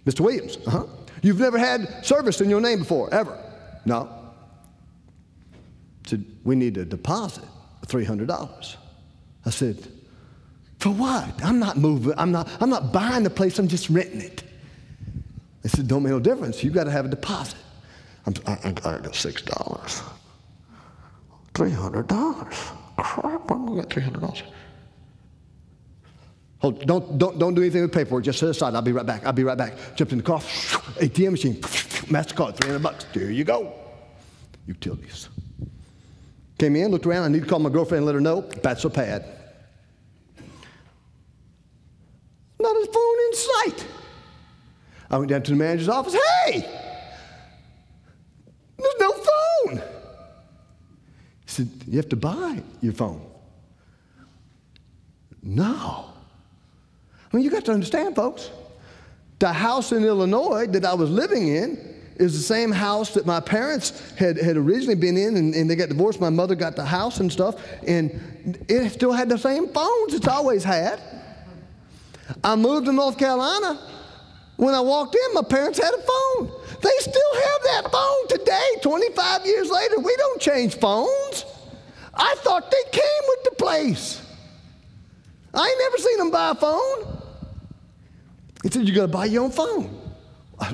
Mr. 0.04 0.20
Williams, 0.20 0.58
uh 0.66 0.70
huh. 0.70 0.86
You've 1.22 1.40
never 1.40 1.58
had 1.58 2.04
service 2.04 2.42
in 2.42 2.50
your 2.50 2.60
name 2.60 2.80
before, 2.80 3.12
ever? 3.12 3.38
No. 3.86 4.10
Said, 6.06 6.24
we 6.44 6.54
need 6.54 6.76
a 6.76 6.84
deposit 6.84 7.44
of 7.82 7.88
$300. 7.88 8.76
I 9.46 9.50
said, 9.50 9.78
for 10.78 10.90
what? 10.90 11.42
I'm 11.42 11.58
not 11.58 11.78
moving. 11.78 12.12
I'm 12.18 12.30
not, 12.30 12.48
I'm 12.60 12.68
not 12.68 12.92
buying 12.92 13.24
the 13.24 13.30
place. 13.30 13.58
I'm 13.58 13.68
just 13.68 13.88
renting 13.88 14.20
it. 14.20 14.42
They 15.62 15.70
said, 15.70 15.88
don't 15.88 16.02
make 16.02 16.10
no 16.10 16.20
difference. 16.20 16.62
You've 16.62 16.74
got 16.74 16.84
to 16.84 16.90
have 16.90 17.06
a 17.06 17.08
deposit. 17.08 17.56
I'm, 18.26 18.34
I, 18.46 18.58
I 18.64 18.72
got 18.72 19.14
six 19.14 19.42
dollars. 19.42 20.02
Three 21.54 21.70
hundred 21.70 22.08
dollars. 22.08 22.54
Crap! 22.96 23.50
I'm 23.50 23.66
gonna 23.66 23.82
get 23.82 23.90
three 23.90 24.02
hundred 24.02 24.20
dollars. 24.20 24.42
Hold, 26.58 26.86
don't, 26.86 27.18
don't, 27.18 27.38
don't 27.38 27.54
do 27.54 27.60
anything 27.60 27.82
with 27.82 27.92
paperwork. 27.92 28.24
Just 28.24 28.38
set 28.38 28.48
aside. 28.48 28.74
I'll 28.74 28.80
be 28.80 28.92
right 28.92 29.04
back. 29.04 29.26
I'll 29.26 29.34
be 29.34 29.44
right 29.44 29.58
back. 29.58 29.74
Jumped 29.96 30.12
in 30.12 30.18
the 30.18 30.24
car. 30.24 30.40
ATM 30.40 31.32
machine. 31.32 31.56
MasterCard, 31.56 32.56
300 32.56 32.82
bucks. 32.82 33.04
There 33.12 33.30
you 33.30 33.44
go. 33.44 33.74
Utilities. 34.66 35.28
Came 36.58 36.76
in, 36.76 36.90
looked 36.90 37.04
around. 37.04 37.24
I 37.24 37.28
need 37.28 37.42
to 37.42 37.48
call 37.48 37.58
my 37.58 37.68
girlfriend 37.68 37.98
and 37.98 38.06
let 38.06 38.14
her 38.14 38.20
know. 38.22 38.40
Bachelor 38.62 38.90
pad. 38.90 39.26
Not 42.58 42.74
a 42.74 42.86
phone 42.90 43.16
in 43.28 43.34
sight. 43.34 43.86
I 45.10 45.18
went 45.18 45.28
down 45.28 45.42
to 45.42 45.50
the 45.50 45.56
manager's 45.58 45.90
office. 45.90 46.16
Hey! 46.46 46.83
There's 48.76 48.94
no 49.00 49.12
phone. 49.12 49.76
He 51.44 51.46
said, 51.46 51.68
You 51.86 51.96
have 51.96 52.08
to 52.10 52.16
buy 52.16 52.62
your 52.80 52.92
phone. 52.92 53.24
No. 55.42 56.06
I 57.32 57.36
mean, 57.36 57.44
you 57.44 57.50
got 57.50 57.64
to 57.66 57.72
understand, 57.72 58.16
folks. 58.16 58.50
The 59.38 59.52
house 59.52 59.92
in 59.92 60.04
Illinois 60.04 60.66
that 60.68 60.84
I 60.84 60.94
was 60.94 61.10
living 61.10 61.48
in 61.48 61.94
is 62.16 62.32
the 62.32 62.42
same 62.42 62.70
house 62.70 63.12
that 63.14 63.26
my 63.26 63.40
parents 63.40 64.12
had, 64.12 64.38
had 64.38 64.56
originally 64.56 64.94
been 64.94 65.16
in, 65.16 65.36
and, 65.36 65.54
and 65.54 65.68
they 65.68 65.74
got 65.74 65.88
divorced. 65.88 66.20
My 66.20 66.30
mother 66.30 66.54
got 66.54 66.76
the 66.76 66.84
house 66.84 67.20
and 67.20 67.30
stuff, 67.30 67.60
and 67.86 68.64
it 68.68 68.90
still 68.90 69.12
had 69.12 69.28
the 69.28 69.38
same 69.38 69.68
phones 69.68 70.14
it's 70.14 70.28
always 70.28 70.62
had. 70.62 71.00
I 72.42 72.56
moved 72.56 72.86
to 72.86 72.92
North 72.92 73.18
Carolina. 73.18 73.80
When 74.56 74.74
I 74.74 74.80
walked 74.80 75.16
in, 75.16 75.34
my 75.34 75.42
parents 75.42 75.78
had 75.78 75.92
a 75.92 76.02
phone. 76.02 76.60
They 76.84 76.90
still 77.00 77.34
have 77.34 77.62
that 77.62 77.90
phone 77.90 78.28
today, 78.28 78.68
25 78.82 79.46
years 79.46 79.70
later. 79.70 79.98
We 80.00 80.14
don't 80.16 80.38
change 80.38 80.76
phones. 80.76 81.46
I 82.12 82.34
thought 82.40 82.70
they 82.70 82.90
came 82.92 83.22
with 83.26 83.44
the 83.44 83.50
place. 83.52 84.20
I 85.54 85.66
ain't 85.66 85.78
never 85.78 85.96
seen 85.96 86.18
them 86.18 86.30
buy 86.30 86.50
a 86.50 86.54
phone. 86.54 87.22
He 88.62 88.68
said, 88.68 88.86
You 88.86 88.94
got 88.94 89.02
to 89.02 89.08
buy 89.08 89.24
your 89.24 89.44
own 89.44 89.50
phone. 89.50 89.98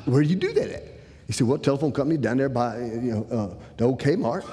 Where 0.03 0.21
do 0.21 0.27
you 0.27 0.35
do 0.35 0.51
that 0.51 0.69
at? 0.69 0.83
He 1.27 1.33
said, 1.33 1.47
What 1.47 1.63
telephone 1.63 1.93
company 1.93 2.17
down 2.17 2.35
there 2.37 2.49
by 2.49 2.79
you 2.79 3.13
know, 3.13 3.27
uh, 3.31 3.63
the 3.77 3.85
old 3.85 4.01
Kmart? 4.01 4.43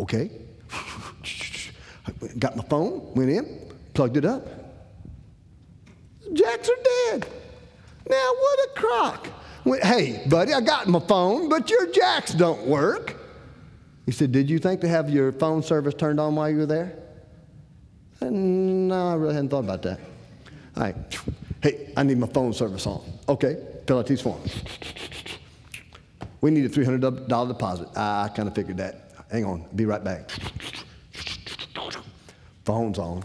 Okay. 0.00 0.32
Got 2.40 2.56
my 2.56 2.64
phone, 2.64 3.14
went 3.14 3.30
in, 3.30 3.72
plugged 3.94 4.16
it 4.16 4.24
up. 4.24 4.48
Jacks 6.32 6.68
are 6.68 6.82
dead. 6.82 7.28
Now, 8.08 8.30
what 8.40 8.58
a 8.58 8.70
crock. 8.74 9.28
Went, 9.66 9.82
hey, 9.82 10.22
buddy, 10.28 10.54
I 10.54 10.60
got 10.60 10.86
my 10.86 11.00
phone, 11.00 11.48
but 11.48 11.68
your 11.68 11.90
jacks 11.90 12.32
don't 12.32 12.64
work. 12.68 13.16
He 14.06 14.12
said, 14.12 14.30
Did 14.30 14.48
you 14.48 14.60
think 14.60 14.80
to 14.82 14.88
have 14.88 15.10
your 15.10 15.32
phone 15.32 15.60
service 15.60 15.92
turned 15.92 16.20
on 16.20 16.36
while 16.36 16.48
you 16.48 16.58
were 16.58 16.66
there? 16.66 16.96
Said, 18.20 18.32
no, 18.32 19.08
I 19.08 19.14
really 19.14 19.34
hadn't 19.34 19.48
thought 19.48 19.64
about 19.64 19.82
that. 19.82 19.98
All 20.76 20.84
right. 20.84 20.94
Hey, 21.60 21.92
I 21.96 22.04
need 22.04 22.16
my 22.16 22.28
phone 22.28 22.52
service 22.52 22.86
on. 22.86 23.02
Okay, 23.28 23.60
fill 23.88 23.98
out 23.98 24.06
these 24.06 24.20
forms. 24.20 24.54
We 26.40 26.52
need 26.52 26.64
a 26.64 26.68
$300 26.68 27.48
deposit. 27.48 27.88
I 27.96 28.30
kind 28.36 28.48
of 28.48 28.54
figured 28.54 28.76
that. 28.76 29.10
Hang 29.32 29.44
on, 29.44 29.64
be 29.74 29.84
right 29.84 30.02
back. 30.04 30.30
Phone's 32.64 33.00
on. 33.00 33.24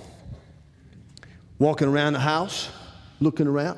Walking 1.60 1.88
around 1.88 2.14
the 2.14 2.20
house, 2.20 2.72
looking 3.20 3.46
around. 3.46 3.78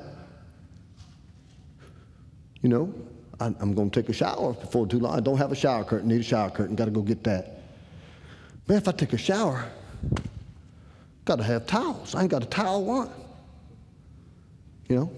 You 2.63 2.69
know, 2.69 2.93
I, 3.39 3.47
am 3.47 3.75
going 3.75 3.91
to 3.91 4.01
take 4.01 4.09
a 4.09 4.13
shower 4.13 4.53
before 4.53 4.87
too 4.87 4.97
long. 4.97 5.15
I 5.15 5.19
don't 5.19 5.37
have 5.37 5.51
a 5.51 5.55
shower 5.55 5.83
curtain, 5.83 6.07
need 6.07 6.21
a 6.21 6.23
shower 6.23 6.49
curtain, 6.49 6.75
got 6.75 6.85
to 6.85 6.91
go 6.91 7.01
get 7.01 7.23
that. 7.25 7.61
Man, 8.67 8.77
if 8.77 8.87
I 8.87 8.93
take 8.93 9.11
a 9.11 9.17
shower, 9.17 9.65
got 11.25 11.35
to 11.35 11.43
have 11.43 11.67
towels. 11.67 12.15
I 12.15 12.21
ain't 12.21 12.31
got 12.31 12.41
a 12.41 12.47
towel 12.47 12.85
one. 12.85 13.09
You 14.87 14.95
know? 14.95 15.11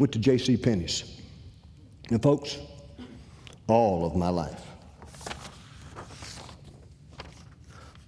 Went 0.00 0.12
to 0.12 0.18
J.C. 0.18 0.56
Penney's. 0.56 1.20
And 2.10 2.20
folks, 2.20 2.58
all 3.68 4.04
of 4.04 4.16
my 4.16 4.28
life, 4.28 4.64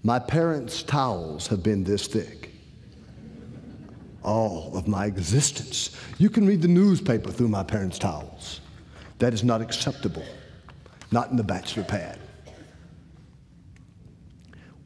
my 0.03 0.19
parents' 0.19 0.83
towels 0.83 1.47
have 1.47 1.63
been 1.63 1.85
this 1.85 2.09
thick. 2.09 2.40
All 4.23 4.77
of 4.77 4.87
my 4.87 5.07
existence. 5.07 5.97
You 6.19 6.29
can 6.29 6.47
read 6.47 6.63
the 6.63 6.69
newspaper 6.69 7.31
through 7.31 7.49
my 7.49 7.63
parents' 7.63 7.99
towels. 7.99 8.61
That 9.19 9.35
is 9.35 9.45
not 9.45 9.61
acceptable. 9.61 10.25
Not 11.11 11.31
in 11.31 11.37
the 11.37 11.45
bachelor 11.45 11.85
pad. 11.85 12.19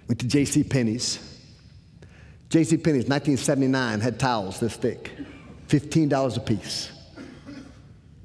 Went 0.09 0.21
to 0.21 0.27
J.C. 0.27 0.65
Penney's. 0.65 1.41
J.C. 2.51 2.77
Penney's, 2.77 3.09
1979, 3.09 4.01
had 4.01 4.19
towels 4.19 4.61
this 4.61 4.77
thick. 4.77 5.11
$15 5.69 6.37
a 6.37 6.41
piece. 6.41 6.93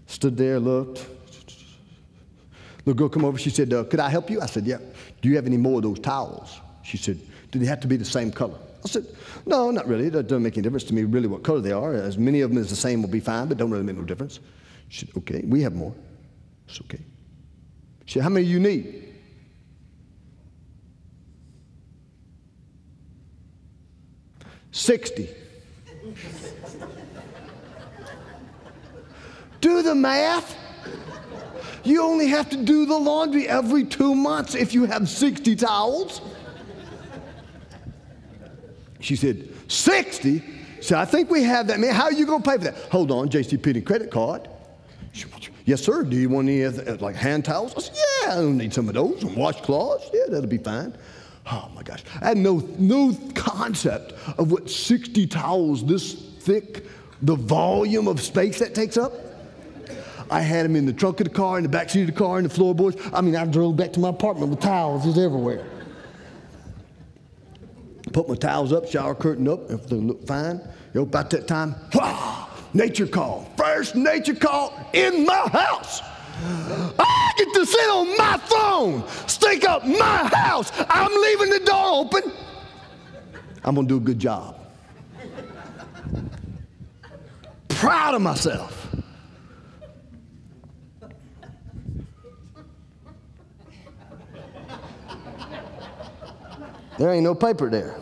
Stood 0.06 0.38
there, 0.38 0.60
looked. 0.60 1.06
The 2.86 2.94
girl 2.94 3.10
come 3.10 3.26
over, 3.26 3.38
she 3.38 3.50
said, 3.50 3.74
uh, 3.74 3.84
could 3.84 4.00
I 4.00 4.10
help 4.10 4.30
you? 4.30 4.42
I 4.42 4.46
said, 4.46 4.66
yeah. 4.66 4.78
Do 5.22 5.30
you 5.30 5.36
have 5.36 5.46
any 5.46 5.58
more 5.58 5.78
of 5.78 5.84
those 5.84 6.00
towels? 6.00 6.60
She 6.84 6.98
said, 6.98 7.20
do 7.52 7.60
they 7.60 7.66
have 7.66 7.80
to 7.82 7.88
be 7.88 7.98
the 7.98 8.06
same 8.06 8.32
color? 8.32 8.58
I 8.84 8.88
said, 8.88 9.06
no, 9.46 9.72
not 9.72 9.88
really. 9.88 10.10
That 10.10 10.24
doesn't 10.24 10.44
make 10.44 10.56
any 10.56 10.64
difference 10.64 10.86
to 10.86 10.94
me 10.94 11.04
really 11.04 11.28
what 11.28 11.44
color 11.44 11.60
they 11.62 11.72
are. 11.72 11.94
As 11.94 12.18
many 12.18 12.42
of 12.42 12.50
them 12.50 12.60
as 12.60 12.70
the 12.70 12.76
same 12.76 13.02
will 13.02 13.10
be 13.10 13.20
fine, 13.20 13.48
but 13.48 13.58
don't 13.58 13.72
really 13.72 13.84
make 13.84 13.98
no 13.98 14.04
difference. 14.04 14.40
She 14.88 15.06
said, 15.06 15.18
okay, 15.18 15.44
we 15.46 15.62
have 15.62 15.76
more. 15.76 15.94
It's 16.68 16.80
okay. 16.82 17.00
She 18.06 18.16
said, 18.16 18.24
how 18.24 18.30
many 18.30 18.46
you 18.46 18.60
need? 18.60 19.06
Sixty. 24.72 25.30
Do 29.62 29.82
the 29.82 29.96
math. 29.96 30.56
You 31.84 32.04
only 32.04 32.28
have 32.28 32.50
to 32.50 32.58
do 32.58 32.86
the 32.86 32.98
laundry 32.98 33.48
every 33.48 33.84
two 33.84 34.14
months 34.14 34.54
if 34.56 34.74
you 34.74 34.86
have 34.86 35.10
60 35.10 35.56
towels. 35.56 36.22
She 39.00 39.16
said, 39.16 39.50
60? 39.68 40.44
So 40.82 40.98
I 40.98 41.06
think 41.06 41.30
we 41.30 41.44
have 41.44 41.68
that. 41.68 41.80
Man, 41.80 41.94
how 41.94 42.06
are 42.06 42.14
you 42.14 42.26
going 42.26 42.42
to 42.42 42.50
pay 42.50 42.58
for 42.58 42.66
that? 42.66 42.76
Hold 42.92 43.12
on, 43.12 43.30
J.C. 43.30 43.58
Penney 43.58 43.82
credit 43.82 44.12
card. 44.12 44.48
Yes, 45.66 45.84
sir. 45.84 46.04
Do 46.04 46.16
you 46.16 46.30
want 46.30 46.48
any 46.48 46.64
uh, 46.64 46.98
like 46.98 47.16
hand 47.16 47.46
towels? 47.46 47.76
I 47.76 47.82
said, 47.82 47.96
yeah, 47.96 48.32
I 48.32 48.36
don't 48.36 48.58
need 48.58 48.74
some 48.74 48.88
of 48.88 48.96
those. 48.96 49.24
And 49.24 49.36
washcloths? 49.36 50.10
Yeah, 50.14 50.24
that'll 50.30 50.48
be 50.48 50.58
fine. 50.58 50.96
Oh 51.52 51.70
my 51.76 51.84
gosh. 51.84 52.04
I 52.22 52.30
had 52.30 52.38
no, 52.38 52.58
no 52.78 53.16
concept 53.36 54.14
of 54.40 54.52
what 54.52 54.70
60 54.70 55.28
towels 55.28 55.86
this 55.86 56.14
thick, 56.14 56.86
the 57.22 57.36
volume 57.36 58.08
of 58.08 58.22
space 58.22 58.60
that 58.60 58.74
takes 58.74 58.98
up. 58.98 59.14
I 60.32 60.42
had 60.42 60.66
them 60.66 60.76
in 60.76 60.86
the 60.86 60.94
trunk 60.94 61.20
of 61.20 61.28
the 61.28 61.34
car, 61.34 61.58
in 61.58 61.64
the 61.64 61.70
back 61.70 61.90
seat 61.90 62.02
of 62.02 62.08
the 62.08 62.14
car, 62.14 62.38
in 62.38 62.44
the 62.44 62.50
floorboards. 62.50 62.98
I 63.12 63.22
mean, 63.22 63.36
I 63.36 63.46
drove 63.46 63.78
back 63.78 63.94
to 63.94 64.00
my 64.00 64.10
apartment 64.10 64.52
with 64.52 64.60
towels 64.60 65.06
just 65.06 65.18
everywhere. 65.18 65.66
Put 68.14 68.28
my 68.28 68.36
towels 68.36 68.74
up, 68.74 68.88
shower 68.88 69.16
curtain 69.16 69.48
up, 69.48 69.70
everything 69.72 70.08
looked 70.08 70.28
fine. 70.28 70.58
You 70.94 71.02
know, 71.02 71.04
about 71.04 71.30
that 71.32 71.48
time, 71.48 71.76
wah, 71.94 72.48
nature 72.74 73.08
call. 73.08 73.52
First 73.58 73.96
nature 73.96 74.36
call 74.36 74.74
in 74.94 75.26
my 75.26 75.48
house. 75.50 76.02
I 76.42 77.34
get 77.38 77.54
to 77.54 77.66
sit 77.66 77.90
on 77.90 78.18
my 78.18 78.38
phone, 78.38 79.04
stink 79.28 79.66
up 79.66 79.86
my 79.86 80.28
house. 80.28 80.72
I'm 80.90 81.12
leaving 81.12 81.50
the 81.50 81.66
door 81.66 82.06
open. 82.06 82.32
I'm 83.64 83.76
to 83.76 83.84
do 83.84 83.98
a 83.98 84.00
good 84.00 84.20
job. 84.20 84.56
Proud 87.68 88.16
of 88.16 88.22
myself. 88.22 88.79
There 97.00 97.14
ain't 97.14 97.24
no 97.24 97.34
paper 97.34 97.70
there. 97.70 97.96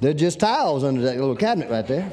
They're 0.00 0.14
just 0.14 0.38
tiles 0.38 0.84
under 0.84 1.00
that 1.00 1.16
little 1.16 1.34
cabinet 1.34 1.68
right 1.68 1.86
there. 1.86 2.12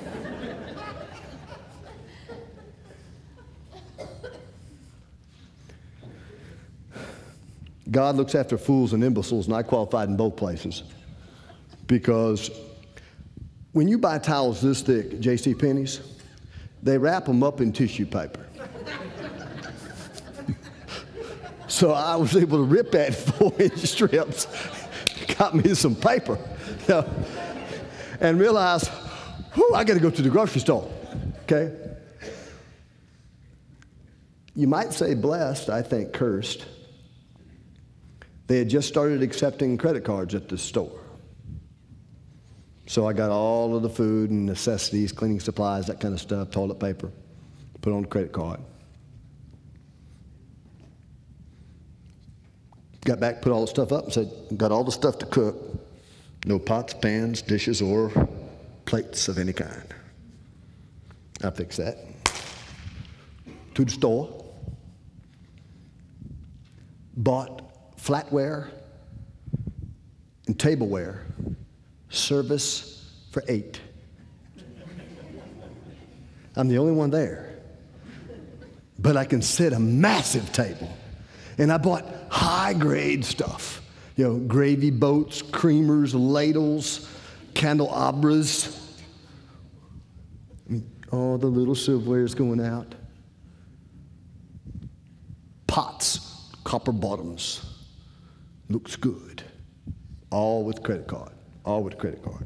God 7.92 8.16
looks 8.16 8.34
after 8.34 8.58
fools 8.58 8.94
and 8.94 9.04
imbeciles, 9.04 9.46
and 9.46 9.56
I 9.56 9.62
qualified 9.62 10.10
in 10.10 10.18
both 10.18 10.36
places. 10.36 10.82
Because 11.86 12.50
when 13.74 13.88
you 13.88 14.00
buy 14.00 14.18
towels 14.18 14.60
this 14.60 14.82
thick, 14.82 15.20
J.C. 15.20 15.54
Penney's, 15.54 16.00
they 16.82 16.98
wrap 16.98 17.26
them 17.26 17.44
up 17.44 17.62
in 17.62 17.72
tissue 17.72 18.08
paper. 18.08 18.44
So 21.74 21.92
I 21.92 22.16
was 22.16 22.36
able 22.36 22.60
to 22.60 22.64
rip 22.64 22.92
that 22.92 23.16
four-inch 23.40 23.80
strips, 23.80 24.46
got 25.40 25.56
me 25.56 25.74
some 25.74 25.96
paper, 25.96 26.38
you 26.88 26.88
know, 26.88 27.10
and 28.20 28.40
realized, 28.40 28.90
whew, 29.56 29.74
I 29.74 29.84
got 29.84 29.96
to 29.96 30.00
go 30.00 30.12
to 30.12 30.22
the 30.22 30.30
grocery 30.30 30.62
store. 30.62 30.88
Okay. 31.44 31.76
You 34.56 34.68
might 34.68 34.94
say 34.94 35.16
blessed, 35.16 35.72
I 35.72 35.82
think 35.82 36.14
cursed. 36.14 36.64
They 38.46 38.60
had 38.60 38.70
just 38.70 38.88
started 38.88 39.24
accepting 39.24 39.76
credit 39.80 40.04
cards 40.04 40.36
at 40.36 40.50
the 40.50 40.60
store. 40.60 41.02
So 42.86 43.08
I 43.08 43.14
got 43.14 43.32
all 43.32 43.76
of 43.76 43.82
the 43.82 43.90
food 43.90 44.30
and 44.30 44.46
necessities, 44.46 45.12
cleaning 45.12 45.40
supplies, 45.40 45.88
that 45.88 46.00
kind 46.00 46.14
of 46.14 46.20
stuff, 46.20 46.52
toilet 46.52 46.80
paper, 46.80 47.12
put 47.82 47.94
on 47.94 48.04
the 48.04 48.08
credit 48.08 48.32
card. 48.32 48.60
Got 53.04 53.20
back, 53.20 53.42
put 53.42 53.52
all 53.52 53.62
the 53.62 53.68
stuff 53.68 53.92
up, 53.92 54.06
and 54.06 54.14
said, 54.14 54.32
Got 54.56 54.72
all 54.72 54.84
the 54.84 54.92
stuff 54.92 55.18
to 55.20 55.26
cook. 55.26 55.58
No 56.46 56.58
pots, 56.60 56.94
pans, 56.94 57.42
dishes, 57.42 57.82
or 57.82 58.12
plates 58.86 59.28
of 59.28 59.38
any 59.38 59.54
kind. 59.54 59.84
I 61.44 61.50
fixed 61.50 61.78
that. 61.78 61.98
To 63.76 63.86
the 63.86 63.92
store. 63.92 64.40
Bought 67.16 67.96
flatware 67.98 68.70
and 70.48 70.60
tableware 70.60 71.26
service 72.10 73.12
for 73.32 73.44
eight. 73.48 73.80
I'm 76.56 76.68
the 76.68 76.78
only 76.78 76.94
one 76.94 77.10
there. 77.10 77.60
But 79.00 79.18
I 79.18 79.26
can 79.26 79.42
set 79.42 79.74
a 79.74 79.80
massive 79.80 80.52
table. 80.54 80.92
And 81.58 81.72
I 81.72 81.78
bought 81.78 82.23
high 82.34 82.74
grade 82.74 83.24
stuff 83.24 83.82
you 84.16 84.24
know, 84.26 84.38
gravy 84.38 84.92
boats, 84.92 85.42
creamers, 85.42 86.14
ladles, 86.14 87.10
candelabras. 87.56 88.80
All 91.12 91.40
the 91.40 91.48
little 91.48 91.74
silverware's 91.74 92.36
going 92.36 92.62
out. 92.62 92.94
Pots, 95.66 96.52
copper 96.64 96.92
bottoms. 96.92 97.66
Looks 98.70 98.96
good. 98.96 99.42
All 100.30 100.64
with 100.64 100.84
credit 100.84 101.08
card 101.08 101.34
all 101.66 101.84
with 101.84 101.98
credit 101.98 102.24
card. 102.24 102.46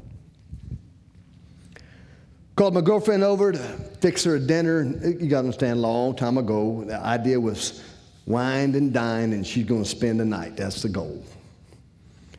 Called 2.56 2.74
my 2.74 2.80
girlfriend 2.80 3.22
over 3.22 3.52
to 3.52 3.58
fix 3.58 4.24
her 4.24 4.36
a 4.36 4.40
dinner. 4.40 4.82
You 4.82 5.28
got 5.28 5.42
to 5.42 5.46
understand, 5.46 5.78
a 5.78 5.82
long 5.82 6.16
time 6.16 6.38
ago, 6.38 6.84
the 6.84 6.98
idea 6.98 7.38
was 7.38 7.82
wine 8.28 8.74
and 8.74 8.92
dine, 8.92 9.32
and 9.32 9.44
she's 9.44 9.64
going 9.64 9.82
to 9.82 9.88
spend 9.88 10.20
the 10.20 10.24
night. 10.24 10.56
That's 10.56 10.82
the 10.82 10.88
goal. 10.88 11.24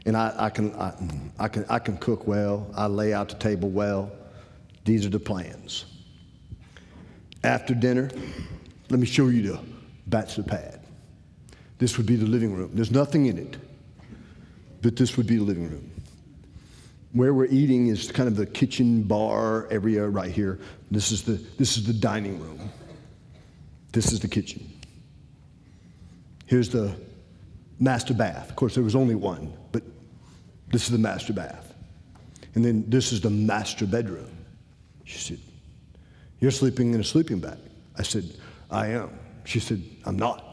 And 0.06 0.16
I, 0.16 0.34
I, 0.38 0.50
can, 0.50 0.74
I, 0.76 0.94
I, 1.40 1.48
can, 1.48 1.66
I 1.68 1.80
can 1.80 1.98
cook 1.98 2.28
well. 2.28 2.72
I 2.76 2.86
lay 2.86 3.12
out 3.12 3.30
the 3.30 3.36
table 3.36 3.70
well. 3.70 4.12
These 4.86 5.06
are 5.06 5.10
the 5.10 5.20
plans. 5.20 5.86
After 7.44 7.74
dinner, 7.74 8.10
let 8.90 9.00
me 9.00 9.06
show 9.06 9.28
you 9.28 9.42
the 9.42 9.60
bachelor 10.08 10.44
pad. 10.44 10.80
This 11.80 11.98
would 11.98 12.06
be 12.06 12.16
the 12.16 12.26
living 12.26 12.54
room. 12.54 12.72
There's 12.74 12.92
nothing 12.92 13.26
in 13.26 13.38
it, 13.38 13.58
but 14.82 14.96
this 14.96 15.18
would 15.18 15.28
be 15.28 15.38
the 15.38 15.44
living 15.44 15.70
room. 15.70 15.90
Where 17.14 17.34
we're 17.34 17.46
eating 17.46 17.88
is 17.88 18.12
kind 18.12 18.28
of 18.28 18.36
the 18.36 18.46
kitchen 18.46 19.02
bar 19.04 19.68
area 19.72 20.08
right 20.08 20.30
here. 20.30 20.60
This 20.92 21.12
is 21.12 21.24
the, 21.24 21.34
this 21.58 21.78
is 21.78 21.86
the 21.88 21.94
dining 21.94 22.40
room. 22.40 22.70
This 23.92 24.12
is 24.12 24.20
the 24.20 24.28
kitchen. 24.28 24.79
Here's 26.50 26.70
the 26.70 26.96
master 27.80 28.16
bath. 28.16 28.50
Of 28.50 28.56
course, 28.56 28.74
there 28.74 28.84
was 28.84 28.96
only 28.96 29.14
one, 29.14 29.54
but 29.72 29.84
this 30.72 30.86
is 30.86 30.90
the 30.90 30.98
master 30.98 31.32
bath. 31.32 31.76
And 32.56 32.66
then 32.66 32.86
this 32.88 33.12
is 33.12 33.22
the 33.22 33.30
master 33.30 33.86
bedroom. 33.86 34.32
She 35.04 35.20
said, 35.20 35.38
You're 36.40 36.50
sleeping 36.50 36.96
in 36.96 37.02
a 37.02 37.04
sleeping 37.04 37.38
bag. 37.38 37.60
I 38.00 38.02
said, 38.02 38.24
I 38.72 38.88
am. 38.88 39.12
She 39.46 39.60
said, 39.60 39.80
I'm 40.06 40.18
not. 40.18 40.44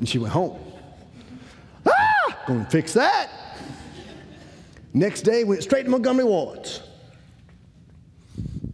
And 0.00 0.08
she 0.08 0.18
went 0.18 0.32
home. 0.32 0.58
Ah, 1.86 2.42
going 2.48 2.64
to 2.64 2.70
fix 2.72 2.92
that. 2.94 3.30
Next 4.92 5.22
day, 5.22 5.44
went 5.44 5.62
straight 5.62 5.84
to 5.84 5.88
Montgomery 5.88 6.24
Ward's. 6.24 6.82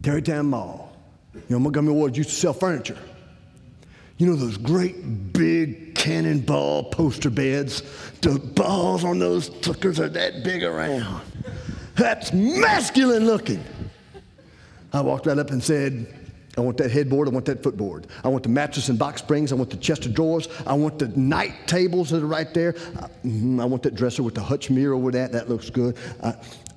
Tarrytown 0.01 0.47
Mall. 0.47 0.97
You 1.35 1.41
know, 1.49 1.59
Montgomery 1.59 1.93
Ward's 1.93 2.17
used 2.17 2.31
to 2.31 2.35
sell 2.35 2.53
furniture. 2.53 2.97
You 4.23 4.29
know 4.29 4.35
those 4.37 4.55
great 4.55 5.33
big 5.33 5.95
cannonball 5.95 6.85
poster 6.85 7.29
beds? 7.29 7.83
The 8.21 8.39
balls 8.39 9.03
on 9.03 9.19
those 9.19 9.51
suckers 9.61 9.99
are 9.99 10.07
that 10.07 10.45
big 10.45 10.63
around. 10.63 11.19
That's 11.95 12.31
masculine 12.31 13.25
looking. 13.25 13.61
I 14.93 15.01
walked 15.01 15.25
right 15.25 15.37
up 15.37 15.51
and 15.51 15.61
said, 15.61 16.07
I 16.57 16.61
want 16.61 16.77
that 16.77 16.89
headboard. 16.89 17.27
I 17.27 17.31
want 17.31 17.45
that 17.47 17.61
footboard. 17.63 18.07
I 18.23 18.29
want 18.29 18.43
the 18.43 18.49
mattress 18.49 18.87
and 18.87 18.97
box 18.97 19.21
springs. 19.21 19.51
I 19.51 19.55
want 19.55 19.71
the 19.71 19.75
chest 19.75 20.05
of 20.05 20.13
drawers. 20.13 20.47
I 20.65 20.73
want 20.73 20.99
the 20.99 21.09
night 21.09 21.67
tables 21.67 22.09
that 22.11 22.23
are 22.23 22.25
right 22.25 22.53
there. 22.53 22.75
I, 22.95 23.27
mm, 23.27 23.61
I 23.61 23.65
want 23.65 23.83
that 23.83 23.95
dresser 23.95 24.23
with 24.23 24.35
the 24.35 24.41
hutch 24.41 24.69
mirror 24.69 24.93
over 24.93 25.11
that. 25.11 25.33
That 25.33 25.49
looks 25.49 25.69
good. 25.69 25.97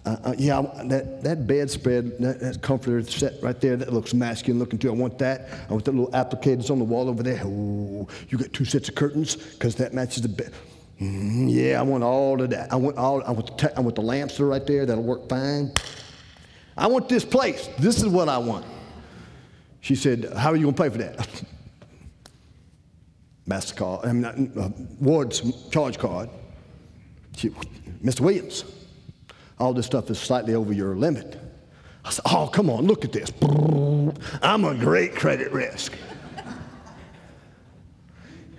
Uh, 0.06 0.16
uh, 0.22 0.34
yeah, 0.38 0.62
that, 0.84 1.24
that 1.24 1.48
bedspread, 1.48 2.16
that, 2.20 2.38
that 2.38 2.62
comforter 2.62 3.02
set 3.02 3.42
right 3.42 3.60
there, 3.60 3.76
that 3.76 3.92
looks 3.92 4.14
masculine 4.14 4.60
looking 4.60 4.78
too. 4.78 4.88
I 4.88 4.94
want 4.94 5.18
that. 5.18 5.48
I 5.68 5.72
want 5.72 5.84
that 5.84 5.92
little 5.92 6.14
applique 6.14 6.70
on 6.70 6.78
the 6.78 6.84
wall 6.84 7.08
over 7.08 7.24
there. 7.24 7.40
Oh, 7.44 8.06
you 8.28 8.38
got 8.38 8.52
two 8.52 8.64
sets 8.64 8.88
of 8.88 8.94
curtains 8.94 9.34
because 9.34 9.74
that 9.76 9.94
matches 9.94 10.22
the 10.22 10.28
bed. 10.28 10.52
Mm, 11.00 11.52
yeah, 11.52 11.80
I 11.80 11.82
want 11.82 12.04
all 12.04 12.40
of 12.40 12.50
that. 12.50 12.72
I 12.72 12.76
want 12.76 12.96
all. 12.96 13.20
I 13.24 13.32
want, 13.32 13.58
the, 13.58 13.76
I 13.76 13.80
want 13.80 13.96
the 13.96 14.02
lamps 14.02 14.36
that 14.36 14.44
are 14.44 14.46
right 14.46 14.64
there. 14.64 14.86
That'll 14.86 15.02
work 15.02 15.28
fine. 15.28 15.72
I 16.76 16.86
want 16.86 17.08
this 17.08 17.24
place. 17.24 17.68
This 17.78 17.98
is 17.98 18.06
what 18.06 18.28
I 18.28 18.38
want. 18.38 18.64
She 19.80 19.96
said, 19.96 20.32
How 20.36 20.50
are 20.50 20.56
you 20.56 20.62
going 20.62 20.74
to 20.74 20.82
pay 20.82 20.88
for 20.88 20.98
that? 20.98 21.42
MasterCard, 23.48 24.06
I 24.06 24.12
mean, 24.12 24.52
uh, 24.56 24.70
Ward's 25.00 25.68
charge 25.70 25.98
card. 25.98 26.30
She, 27.36 27.50
Mr. 28.02 28.20
Williams, 28.20 28.64
all 29.58 29.72
this 29.72 29.86
stuff 29.86 30.10
is 30.10 30.18
slightly 30.18 30.54
over 30.54 30.72
your 30.72 30.94
limit. 30.96 31.40
I 32.04 32.10
said, 32.10 32.22
Oh, 32.26 32.46
come 32.46 32.70
on, 32.70 32.86
look 32.86 33.04
at 33.04 33.12
this. 33.12 33.30
I'm 34.42 34.64
a 34.64 34.74
great 34.74 35.14
credit 35.14 35.52
risk. 35.52 35.92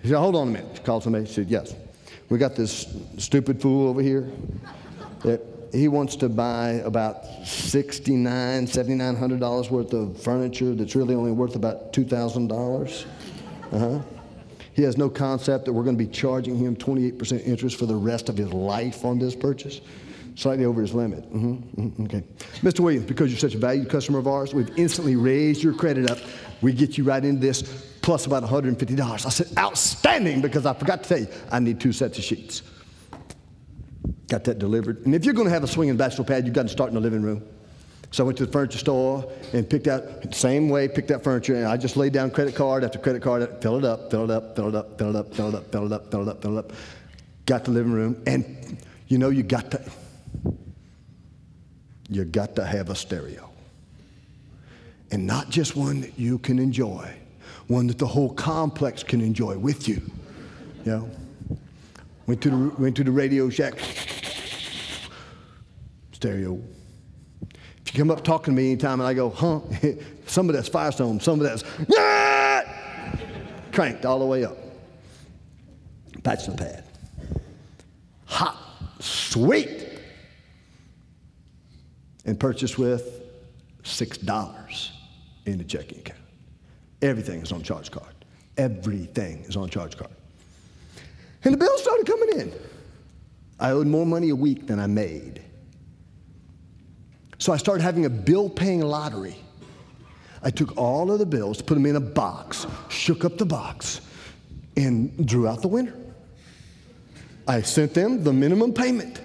He 0.02 0.10
said, 0.10 0.18
Hold 0.18 0.36
on 0.36 0.50
a 0.50 0.52
minute. 0.52 0.70
She 0.76 0.84
called 0.84 1.04
somebody. 1.04 1.26
She 1.26 1.34
said, 1.34 1.50
Yes. 1.50 1.76
We 2.30 2.38
got 2.38 2.56
this 2.56 2.94
stupid 3.18 3.62
fool 3.62 3.88
over 3.88 4.02
here 4.02 4.30
that 5.22 5.42
he 5.72 5.88
wants 5.88 6.16
to 6.18 6.30
buy 6.30 6.82
about 6.86 7.24
$69, 7.44 8.18
$7,900 8.18 9.70
worth 9.70 9.94
of 9.94 10.22
furniture 10.22 10.74
that's 10.76 10.96
really 10.96 11.16
only 11.16 11.32
worth 11.32 11.56
about 11.56 11.94
$2,000. 11.94 13.06
Uh-huh. 13.72 14.00
He 14.74 14.84
has 14.84 14.98
no 14.98 15.10
concept 15.10 15.66
that 15.66 15.74
we're 15.74 15.84
going 15.84 15.98
to 15.98 16.04
be 16.04 16.10
charging 16.10 16.58
him 16.58 16.76
28% 16.76 17.46
interest 17.46 17.80
for 17.80 17.86
the 17.86 17.96
rest 17.96 18.30
of 18.30 18.38
his 18.38 18.54
life 18.54 19.06
on 19.06 19.20
this 19.20 19.36
purchase. 19.36 19.82
Slightly 20.38 20.66
over 20.66 20.84
his 20.84 20.94
limit. 20.94 21.24
Mm-hmm. 21.34 21.82
Mm-hmm. 21.82 22.04
Okay. 22.04 22.24
Mr. 22.62 22.82
Williams, 22.82 23.08
because 23.08 23.32
you're 23.32 23.40
such 23.40 23.56
a 23.56 23.58
valued 23.58 23.90
customer 23.90 24.20
of 24.20 24.28
ours, 24.28 24.54
we've 24.54 24.70
instantly 24.78 25.16
raised 25.16 25.64
your 25.64 25.74
credit 25.74 26.12
up. 26.12 26.20
We 26.62 26.74
get 26.74 26.96
you 26.96 27.04
right 27.04 27.26
into 27.26 27.42
this 27.42 27.64
plus 28.04 28.28
about 28.28 28.44
$150. 28.44 29.02
I 29.02 29.30
said, 29.30 29.48
outstanding, 29.58 30.42
because 30.42 30.68
I 30.68 30.76
forgot 30.76 31.02
to 31.02 31.10
tell 31.10 31.18
you, 31.18 31.28
I 31.52 31.58
need 31.58 31.82
two 31.82 31.92
sets 31.92 32.20
of 32.20 32.24
sheets. 32.24 32.62
Got 34.28 34.44
that 34.44 34.60
delivered. 34.60 35.04
And 35.08 35.16
if 35.16 35.26
you're 35.26 35.34
going 35.34 35.48
to 35.48 35.54
have 35.54 35.64
a 35.64 35.68
swinging 35.68 35.98
bachelor 35.98 36.24
pad, 36.24 36.46
you've 36.46 36.54
got 36.54 36.64
to 36.64 36.70
start 36.70 36.90
in 36.90 36.94
the 36.94 37.02
living 37.02 37.24
room. 37.24 37.44
So 38.12 38.24
I 38.24 38.26
went 38.28 38.38
to 38.38 38.46
the 38.46 38.52
furniture 38.52 38.78
store 38.78 39.32
and 39.54 39.68
picked 39.68 39.88
out, 39.88 40.36
same 40.36 40.70
way, 40.70 40.88
picked 40.88 41.10
out 41.10 41.24
furniture, 41.24 41.56
and 41.56 41.66
I 41.66 41.78
just 41.78 41.98
laid 41.98 42.14
down 42.14 42.30
credit 42.30 42.54
card 42.54 42.84
after 42.84 43.00
credit 43.00 43.24
card, 43.24 43.42
fill 43.60 43.80
it 43.80 43.86
up, 43.86 44.12
fill 44.12 44.26
it 44.26 44.32
up, 44.32 44.56
fill 44.56 44.70
it 44.70 44.76
up, 44.76 44.96
fill 45.00 45.10
it 45.10 45.16
up, 45.16 45.34
fill 45.34 45.48
it 45.48 45.56
up, 45.56 45.72
fill 45.72 45.86
it 45.88 45.92
up, 45.94 46.12
fill 46.12 46.22
it 46.22 46.30
up, 46.30 46.42
fill 46.44 46.58
it 46.58 46.66
up. 46.66 46.74
Got 47.48 47.66
the 47.66 47.72
living 47.72 47.92
room, 47.92 48.22
and 48.28 48.78
you 49.08 49.18
know 49.18 49.30
you 49.30 49.42
got 49.42 49.72
to, 49.72 49.82
you 52.10 52.24
got 52.26 52.56
to 52.56 52.66
have 52.66 52.90
a 52.90 52.96
stereo. 52.96 53.50
And 55.12 55.26
not 55.26 55.50
just 55.50 55.76
one 55.76 56.02
that 56.02 56.18
you 56.18 56.38
can 56.40 56.60
enjoy, 56.60 57.14
one 57.68 57.88
that 57.88 57.98
the 57.98 58.08
whole 58.08 58.34
complex 58.34 59.04
can 59.04 59.22
enjoy 59.22 59.58
with 59.58 59.88
you. 59.88 60.02
You 60.86 60.92
know? 60.92 61.10
Went 62.26 62.42
to 62.42 62.50
the, 62.50 62.82
went 62.82 62.96
to 62.98 63.04
the 63.04 63.12
Radio 63.12 63.50
Shack 63.50 63.80
stereo. 66.12 66.60
If 67.42 67.94
you 67.94 68.00
come 68.00 68.12
up 68.12 68.24
talking 68.24 68.54
to 68.54 68.62
me 68.62 68.72
anytime 68.72 69.00
and 69.00 69.08
I 69.08 69.14
go, 69.14 69.30
huh, 69.30 69.60
some 70.26 70.50
of 70.50 70.56
that's 70.56 70.68
Firestone, 70.68 71.20
some 71.20 71.40
of 71.40 71.46
that's, 71.46 71.64
cranked 73.72 74.06
all 74.06 74.20
the 74.20 74.26
way 74.26 74.44
up. 74.44 74.58
That's 76.24 76.48
the 76.48 76.54
pad. 76.54 76.84
hot, 78.26 78.58
sweet, 79.00 79.87
and 82.28 82.40
purchased 82.40 82.78
with 82.78 83.24
$6 83.84 84.90
in 85.46 85.58
the 85.58 85.64
checking 85.64 86.00
account. 86.00 86.20
Everything 87.02 87.42
is 87.42 87.52
on 87.52 87.64
charge 87.64 87.90
card. 87.90 88.14
Everything 88.58 89.44
is 89.46 89.56
on 89.56 89.70
charge 89.70 89.98
card. 89.98 90.12
And 91.44 91.54
the 91.54 91.58
bills 91.58 91.82
started 91.82 92.06
coming 92.06 92.40
in. 92.40 92.54
I 93.60 93.72
owed 93.72 93.88
more 93.88 94.06
money 94.06 94.30
a 94.30 94.36
week 94.36 94.68
than 94.68 94.80
I 94.80 94.88
made. 94.88 95.42
So 97.40 97.54
I 97.54 97.58
started 97.58 97.82
having 97.82 98.06
a 98.06 98.10
bill 98.10 98.50
paying 98.50 98.82
lottery. 98.82 99.38
I 100.44 100.52
took 100.52 100.78
all 100.78 101.12
of 101.12 101.20
the 101.20 101.26
bills, 101.26 101.62
put 101.62 101.76
them 101.76 101.86
in 101.86 101.96
a 101.96 102.02
box, 102.02 102.68
shook 102.90 103.26
up 103.26 103.38
the 103.38 103.46
box, 103.46 104.02
and 104.76 105.26
drew 105.26 105.48
out 105.48 105.62
the 105.62 105.68
winner. 105.68 105.96
I 107.48 107.62
sent 107.62 107.94
them 107.94 108.24
the 108.24 108.34
minimum 108.34 108.74
payment. 108.74 109.22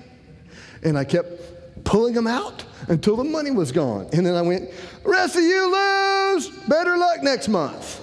And 0.85 0.97
I 0.97 1.05
kept 1.05 1.52
pulling 1.85 2.15
them 2.15 2.27
out 2.27 2.65
until 2.89 3.17
the 3.17 3.25
money 3.25 3.51
was 3.51 3.73
gone. 3.73 4.09
And 4.13 4.27
then 4.27 4.35
I 4.35 4.43
went, 4.43 4.71
rest 5.05 5.37
of 5.37 5.43
you 5.43 5.73
lose, 5.73 6.49
better 6.69 6.97
luck 6.97 7.23
next 7.23 7.49
month. 7.49 8.01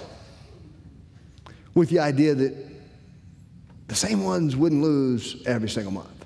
With 1.74 1.88
the 1.90 2.00
idea 2.00 2.34
that 2.34 2.54
the 3.88 3.94
same 3.94 4.24
ones 4.24 4.56
wouldn't 4.56 4.82
lose 4.82 5.42
every 5.46 5.68
single 5.68 5.92
month. 5.92 6.24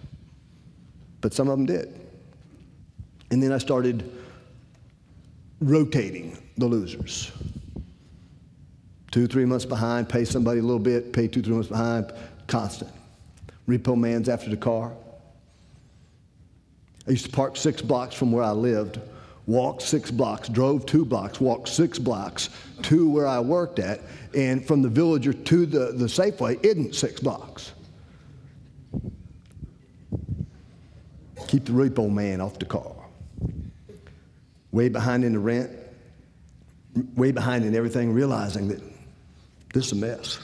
But 1.21 1.33
some 1.33 1.49
of 1.49 1.57
them 1.57 1.67
did. 1.67 2.01
And 3.31 3.43
then 3.43 3.53
I 3.53 3.59
started 3.59 4.11
rotating 5.61 6.39
the 6.59 6.67
losers. 6.67 7.33
Two, 9.11 9.27
three 9.27 9.45
months 9.45 9.65
behind, 9.65 10.09
pay 10.09 10.25
somebody 10.25 10.59
a 10.59 10.63
little 10.63 10.79
bit, 10.79 11.13
pay 11.13 11.29
two, 11.29 11.41
three 11.41 11.55
months 11.55 11.69
behind, 11.69 12.13
constant. 12.47 12.91
Repo 13.69 13.97
man's 13.97 14.29
after 14.29 14.51
the 14.51 14.57
car. 14.57 14.93
I 17.07 17.11
used 17.11 17.27
to 17.27 17.33
park 17.33 17.57
six 17.57 17.83
blocks 17.83 18.15
from 18.15 18.33
where 18.33 18.45
I 18.45 18.53
lived, 18.53 19.01
walked 19.47 19.83
six 19.83 20.11
blocks, 20.11 20.49
drove 20.49 20.87
two 20.87 21.05
blocks, 21.05 21.41
walked 21.41 21.69
six 21.69 21.99
blocks 21.99 22.49
to 22.83 23.11
where 23.11 23.27
I 23.27 23.41
worked 23.41 23.79
at, 23.79 24.01
and 24.35 24.67
from 24.67 24.83
the 24.83 24.89
villager 24.89 25.33
to 25.33 25.67
the, 25.67 25.93
the 25.93 26.07
Safeway 26.07 26.65
isn't 26.65 26.95
six 26.95 27.21
blocks. 27.21 27.73
Keep 31.47 31.67
the 31.67 31.73
repo 31.73 32.11
man 32.11 32.41
off 32.41 32.59
the 32.59 32.65
car. 32.65 32.95
Way 34.73 34.89
behind 34.89 35.25
in 35.25 35.35
the 35.35 35.39
rent, 35.39 35.71
way 37.15 37.31
behind 37.31 37.65
in 37.65 37.75
everything, 37.77 38.13
realizing 38.13 38.69
that 38.69 38.83
this 39.73 39.87
is 39.87 39.93
a 39.93 39.97
mess. 39.97 40.39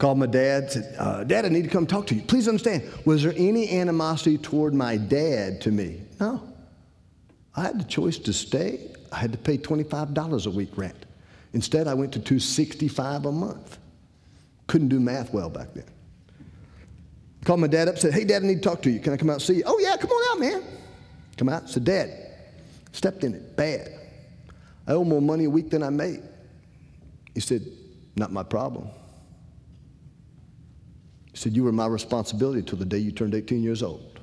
Called 0.00 0.16
my 0.16 0.24
dad, 0.24 0.72
said, 0.72 0.96
uh, 0.98 1.24
Dad, 1.24 1.44
I 1.44 1.50
need 1.50 1.64
to 1.64 1.68
come 1.68 1.86
talk 1.86 2.06
to 2.06 2.14
you. 2.14 2.22
Please 2.22 2.48
understand, 2.48 2.90
was 3.04 3.22
there 3.22 3.34
any 3.36 3.68
animosity 3.78 4.38
toward 4.38 4.72
my 4.72 4.96
dad 4.96 5.60
to 5.60 5.70
me? 5.70 6.00
No. 6.18 6.42
I 7.54 7.64
had 7.64 7.78
the 7.78 7.84
choice 7.84 8.16
to 8.20 8.32
stay. 8.32 8.92
I 9.12 9.18
had 9.18 9.30
to 9.32 9.36
pay 9.36 9.58
$25 9.58 10.46
a 10.46 10.50
week 10.50 10.70
rent. 10.74 11.04
Instead, 11.52 11.86
I 11.86 11.92
went 11.92 12.14
to 12.14 12.18
265 12.18 13.26
a 13.26 13.30
month. 13.30 13.76
Couldn't 14.68 14.88
do 14.88 15.00
math 15.00 15.34
well 15.34 15.50
back 15.50 15.74
then. 15.74 15.84
Called 17.44 17.60
my 17.60 17.66
dad 17.66 17.86
up, 17.88 17.98
said, 17.98 18.14
Hey, 18.14 18.24
Dad, 18.24 18.42
I 18.42 18.46
need 18.46 18.62
to 18.62 18.68
talk 18.68 18.80
to 18.82 18.90
you. 18.90 19.00
Can 19.00 19.12
I 19.12 19.18
come 19.18 19.28
out 19.28 19.34
and 19.34 19.42
see 19.42 19.56
you? 19.56 19.64
Oh, 19.66 19.78
yeah, 19.80 19.98
come 19.98 20.10
on 20.10 20.32
out, 20.32 20.40
man. 20.40 20.62
Come 21.36 21.50
out. 21.50 21.68
Said, 21.68 21.84
Dad, 21.84 22.10
stepped 22.92 23.22
in 23.22 23.34
it 23.34 23.54
bad. 23.54 23.92
I 24.86 24.92
owe 24.92 25.04
more 25.04 25.20
money 25.20 25.44
a 25.44 25.50
week 25.50 25.68
than 25.68 25.82
I 25.82 25.90
made. 25.90 26.22
He 27.34 27.40
said, 27.40 27.66
Not 28.16 28.32
my 28.32 28.42
problem. 28.42 28.88
He 31.32 31.38
said, 31.38 31.54
You 31.54 31.64
were 31.64 31.72
my 31.72 31.86
responsibility 31.86 32.60
until 32.60 32.78
the 32.78 32.84
day 32.84 32.98
you 32.98 33.12
turned 33.12 33.34
18 33.34 33.62
years 33.62 33.82
old. 33.82 34.20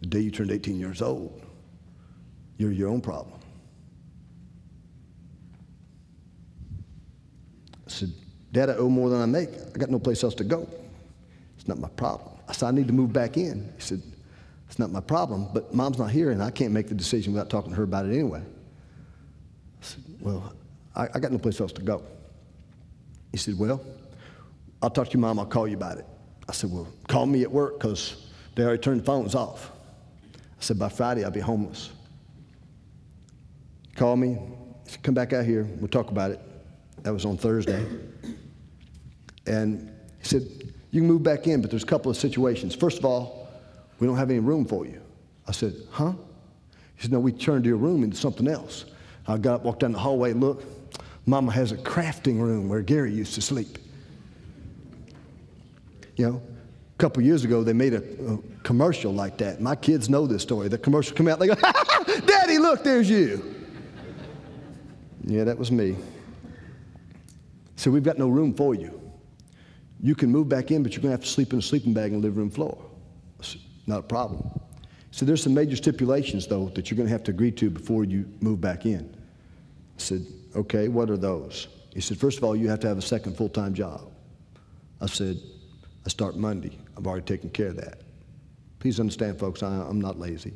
The 0.00 0.06
day 0.06 0.20
you 0.20 0.30
turned 0.30 0.50
18 0.50 0.78
years 0.78 1.02
old, 1.02 1.42
you're 2.56 2.72
your 2.72 2.88
own 2.88 3.00
problem. 3.00 3.38
I 7.86 7.90
said, 7.90 8.12
Dad, 8.52 8.70
I 8.70 8.74
owe 8.74 8.88
more 8.88 9.10
than 9.10 9.20
I 9.20 9.26
make. 9.26 9.50
I 9.74 9.78
got 9.78 9.90
no 9.90 9.98
place 9.98 10.24
else 10.24 10.34
to 10.36 10.44
go. 10.44 10.68
It's 11.58 11.68
not 11.68 11.78
my 11.78 11.88
problem. 11.90 12.30
I 12.48 12.52
said, 12.52 12.68
I 12.68 12.70
need 12.70 12.86
to 12.86 12.92
move 12.92 13.12
back 13.12 13.36
in. 13.36 13.70
He 13.76 13.80
said, 13.82 14.02
It's 14.68 14.78
not 14.78 14.90
my 14.90 15.00
problem, 15.00 15.48
but 15.52 15.74
mom's 15.74 15.98
not 15.98 16.10
here 16.10 16.30
and 16.30 16.42
I 16.42 16.50
can't 16.50 16.72
make 16.72 16.88
the 16.88 16.94
decision 16.94 17.32
without 17.32 17.50
talking 17.50 17.70
to 17.70 17.76
her 17.76 17.82
about 17.82 18.06
it 18.06 18.12
anyway. 18.12 18.40
I 18.40 19.84
said, 19.84 20.02
Well, 20.20 20.54
I, 20.96 21.08
I 21.14 21.18
got 21.18 21.30
no 21.30 21.38
place 21.38 21.60
else 21.60 21.72
to 21.72 21.82
go. 21.82 22.02
He 23.32 23.36
said, 23.36 23.58
Well, 23.58 23.84
I'll 24.82 24.90
talk 24.90 25.08
to 25.08 25.12
your 25.12 25.20
mom, 25.20 25.38
I'll 25.38 25.46
call 25.46 25.68
you 25.68 25.76
about 25.76 25.98
it. 25.98 26.06
I 26.48 26.52
said, 26.52 26.70
Well, 26.72 26.88
call 27.08 27.26
me 27.26 27.42
at 27.42 27.50
work 27.50 27.78
because 27.78 28.26
they 28.54 28.62
already 28.62 28.82
turned 28.82 29.00
the 29.00 29.04
phones 29.04 29.34
off. 29.34 29.70
I 30.34 30.38
said, 30.60 30.78
By 30.78 30.88
Friday, 30.88 31.24
I'll 31.24 31.30
be 31.30 31.40
homeless. 31.40 31.90
Call 33.94 34.16
me, 34.16 34.38
come 35.02 35.14
back 35.14 35.32
out 35.32 35.44
here, 35.44 35.64
we'll 35.78 35.88
talk 35.88 36.10
about 36.10 36.30
it. 36.30 36.40
That 37.02 37.12
was 37.12 37.24
on 37.24 37.36
Thursday. 37.36 37.84
And 39.46 39.90
he 40.20 40.24
said, 40.24 40.42
You 40.90 41.00
can 41.00 41.06
move 41.08 41.22
back 41.22 41.46
in, 41.46 41.60
but 41.60 41.70
there's 41.70 41.82
a 41.82 41.86
couple 41.86 42.10
of 42.10 42.16
situations. 42.16 42.74
First 42.74 42.98
of 42.98 43.04
all, 43.04 43.48
we 43.98 44.06
don't 44.06 44.16
have 44.16 44.30
any 44.30 44.40
room 44.40 44.64
for 44.64 44.86
you. 44.86 45.00
I 45.46 45.52
said, 45.52 45.74
Huh? 45.90 46.12
He 46.96 47.02
said, 47.02 47.12
No, 47.12 47.20
we 47.20 47.32
turned 47.32 47.66
your 47.66 47.76
room 47.76 48.02
into 48.02 48.16
something 48.16 48.48
else. 48.48 48.86
I 49.26 49.36
got 49.36 49.56
up, 49.56 49.64
walked 49.64 49.80
down 49.80 49.92
the 49.92 49.98
hallway, 49.98 50.32
look. 50.32 50.64
Mama 51.26 51.52
has 51.52 51.70
a 51.70 51.76
crafting 51.76 52.40
room 52.40 52.68
where 52.68 52.80
Gary 52.80 53.12
used 53.12 53.34
to 53.34 53.42
sleep. 53.42 53.78
You 56.20 56.32
know, 56.32 56.42
a 56.96 56.98
couple 56.98 57.22
years 57.22 57.44
ago, 57.44 57.64
they 57.64 57.72
made 57.72 57.94
a, 57.94 58.02
a, 58.30 58.38
commercial 58.62 59.10
like 59.10 59.38
that. 59.38 59.62
My 59.62 59.74
kids 59.74 60.10
know 60.10 60.26
this 60.26 60.42
story. 60.42 60.68
The 60.68 60.76
commercial 60.76 61.16
come 61.16 61.28
out, 61.28 61.38
they 61.38 61.46
go, 61.46 61.54
Daddy, 62.26 62.58
look, 62.58 62.84
there's 62.84 63.08
you. 63.08 63.54
yeah, 65.24 65.44
that 65.44 65.56
was 65.56 65.72
me. 65.72 65.96
So 67.76 67.90
we've 67.90 68.02
got 68.02 68.18
no 68.18 68.28
room 68.28 68.52
for 68.52 68.74
you. 68.74 69.00
You 70.02 70.14
can 70.14 70.30
move 70.30 70.46
back 70.46 70.70
in, 70.70 70.82
but 70.82 70.92
you're 70.92 71.00
going 71.00 71.08
to 71.12 71.16
have 71.16 71.24
to 71.24 71.26
sleep 71.26 71.54
in 71.54 71.58
a 71.58 71.62
sleeping 71.62 71.94
bag 71.94 72.12
on 72.12 72.20
the 72.20 72.26
living 72.26 72.38
room 72.38 72.50
floor. 72.50 72.84
Not 73.86 74.00
a 74.00 74.02
problem. 74.02 74.60
So 75.12 75.24
there's 75.24 75.42
some 75.42 75.54
major 75.54 75.76
stipulations, 75.76 76.46
though, 76.46 76.68
that 76.74 76.90
you're 76.90 76.98
going 76.98 77.08
to 77.08 77.12
have 77.12 77.24
to 77.24 77.30
agree 77.30 77.52
to 77.52 77.70
before 77.70 78.04
you 78.04 78.30
move 78.42 78.60
back 78.60 78.84
in. 78.84 79.08
I 79.96 79.98
said, 79.98 80.26
okay, 80.54 80.88
what 80.88 81.08
are 81.08 81.16
those? 81.16 81.68
He 81.94 82.02
said, 82.02 82.18
first 82.18 82.36
of 82.36 82.44
all, 82.44 82.54
you 82.54 82.68
have 82.68 82.80
to 82.80 82.88
have 82.88 82.98
a 82.98 83.02
second 83.02 83.38
full-time 83.38 83.72
job. 83.72 84.02
I 85.00 85.06
said, 85.06 85.38
I 86.04 86.08
start 86.08 86.36
Monday. 86.36 86.78
I've 86.96 87.06
already 87.06 87.24
taken 87.24 87.50
care 87.50 87.68
of 87.68 87.76
that. 87.76 88.00
Please 88.78 88.98
understand, 88.98 89.38
folks, 89.38 89.62
I, 89.62 89.88
am 89.88 90.00
not 90.00 90.18
lazy, 90.18 90.54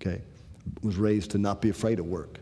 okay? 0.00 0.22
I 0.22 0.86
was 0.86 0.96
raised 0.96 1.32
to 1.32 1.38
not 1.38 1.60
be 1.60 1.70
afraid 1.70 1.98
of 1.98 2.06
work. 2.06 2.38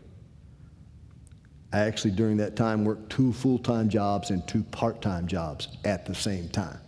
I 1.73 1.79
actually, 1.79 2.11
during 2.11 2.37
that 2.37 2.55
time, 2.55 2.85
worked 2.85 3.09
two 3.09 3.33
full-time 3.33 3.89
jobs 3.89 4.29
and 4.29 4.47
two 4.47 4.63
part-time 4.63 5.27
jobs 5.27 5.67
at 5.83 6.05
the 6.05 6.15
same 6.15 6.47
time. 6.49 6.79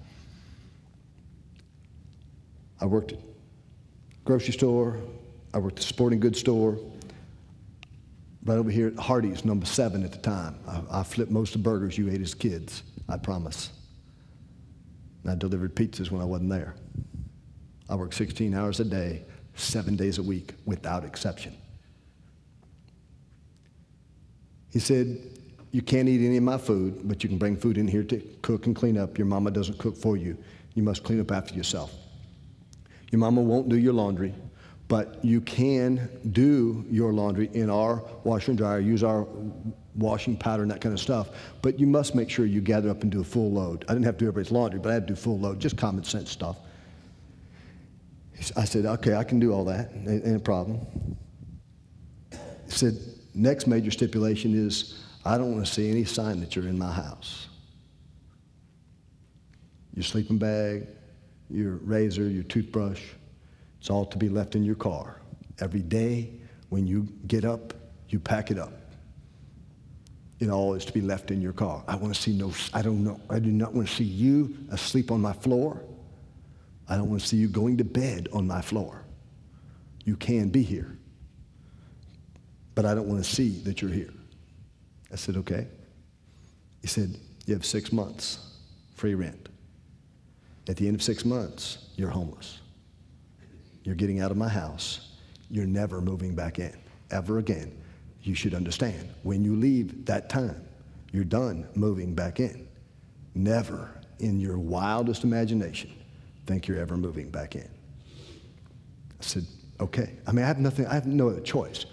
I 2.79 2.85
worked 2.85 3.11
at 3.11 3.19
grocery 4.23 4.53
store. 4.53 4.97
I 5.53 5.57
worked 5.57 5.79
at 5.79 5.85
sporting 5.85 6.19
goods 6.19 6.39
store. 6.39 6.77
Right 8.45 8.57
over 8.57 8.69
here 8.69 8.87
at 8.87 8.95
Hardee's, 8.95 9.43
number 9.43 9.65
seven 9.65 10.03
at 10.03 10.11
the 10.11 10.19
time. 10.19 10.55
I, 10.67 10.99
I 10.99 11.03
flipped 11.03 11.31
most 11.31 11.55
of 11.55 11.63
the 11.63 11.69
burgers 11.69 11.97
you 11.97 12.09
ate 12.09 12.21
as 12.21 12.33
kids, 12.33 12.83
I 13.09 13.17
promise. 13.17 13.71
And 15.23 15.31
I 15.31 15.35
delivered 15.35 15.75
pizzas 15.75 16.11
when 16.11 16.21
I 16.21 16.25
wasn't 16.25 16.49
there. 16.49 16.75
I 17.89 17.95
worked 17.95 18.13
16 18.13 18.53
hours 18.53 18.79
a 18.79 18.85
day, 18.85 19.23
seven 19.55 19.95
days 19.95 20.17
a 20.17 20.23
week, 20.23 20.53
without 20.65 21.03
exception. 21.03 21.55
He 24.71 24.79
said, 24.79 25.17
You 25.71 25.81
can't 25.81 26.07
eat 26.07 26.25
any 26.25 26.37
of 26.37 26.43
my 26.43 26.57
food, 26.57 27.01
but 27.07 27.23
you 27.23 27.29
can 27.29 27.37
bring 27.37 27.57
food 27.57 27.77
in 27.77 27.87
here 27.87 28.03
to 28.03 28.19
cook 28.41 28.67
and 28.67 28.75
clean 28.75 28.97
up. 28.97 29.17
Your 29.17 29.27
mama 29.27 29.51
doesn't 29.51 29.77
cook 29.79 29.97
for 29.97 30.15
you. 30.15 30.37
You 30.75 30.83
must 30.83 31.03
clean 31.03 31.19
up 31.19 31.31
after 31.31 31.55
yourself. 31.55 31.93
Your 33.11 33.19
mama 33.19 33.41
won't 33.41 33.69
do 33.69 33.77
your 33.77 33.93
laundry, 33.93 34.35
but 34.87 35.23
you 35.25 35.41
can 35.41 36.09
do 36.31 36.85
your 36.89 37.11
laundry 37.11 37.49
in 37.53 37.69
our 37.69 38.03
washer 38.23 38.51
and 38.51 38.57
dryer, 38.57 38.79
use 38.79 39.03
our 39.03 39.27
washing 39.95 40.37
powder 40.37 40.63
and 40.63 40.71
that 40.71 40.81
kind 40.81 40.93
of 40.93 40.99
stuff. 40.99 41.29
But 41.61 41.79
you 41.79 41.87
must 41.87 42.15
make 42.15 42.29
sure 42.29 42.45
you 42.45 42.61
gather 42.61 42.89
up 42.89 43.03
and 43.03 43.11
do 43.11 43.21
a 43.21 43.23
full 43.23 43.51
load. 43.51 43.85
I 43.87 43.93
didn't 43.93 44.05
have 44.05 44.15
to 44.15 44.19
do 44.19 44.29
everybody's 44.29 44.51
laundry, 44.51 44.79
but 44.79 44.89
I 44.89 44.93
had 44.93 45.07
to 45.07 45.13
do 45.13 45.19
full 45.19 45.39
load, 45.39 45.59
just 45.59 45.77
common 45.77 46.03
sense 46.03 46.29
stuff. 46.29 46.57
I 48.55 48.63
said, 48.65 48.85
okay, 48.85 49.15
I 49.15 49.23
can 49.23 49.39
do 49.39 49.51
all 49.51 49.65
that, 49.65 49.91
ain't 49.93 50.35
a 50.35 50.39
problem. 50.39 50.79
He 52.31 52.71
said, 52.71 52.97
next 53.33 53.67
major 53.67 53.91
stipulation 53.91 54.55
is 54.55 55.03
I 55.25 55.37
don't 55.37 55.51
want 55.51 55.65
to 55.65 55.71
see 55.71 55.89
any 55.89 56.05
sign 56.05 56.39
that 56.39 56.55
you're 56.55 56.67
in 56.67 56.77
my 56.77 56.91
house. 56.91 57.47
Your 59.93 60.03
sleeping 60.03 60.37
bag, 60.37 60.87
your 61.49 61.75
razor, 61.77 62.29
your 62.29 62.43
toothbrush, 62.43 63.03
it's 63.79 63.89
all 63.89 64.05
to 64.05 64.17
be 64.17 64.29
left 64.29 64.55
in 64.55 64.63
your 64.63 64.75
car. 64.75 65.19
Every 65.59 65.81
day 65.81 66.31
when 66.69 66.87
you 66.87 67.07
get 67.27 67.43
up, 67.43 67.73
you 68.07 68.19
pack 68.19 68.51
it 68.51 68.57
up. 68.57 68.78
It 70.39 70.49
all 70.49 70.73
is 70.73 70.85
to 70.85 70.93
be 70.93 71.01
left 71.01 71.31
in 71.31 71.41
your 71.41 71.51
car. 71.53 71.83
I 71.87 71.95
want 71.95 72.15
to 72.15 72.21
see 72.21 72.31
no, 72.31 72.53
I 72.73 72.81
don't 72.81 73.03
know, 73.03 73.19
I 73.29 73.39
do 73.39 73.51
not 73.51 73.73
want 73.73 73.87
to 73.87 73.93
see 73.93 74.05
you 74.05 74.57
asleep 74.71 75.11
on 75.11 75.21
my 75.21 75.33
floor. 75.33 75.81
I 76.87 76.95
don't 76.95 77.09
want 77.09 77.21
to 77.21 77.27
see 77.27 77.37
you 77.37 77.47
going 77.47 77.77
to 77.77 77.83
bed 77.83 78.29
on 78.33 78.47
my 78.47 78.61
floor. 78.61 79.03
You 80.05 80.15
can 80.15 80.49
be 80.49 80.63
here, 80.63 80.97
but 82.73 82.85
I 82.85 82.95
don't 82.95 83.07
want 83.07 83.23
to 83.23 83.29
see 83.29 83.59
that 83.63 83.81
you're 83.81 83.91
here. 83.91 84.13
I 85.11 85.15
said, 85.15 85.37
Okay. 85.37 85.67
He 86.81 86.87
said, 86.87 87.17
You 87.45 87.53
have 87.55 87.65
six 87.65 87.91
months 87.91 88.49
free 88.95 89.15
rent. 89.15 89.49
At 90.67 90.75
the 90.75 90.87
end 90.87 90.95
of 90.95 91.01
six 91.01 91.25
months, 91.25 91.89
you're 91.95 92.09
homeless. 92.09 92.59
You're 93.83 93.95
getting 93.95 94.19
out 94.19 94.29
of 94.29 94.37
my 94.37 94.49
house. 94.49 95.15
You're 95.49 95.65
never 95.65 96.01
moving 96.01 96.35
back 96.35 96.59
in, 96.59 96.77
ever 97.09 97.39
again. 97.39 97.75
You 98.29 98.35
should 98.35 98.53
understand 98.53 99.09
when 99.23 99.43
you 99.43 99.55
leave 99.55 100.05
that 100.05 100.29
time, 100.29 100.63
you're 101.11 101.23
done 101.23 101.67
moving 101.73 102.13
back 102.13 102.39
in. 102.39 102.67
Never 103.33 103.89
in 104.19 104.39
your 104.39 104.59
wildest 104.59 105.23
imagination 105.23 105.91
think 106.45 106.67
you're 106.67 106.77
ever 106.77 106.95
moving 106.95 107.31
back 107.31 107.55
in. 107.55 107.67
I 107.67 109.21
said, 109.21 109.47
okay. 109.79 110.11
I 110.27 110.31
mean, 110.31 110.45
I 110.45 110.47
have 110.47 110.59
nothing, 110.59 110.85
I 110.85 110.93
have 110.93 111.07
no 111.07 111.29
other 111.29 111.41
choice. 111.41 111.87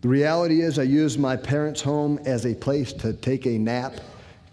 The 0.00 0.08
reality 0.08 0.62
is, 0.62 0.78
I 0.78 0.84
used 0.84 1.20
my 1.20 1.36
parents' 1.36 1.82
home 1.82 2.18
as 2.24 2.46
a 2.46 2.54
place 2.54 2.94
to 2.94 3.12
take 3.12 3.44
a 3.44 3.58
nap, 3.58 3.96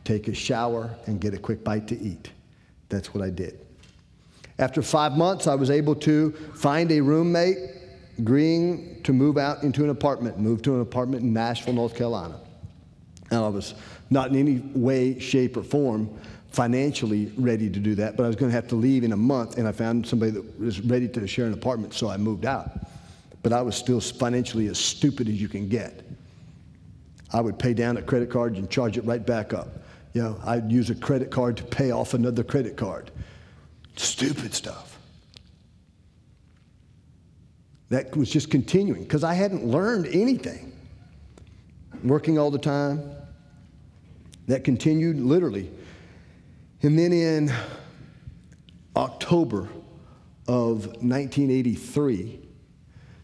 take 0.03 0.27
a 0.27 0.33
shower, 0.33 0.93
and 1.07 1.21
get 1.21 1.33
a 1.33 1.37
quick 1.37 1.63
bite 1.63 1.87
to 1.87 1.97
eat. 2.01 2.31
That's 2.89 3.13
what 3.13 3.23
I 3.23 3.29
did. 3.29 3.65
After 4.57 4.81
five 4.81 5.13
months, 5.13 5.47
I 5.47 5.55
was 5.55 5.69
able 5.69 5.95
to 5.95 6.31
find 6.53 6.91
a 6.91 6.99
roommate, 6.99 7.78
agreeing 8.19 9.01
to 9.03 9.13
move 9.13 9.37
out 9.37 9.63
into 9.63 9.83
an 9.83 9.89
apartment, 9.89 10.37
move 10.37 10.61
to 10.61 10.75
an 10.75 10.81
apartment 10.81 11.23
in 11.23 11.33
Nashville, 11.33 11.73
North 11.73 11.95
Carolina. 11.95 12.39
And 13.31 13.39
I 13.39 13.47
was 13.47 13.73
not 14.09 14.29
in 14.29 14.35
any 14.35 14.59
way, 14.75 15.19
shape, 15.19 15.55
or 15.57 15.63
form 15.63 16.09
financially 16.51 17.31
ready 17.37 17.69
to 17.69 17.79
do 17.79 17.95
that, 17.95 18.17
but 18.17 18.23
I 18.23 18.27
was 18.27 18.35
going 18.35 18.51
to 18.51 18.55
have 18.55 18.67
to 18.69 18.75
leave 18.75 19.03
in 19.03 19.11
a 19.11 19.17
month, 19.17 19.57
and 19.57 19.67
I 19.67 19.71
found 19.71 20.05
somebody 20.05 20.31
that 20.31 20.59
was 20.59 20.81
ready 20.81 21.07
to 21.07 21.27
share 21.27 21.45
an 21.45 21.53
apartment, 21.53 21.93
so 21.93 22.09
I 22.09 22.17
moved 22.17 22.45
out. 22.45 22.71
But 23.43 23.53
I 23.53 23.61
was 23.61 23.75
still 23.75 24.01
financially 24.01 24.67
as 24.67 24.77
stupid 24.77 25.29
as 25.29 25.39
you 25.39 25.47
can 25.47 25.69
get. 25.69 26.03
I 27.31 27.39
would 27.39 27.59
pay 27.59 27.73
down 27.73 27.97
a 27.97 28.01
credit 28.01 28.31
card 28.31 28.55
and 28.55 28.69
charge 28.69 28.97
it 28.97 29.05
right 29.05 29.23
back 29.23 29.53
up. 29.53 29.67
You 30.13 30.23
know, 30.23 30.41
I'd 30.43 30.71
use 30.71 30.89
a 30.89 30.95
credit 30.95 31.29
card 31.29 31.55
to 31.57 31.63
pay 31.63 31.91
off 31.91 32.15
another 32.15 32.43
credit 32.43 32.75
card. 32.75 33.11
Stupid 33.95 34.55
stuff. 34.55 34.88
That 37.89 38.15
was 38.15 38.29
just 38.29 38.51
continuing 38.51 39.03
because 39.03 39.23
I 39.23 39.33
hadn't 39.33 39.65
learned 39.65 40.07
anything. 40.07 40.71
Working 42.03 42.37
all 42.37 42.51
the 42.51 42.59
time. 42.59 43.11
That 44.47 44.63
continued 44.63 45.19
literally. 45.19 45.69
And 46.81 46.97
then 46.97 47.11
in 47.11 47.51
October 48.95 49.69
of 50.47 50.85
1983, 50.85 52.39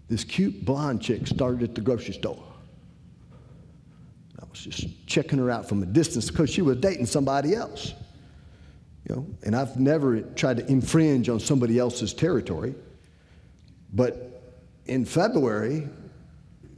this 0.08 0.24
cute 0.24 0.66
blonde 0.66 1.02
chick 1.02 1.26
started 1.26 1.64
at 1.64 1.76
the 1.76 1.82
grocery 1.82 2.14
store. 2.14 2.44
I 4.40 4.46
was 4.50 4.60
just 4.60 5.08
checking 5.08 5.40
her 5.40 5.50
out 5.50 5.68
from 5.68 5.82
a 5.82 5.86
distance 5.86 6.30
because 6.30 6.50
she 6.50 6.62
was 6.62 6.78
dating 6.78 7.06
somebody 7.06 7.56
else. 7.56 7.94
You 9.08 9.16
know, 9.16 9.28
and 9.44 9.56
I've 9.56 9.80
never 9.80 10.22
tried 10.22 10.58
to 10.58 10.66
infringe 10.68 11.30
on 11.30 11.40
somebody 11.40 11.80
else's 11.80 12.14
territory. 12.14 12.76
But 13.94 14.35
in 14.86 15.06
February, 15.06 15.88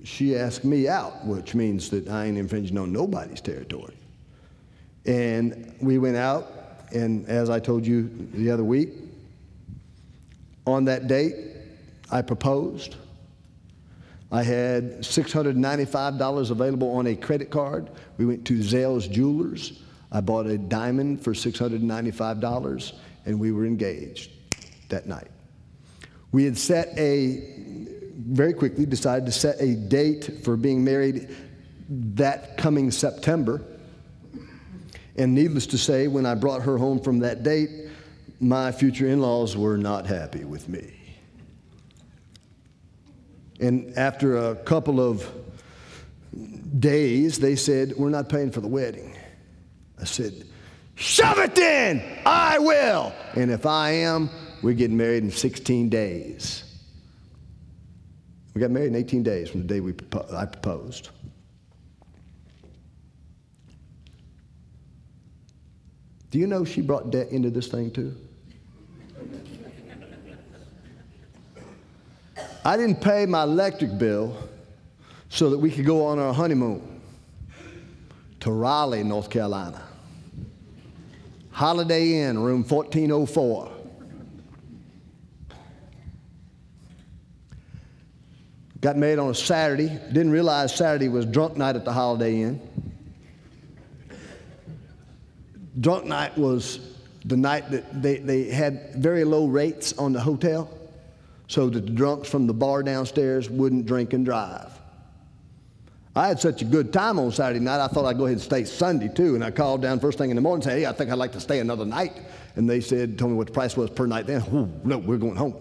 she 0.03 0.35
asked 0.35 0.63
me 0.63 0.87
out, 0.87 1.25
which 1.25 1.53
means 1.53 1.89
that 1.89 2.07
I 2.07 2.25
ain't 2.25 2.37
infringing 2.37 2.77
on 2.77 2.91
nobody's 2.93 3.41
territory. 3.41 3.95
And 5.05 5.73
we 5.81 5.97
went 5.97 6.17
out, 6.17 6.51
and 6.93 7.27
as 7.27 7.49
I 7.49 7.59
told 7.59 7.85
you 7.85 8.09
the 8.33 8.49
other 8.51 8.63
week, 8.63 8.89
on 10.65 10.85
that 10.85 11.07
date, 11.07 11.35
I 12.11 12.21
proposed. 12.21 12.95
I 14.31 14.43
had 14.43 14.99
$695 14.99 16.51
available 16.51 16.91
on 16.91 17.07
a 17.07 17.15
credit 17.15 17.49
card. 17.49 17.89
We 18.17 18.25
went 18.25 18.45
to 18.47 18.59
Zales 18.59 19.09
Jewelers. 19.09 19.81
I 20.11 20.21
bought 20.21 20.45
a 20.45 20.57
diamond 20.57 21.23
for 21.23 21.33
$695, 21.33 22.93
and 23.25 23.39
we 23.39 23.51
were 23.51 23.65
engaged 23.65 24.31
that 24.89 25.07
night. 25.07 25.29
We 26.31 26.43
had 26.43 26.57
set 26.57 26.89
a, 26.97 27.86
very 28.17 28.53
quickly 28.53 28.85
decided 28.85 29.25
to 29.25 29.31
set 29.31 29.61
a 29.61 29.75
date 29.75 30.43
for 30.43 30.57
being 30.57 30.83
married 30.83 31.29
that 31.89 32.57
coming 32.57 32.91
September. 32.91 33.61
And 35.15 35.33
needless 35.33 35.67
to 35.67 35.77
say, 35.77 36.07
when 36.07 36.25
I 36.25 36.35
brought 36.35 36.61
her 36.63 36.77
home 36.77 36.99
from 36.99 37.19
that 37.19 37.43
date, 37.43 37.69
my 38.39 38.71
future 38.71 39.07
in 39.07 39.19
laws 39.19 39.55
were 39.55 39.77
not 39.77 40.05
happy 40.05 40.43
with 40.43 40.67
me. 40.69 40.93
And 43.59 43.97
after 43.97 44.37
a 44.37 44.55
couple 44.55 44.99
of 44.99 45.27
days, 46.79 47.39
they 47.39 47.55
said, 47.55 47.93
We're 47.97 48.09
not 48.09 48.29
paying 48.29 48.51
for 48.51 48.61
the 48.61 48.67
wedding. 48.67 49.15
I 49.99 50.05
said, 50.05 50.43
Shove 50.95 51.39
it 51.39 51.55
then! 51.55 52.03
I 52.25 52.59
will! 52.59 53.13
And 53.35 53.49
if 53.49 53.65
I 53.65 53.91
am, 53.91 54.29
we're 54.61 54.73
getting 54.73 54.97
married 54.97 55.23
in 55.23 55.31
16 55.31 55.89
days. 55.89 56.63
We 58.57 58.61
got 58.61 58.71
married 58.71 58.87
in 58.87 58.95
18 58.95 59.21
days 59.21 59.49
from 59.51 59.61
the 59.61 59.67
day 59.67 59.81
we 59.81 59.93
I 60.33 60.45
proposed. 60.45 61.09
Do 66.31 66.39
you 66.39 66.47
know 66.47 66.65
she 66.65 66.81
brought 66.81 67.11
debt 67.11 67.29
into 67.29 67.51
this 67.51 67.67
thing 67.67 67.91
too? 67.91 68.15
I 72.65 72.75
didn't 72.77 72.99
pay 72.99 73.27
my 73.27 73.43
electric 73.43 73.95
bill 73.99 74.35
so 75.29 75.51
that 75.51 75.59
we 75.59 75.69
could 75.69 75.85
go 75.85 76.03
on 76.07 76.17
our 76.17 76.33
honeymoon 76.33 76.99
to 78.39 78.51
Raleigh, 78.51 79.03
North 79.03 79.29
Carolina. 79.29 79.83
Holiday 81.51 82.23
Inn, 82.23 82.39
room 82.39 82.63
1404. 82.63 83.76
Got 88.87 88.95
married 88.95 89.19
on 89.19 89.29
a 89.29 89.35
Saturday. 89.35 89.89
Didn't 89.89 90.31
realize 90.31 90.73
Saturday 90.73 91.09
was 91.09 91.25
drunk 91.25 91.57
night 91.57 91.75
at 91.75 91.83
the 91.83 91.91
Holiday 91.91 92.39
Inn. 92.43 92.61
Drunk 95.81 96.05
night 96.05 96.37
was 96.37 96.79
the 97.25 97.35
night 97.35 97.69
that 97.69 98.01
they, 98.01 98.19
they 98.19 98.45
had 98.45 98.95
very 98.95 99.25
low 99.25 99.47
rates 99.47 99.91
on 99.97 100.13
the 100.13 100.21
hotel 100.21 100.71
so 101.49 101.67
that 101.69 101.85
the 101.85 101.91
drunks 101.91 102.29
from 102.29 102.47
the 102.47 102.53
bar 102.53 102.81
downstairs 102.81 103.49
wouldn't 103.49 103.87
drink 103.87 104.13
and 104.13 104.23
drive. 104.23 104.71
I 106.15 106.29
had 106.29 106.39
such 106.39 106.61
a 106.61 106.65
good 106.65 106.93
time 106.93 107.19
on 107.19 107.33
Saturday 107.33 107.59
night, 107.59 107.83
I 107.83 107.89
thought 107.89 108.05
I'd 108.05 108.17
go 108.17 108.23
ahead 108.23 108.37
and 108.37 108.41
stay 108.41 108.63
Sunday 108.63 109.09
too. 109.09 109.35
And 109.35 109.43
I 109.43 109.51
called 109.51 109.81
down 109.81 109.99
first 109.99 110.17
thing 110.17 110.29
in 110.29 110.37
the 110.37 110.41
morning 110.41 110.63
and 110.65 110.71
said, 110.71 110.79
Hey, 110.79 110.85
I 110.85 110.93
think 110.93 111.11
I'd 111.11 111.17
like 111.17 111.33
to 111.33 111.41
stay 111.41 111.59
another 111.59 111.83
night. 111.83 112.21
And 112.55 112.69
they 112.69 112.79
said, 112.79 113.19
Told 113.19 113.31
me 113.31 113.37
what 113.37 113.47
the 113.47 113.53
price 113.53 113.75
was 113.75 113.89
per 113.89 114.05
night 114.05 114.27
then. 114.27 114.45
Oh, 114.49 114.71
no, 114.85 114.97
we're 114.97 115.17
going 115.17 115.35
home. 115.35 115.55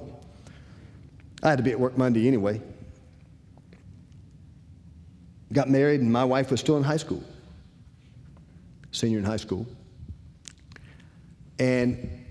I 1.42 1.50
had 1.50 1.56
to 1.56 1.64
be 1.64 1.72
at 1.72 1.80
work 1.80 1.98
Monday 1.98 2.28
anyway. 2.28 2.62
Got 5.52 5.70
married, 5.70 6.01
and 6.01 6.12
my 6.12 6.24
wife 6.24 6.51
was 6.51 6.60
still 6.60 6.77
in 6.77 6.82
high 6.82 6.97
school, 6.97 7.23
senior 8.90 9.18
in 9.18 9.24
high 9.24 9.36
school. 9.36 9.66
And 11.59 12.27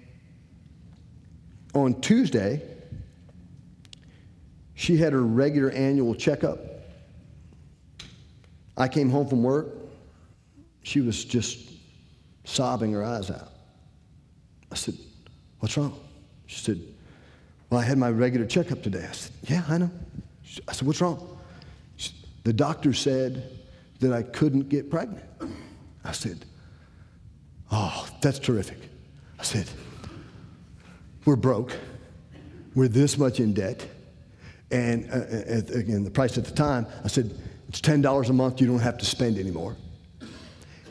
on 1.74 2.00
Tuesday, 2.02 2.62
she 4.76 4.98
had 4.98 5.14
her 5.14 5.22
regular 5.22 5.72
annual 5.72 6.14
checkup. 6.14 6.60
I 8.78 8.88
came 8.88 9.10
home 9.10 9.28
from 9.28 9.42
work. 9.42 9.68
She 10.84 11.02
was 11.02 11.24
just 11.24 11.72
sobbing 12.44 12.92
her 12.92 13.04
eyes 13.04 13.32
out. 13.32 13.52
I 14.72 14.76
said, 14.76 14.96
What's 15.60 15.78
wrong? 15.78 15.98
She 16.48 16.60
said, 16.60 16.82
Well, 17.70 17.80
I 17.80 17.84
had 17.84 17.98
my 17.98 18.10
regular 18.10 18.46
checkup 18.46 18.84
today. 18.84 19.06
I 19.10 19.14
said, 19.14 19.32
Yeah, 19.44 19.64
I 19.70 19.78
know. 19.78 19.92
I 20.68 20.74
said, 20.74 20.86
What's 20.86 21.02
wrong? 21.02 21.35
The 22.45 22.53
doctor 22.53 22.93
said 22.93 23.51
that 23.99 24.13
I 24.13 24.22
couldn't 24.22 24.69
get 24.69 24.89
pregnant. 24.89 25.26
I 26.03 26.11
said, 26.11 26.45
Oh, 27.72 28.07
that's 28.22 28.38
terrific. 28.38 28.77
I 29.39 29.43
said, 29.43 29.67
We're 31.26 31.35
broke. 31.35 31.76
We're 32.76 32.88
this 32.88 33.17
much 33.17 33.39
in 33.39 33.53
debt. 33.53 33.88
And 34.69 35.09
uh, 35.11 35.77
again, 35.77 36.03
the 36.03 36.11
price 36.11 36.38
at 36.38 36.45
the 36.45 36.53
time, 36.53 36.85
I 37.03 37.07
said, 37.07 37.35
it's 37.67 37.81
$10 37.81 38.30
a 38.30 38.34
month 38.34 38.61
you 38.61 38.67
don't 38.67 38.80
have 38.80 38.97
to 38.99 39.05
spend 39.05 39.38
anymore. 39.38 39.76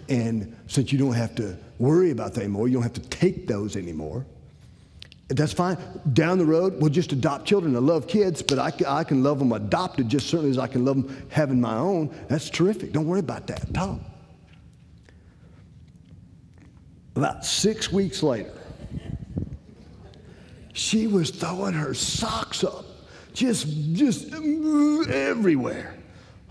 And 0.09 0.57
since 0.67 0.93
you 0.93 0.99
don't 0.99 1.15
have 1.15 1.35
to 1.37 1.57
worry 1.79 2.11
about 2.11 2.35
that 2.35 2.41
anymore, 2.41 2.69
you 2.69 2.75
don't 2.75 2.83
have 2.83 2.95
to 2.95 3.09
take 3.09 3.47
those 3.47 3.77
anymore. 3.77 4.27
That's 5.29 5.53
fine. 5.55 5.79
Down 6.13 6.39
the 6.39 6.45
road, 6.45 6.81
we'll 6.81 6.91
just 6.91 7.13
adopt 7.13 7.47
children. 7.47 7.75
I 7.75 7.79
love 7.79 8.07
kids, 8.07 8.43
but 8.43 8.59
I, 8.59 8.73
I 8.87 9.05
can 9.05 9.23
love 9.23 9.39
them 9.39 9.53
adopted 9.53 10.09
just 10.09 10.27
as 10.27 10.31
certainly 10.31 10.51
as 10.51 10.59
I 10.59 10.67
can 10.67 10.85
love 10.85 10.97
them 10.97 11.27
having 11.31 11.61
my 11.61 11.77
own. 11.77 12.15
That's 12.29 12.51
terrific. 12.51 12.93
Don't 12.93 13.07
worry 13.07 13.21
about 13.21 13.47
that 13.47 13.69
at 13.71 13.79
all. 13.79 14.01
About 17.17 17.45
six 17.47 17.91
weeks 17.93 18.23
later, 18.23 18.53
She 20.75 21.07
was 21.07 21.31
throwing 21.31 21.73
her 21.73 21.95
socks 21.95 22.65
up, 22.65 22.85
just, 23.33 23.69
just 23.93 24.35
everywhere. 24.35 25.95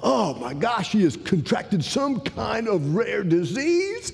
Oh 0.02 0.34
my 0.36 0.54
gosh, 0.54 0.92
she 0.92 1.04
has 1.04 1.18
contracted 1.18 1.84
some 1.84 2.22
kind 2.22 2.70
of 2.70 2.96
rare 2.96 3.24
disease. 3.24 4.14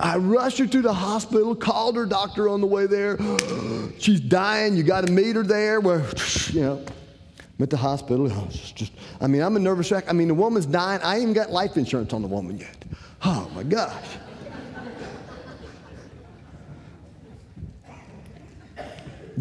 I 0.00 0.16
rushed 0.16 0.58
her 0.58 0.66
to 0.66 0.82
the 0.82 0.92
hospital, 0.92 1.54
called 1.54 1.96
her 1.96 2.06
doctor 2.06 2.48
on 2.48 2.60
the 2.60 2.66
way 2.66 2.86
there. 2.86 3.18
She's 3.98 4.20
dying. 4.20 4.74
You 4.76 4.82
got 4.82 5.06
to 5.06 5.12
meet 5.12 5.36
her 5.36 5.42
there. 5.42 5.80
Where, 5.80 6.04
you 6.48 6.60
know, 6.60 6.84
I'm 7.38 7.62
at 7.62 7.70
the 7.70 7.76
hospital. 7.76 8.30
Oh, 8.32 8.48
just, 8.50 8.92
I 9.20 9.26
mean, 9.26 9.42
I'm 9.42 9.56
a 9.56 9.58
nervous 9.58 9.90
wreck. 9.92 10.04
I 10.08 10.12
mean, 10.12 10.28
the 10.28 10.34
woman's 10.34 10.64
dying. 10.64 11.02
I 11.02 11.14
ain't 11.14 11.22
even 11.22 11.34
got 11.34 11.50
life 11.50 11.76
insurance 11.76 12.14
on 12.14 12.22
the 12.22 12.28
woman 12.28 12.58
yet. 12.58 12.84
Oh 13.24 13.50
my 13.54 13.62
gosh. 13.62 14.06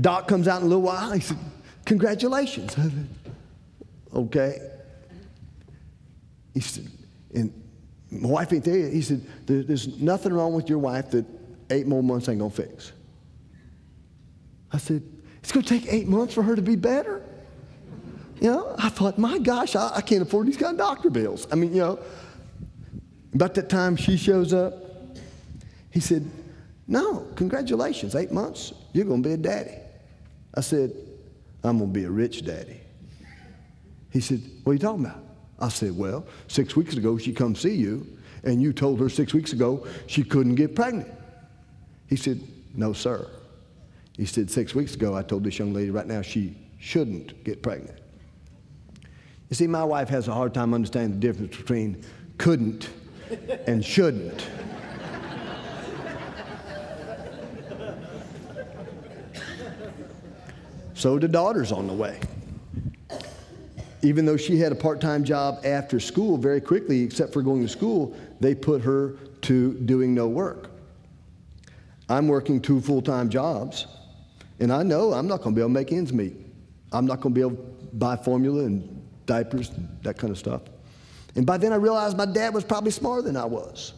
Doc 0.01 0.27
comes 0.27 0.47
out 0.47 0.59
in 0.59 0.67
a 0.67 0.69
little 0.69 0.83
while. 0.83 1.11
He 1.11 1.21
said, 1.21 1.37
Congratulations. 1.85 2.75
okay. 4.13 4.59
He 6.53 6.59
said, 6.59 6.87
and 7.33 7.53
my 8.11 8.29
wife 8.29 8.53
ain't 8.53 8.63
there. 8.63 8.89
He 8.89 9.01
said, 9.01 9.21
There's 9.45 9.99
nothing 9.99 10.33
wrong 10.33 10.53
with 10.53 10.69
your 10.69 10.79
wife 10.79 11.11
that 11.11 11.25
eight 11.69 11.87
more 11.87 12.01
months 12.01 12.27
ain't 12.29 12.39
going 12.39 12.51
to 12.51 12.57
fix. 12.57 12.91
I 14.71 14.77
said, 14.77 15.03
It's 15.39 15.51
going 15.51 15.65
to 15.65 15.79
take 15.79 15.91
eight 15.91 16.07
months 16.07 16.33
for 16.33 16.43
her 16.43 16.55
to 16.55 16.61
be 16.61 16.75
better? 16.75 17.21
You 18.41 18.51
know, 18.51 18.75
I 18.77 18.89
thought, 18.89 19.17
my 19.17 19.37
gosh, 19.37 19.75
I, 19.75 19.97
I 19.97 20.01
can't 20.01 20.21
afford 20.21 20.47
these 20.47 20.57
kind 20.57 20.71
of 20.71 20.77
doctor 20.77 21.09
bills. 21.09 21.45
I 21.51 21.55
mean, 21.55 21.73
you 21.73 21.81
know, 21.81 21.99
about 23.33 23.53
that 23.55 23.69
time 23.69 23.95
she 23.95 24.17
shows 24.17 24.53
up, 24.53 24.73
he 25.91 25.99
said, 25.99 26.29
No, 26.87 27.27
congratulations, 27.35 28.15
eight 28.15 28.31
months, 28.31 28.73
you're 28.93 29.05
going 29.05 29.21
to 29.21 29.29
be 29.29 29.33
a 29.33 29.37
daddy. 29.37 29.75
I 30.55 30.61
said, 30.61 30.93
I'm 31.63 31.77
going 31.77 31.93
to 31.93 31.99
be 31.99 32.05
a 32.05 32.09
rich 32.09 32.45
daddy. 32.45 32.79
He 34.09 34.21
said, 34.21 34.41
What 34.63 34.71
are 34.71 34.73
you 34.73 34.79
talking 34.79 35.05
about? 35.05 35.23
I 35.59 35.69
said, 35.69 35.95
Well, 35.95 36.25
six 36.47 36.75
weeks 36.75 36.95
ago 36.95 37.17
she 37.17 37.33
come 37.33 37.55
see 37.55 37.75
you, 37.75 38.07
and 38.43 38.61
you 38.61 38.73
told 38.73 38.99
her 38.99 39.09
six 39.09 39.33
weeks 39.33 39.53
ago 39.53 39.85
she 40.07 40.23
couldn't 40.23 40.55
get 40.55 40.75
pregnant. 40.75 41.11
He 42.07 42.15
said, 42.15 42.41
No, 42.73 42.93
sir. 42.93 43.27
He 44.15 44.25
said, 44.25 44.49
Six 44.49 44.73
weeks 44.73 44.95
ago 44.95 45.15
I 45.15 45.21
told 45.21 45.43
this 45.43 45.59
young 45.59 45.73
lady 45.73 45.91
right 45.91 46.07
now 46.07 46.21
she 46.21 46.55
shouldn't 46.79 47.43
get 47.43 47.61
pregnant. 47.61 47.99
You 49.49 49.55
see, 49.55 49.67
my 49.67 49.83
wife 49.83 50.09
has 50.09 50.27
a 50.27 50.33
hard 50.33 50.53
time 50.53 50.73
understanding 50.73 51.19
the 51.19 51.27
difference 51.27 51.57
between 51.57 52.03
couldn't 52.37 52.89
and 53.67 53.83
shouldn't. 53.83 54.47
so 60.93 61.17
the 61.17 61.27
daughter's 61.27 61.71
on 61.71 61.87
the 61.87 61.93
way 61.93 62.19
even 64.01 64.25
though 64.25 64.37
she 64.37 64.57
had 64.57 64.71
a 64.71 64.75
part 64.75 65.01
time 65.01 65.23
job 65.23 65.65
after 65.65 65.99
school, 65.99 66.37
very 66.37 66.61
quickly, 66.61 67.03
except 67.03 67.33
for 67.33 67.41
going 67.41 67.61
to 67.61 67.69
school, 67.69 68.15
they 68.39 68.55
put 68.55 68.81
her 68.81 69.17
to 69.41 69.73
doing 69.73 70.13
no 70.13 70.27
work. 70.27 70.71
I'm 72.07 72.27
working 72.27 72.61
two 72.61 72.81
full 72.81 73.01
time 73.01 73.29
jobs, 73.29 73.87
and 74.59 74.71
I 74.71 74.83
know 74.83 75.13
I'm 75.13 75.27
not 75.27 75.41
going 75.41 75.53
to 75.53 75.55
be 75.55 75.61
able 75.61 75.69
to 75.69 75.73
make 75.73 75.91
ends 75.91 76.13
meet. 76.13 76.35
I'm 76.91 77.05
not 77.05 77.21
going 77.21 77.33
to 77.33 77.35
be 77.35 77.41
able 77.41 77.57
to 77.57 77.95
buy 77.95 78.15
formula 78.15 78.63
and 78.63 79.01
diapers, 79.25 79.69
and 79.69 79.87
that 80.03 80.17
kind 80.17 80.31
of 80.31 80.37
stuff. 80.37 80.61
And 81.35 81.45
by 81.45 81.57
then 81.57 81.71
I 81.71 81.75
realized 81.75 82.17
my 82.17 82.25
dad 82.25 82.53
was 82.53 82.63
probably 82.63 82.91
smarter 82.91 83.21
than 83.21 83.37
I 83.37 83.45
was. 83.45 83.93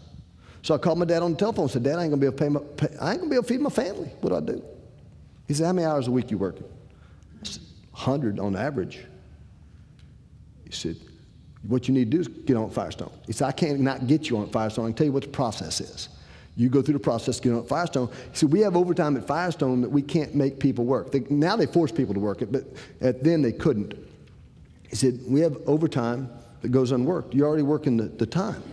So 0.63 0.75
I 0.75 0.77
called 0.77 0.99
my 0.99 1.05
dad 1.05 1.23
on 1.23 1.31
the 1.31 1.37
telephone 1.37 1.63
and 1.63 1.71
said, 1.71 1.83
Dad, 1.83 1.97
I 1.97 2.03
ain't 2.03 2.11
gonna 2.11 2.19
be 2.19 2.27
able 2.27 2.37
to 2.37 2.43
pay 2.43 2.49
my, 2.49 2.59
pay, 2.59 2.95
I 2.99 3.11
ain't 3.11 3.19
gonna 3.19 3.29
be 3.29 3.35
able 3.35 3.43
to 3.43 3.49
feed 3.49 3.61
my 3.61 3.69
family. 3.69 4.09
What 4.19 4.29
do 4.29 4.35
I 4.35 4.39
do? 4.41 4.63
He 5.47 5.53
said, 5.53 5.65
How 5.65 5.73
many 5.73 5.87
hours 5.87 6.07
a 6.07 6.11
week 6.11 6.29
you 6.29 6.37
working? 6.37 6.65
100 7.91 8.39
on 8.39 8.55
average. 8.55 8.99
He 10.71 10.77
said, 10.77 10.95
What 11.67 11.87
you 11.87 11.93
need 11.93 12.09
to 12.09 12.17
do 12.17 12.21
is 12.21 12.27
get 12.27 12.55
on 12.55 12.69
Firestone. 12.69 13.11
He 13.27 13.33
said, 13.33 13.47
I 13.47 13.51
can't 13.51 13.81
not 13.81 14.07
get 14.07 14.29
you 14.29 14.37
on 14.37 14.49
Firestone. 14.49 14.85
I 14.85 14.87
can 14.89 14.95
tell 14.95 15.05
you 15.07 15.11
what 15.11 15.23
the 15.23 15.29
process 15.29 15.81
is. 15.81 16.09
You 16.55 16.69
go 16.69 16.81
through 16.81 16.93
the 16.93 16.99
process, 16.99 17.39
get 17.39 17.53
on 17.53 17.65
Firestone. 17.65 18.07
He 18.07 18.37
said, 18.37 18.51
We 18.51 18.61
have 18.61 18.77
overtime 18.77 19.17
at 19.17 19.27
Firestone 19.27 19.81
that 19.81 19.89
we 19.89 20.01
can't 20.01 20.33
make 20.33 20.59
people 20.59 20.85
work. 20.85 21.11
They, 21.11 21.19
now 21.29 21.57
they 21.57 21.65
force 21.65 21.91
people 21.91 22.13
to 22.13 22.19
work 22.19 22.41
it, 22.41 22.51
but 22.51 22.63
at 23.01 23.23
then 23.23 23.41
they 23.41 23.51
couldn't. 23.51 23.93
He 24.89 24.95
said, 24.95 25.19
We 25.27 25.41
have 25.41 25.57
overtime 25.67 26.29
that 26.61 26.69
goes 26.69 26.91
unworked. 26.91 27.33
You're 27.33 27.47
already 27.47 27.63
working 27.63 27.97
the, 27.97 28.05
the 28.05 28.25
time. 28.25 28.63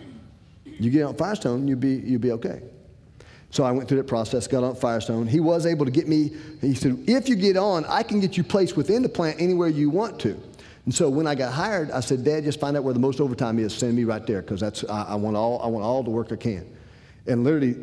You 0.64 0.90
get 0.90 1.02
on 1.02 1.16
Firestone, 1.16 1.66
you'd 1.66 1.80
be, 1.80 1.96
you'll 1.96 2.20
be 2.20 2.32
okay. 2.32 2.62
So 3.50 3.64
I 3.64 3.72
went 3.72 3.88
through 3.88 3.98
that 3.98 4.06
process, 4.06 4.46
got 4.46 4.62
on 4.62 4.76
Firestone. 4.76 5.26
He 5.26 5.40
was 5.40 5.66
able 5.66 5.84
to 5.84 5.90
get 5.90 6.06
me, 6.06 6.36
he 6.60 6.74
said, 6.74 7.02
if 7.08 7.28
you 7.28 7.34
get 7.34 7.56
on, 7.56 7.84
I 7.86 8.02
can 8.02 8.20
get 8.20 8.36
you 8.36 8.44
placed 8.44 8.76
within 8.76 9.02
the 9.02 9.08
plant 9.08 9.40
anywhere 9.40 9.68
you 9.68 9.90
want 9.90 10.20
to. 10.20 10.40
And 10.88 10.94
so 10.94 11.10
when 11.10 11.26
I 11.26 11.34
got 11.34 11.52
hired, 11.52 11.90
I 11.90 12.00
said, 12.00 12.24
Dad, 12.24 12.44
just 12.44 12.58
find 12.58 12.74
out 12.74 12.82
where 12.82 12.94
the 12.94 12.98
most 12.98 13.20
overtime 13.20 13.58
is. 13.58 13.74
Send 13.74 13.94
me 13.94 14.04
right 14.04 14.26
there 14.26 14.40
because 14.40 14.58
that's 14.58 14.84
I, 14.84 15.02
I, 15.02 15.14
want 15.16 15.36
all 15.36 15.60
I 15.60 15.66
want 15.66 15.84
all 15.84 16.02
the 16.02 16.08
work 16.08 16.32
I 16.32 16.36
can. 16.36 16.66
And 17.26 17.44
literally, 17.44 17.76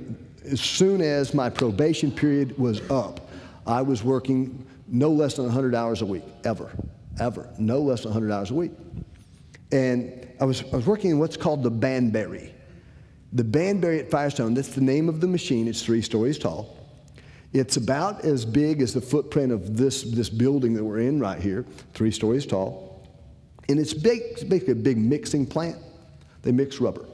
as 0.44 0.60
soon 0.60 1.02
as 1.02 1.32
my 1.32 1.52
probation 1.52 2.10
period 2.10 2.57
was 2.57 2.82
up, 2.90 3.30
I 3.68 3.84
was 3.84 4.03
working 4.03 4.65
no 4.88 5.11
less 5.11 5.36
than 5.36 5.45
100 5.45 5.76
hours 5.76 6.02
a 6.02 6.06
week, 6.07 6.23
ever, 6.45 6.72
ever, 7.19 7.48
no 7.60 7.80
less 7.80 8.02
than 8.02 8.11
100 8.11 8.34
hours 8.34 8.49
a 8.49 8.56
week. 8.56 8.72
And 9.72 10.27
I 10.41 10.45
was, 10.45 10.64
I 10.73 10.76
was 10.76 10.88
working 10.88 11.11
in 11.11 11.19
what's 11.19 11.38
called 11.38 11.61
the 11.61 11.69
Banbury. 11.69 12.56
The 13.34 13.44
Banbury 13.44 13.99
at 13.99 14.10
Firestone, 14.10 14.56
that's 14.56 14.69
the 14.69 14.82
name 14.82 15.10
of 15.10 15.22
the 15.22 15.27
machine. 15.27 15.68
It's 15.68 15.84
three 15.84 16.02
stories 16.02 16.40
tall. 16.40 16.76
It's 17.53 17.77
about 17.77 18.26
as 18.26 18.45
big 18.45 18.82
as 18.82 18.95
the 18.95 19.02
footprint 19.02 19.52
of 19.52 19.77
this, 19.77 20.02
this 20.02 20.27
building 20.27 20.73
that 20.73 20.84
we're 20.84 21.02
in 21.02 21.19
right 21.19 21.40
here, 21.40 21.68
three 21.94 22.10
stories 22.10 22.48
tall. 22.48 22.85
And 23.70 23.80
it's, 23.80 23.94
basically 23.94 24.72
a 24.72 24.76
big 24.76 24.98
mixing 24.98 25.46
plant. 25.46 25.78
They 26.44 26.52
mix 26.52 26.80
rubber. 26.80 27.06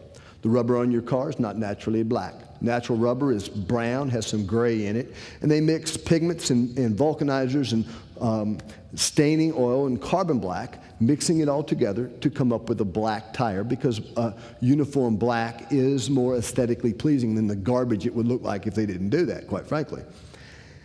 The 0.41 0.49
rubber 0.49 0.77
on 0.77 0.91
your 0.91 1.01
car 1.01 1.29
is 1.29 1.39
not 1.39 1.57
naturally 1.57 2.03
black. 2.03 2.33
Natural 2.61 2.97
rubber 2.97 3.31
is 3.31 3.49
brown, 3.49 4.09
has 4.09 4.27
some 4.27 4.45
gray 4.45 4.85
in 4.85 4.95
it. 4.95 5.13
And 5.41 5.49
they 5.49 5.61
mix 5.61 5.97
pigments 5.97 6.49
and, 6.49 6.77
and 6.77 6.95
vulcanizers 6.95 7.73
and 7.73 7.85
um, 8.19 8.59
staining 8.95 9.53
oil 9.55 9.87
and 9.87 10.01
carbon 10.01 10.39
black, 10.39 10.79
mixing 10.99 11.39
it 11.39 11.49
all 11.49 11.63
together 11.63 12.07
to 12.21 12.29
come 12.29 12.53
up 12.53 12.69
with 12.69 12.81
a 12.81 12.85
black 12.85 13.33
tire 13.33 13.63
because 13.63 14.01
uh, 14.17 14.33
uniform 14.59 15.15
black 15.15 15.71
is 15.71 16.09
more 16.09 16.37
aesthetically 16.37 16.93
pleasing 16.93 17.33
than 17.33 17.47
the 17.47 17.55
garbage 17.55 18.05
it 18.05 18.13
would 18.13 18.27
look 18.27 18.43
like 18.43 18.67
if 18.67 18.75
they 18.75 18.85
didn't 18.85 19.09
do 19.09 19.25
that, 19.25 19.47
quite 19.47 19.65
frankly. 19.65 20.03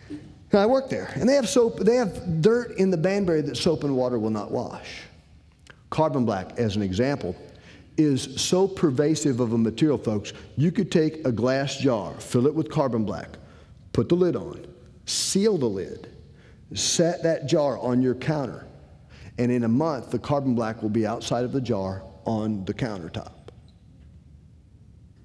And 0.09 0.61
I 0.61 0.65
work 0.65 0.89
there, 0.89 1.11
and 1.15 1.27
they 1.27 1.35
have 1.35 1.49
soap, 1.49 1.79
they 1.79 1.95
have 1.95 2.41
dirt 2.41 2.77
in 2.77 2.89
the 2.89 2.97
Banbury 2.97 3.41
that 3.41 3.57
soap 3.57 3.83
and 3.83 3.95
water 3.95 4.17
will 4.17 4.29
not 4.29 4.49
wash. 4.49 5.01
Carbon 5.89 6.25
black, 6.25 6.57
as 6.57 6.75
an 6.75 6.81
example, 6.81 7.35
is 7.97 8.39
so 8.39 8.67
pervasive 8.67 9.39
of 9.39 9.53
a 9.53 9.57
material, 9.57 9.97
folks, 9.97 10.33
you 10.55 10.71
could 10.71 10.91
take 10.91 11.25
a 11.25 11.31
glass 11.31 11.77
jar, 11.77 12.13
fill 12.19 12.45
it 12.45 12.53
with 12.53 12.69
carbon 12.69 13.05
black, 13.05 13.37
put 13.93 14.07
the 14.09 14.15
lid 14.15 14.35
on, 14.35 14.65
seal 15.05 15.57
the 15.57 15.65
lid, 15.65 16.07
set 16.73 17.23
that 17.23 17.47
jar 17.47 17.79
on 17.79 18.01
your 18.01 18.13
counter, 18.13 18.65
and 19.39 19.51
in 19.51 19.63
a 19.63 19.67
month, 19.67 20.11
the 20.11 20.19
carbon 20.19 20.55
black 20.55 20.81
will 20.81 20.89
be 20.89 21.07
outside 21.07 21.43
of 21.43 21.51
the 21.51 21.61
jar 21.61 22.03
on 22.25 22.65
the 22.65 22.73
countertop. 22.73 23.31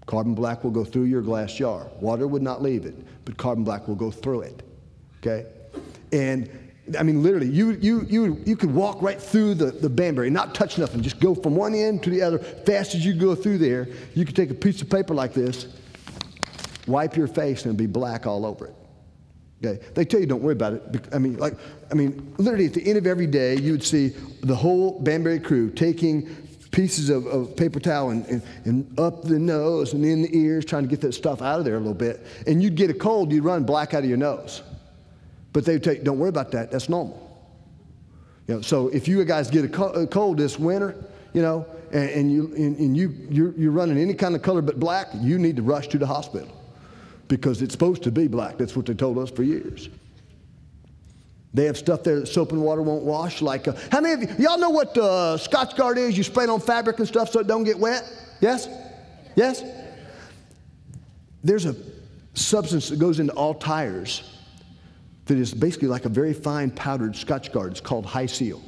Carbon 0.06 0.34
black 0.34 0.64
will 0.64 0.70
go 0.70 0.84
through 0.84 1.04
your 1.04 1.22
glass 1.22 1.54
jar. 1.54 1.88
Water 2.00 2.26
would 2.26 2.42
not 2.42 2.60
leave 2.60 2.84
it, 2.84 2.94
but 3.24 3.36
carbon 3.36 3.64
black 3.64 3.88
will 3.88 3.94
go 3.94 4.10
through 4.10 4.42
it. 4.42 4.62
Okay? 5.18 5.46
And 6.12 6.50
I 6.98 7.04
mean, 7.04 7.22
literally, 7.22 7.48
you, 7.48 7.72
you, 7.72 8.04
you, 8.08 8.42
you 8.44 8.56
could 8.56 8.74
walk 8.74 9.00
right 9.02 9.20
through 9.20 9.54
the, 9.54 9.66
the 9.66 9.88
Banbury, 9.88 10.30
not 10.30 10.54
touch 10.54 10.78
nothing, 10.78 11.00
just 11.00 11.20
go 11.20 11.34
from 11.34 11.54
one 11.54 11.74
end 11.74 12.02
to 12.02 12.10
the 12.10 12.20
other. 12.20 12.38
Fast 12.38 12.94
as 12.94 13.06
you 13.06 13.14
go 13.14 13.36
through 13.36 13.58
there, 13.58 13.88
you 14.14 14.24
could 14.24 14.34
take 14.34 14.50
a 14.50 14.54
piece 14.54 14.82
of 14.82 14.90
paper 14.90 15.14
like 15.14 15.32
this, 15.32 15.68
wipe 16.88 17.16
your 17.16 17.28
face, 17.28 17.66
and 17.66 17.76
be 17.76 17.86
black 17.86 18.26
all 18.26 18.44
over 18.44 18.66
it. 18.66 18.74
Okay? 19.64 19.84
They 19.94 20.04
tell 20.04 20.18
you 20.18 20.26
don't 20.26 20.42
worry 20.42 20.54
about 20.54 20.72
it. 20.72 21.08
I 21.12 21.18
mean, 21.18 21.36
like, 21.36 21.54
I 21.92 21.94
mean, 21.94 22.34
literally 22.38 22.66
at 22.66 22.74
the 22.74 22.84
end 22.84 22.98
of 22.98 23.06
every 23.06 23.28
day, 23.28 23.56
you 23.56 23.70
would 23.72 23.84
see 23.84 24.08
the 24.42 24.56
whole 24.56 24.98
Banbury 25.00 25.38
crew 25.38 25.70
taking 25.70 26.28
pieces 26.72 27.10
of, 27.10 27.26
of 27.26 27.54
paper 27.54 27.78
towel 27.78 28.10
and, 28.10 28.26
and, 28.26 28.42
and, 28.64 28.98
up 28.98 29.22
the 29.22 29.38
nose 29.38 29.92
and 29.92 30.04
in 30.04 30.22
the 30.22 30.36
ears, 30.36 30.64
trying 30.64 30.82
to 30.82 30.88
get 30.88 31.02
that 31.02 31.12
stuff 31.12 31.42
out 31.42 31.58
of 31.58 31.64
there 31.64 31.76
a 31.76 31.78
little 31.78 31.94
bit. 31.94 32.26
And 32.46 32.62
you'd 32.62 32.74
get 32.74 32.90
a 32.90 32.94
cold, 32.94 33.30
you'd 33.30 33.44
run 33.44 33.62
black 33.62 33.94
out 33.94 34.02
of 34.02 34.08
your 34.08 34.18
nose. 34.18 34.62
But 35.52 35.64
they 35.64 35.74
you, 35.74 36.02
don't 36.02 36.18
worry 36.18 36.30
about 36.30 36.50
that. 36.52 36.70
That's 36.70 36.88
normal. 36.88 37.28
You 38.48 38.56
know, 38.56 38.60
so 38.60 38.88
if 38.88 39.06
you 39.06 39.24
guys 39.24 39.50
get 39.50 39.64
a 39.64 40.06
cold 40.06 40.38
this 40.38 40.58
winter, 40.58 40.96
you 41.32 41.42
know, 41.42 41.66
and, 41.92 42.10
and 42.10 42.32
you 42.32 42.54
and, 42.56 42.76
and, 42.78 42.96
you 42.96 43.14
you're, 43.30 43.52
you're 43.52 43.70
running 43.70 43.98
any 43.98 44.14
kind 44.14 44.34
of 44.34 44.42
color 44.42 44.62
but 44.62 44.80
black, 44.80 45.08
you 45.20 45.38
need 45.38 45.56
to 45.56 45.62
rush 45.62 45.88
to 45.88 45.98
the 45.98 46.06
hospital 46.06 46.48
because 47.28 47.62
it's 47.62 47.72
supposed 47.72 48.02
to 48.02 48.10
be 48.10 48.28
black. 48.28 48.58
That's 48.58 48.74
what 48.74 48.86
they 48.86 48.94
told 48.94 49.18
us 49.18 49.30
for 49.30 49.42
years. 49.42 49.88
They 51.54 51.66
have 51.66 51.76
stuff 51.76 52.02
there 52.02 52.18
that 52.18 52.26
soap 52.26 52.52
and 52.52 52.62
water 52.62 52.80
won't 52.80 53.04
wash. 53.04 53.42
Like, 53.42 53.68
uh, 53.68 53.74
how 53.90 54.00
many 54.00 54.14
of 54.14 54.30
you, 54.30 54.44
y'all 54.44 54.58
know 54.58 54.70
what 54.70 54.96
uh, 54.96 55.36
Scotchgard 55.36 55.98
is? 55.98 56.16
You 56.16 56.24
spray 56.24 56.44
it 56.44 56.50
on 56.50 56.60
fabric 56.60 56.98
and 56.98 57.06
stuff 57.06 57.30
so 57.30 57.40
it 57.40 57.46
don't 57.46 57.64
get 57.64 57.78
wet? 57.78 58.10
Yes? 58.40 58.68
Yes? 59.36 59.62
There's 61.44 61.66
a 61.66 61.76
substance 62.32 62.88
that 62.88 62.98
goes 62.98 63.20
into 63.20 63.34
all 63.34 63.52
tires 63.52 64.31
that 65.26 65.38
is 65.38 65.54
basically 65.54 65.88
like 65.88 66.04
a 66.04 66.08
very 66.08 66.32
fine 66.32 66.70
powdered 66.70 67.12
Scotchgard. 67.12 67.70
It's 67.70 67.80
called 67.80 68.06
Hi-Sil. 68.06 68.60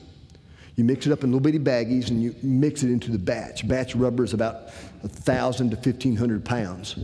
You 0.77 0.85
mix 0.85 1.07
it 1.07 1.13
up 1.13 1.23
in 1.23 1.31
little 1.31 1.41
bitty 1.41 1.59
baggies 1.59 2.11
and 2.11 2.23
you 2.23 2.35
mix 2.43 2.83
it 2.83 2.91
into 2.91 3.11
the 3.11 3.19
batch. 3.19 3.67
Batch 3.67 3.95
rubber 3.95 4.25
is 4.25 4.35
about 4.35 4.71
1,000 5.03 5.71
to 5.71 5.77
1,500 5.77 6.45
pounds. 6.45 6.97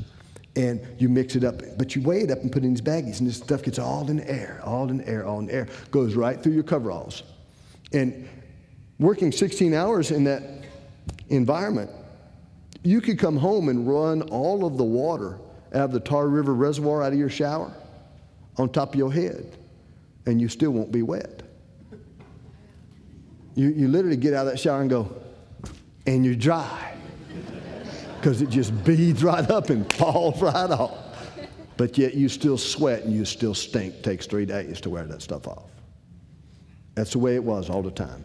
And 0.56 0.84
you 0.98 1.08
mix 1.08 1.36
it 1.36 1.44
up, 1.44 1.62
but 1.78 1.94
you 1.94 2.02
weigh 2.02 2.22
it 2.22 2.30
up 2.30 2.38
and 2.40 2.50
put 2.50 2.64
it 2.64 2.66
in 2.66 2.74
these 2.74 2.82
baggies, 2.82 3.20
and 3.20 3.28
this 3.28 3.36
stuff 3.36 3.62
gets 3.62 3.78
all 3.78 4.10
in 4.10 4.16
the 4.16 4.28
air, 4.28 4.60
all 4.64 4.90
in 4.90 4.98
the 4.98 5.08
air, 5.08 5.24
all 5.24 5.38
in 5.38 5.46
the 5.46 5.54
air, 5.54 5.68
goes 5.92 6.16
right 6.16 6.42
through 6.42 6.54
your 6.54 6.64
coveralls. 6.64 7.22
And 7.92 8.28
working 8.98 9.30
16 9.30 9.72
hours 9.74 10.10
in 10.10 10.24
that 10.24 10.42
environment, 11.28 11.88
you 12.82 13.00
could 13.00 13.16
come 13.16 13.36
home 13.36 13.68
and 13.68 13.88
run 13.88 14.22
all 14.22 14.64
of 14.64 14.76
the 14.76 14.84
water 14.84 15.38
out 15.72 15.84
of 15.84 15.92
the 15.92 16.00
Tar 16.00 16.26
River 16.26 16.52
Reservoir 16.52 17.04
out 17.04 17.12
of 17.12 17.18
your 17.18 17.30
shower 17.30 17.72
on 18.60 18.68
top 18.68 18.90
of 18.90 18.96
your 18.96 19.12
head, 19.12 19.56
and 20.26 20.40
you 20.40 20.48
still 20.48 20.70
won't 20.70 20.92
be 20.92 21.02
wet. 21.02 21.42
You, 23.54 23.68
you 23.68 23.88
literally 23.88 24.16
get 24.16 24.34
out 24.34 24.46
of 24.46 24.52
that 24.52 24.58
shower 24.58 24.80
and 24.80 24.90
go, 24.90 25.10
and 26.06 26.24
you're 26.24 26.34
dry. 26.34 26.94
Because 28.16 28.42
it 28.42 28.50
just 28.50 28.84
beads 28.84 29.24
right 29.24 29.50
up 29.50 29.70
and 29.70 29.90
falls 29.94 30.40
right 30.42 30.70
off. 30.70 30.98
But 31.78 31.96
yet 31.96 32.12
you 32.12 32.28
still 32.28 32.58
sweat 32.58 33.04
and 33.04 33.14
you 33.14 33.24
still 33.24 33.54
stink. 33.54 34.02
Takes 34.02 34.26
three 34.26 34.44
days 34.44 34.78
to 34.82 34.90
wear 34.90 35.04
that 35.04 35.22
stuff 35.22 35.48
off. 35.48 35.70
That's 36.94 37.12
the 37.12 37.18
way 37.18 37.34
it 37.34 37.42
was 37.42 37.70
all 37.70 37.82
the 37.82 37.90
time. 37.90 38.22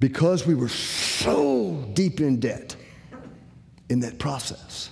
Because 0.00 0.46
we 0.46 0.56
were 0.56 0.68
so 0.68 1.88
deep 1.92 2.20
in 2.20 2.40
debt 2.40 2.74
in 3.88 4.00
that 4.00 4.18
process. 4.18 4.90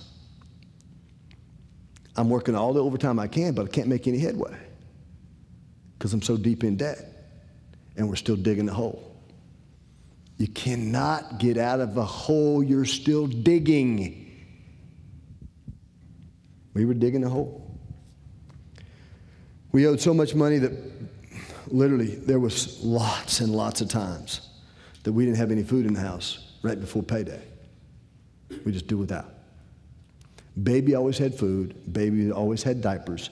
I'm 2.19 2.29
working 2.29 2.53
all 2.53 2.73
the 2.73 2.83
overtime 2.83 3.17
I 3.17 3.27
can, 3.27 3.53
but 3.53 3.65
I 3.65 3.69
can't 3.69 3.87
make 3.87 4.05
any 4.05 4.19
headway 4.19 4.53
because 5.97 6.11
I'm 6.11 6.21
so 6.21 6.35
deep 6.35 6.65
in 6.65 6.75
debt 6.75 6.99
and 7.95 8.09
we're 8.09 8.17
still 8.17 8.35
digging 8.35 8.65
the 8.65 8.73
hole. 8.73 9.15
You 10.35 10.49
cannot 10.49 11.37
get 11.37 11.57
out 11.57 11.79
of 11.79 11.95
the 11.95 12.03
hole 12.03 12.61
you're 12.61 12.83
still 12.83 13.25
digging. 13.25 14.25
We 16.73 16.83
were 16.83 16.93
digging 16.93 17.23
a 17.23 17.29
hole. 17.29 17.79
We 19.71 19.87
owed 19.87 20.01
so 20.01 20.13
much 20.13 20.35
money 20.35 20.57
that 20.57 20.73
literally 21.67 22.15
there 22.15 22.39
was 22.39 22.83
lots 22.83 23.39
and 23.39 23.55
lots 23.55 23.79
of 23.79 23.87
times 23.87 24.49
that 25.03 25.13
we 25.13 25.23
didn't 25.23 25.37
have 25.37 25.51
any 25.51 25.63
food 25.63 25.85
in 25.85 25.93
the 25.93 26.01
house 26.01 26.51
right 26.63 26.79
before 26.79 27.01
payday. 27.01 27.41
We 28.65 28.73
just 28.73 28.87
do 28.87 28.97
without. 28.97 29.38
Baby 30.63 30.95
always 30.95 31.17
had 31.17 31.35
food. 31.35 31.93
Baby 31.93 32.31
always 32.31 32.63
had 32.63 32.81
diapers. 32.81 33.29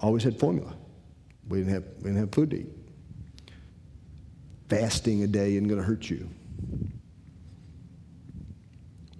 Always 0.00 0.22
had 0.22 0.38
formula. 0.38 0.74
We 1.48 1.58
didn't 1.58 1.72
have, 1.72 1.84
we 1.98 2.04
didn't 2.04 2.18
have 2.18 2.32
food 2.32 2.50
to 2.50 2.60
eat. 2.60 2.68
Fasting 4.68 5.22
a 5.22 5.26
day 5.26 5.54
isn't 5.54 5.68
going 5.68 5.80
to 5.80 5.86
hurt 5.86 6.10
you. 6.10 6.28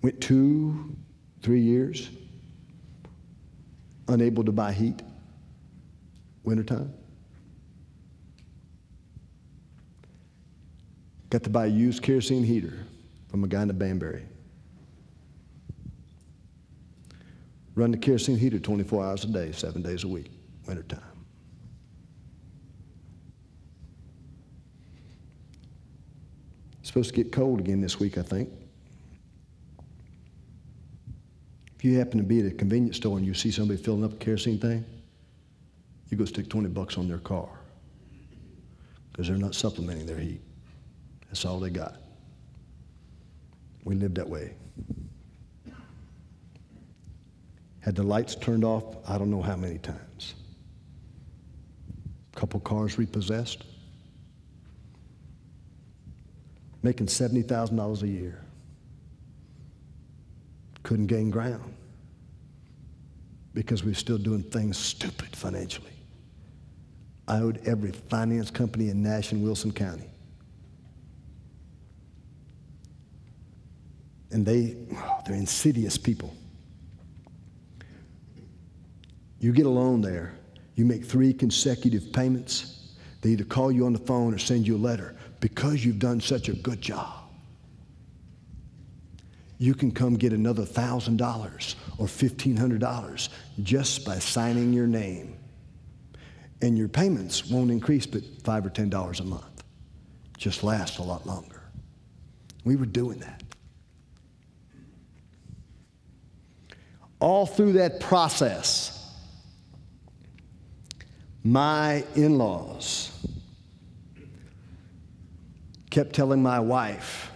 Went 0.03 0.21
two, 0.21 0.97
three 1.43 1.61
years 1.61 2.11
unable 4.09 4.43
to 4.45 4.53
buy 4.53 4.73
heat 4.73 5.03
wintertime. 6.45 6.93
Got 11.31 11.43
to 11.43 11.51
buy 11.51 11.67
a 11.67 11.69
used 11.69 12.03
kerosene 12.03 12.43
heater 12.43 12.73
from 13.29 13.45
a 13.45 13.47
guy 13.47 13.63
in 13.63 13.69
Banbury. 13.77 14.23
Run 17.79 17.93
the 17.93 17.97
kerosene 17.97 18.37
heater 18.37 18.59
24 18.59 19.05
hours 19.05 19.23
a 19.23 19.29
day, 19.29 19.53
seven 19.53 19.83
days 19.83 20.03
a 20.03 20.09
week, 20.09 20.33
wintertime. 20.67 21.01
It's 26.81 26.89
supposed 26.89 27.11
to 27.11 27.15
get 27.15 27.31
cold 27.31 27.61
again 27.61 27.81
this 27.81 28.01
week, 28.01 28.19
I 28.19 28.23
think. 28.23 28.51
If 31.77 31.85
you 31.85 31.97
happen 31.99 32.19
to 32.19 32.25
be 32.25 32.41
at 32.41 32.47
a 32.47 32.51
convenience 32.51 32.97
store 32.97 33.17
and 33.17 33.25
you 33.25 33.33
see 33.33 33.53
somebody 33.53 33.81
filling 33.81 34.03
up 34.03 34.15
a 34.15 34.17
kerosene 34.17 34.59
thing, 34.59 34.85
you 36.11 36.17
go 36.17 36.25
stick 36.25 36.49
20 36.49 36.71
bucks 36.71 36.99
on 36.99 37.07
their 37.07 37.19
car 37.19 37.49
because 39.13 39.29
they're 39.29 39.37
not 39.37 39.55
supplementing 39.55 40.05
their 40.05 40.19
heat. 40.19 40.41
That's 41.29 41.45
all 41.45 41.61
they 41.61 41.71
got. 41.71 41.95
We 43.85 43.95
lived 43.95 44.17
that 44.17 44.29
way. 44.29 44.55
Had 47.81 47.95
the 47.95 48.03
lights 48.03 48.35
turned 48.35 48.65
off, 48.65 48.85
I 49.09 49.19
don't 49.19 49.31
know 49.31 49.43
how 49.43 49.57
many 49.57 49.79
times. 49.79 50.35
Couple 52.35 52.61
cars 52.61 52.99
repossessed. 52.99 53.65
Making 56.83 57.07
$70,000 57.07 58.03
a 58.03 58.09
year. 58.09 58.45
Couldn't 60.83 61.07
gain 61.07 61.31
ground 61.31 61.75
because 63.55 63.83
we 63.83 63.91
were 63.91 63.97
still 63.97 64.19
doing 64.19 64.43
things 64.43 64.79
stupid 64.79 65.35
financially. 65.35 65.91
I 67.27 67.41
owed 67.41 67.61
every 67.67 67.91
finance 67.91 68.51
company 68.51 68.89
in 68.89 69.03
Nash 69.03 69.33
and 69.33 69.43
Wilson 69.43 69.73
County. 69.73 70.09
And 74.31 74.47
they, 74.47 74.77
oh, 74.95 75.21
they're 75.27 75.35
insidious 75.35 75.99
people. 75.99 76.35
You 79.41 79.53
get 79.53 79.67
a 79.67 79.71
loan 79.71 80.01
there, 80.01 80.35
you 80.75 80.85
make 80.85 81.05
three 81.05 81.33
consecutive 81.33 82.13
payments. 82.13 82.95
They 83.21 83.31
either 83.31 83.45
call 83.45 83.73
you 83.73 83.87
on 83.87 83.93
the 83.93 83.99
phone 83.99 84.35
or 84.35 84.39
send 84.39 84.67
you 84.67 84.77
a 84.77 84.79
letter 84.79 85.17
because 85.41 85.85
you've 85.85 85.99
done 85.99 86.21
such 86.21 86.49
a 86.49 86.53
good 86.53 86.81
job. 86.81 87.15
You 89.59 89.75
can 89.75 89.91
come 89.91 90.15
get 90.15 90.33
another 90.33 90.63
$1,000 90.63 91.75
or 91.99 92.07
$1,500 92.07 93.29
just 93.63 94.05
by 94.05 94.19
signing 94.21 94.73
your 94.73 94.87
name. 94.87 95.37
And 96.63 96.79
your 96.79 96.89
payments 96.89 97.47
won't 97.47 97.71
increase 97.71 98.07
but 98.07 98.23
5 98.45 98.67
or 98.67 98.71
$10 98.71 99.21
a 99.21 99.25
month. 99.25 99.65
Just 100.37 100.63
last 100.63 100.99
a 100.99 101.03
lot 101.03 101.27
longer. 101.27 101.63
We 102.65 102.77
were 102.77 102.87
doing 102.87 103.19
that. 103.19 103.43
All 107.21 107.47
through 107.47 107.73
that 107.73 107.99
process, 107.99 108.98
my 111.53 112.05
in 112.15 112.37
laws 112.37 113.11
kept 115.91 116.13
telling 116.13 116.43
my 116.43 116.61
wife, 116.61 117.31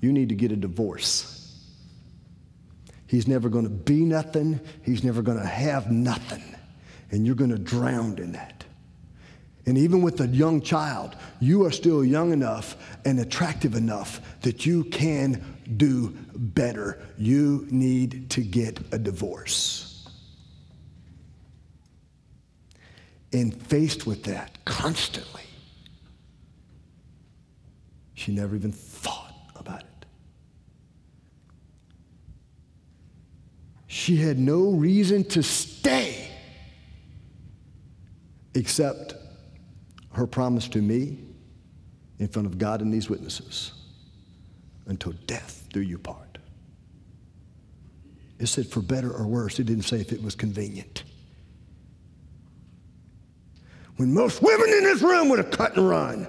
You 0.00 0.12
need 0.12 0.28
to 0.28 0.34
get 0.34 0.52
a 0.52 0.56
divorce. 0.56 1.30
He's 3.06 3.26
never 3.26 3.48
going 3.48 3.64
to 3.64 3.70
be 3.70 4.04
nothing, 4.04 4.60
he's 4.82 5.02
never 5.02 5.22
going 5.22 5.38
to 5.38 5.46
have 5.46 5.90
nothing, 5.90 6.42
and 7.10 7.24
you're 7.24 7.34
going 7.34 7.52
to 7.52 7.58
drown 7.58 8.18
in 8.18 8.32
that. 8.32 8.64
And 9.66 9.78
even 9.78 10.02
with 10.02 10.20
a 10.20 10.26
young 10.26 10.60
child, 10.60 11.16
you 11.40 11.64
are 11.64 11.70
still 11.70 12.04
young 12.04 12.32
enough 12.32 12.76
and 13.06 13.18
attractive 13.18 13.74
enough 13.74 14.20
that 14.42 14.66
you 14.66 14.84
can 14.84 15.42
do 15.78 16.14
better. 16.34 17.00
You 17.16 17.66
need 17.70 18.28
to 18.30 18.42
get 18.42 18.78
a 18.92 18.98
divorce. 18.98 19.93
And 23.34 23.52
faced 23.66 24.06
with 24.06 24.22
that 24.24 24.64
constantly, 24.64 25.42
she 28.14 28.32
never 28.32 28.54
even 28.54 28.70
thought 28.70 29.34
about 29.56 29.80
it. 29.80 30.06
She 33.88 34.16
had 34.16 34.38
no 34.38 34.70
reason 34.70 35.24
to 35.24 35.42
stay 35.42 36.28
except 38.54 39.14
her 40.12 40.28
promise 40.28 40.68
to 40.68 40.80
me 40.80 41.18
in 42.20 42.28
front 42.28 42.46
of 42.46 42.56
God 42.56 42.82
and 42.82 42.94
these 42.94 43.10
witnesses 43.10 43.72
until 44.86 45.12
death 45.26 45.66
do 45.72 45.80
you 45.80 45.98
part. 45.98 46.38
It 48.38 48.46
said 48.46 48.68
for 48.68 48.80
better 48.80 49.12
or 49.12 49.26
worse. 49.26 49.58
It 49.58 49.64
didn't 49.64 49.84
say 49.84 50.00
if 50.00 50.12
it 50.12 50.22
was 50.22 50.36
convenient 50.36 51.02
when 53.96 54.12
most 54.12 54.42
women 54.42 54.68
in 54.68 54.84
this 54.84 55.02
room 55.02 55.28
would 55.28 55.38
have 55.38 55.50
cut 55.50 55.76
and 55.76 55.88
run. 55.88 56.26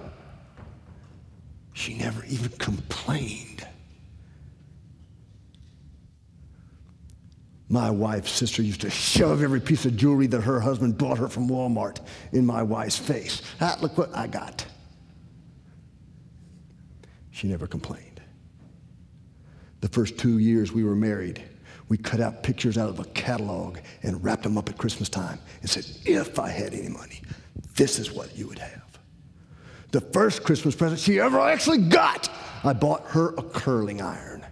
She 1.73 1.95
never 1.95 2.23
even 2.25 2.49
complained. 2.51 3.67
My 7.67 7.89
wife's 7.89 8.31
sister 8.31 8.61
used 8.61 8.81
to 8.81 8.89
shove 8.89 9.41
every 9.41 9.59
piece 9.59 9.85
of 9.85 9.97
jewelry 9.97 10.27
that 10.27 10.41
her 10.41 10.59
husband 10.59 10.97
bought 10.97 11.17
her 11.17 11.27
from 11.27 11.49
Walmart 11.49 11.99
in 12.31 12.45
my 12.45 12.61
wife's 12.61 12.97
face. 12.97 13.41
Ah, 13.59 13.77
look 13.81 13.97
what 13.97 14.15
I 14.15 14.27
got. 14.27 14.65
She 17.31 17.47
never 17.47 17.67
complained. 17.67 18.21
The 19.81 19.89
first 19.89 20.17
two 20.17 20.37
years 20.37 20.71
we 20.71 20.83
were 20.83 20.95
married, 20.95 21.43
we 21.89 21.97
cut 21.97 22.21
out 22.21 22.43
pictures 22.43 22.77
out 22.77 22.89
of 22.89 22.99
a 22.99 23.05
catalog 23.05 23.79
and 24.03 24.23
wrapped 24.23 24.43
them 24.43 24.57
up 24.57 24.69
at 24.69 24.77
Christmas 24.77 25.09
time 25.09 25.39
and 25.61 25.69
said, 25.69 25.85
if 26.05 26.39
I 26.39 26.49
had 26.49 26.73
any 26.73 26.89
money, 26.89 27.21
this 27.75 27.99
is 27.99 28.11
what 28.11 28.35
you 28.37 28.47
would 28.47 28.59
have. 28.59 28.81
The 29.91 30.01
first 30.01 30.43
Christmas 30.43 30.75
present 30.75 30.99
she 30.99 31.19
ever 31.19 31.39
actually 31.39 31.77
got, 31.77 32.29
I 32.63 32.73
bought 32.73 33.05
her 33.07 33.29
a 33.37 33.43
curling 33.43 34.01
iron. 34.01 34.45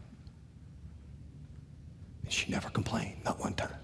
And 2.24 2.32
she 2.32 2.52
never 2.52 2.70
complained, 2.70 3.18
not 3.26 3.40
one 3.40 3.54
time. 3.54 3.76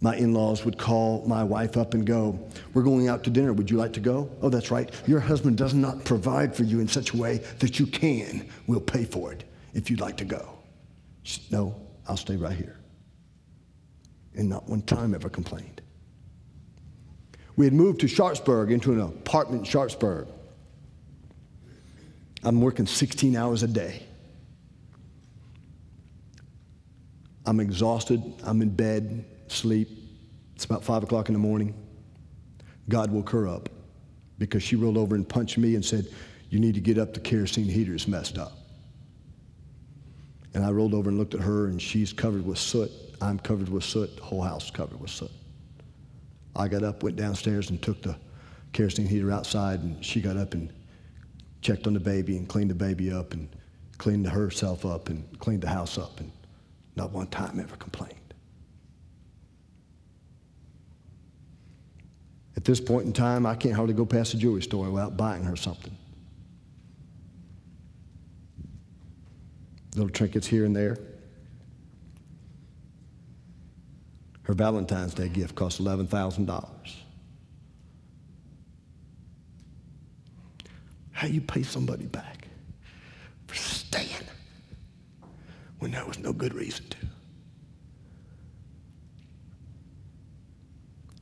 My 0.00 0.16
in 0.16 0.34
laws 0.34 0.64
would 0.64 0.78
call 0.78 1.24
my 1.28 1.44
wife 1.44 1.76
up 1.76 1.94
and 1.94 2.04
go, 2.04 2.36
We're 2.74 2.82
going 2.82 3.08
out 3.08 3.22
to 3.24 3.30
dinner. 3.30 3.52
Would 3.52 3.70
you 3.70 3.76
like 3.76 3.92
to 3.92 4.00
go? 4.00 4.28
Oh, 4.42 4.48
that's 4.48 4.72
right. 4.72 4.90
Your 5.06 5.20
husband 5.20 5.56
does 5.56 5.74
not 5.74 6.04
provide 6.04 6.56
for 6.56 6.64
you 6.64 6.80
in 6.80 6.88
such 6.88 7.14
a 7.14 7.16
way 7.16 7.38
that 7.60 7.78
you 7.78 7.86
can. 7.86 8.48
We'll 8.66 8.80
pay 8.80 9.04
for 9.04 9.32
it 9.32 9.44
if 9.74 9.90
you'd 9.90 10.00
like 10.00 10.16
to 10.16 10.24
go. 10.24 10.58
She 11.22 11.40
said, 11.40 11.52
no, 11.52 11.80
I'll 12.08 12.16
stay 12.16 12.36
right 12.36 12.56
here. 12.56 12.80
And 14.34 14.48
not 14.48 14.68
one 14.68 14.82
time 14.82 15.14
ever 15.14 15.28
complained. 15.28 15.81
We 17.62 17.66
had 17.66 17.74
moved 17.74 18.00
to 18.00 18.08
Sharpsburg 18.08 18.72
into 18.72 18.90
an 18.90 18.98
apartment 18.98 19.64
in 19.64 19.70
Sharpsburg. 19.70 20.26
I'm 22.42 22.60
working 22.60 22.86
16 22.86 23.36
hours 23.36 23.62
a 23.62 23.68
day. 23.68 24.02
I'm 27.46 27.60
exhausted. 27.60 28.20
I'm 28.42 28.62
in 28.62 28.70
bed, 28.70 29.24
sleep. 29.46 29.90
It's 30.56 30.64
about 30.64 30.82
5 30.82 31.04
o'clock 31.04 31.28
in 31.28 31.34
the 31.34 31.38
morning. 31.38 31.72
God 32.88 33.12
woke 33.12 33.30
her 33.30 33.46
up 33.46 33.68
because 34.38 34.64
she 34.64 34.74
rolled 34.74 34.98
over 34.98 35.14
and 35.14 35.28
punched 35.28 35.56
me 35.56 35.76
and 35.76 35.84
said, 35.84 36.08
You 36.50 36.58
need 36.58 36.74
to 36.74 36.80
get 36.80 36.98
up. 36.98 37.14
The 37.14 37.20
kerosene 37.20 37.66
heater 37.66 37.94
is 37.94 38.08
messed 38.08 38.38
up. 38.38 38.54
And 40.52 40.64
I 40.64 40.72
rolled 40.72 40.94
over 40.94 41.10
and 41.10 41.16
looked 41.16 41.34
at 41.34 41.40
her, 41.42 41.66
and 41.66 41.80
she's 41.80 42.12
covered 42.12 42.44
with 42.44 42.58
soot. 42.58 42.90
I'm 43.20 43.38
covered 43.38 43.68
with 43.68 43.84
soot. 43.84 44.16
The 44.16 44.24
whole 44.24 44.42
house 44.42 44.68
covered 44.68 45.00
with 45.00 45.10
soot. 45.10 45.30
I 46.54 46.68
got 46.68 46.82
up, 46.82 47.02
went 47.02 47.16
downstairs, 47.16 47.70
and 47.70 47.80
took 47.80 48.02
the 48.02 48.16
kerosene 48.72 49.06
heater 49.06 49.30
outside, 49.30 49.80
and 49.80 50.04
she 50.04 50.20
got 50.20 50.36
up 50.36 50.54
and 50.54 50.72
checked 51.60 51.86
on 51.86 51.94
the 51.94 52.00
baby 52.00 52.36
and 52.36 52.48
cleaned 52.48 52.70
the 52.70 52.74
baby 52.74 53.12
up 53.12 53.32
and 53.32 53.48
cleaned 53.98 54.26
herself 54.26 54.84
up 54.84 55.08
and 55.08 55.38
cleaned 55.38 55.62
the 55.62 55.68
house 55.68 55.98
up, 55.98 56.20
and 56.20 56.30
not 56.96 57.10
one 57.10 57.26
time 57.28 57.58
ever 57.60 57.76
complained. 57.76 58.16
At 62.56 62.64
this 62.64 62.80
point 62.80 63.06
in 63.06 63.12
time, 63.12 63.46
I 63.46 63.54
can't 63.54 63.74
hardly 63.74 63.94
go 63.94 64.04
past 64.04 64.34
a 64.34 64.36
jewelry 64.36 64.62
store 64.62 64.90
without 64.90 65.16
buying 65.16 65.44
her 65.44 65.56
something. 65.56 65.96
little 69.94 70.10
trinkets 70.10 70.46
here 70.46 70.64
and 70.64 70.74
there. 70.74 70.96
Her 74.42 74.54
Valentine's 74.54 75.14
Day 75.14 75.28
gift 75.28 75.54
cost 75.54 75.82
$11,000. 75.82 76.68
How 81.12 81.28
you 81.28 81.40
pay 81.40 81.62
somebody 81.62 82.06
back 82.06 82.48
for 83.46 83.54
staying 83.54 84.26
when 85.78 85.92
there 85.92 86.04
was 86.04 86.18
no 86.18 86.32
good 86.32 86.54
reason 86.54 86.84
to? 86.90 86.96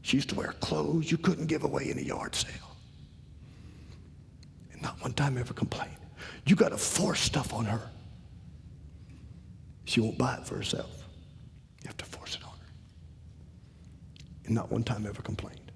She 0.03 0.17
used 0.17 0.31
to 0.31 0.35
wear 0.35 0.55
clothes 0.61 1.11
you 1.11 1.19
couldn't 1.19 1.47
give 1.47 1.65
away 1.65 1.91
in 1.91 1.99
a 1.99 2.03
yard 2.03 2.35
sale. 2.35 2.77
And 4.73 4.81
not 4.83 5.01
one 5.03 5.13
time 5.13 5.37
ever 5.39 5.55
complained. 5.55 5.93
You 6.47 6.57
got 6.57 6.71
to 6.71 6.79
force 6.79 7.21
stuff 7.21 7.53
on 7.53 7.65
her. 7.67 7.83
She 9.85 10.01
won't 10.01 10.19
buy 10.19 10.35
it 10.37 10.47
for 10.47 10.57
herself. 10.57 11.07
You 11.83 11.89
have 11.89 11.97
to 11.99 12.05
force 12.05 12.35
it 12.37 12.43
on 12.43 12.51
her. 12.51 12.57
And 14.47 14.55
not 14.55 14.71
one 14.71 14.83
time 14.83 15.07
ever 15.07 15.23
complained. 15.23 15.73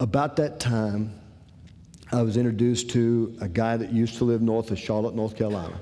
About 0.00 0.36
that 0.36 0.58
time, 0.58 1.20
I 2.10 2.22
was 2.22 2.36
introduced 2.36 2.90
to 2.90 3.36
a 3.40 3.48
guy 3.48 3.76
that 3.76 3.92
used 3.92 4.18
to 4.18 4.24
live 4.24 4.42
north 4.42 4.70
of 4.70 4.78
Charlotte, 4.78 5.14
North 5.14 5.36
Carolina. 5.36 5.78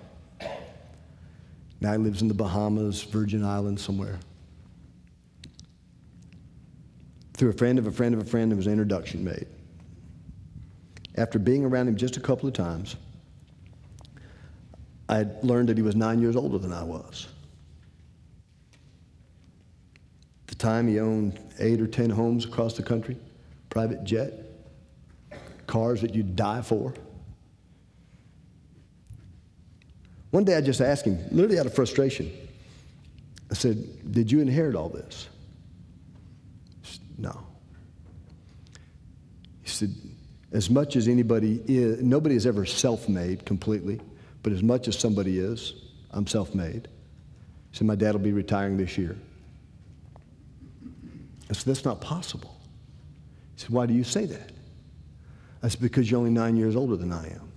Now 1.80 1.92
he 1.92 1.98
lives 1.98 2.20
in 2.22 2.28
the 2.28 2.34
Bahamas, 2.34 3.02
Virgin 3.02 3.44
Islands, 3.44 3.82
somewhere. 3.82 4.20
Through 7.34 7.50
a 7.50 7.54
friend 7.54 7.78
of 7.78 7.86
a 7.86 7.90
friend 7.90 8.14
of 8.14 8.20
a 8.20 8.24
friend, 8.24 8.50
there 8.50 8.56
was 8.56 8.66
an 8.66 8.72
introduction 8.74 9.24
made. 9.24 9.46
After 11.16 11.38
being 11.38 11.64
around 11.64 11.88
him 11.88 11.96
just 11.96 12.16
a 12.16 12.20
couple 12.20 12.46
of 12.46 12.54
times, 12.54 12.96
I 15.08 15.26
learned 15.42 15.70
that 15.70 15.76
he 15.76 15.82
was 15.82 15.96
nine 15.96 16.20
years 16.20 16.36
older 16.36 16.58
than 16.58 16.72
I 16.72 16.84
was. 16.84 17.26
At 20.42 20.48
the 20.48 20.49
time, 20.60 20.86
he 20.86 21.00
owned 21.00 21.40
eight 21.58 21.80
or 21.80 21.86
ten 21.86 22.10
homes 22.10 22.44
across 22.44 22.76
the 22.76 22.82
country, 22.82 23.16
private 23.70 24.04
jet, 24.04 24.32
cars 25.66 26.00
that 26.02 26.14
you'd 26.14 26.36
die 26.36 26.62
for. 26.62 26.94
One 30.30 30.44
day 30.44 30.56
I 30.56 30.60
just 30.60 30.80
asked 30.80 31.04
him, 31.04 31.18
literally 31.32 31.58
out 31.58 31.66
of 31.66 31.74
frustration, 31.74 32.30
I 33.50 33.54
said, 33.54 34.12
Did 34.12 34.30
you 34.30 34.40
inherit 34.40 34.76
all 34.76 34.88
this? 34.88 35.28
Said, 36.82 37.00
no. 37.18 37.46
He 39.62 39.68
said, 39.68 39.94
As 40.52 40.70
much 40.70 40.94
as 40.94 41.08
anybody 41.08 41.60
is, 41.66 42.00
nobody 42.00 42.36
is 42.36 42.46
ever 42.46 42.64
self 42.64 43.08
made 43.08 43.44
completely. 43.44 44.00
But 44.42 44.52
as 44.52 44.62
much 44.62 44.88
as 44.88 44.98
somebody 44.98 45.38
is, 45.38 45.74
I'm 46.12 46.26
self 46.26 46.54
made. 46.54 46.88
He 47.72 47.78
said, 47.78 47.86
My 47.86 47.96
dad 47.96 48.12
will 48.12 48.20
be 48.20 48.32
retiring 48.32 48.76
this 48.76 48.96
year. 48.96 49.16
I 51.50 51.52
said, 51.52 51.66
That's 51.66 51.84
not 51.84 52.00
possible. 52.00 52.56
He 53.56 53.62
said, 53.62 53.70
Why 53.70 53.86
do 53.86 53.92
you 53.92 54.04
say 54.04 54.24
that? 54.26 54.52
I 55.62 55.68
said, 55.68 55.82
Because 55.82 56.10
you're 56.10 56.18
only 56.18 56.30
nine 56.30 56.56
years 56.56 56.76
older 56.76 56.96
than 56.96 57.12
I 57.12 57.26
am. 57.28 57.52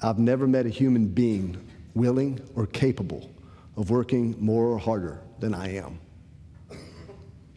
I've 0.00 0.18
never 0.18 0.46
met 0.46 0.66
a 0.66 0.68
human 0.68 1.06
being 1.06 1.56
willing 1.94 2.40
or 2.56 2.66
capable 2.66 3.30
of 3.76 3.90
working 3.90 4.36
more 4.38 4.66
or 4.66 4.78
harder 4.78 5.20
than 5.38 5.54
I 5.54 5.76
am. 5.76 5.98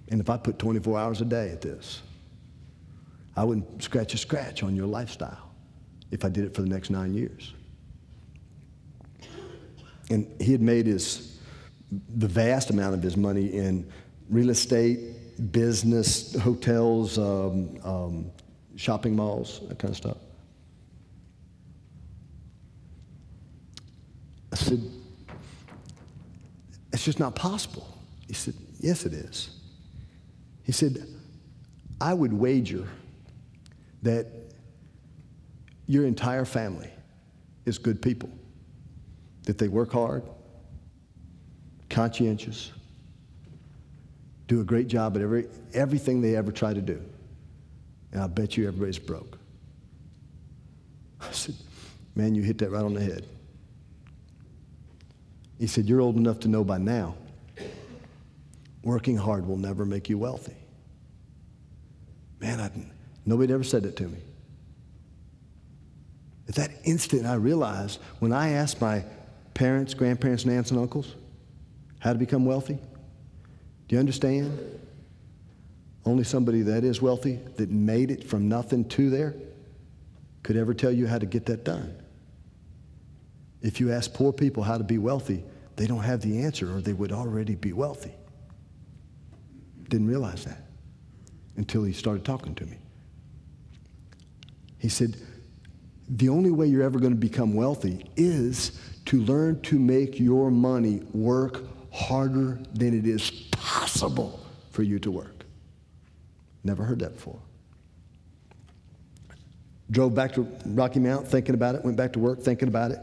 And 0.10 0.22
if 0.22 0.30
I 0.30 0.38
put 0.38 0.60
24 0.60 1.00
hours 1.00 1.22
a 1.22 1.26
day 1.26 1.50
at 1.50 1.62
this, 1.62 2.02
I 3.36 3.44
wouldn't 3.44 3.82
scratch 3.82 4.14
a 4.14 4.18
scratch 4.18 4.64
on 4.64 4.76
your 4.76 4.86
lifestyle 4.86 5.52
if 6.12 6.24
I 6.24 6.30
did 6.30 6.46
it 6.46 6.54
for 6.54 6.62
the 6.62 6.70
next 6.70 6.90
nine 6.90 7.14
years. 7.14 7.54
And 10.10 10.28
he 10.40 10.52
had 10.52 10.62
made 10.62 10.86
his, 10.86 11.40
the 12.16 12.28
vast 12.28 12.70
amount 12.70 12.94
of 12.94 13.02
his 13.02 13.18
money 13.18 13.48
in 13.48 13.92
real 14.30 14.50
estate, 14.50 15.52
business, 15.52 16.36
hotels, 16.40 17.18
um, 17.18 17.78
um, 17.84 18.32
shopping 18.76 19.16
malls, 19.16 19.62
that 19.68 19.80
kind 19.80 19.92
of 19.92 19.98
stuff. 19.98 20.18
I 24.52 24.56
said, 24.56 24.82
it's 26.94 27.04
just 27.04 27.20
not 27.20 27.36
possible. 27.36 27.88
He 28.28 28.34
said, 28.34 28.54
yes, 28.80 29.06
it 29.06 29.14
is. 29.14 29.50
He 30.64 30.72
said, 30.72 31.06
I 32.00 32.14
would 32.14 32.34
wager 32.34 32.88
that 34.02 34.28
your 35.88 36.06
entire 36.06 36.46
family 36.46 36.90
is 37.66 37.78
good 37.78 38.02
people, 38.02 38.30
that 39.44 39.58
they 39.58 39.68
work 39.68 39.92
hard, 39.92 40.24
conscientious, 41.90 42.72
do 44.48 44.62
a 44.62 44.64
great 44.64 44.88
job 44.88 45.16
at 45.16 45.22
every, 45.22 45.48
everything 45.74 46.22
they 46.22 46.36
ever 46.36 46.52
try 46.52 46.74
to 46.74 46.82
do. 46.82 47.02
And 48.12 48.22
I 48.22 48.28
bet 48.28 48.58
you 48.58 48.68
everybody's 48.68 49.00
broke. 49.00 49.38
I 51.20 51.32
said, 51.32 51.56
Man, 52.16 52.34
you 52.34 52.44
hit 52.44 52.60
that 52.60 52.72
right 52.72 52.84
on 52.84 52.94
the 52.94 53.02
head. 53.02 53.26
He 55.60 55.68
said, 55.68 55.86
You're 55.86 56.02
old 56.02 56.16
enough 56.16 56.40
to 56.42 56.48
know 56.48 56.64
by 56.64 56.78
now, 56.78 57.16
working 58.84 59.18
hard 59.18 59.48
will 59.48 59.58
never 59.58 59.86
make 59.86 60.10
you 60.10 60.18
wealthy. 60.18 60.56
Man, 62.40 62.60
I, 62.60 62.70
nobody 63.26 63.54
ever 63.54 63.64
said 63.64 63.84
that 63.84 63.96
to 63.98 64.04
me. 64.04 64.18
At 66.48 66.56
that 66.56 66.72
instant, 66.84 67.26
I 67.26 67.34
realized 67.34 68.00
when 68.20 68.32
I 68.32 68.52
asked 68.52 68.80
my 68.80 69.04
parents, 69.56 69.94
grandparents, 69.94 70.44
and 70.44 70.54
aunts 70.54 70.70
and 70.70 70.80
uncles 70.80 71.16
how 72.00 72.14
to 72.14 72.20
become 72.20 72.46
wealthy, 72.46 72.78
do 73.88 73.96
you 73.96 74.00
understand? 74.00 74.58
Only 76.06 76.24
somebody 76.24 76.62
that 76.64 76.84
is 76.84 77.02
wealthy, 77.02 77.40
that 77.58 77.70
made 77.72 78.12
it 78.12 78.24
from 78.24 78.48
nothing 78.48 78.86
to 78.90 79.10
there, 79.10 79.36
could 80.44 80.56
ever 80.56 80.74
tell 80.74 80.92
you 80.92 81.08
how 81.08 81.18
to 81.18 81.26
get 81.26 81.46
that 81.48 81.64
done. 81.64 81.96
If 83.62 83.80
you 83.80 83.92
ask 83.92 84.14
poor 84.14 84.32
people 84.32 84.62
how 84.62 84.78
to 84.78 84.84
be 84.84 85.00
wealthy, 85.00 85.44
they 85.76 85.88
don't 85.88 86.04
have 86.04 86.22
the 86.22 86.44
answer 86.44 86.72
or 86.76 86.82
they 86.82 86.94
would 86.94 87.12
already 87.12 87.56
be 87.56 87.74
wealthy. 87.74 88.14
Didn't 89.90 90.08
realize 90.08 90.46
that 90.46 90.62
until 91.58 91.84
he 91.84 91.94
started 91.94 92.24
talking 92.24 92.54
to 92.56 92.66
me. 92.66 92.78
He 94.78 94.90
said, 94.90 95.18
the 96.08 96.30
only 96.30 96.52
way 96.52 96.68
you're 96.68 96.84
ever 96.84 97.00
going 97.00 97.14
to 97.14 97.20
become 97.20 97.56
wealthy 97.56 98.06
is 98.16 98.80
to 99.06 99.22
learn 99.22 99.60
to 99.62 99.80
make 99.80 100.20
your 100.20 100.52
money 100.52 101.02
work 101.14 101.64
harder 101.96 102.60
than 102.74 102.98
it 102.98 103.08
is 103.08 103.32
possible 103.52 104.40
for 104.72 104.84
you 104.84 105.00
to 105.00 105.10
work. 105.10 105.46
Never 106.64 106.84
heard 106.84 107.00
that 107.00 107.16
before. 107.16 107.40
Drove 109.90 110.14
back 110.14 110.34
to 110.34 110.48
Rocky 110.66 111.00
Mount 111.00 111.26
thinking 111.28 111.56
about 111.56 111.76
it, 111.76 111.86
went 111.86 111.96
back 111.96 112.12
to 112.14 112.20
work 112.20 112.42
thinking 112.42 112.68
about 112.68 112.92
it. 112.92 113.00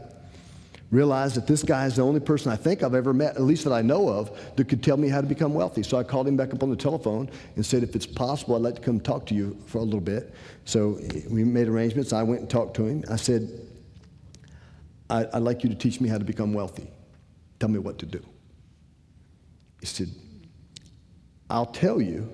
Realized 0.91 1.35
that 1.37 1.47
this 1.47 1.63
guy 1.63 1.87
is 1.87 1.95
the 1.95 2.03
only 2.03 2.19
person 2.19 2.51
I 2.51 2.55
think 2.55 2.83
I've 2.83 2.93
ever 2.93 3.13
met, 3.13 3.35
at 3.35 3.41
least 3.41 3.63
that 3.63 3.73
I 3.73 3.81
know 3.81 4.09
of, 4.09 4.29
that 4.57 4.65
could 4.65 4.83
tell 4.83 4.97
me 4.97 5.07
how 5.09 5.21
to 5.21 5.27
become 5.27 5.55
wealthy. 5.55 5.81
So 5.81 5.97
I 5.97 6.03
called 6.03 6.27
him 6.27 6.37
back 6.37 6.53
up 6.53 6.61
on 6.61 6.69
the 6.69 6.75
telephone 6.75 7.31
and 7.55 7.65
said, 7.65 7.81
if 7.81 7.95
it's 7.95 8.05
possible, 8.05 8.55
I'd 8.55 8.61
like 8.61 8.75
to 8.75 8.81
come 8.81 8.99
talk 8.99 9.25
to 9.27 9.33
you 9.33 9.57
for 9.65 9.79
a 9.79 9.83
little 9.83 10.01
bit. 10.01 10.35
So 10.65 10.99
we 11.31 11.43
made 11.43 11.67
arrangements. 11.67 12.13
I 12.13 12.21
went 12.21 12.41
and 12.41 12.49
talked 12.49 12.75
to 12.75 12.85
him. 12.85 13.03
I 13.09 13.15
said, 13.15 13.49
I'd 15.09 15.39
like 15.39 15.63
you 15.63 15.69
to 15.69 15.75
teach 15.75 15.99
me 15.99 16.09
how 16.09 16.19
to 16.19 16.25
become 16.25 16.53
wealthy. 16.53 16.91
Tell 17.59 17.69
me 17.69 17.79
what 17.79 17.97
to 17.99 18.05
do. 18.05 18.23
He 19.83 19.87
said, 19.87 20.07
I'll 21.49 21.65
tell 21.65 21.99
you, 22.01 22.33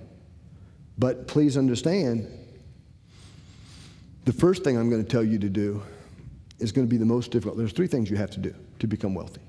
but 0.99 1.27
please 1.27 1.57
understand 1.57 2.27
the 4.26 4.34
first 4.34 4.63
thing 4.63 4.77
I'm 4.77 4.88
going 4.88 5.03
to 5.03 5.09
tell 5.09 5.23
you 5.23 5.39
to 5.39 5.49
do 5.49 5.81
is 6.59 6.71
going 6.71 6.85
to 6.85 6.89
be 6.89 6.97
the 6.97 7.07
most 7.07 7.31
difficult. 7.31 7.57
There's 7.57 7.71
three 7.71 7.88
things 7.88 8.07
you 8.11 8.17
have 8.17 8.30
to 8.30 8.39
do 8.39 8.53
to 8.77 8.85
become 8.85 9.15
wealthy. 9.15 9.41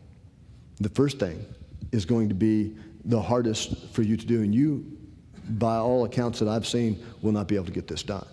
The 0.81 0.89
first 0.89 1.19
thing 1.19 1.45
is 1.93 2.07
going 2.07 2.31
to 2.31 2.35
be 2.35 2.75
the 3.05 3.21
hardest 3.21 3.89
for 3.89 4.01
you 4.01 4.17
to 4.17 4.25
do, 4.25 4.41
and 4.41 4.55
you, 4.55 4.97
by 5.59 5.77
all 5.77 6.07
accounts 6.07 6.39
that 6.39 6.49
I've 6.49 6.67
seen, 6.67 7.05
will 7.21 7.33
not 7.33 7.49
be 7.49 7.55
able 7.55 7.67
to 7.67 7.71
get 7.71 7.87
this 7.87 8.03
done. 8.03 8.27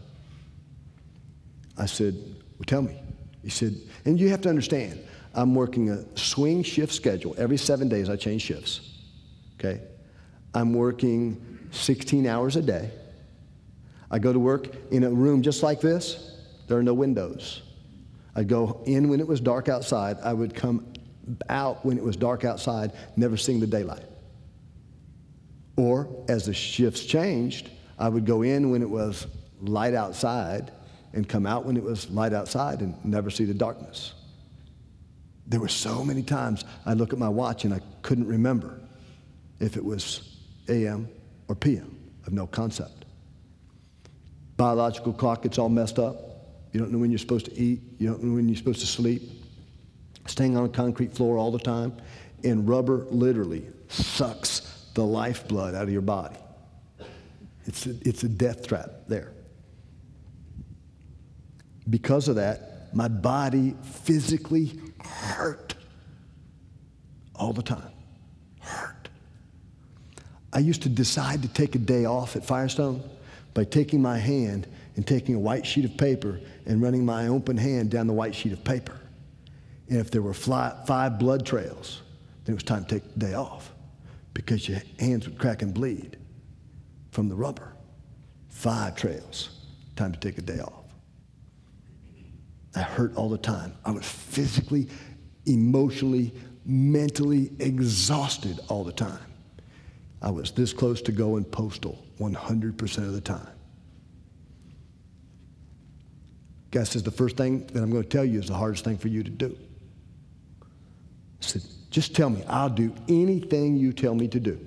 I 1.77 1.87
said, 1.87 2.15
Well, 2.57 2.65
tell 2.65 2.83
me. 2.83 3.01
He 3.43 3.49
said, 3.49 3.75
And 4.05 4.17
you 4.17 4.29
have 4.29 4.39
to 4.43 4.49
understand, 4.49 5.05
I'm 5.33 5.53
working 5.55 5.89
a 5.89 6.05
swing 6.17 6.63
shift 6.63 6.93
schedule. 6.93 7.35
Every 7.37 7.57
seven 7.57 7.89
days, 7.89 8.09
I 8.09 8.15
change 8.15 8.43
shifts. 8.43 8.86
Okay? 9.59 9.81
I'm 10.53 10.73
working 10.73 11.59
16 11.71 12.25
hours 12.27 12.55
a 12.55 12.61
day. 12.61 12.91
I 14.09 14.19
go 14.19 14.31
to 14.31 14.39
work 14.39 14.67
in 14.91 15.03
a 15.03 15.09
room 15.09 15.41
just 15.41 15.63
like 15.63 15.81
this. 15.81 16.39
There 16.67 16.77
are 16.77 16.83
no 16.83 16.93
windows. 16.93 17.61
I'd 18.35 18.47
go 18.47 18.81
in 18.85 19.09
when 19.09 19.19
it 19.19 19.27
was 19.27 19.41
dark 19.41 19.67
outside. 19.67 20.17
I 20.23 20.33
would 20.33 20.53
come 20.53 20.93
out 21.49 21.85
when 21.85 21.97
it 21.97 22.03
was 22.03 22.15
dark 22.15 22.45
outside, 22.45 22.93
never 23.15 23.35
seeing 23.35 23.59
the 23.59 23.67
daylight. 23.67 24.05
Or 25.75 26.07
as 26.29 26.45
the 26.45 26.53
shifts 26.53 27.05
changed, 27.05 27.69
I 27.99 28.09
would 28.09 28.25
go 28.25 28.43
in 28.43 28.69
when 28.69 28.81
it 28.81 28.89
was 28.89 29.27
light 29.61 29.93
outside 29.93 30.71
and 31.13 31.27
come 31.27 31.45
out 31.45 31.65
when 31.65 31.77
it 31.77 31.83
was 31.83 32.09
light 32.09 32.33
outside 32.33 32.81
and 32.81 32.93
never 33.03 33.29
see 33.29 33.45
the 33.45 33.53
darkness. 33.53 34.13
There 35.47 35.59
were 35.59 35.67
so 35.67 36.03
many 36.03 36.23
times 36.23 36.63
I'd 36.85 36.97
look 36.97 37.13
at 37.13 37.19
my 37.19 37.29
watch 37.29 37.65
and 37.65 37.73
I 37.73 37.81
couldn't 38.01 38.27
remember 38.27 38.79
if 39.59 39.77
it 39.77 39.83
was 39.83 40.37
AM 40.69 41.09
or 41.47 41.55
PM. 41.55 41.97
I 42.21 42.25
have 42.25 42.33
no 42.33 42.47
concept. 42.47 43.05
Biological 44.57 45.13
clock 45.13 45.43
gets 45.43 45.57
all 45.57 45.69
messed 45.69 45.99
up. 45.99 46.15
You 46.71 46.79
don't 46.79 46.91
know 46.91 46.97
when 46.97 47.11
you're 47.11 47.19
supposed 47.19 47.45
to 47.45 47.57
eat. 47.57 47.81
You 47.99 48.09
don't 48.09 48.23
know 48.23 48.35
when 48.35 48.49
you're 48.49 48.57
supposed 48.57 48.81
to 48.81 48.87
sleep. 48.87 49.21
Staying 50.25 50.57
on 50.57 50.65
a 50.65 50.69
concrete 50.69 51.13
floor 51.13 51.37
all 51.37 51.51
the 51.51 51.59
time. 51.59 51.95
And 52.43 52.67
rubber 52.67 53.05
literally 53.09 53.65
sucks 53.87 54.89
the 54.93 55.03
lifeblood 55.03 55.75
out 55.75 55.83
of 55.83 55.91
your 55.91 56.01
body. 56.01 56.37
It's 57.65 57.85
a, 57.85 57.95
it's 58.01 58.23
a 58.23 58.29
death 58.29 58.67
trap 58.67 58.89
there. 59.07 59.31
Because 61.89 62.27
of 62.27 62.35
that, 62.35 62.93
my 62.93 63.07
body 63.07 63.75
physically 63.81 64.79
hurt 65.03 65.75
all 67.35 67.53
the 67.53 67.61
time. 67.61 67.91
Hurt. 68.59 68.96
I 70.57 70.59
used 70.59 70.81
to 70.81 70.89
decide 70.89 71.43
to 71.43 71.47
take 71.49 71.75
a 71.75 71.77
day 71.77 72.05
off 72.05 72.35
at 72.35 72.43
Firestone 72.43 73.07
by 73.53 73.63
taking 73.63 74.01
my 74.01 74.17
hand 74.17 74.65
and 74.95 75.05
taking 75.05 75.35
a 75.35 75.39
white 75.39 75.67
sheet 75.67 75.85
of 75.85 75.95
paper 75.97 76.39
and 76.65 76.81
running 76.81 77.05
my 77.05 77.27
open 77.27 77.55
hand 77.55 77.91
down 77.91 78.07
the 78.07 78.13
white 78.13 78.33
sheet 78.33 78.53
of 78.53 78.63
paper. 78.63 78.99
And 79.87 79.99
if 79.99 80.09
there 80.09 80.23
were 80.23 80.33
fly, 80.33 80.75
five 80.87 81.19
blood 81.19 81.45
trails, 81.45 82.01
then 82.43 82.53
it 82.53 82.55
was 82.55 82.63
time 82.63 82.85
to 82.85 82.95
take 82.99 83.13
the 83.13 83.19
day 83.19 83.33
off 83.35 83.71
because 84.33 84.67
your 84.67 84.79
hands 84.99 85.27
would 85.27 85.37
crack 85.37 85.61
and 85.61 85.75
bleed 85.75 86.17
from 87.11 87.29
the 87.29 87.35
rubber. 87.35 87.73
Five 88.49 88.95
trails, 88.95 89.51
time 89.95 90.11
to 90.11 90.19
take 90.19 90.39
a 90.39 90.41
day 90.41 90.57
off. 90.57 90.85
I 92.75 92.79
hurt 92.79 93.15
all 93.15 93.29
the 93.29 93.37
time. 93.37 93.75
I 93.85 93.91
was 93.91 94.07
physically, 94.07 94.87
emotionally, 95.45 96.33
mentally 96.65 97.51
exhausted 97.59 98.59
all 98.69 98.83
the 98.83 98.91
time. 98.91 99.26
I 100.27 100.29
was 100.29 100.51
this 100.51 100.73
close 100.73 101.01
to 101.03 101.13
going 101.13 101.45
postal 101.45 102.03
100% 102.19 102.97
of 102.97 103.13
the 103.13 103.21
time. 103.21 103.47
Guy 106.69 106.83
says, 106.83 107.01
The 107.01 107.11
first 107.11 107.37
thing 107.37 107.65
that 107.67 107.81
I'm 107.81 107.89
going 107.89 108.03
to 108.03 108.09
tell 108.09 108.25
you 108.25 108.37
is 108.37 108.47
the 108.47 108.53
hardest 108.53 108.83
thing 108.83 108.97
for 108.97 109.07
you 109.07 109.23
to 109.23 109.29
do. 109.29 109.57
I 110.61 110.65
said, 111.39 111.61
Just 111.91 112.13
tell 112.13 112.29
me. 112.29 112.43
I'll 112.45 112.67
do 112.67 112.93
anything 113.07 113.77
you 113.77 113.93
tell 113.93 114.15
me 114.15 114.27
to 114.27 114.39
do. 114.41 114.59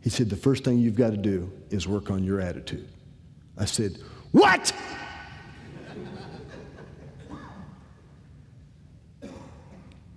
He 0.00 0.10
said, 0.10 0.30
The 0.30 0.36
first 0.36 0.62
thing 0.62 0.78
you've 0.78 0.94
got 0.94 1.10
to 1.10 1.16
do 1.16 1.50
is 1.70 1.88
work 1.88 2.12
on 2.12 2.22
your 2.22 2.40
attitude. 2.40 2.88
I 3.58 3.64
said, 3.64 3.98
What? 4.30 4.72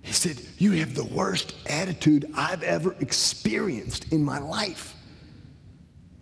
He 0.08 0.14
said, 0.14 0.40
You 0.56 0.72
have 0.72 0.94
the 0.94 1.04
worst 1.04 1.54
attitude 1.66 2.32
I've 2.34 2.62
ever 2.62 2.96
experienced 2.98 4.10
in 4.10 4.24
my 4.24 4.38
life. 4.38 4.94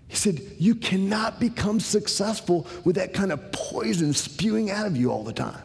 He 0.09 0.17
said, 0.17 0.41
You 0.59 0.75
cannot 0.75 1.39
become 1.39 1.79
successful 1.79 2.67
with 2.85 2.97
that 2.97 3.15
kind 3.15 3.31
of 3.31 3.53
poison 3.53 4.13
spewing 4.13 4.73
out 4.73 4.89
of 4.89 4.97
you 4.97 5.13
all 5.13 5.23
the 5.23 5.33
time. 5.33 5.63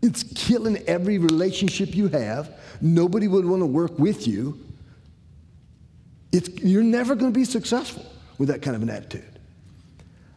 It's 0.00 0.22
killing 0.22 0.78
every 0.86 1.18
relationship 1.18 1.94
you 1.94 2.08
have. 2.08 2.58
Nobody 2.80 3.28
would 3.28 3.44
want 3.44 3.60
to 3.60 3.66
work 3.66 3.98
with 3.98 4.26
you. 4.26 4.58
It's, 6.32 6.48
you're 6.62 6.82
never 6.82 7.14
going 7.14 7.30
to 7.30 7.38
be 7.38 7.44
successful 7.44 8.06
with 8.38 8.48
that 8.48 8.62
kind 8.62 8.74
of 8.74 8.80
an 8.80 8.88
attitude. 8.88 9.38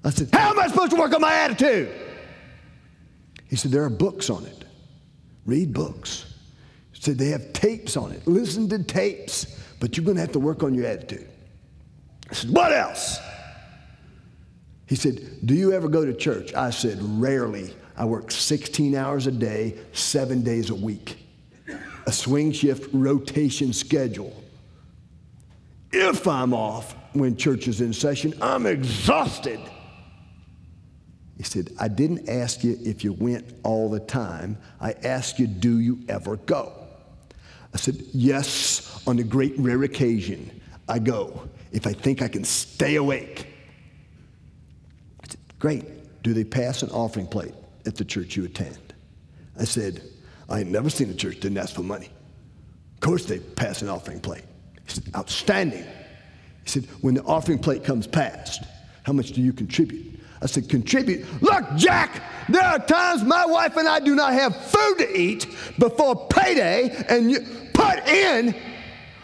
I 0.03 0.09
said, 0.09 0.27
How 0.33 0.49
am 0.49 0.59
I 0.59 0.67
supposed 0.67 0.91
to 0.91 0.97
work 0.97 1.13
on 1.13 1.21
my 1.21 1.35
attitude? 1.35 1.89
He 3.47 3.55
said, 3.55 3.71
There 3.71 3.85
are 3.85 3.89
books 3.89 4.29
on 4.29 4.45
it. 4.45 4.65
Read 5.45 5.73
books. 5.73 6.25
Said, 7.01 7.17
They 7.17 7.29
have 7.29 7.51
tapes 7.51 7.97
on 7.97 8.11
it. 8.11 8.27
Listen 8.27 8.69
to 8.69 8.77
tapes, 8.83 9.59
but 9.79 9.97
you're 9.97 10.05
going 10.05 10.17
to 10.17 10.21
have 10.21 10.33
to 10.33 10.39
work 10.39 10.61
on 10.61 10.75
your 10.75 10.85
attitude. 10.85 11.27
I 12.29 12.33
said, 12.35 12.51
What 12.51 12.71
else? 12.71 13.17
He 14.85 14.95
said, 14.95 15.19
Do 15.43 15.55
you 15.55 15.73
ever 15.73 15.87
go 15.89 16.05
to 16.05 16.13
church? 16.13 16.53
I 16.53 16.69
said, 16.69 16.99
Rarely. 17.01 17.75
I 17.97 18.05
work 18.05 18.29
16 18.29 18.95
hours 18.95 19.25
a 19.25 19.31
day, 19.31 19.79
seven 19.93 20.43
days 20.43 20.69
a 20.69 20.75
week. 20.75 21.17
A 22.05 22.11
swing 22.11 22.51
shift 22.51 22.87
rotation 22.93 23.73
schedule. 23.73 24.35
If 25.91 26.27
I'm 26.27 26.53
off 26.53 26.95
when 27.13 27.35
church 27.35 27.67
is 27.67 27.81
in 27.81 27.93
session, 27.93 28.35
I'm 28.43 28.67
exhausted. 28.67 29.59
He 31.35 31.41
said, 31.43 31.71
I 31.79 31.87
didn't 31.87 32.29
ask 32.29 32.63
you 32.63 32.77
if 32.83 33.03
you 33.03 33.13
went 33.13 33.55
all 33.63 33.89
the 33.89 33.99
time. 33.99 34.59
I 34.79 34.91
asked 35.03 35.39
you, 35.39 35.47
do 35.47 35.79
you 35.79 36.01
ever 36.07 36.37
go? 36.37 36.80
I 37.73 37.77
said, 37.77 38.01
yes, 38.13 39.01
on 39.07 39.19
a 39.19 39.23
great 39.23 39.57
rare 39.57 39.83
occasion, 39.83 40.61
I 40.87 40.99
go 40.99 41.47
if 41.71 41.87
I 41.87 41.93
think 41.93 42.21
I 42.21 42.27
can 42.27 42.43
stay 42.43 42.95
awake. 42.95 43.47
I 45.23 45.27
said, 45.29 45.39
Great. 45.59 45.85
Do 46.23 46.33
they 46.33 46.43
pass 46.43 46.83
an 46.83 46.89
offering 46.91 47.25
plate 47.25 47.55
at 47.85 47.95
the 47.95 48.05
church 48.05 48.35
you 48.35 48.45
attend? 48.45 48.93
I 49.59 49.63
said, 49.63 50.03
I 50.49 50.59
ain't 50.59 50.69
never 50.69 50.89
seen 50.89 51.09
a 51.09 51.15
church 51.15 51.39
didn't 51.39 51.57
ask 51.57 51.73
for 51.73 51.81
money. 51.81 52.09
Of 52.95 52.99
course 52.99 53.25
they 53.25 53.39
pass 53.39 53.81
an 53.81 53.89
offering 53.89 54.19
plate. 54.19 54.43
He 54.85 54.93
said, 54.93 55.05
Outstanding. 55.15 55.83
He 56.63 56.69
said, 56.69 56.85
When 57.01 57.15
the 57.15 57.23
offering 57.23 57.57
plate 57.57 57.83
comes 57.83 58.05
past, 58.05 58.63
how 59.03 59.13
much 59.13 59.31
do 59.31 59.41
you 59.41 59.53
contribute? 59.53 60.10
I 60.41 60.47
said, 60.47 60.69
Contribute. 60.69 61.25
Look, 61.41 61.63
Jack, 61.75 62.21
there 62.49 62.63
are 62.63 62.79
times 62.79 63.23
my 63.23 63.45
wife 63.45 63.77
and 63.77 63.87
I 63.87 63.99
do 63.99 64.15
not 64.15 64.33
have 64.33 64.55
food 64.55 64.97
to 64.97 65.19
eat 65.19 65.47
before 65.77 66.27
payday, 66.27 67.05
and 67.09 67.31
you 67.31 67.39
put 67.73 68.07
in 68.07 68.55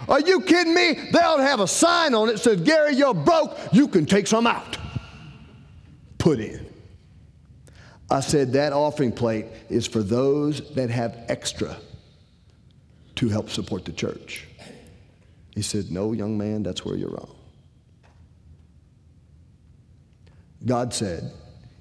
are 0.07 0.21
you 0.21 0.41
kidding 0.41 0.73
me? 0.73 0.93
They 1.11 1.19
ought 1.19 1.37
to 1.37 1.43
have 1.43 1.59
a 1.59 1.67
sign 1.67 2.13
on 2.13 2.29
it 2.29 2.39
says, 2.39 2.61
Gary, 2.61 2.95
you're 2.95 3.13
broke. 3.13 3.57
You 3.73 3.87
can 3.87 4.05
take 4.05 4.27
some 4.27 4.47
out. 4.47 4.77
Put 6.17 6.39
in. 6.39 6.65
I 8.09 8.21
said, 8.21 8.53
that 8.53 8.71
offering 8.71 9.11
plate 9.11 9.47
is 9.69 9.85
for 9.85 10.01
those 10.01 10.61
that 10.75 10.89
have 10.89 11.17
extra 11.27 11.75
to 13.15 13.27
help 13.27 13.49
support 13.49 13.83
the 13.83 13.91
church. 13.91 14.47
He 15.53 15.61
said, 15.61 15.91
No, 15.91 16.13
young 16.13 16.37
man, 16.37 16.63
that's 16.63 16.85
where 16.85 16.95
you're 16.95 17.09
wrong. 17.09 17.35
God 20.67 20.93
said, 20.93 21.31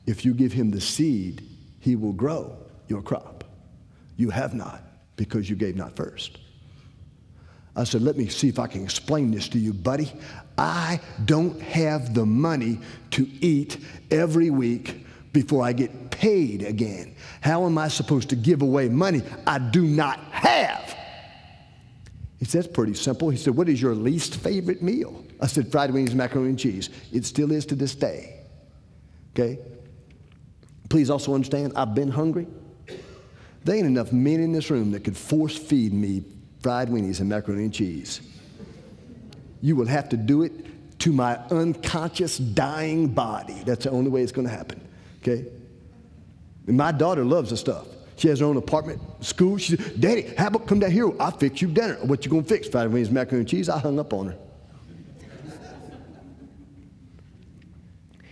if 0.07 0.25
you 0.25 0.33
give 0.33 0.53
him 0.53 0.71
the 0.71 0.81
seed, 0.81 1.43
he 1.81 1.97
will 1.97 2.13
grow 2.13 2.57
your 2.89 3.03
crop. 3.03 3.45
You 4.17 4.31
have 4.31 4.55
not 4.55 4.83
because 5.17 5.51
you 5.51 5.57
gave 5.57 5.77
not 5.77 5.95
first. 5.97 6.39
I 7.75 7.85
said, 7.85 8.01
let 8.01 8.17
me 8.17 8.29
see 8.29 8.49
if 8.49 8.59
I 8.59 8.69
can 8.69 8.83
explain 8.83 9.33
this 9.33 9.49
to 9.51 9.59
you, 9.59 9.75
buddy. 9.75 10.11
I 10.57 11.01
don't 11.27 11.61
have 11.61 12.15
the 12.15 12.25
money 12.25 12.79
to 13.11 13.29
eat 13.41 13.77
every 14.11 14.49
week 14.49 15.05
before 15.33 15.63
I 15.63 15.75
get 15.75 16.11
paid 16.11 16.63
again. 16.63 17.15
How 17.43 17.67
am 17.67 17.77
I 17.77 17.89
supposed 17.89 18.31
to 18.31 18.37
give 18.37 18.63
away 18.63 18.89
money 18.89 19.23
I 19.47 19.59
do 19.59 19.85
not 19.85 20.19
have? 20.31 20.97
He 22.39 22.47
said, 22.47 22.65
That's 22.65 22.75
pretty 22.75 22.95
simple. 22.95 23.29
He 23.29 23.37
said, 23.37 23.55
What 23.55 23.69
is 23.69 23.83
your 23.83 23.95
least 23.95 24.37
favorite 24.37 24.83
meal? 24.83 25.25
I 25.41 25.47
said, 25.47 25.71
Fried 25.71 25.91
wings, 25.91 26.15
macaroni, 26.15 26.51
and 26.51 26.59
cheese. 26.59 26.89
It 27.13 27.27
still 27.27 27.53
is 27.53 27.67
to 27.67 27.75
this 27.75 27.95
day. 27.95 28.36
Okay? 29.39 29.59
Please 30.89 31.11
also 31.11 31.35
understand, 31.35 31.75
I've 31.77 31.95
been 31.95 32.11
hungry. 32.11 32.47
There 33.65 33.77
ain't 33.77 33.87
enough 33.87 34.13
men 34.13 34.41
in 34.41 34.53
this 34.53 34.71
room 34.71 34.93
that 34.93 35.05
could 35.05 35.17
force 35.17 35.59
feed 35.59 35.93
me 35.93 36.25
fried 36.63 36.89
weenies 36.89 37.21
and 37.21 37.29
macaroni 37.29 37.65
and 37.65 37.75
cheese. 37.75 38.21
You 39.61 39.77
will 39.77 39.87
have 39.87 40.09
to 40.09 40.17
do 40.17 40.43
it 40.43 40.99
to 41.01 41.13
my 41.13 41.37
unconscious 41.51 42.39
dying 42.39 43.09
body. 43.09 43.61
That's 43.67 43.85
the 43.85 43.91
only 43.91 44.11
way 44.11 44.23
it's 44.23 44.33
going 44.33 44.49
to 44.49 44.55
happen. 44.55 44.81
Okay? 45.21 45.47
And 46.67 46.77
my 46.77 46.93
daughter 46.93 47.25
loves 47.25 47.51
the 47.51 47.57
stuff. 47.57 47.87
She 48.17 48.29
has 48.29 48.41
her 48.41 48.47
own 48.47 48.57
apartment, 48.57 49.03
school. 49.21 49.59
She 49.59 49.77
said, 49.77 50.01
Daddy, 50.01 50.23
how 50.39 50.47
about 50.47 50.67
come 50.67 50.79
down 50.79 50.91
here? 50.91 51.13
I'll 51.21 51.31
fix 51.33 51.61
you 51.61 51.69
dinner. 51.69 51.97
What 51.97 52.25
you 52.25 52.31
gonna 52.31 52.45
fix? 52.45 52.67
Fried 52.67 52.91
wings, 52.91 53.11
macaroni 53.11 53.41
and 53.41 53.49
cheese. 53.49 53.69
I 53.69 53.79
hung 53.79 53.99
up 53.99 54.15
on 54.15 54.29
her. 54.29 54.39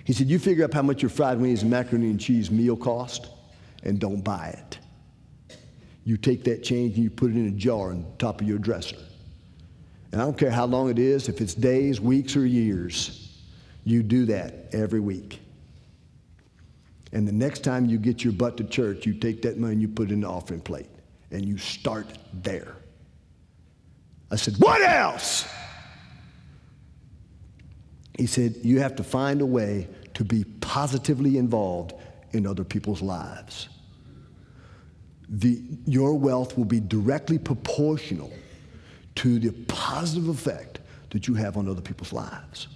He 0.05 0.13
said, 0.13 0.29
You 0.29 0.39
figure 0.39 0.65
out 0.65 0.73
how 0.73 0.83
much 0.83 1.03
your 1.03 1.09
fried 1.09 1.41
wings 1.41 1.63
and 1.63 1.71
macaroni 1.71 2.11
and 2.11 2.21
cheese 2.21 2.51
meal 2.51 2.77
cost 2.77 3.29
and 3.83 3.99
don't 3.99 4.23
buy 4.23 4.49
it. 4.49 4.79
You 6.05 6.17
take 6.17 6.45
that 6.45 6.63
change 6.63 6.95
and 6.95 7.05
you 7.05 7.11
put 7.11 7.31
it 7.31 7.37
in 7.37 7.49
a 7.49 7.51
jar 7.51 7.91
on 7.91 8.07
top 8.19 8.41
of 8.41 8.47
your 8.47 8.59
dresser. 8.59 8.97
And 10.13 10.21
I 10.21 10.25
don't 10.25 10.39
care 10.39 10.51
how 10.51 10.67
long 10.67 10.91
it 10.91 10.99
is, 10.99 11.29
if 11.29 11.41
it's 11.41 11.55
days, 11.55 12.01
weeks, 12.01 12.37
or 12.37 12.47
years, 12.47 13.43
you 13.85 14.03
do 14.03 14.27
that 14.27 14.69
every 14.73 15.01
week. 15.01 15.41
And 17.13 17.27
the 17.27 17.33
next 17.33 17.65
time 17.65 17.87
you 17.87 17.99
get 17.99 18.23
your 18.23 18.33
butt 18.33 18.57
to 18.59 18.65
church, 18.65 19.07
you 19.07 19.15
take 19.15 19.41
that 19.43 19.57
money 19.57 19.73
and 19.73 19.83
you 19.83 19.89
put 19.89 20.11
it 20.11 20.13
in 20.13 20.21
the 20.21 20.29
offering 20.29 20.61
plate. 20.61 20.89
And 21.31 21.45
you 21.45 21.59
start 21.59 22.07
there. 22.33 22.77
I 24.31 24.37
said, 24.37 24.55
What 24.59 24.83
else? 24.83 25.47
He 28.17 28.27
said, 28.27 28.57
You 28.63 28.81
have 28.81 28.97
to 28.97 29.05
find 29.05 29.41
a 29.41 29.47
way 29.47 29.89
to 30.15 30.25
be 30.25 30.45
positively 30.61 31.39
involved 31.39 31.95
in 32.33 32.47
other 32.47 32.65
people's 32.65 33.03
lives. 33.03 33.69
The, 35.29 35.63
your 35.87 36.15
wealth 36.15 36.57
will 36.57 36.65
be 36.65 36.81
directly 36.81 37.39
proportional 37.39 38.33
to 39.17 39.39
the 39.39 39.53
positive 39.67 40.29
effect 40.29 40.81
that 41.11 41.27
you 41.27 41.35
have 41.35 41.57
on 41.57 41.69
other 41.69 41.81
people's 41.81 42.13
lives. 42.13 42.69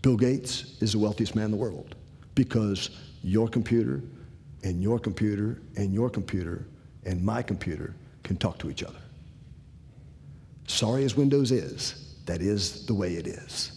Bill 0.00 0.16
Gates 0.16 0.76
is 0.80 0.92
the 0.92 0.98
wealthiest 0.98 1.34
man 1.34 1.46
in 1.46 1.50
the 1.50 1.56
world 1.56 1.94
because 2.34 2.90
your 3.22 3.48
computer 3.48 4.02
and 4.64 4.82
your 4.82 4.98
computer 4.98 5.60
and 5.76 5.92
your 5.92 6.08
computer 6.08 6.66
and 7.04 7.22
my 7.22 7.42
computer 7.42 7.94
can 8.22 8.36
talk 8.36 8.58
to 8.58 8.70
each 8.70 8.82
other. 8.82 8.98
Sorry 10.66 11.04
as 11.04 11.16
Windows 11.16 11.52
is, 11.52 12.14
that 12.26 12.40
is 12.40 12.86
the 12.86 12.94
way 12.94 13.14
it 13.14 13.26
is 13.26 13.71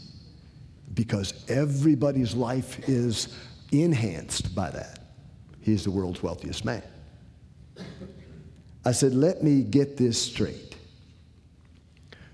because 0.94 1.34
everybody's 1.50 2.34
life 2.34 2.88
is 2.88 3.36
enhanced 3.72 4.56
by 4.56 4.70
that. 4.72 5.00
He's 5.62 5.84
the 5.84 5.92
world's 5.92 6.22
wealthiest 6.22 6.64
man. 6.64 6.84
I 8.86 8.92
said, 8.92 9.14
let 9.14 9.44
me 9.44 9.64
get 9.64 9.98
this 9.98 10.22
straight. 10.22 10.76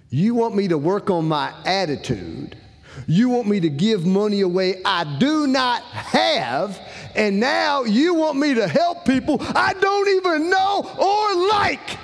You 0.09 0.35
want 0.35 0.55
me 0.55 0.67
to 0.67 0.77
work 0.77 1.09
on 1.09 1.27
my 1.27 1.53
attitude. 1.65 2.57
You 3.07 3.29
want 3.29 3.47
me 3.47 3.61
to 3.61 3.69
give 3.69 4.05
money 4.05 4.41
away 4.41 4.81
I 4.83 5.17
do 5.17 5.47
not 5.47 5.81
have. 5.83 6.77
And 7.15 7.39
now 7.39 7.83
you 7.83 8.13
want 8.13 8.37
me 8.37 8.53
to 8.55 8.67
help 8.67 9.05
people 9.05 9.37
I 9.39 9.73
don't 9.73 10.09
even 10.09 10.49
know 10.49 10.81
or 10.99 11.49
like. 11.49 11.97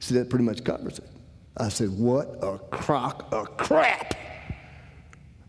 See, 0.00 0.14
that 0.16 0.28
pretty 0.28 0.44
much 0.44 0.62
covers 0.62 0.98
it. 0.98 1.08
I 1.56 1.70
said, 1.70 1.88
what 1.88 2.38
a 2.42 2.58
crock 2.58 3.28
of 3.32 3.56
crap. 3.56 4.14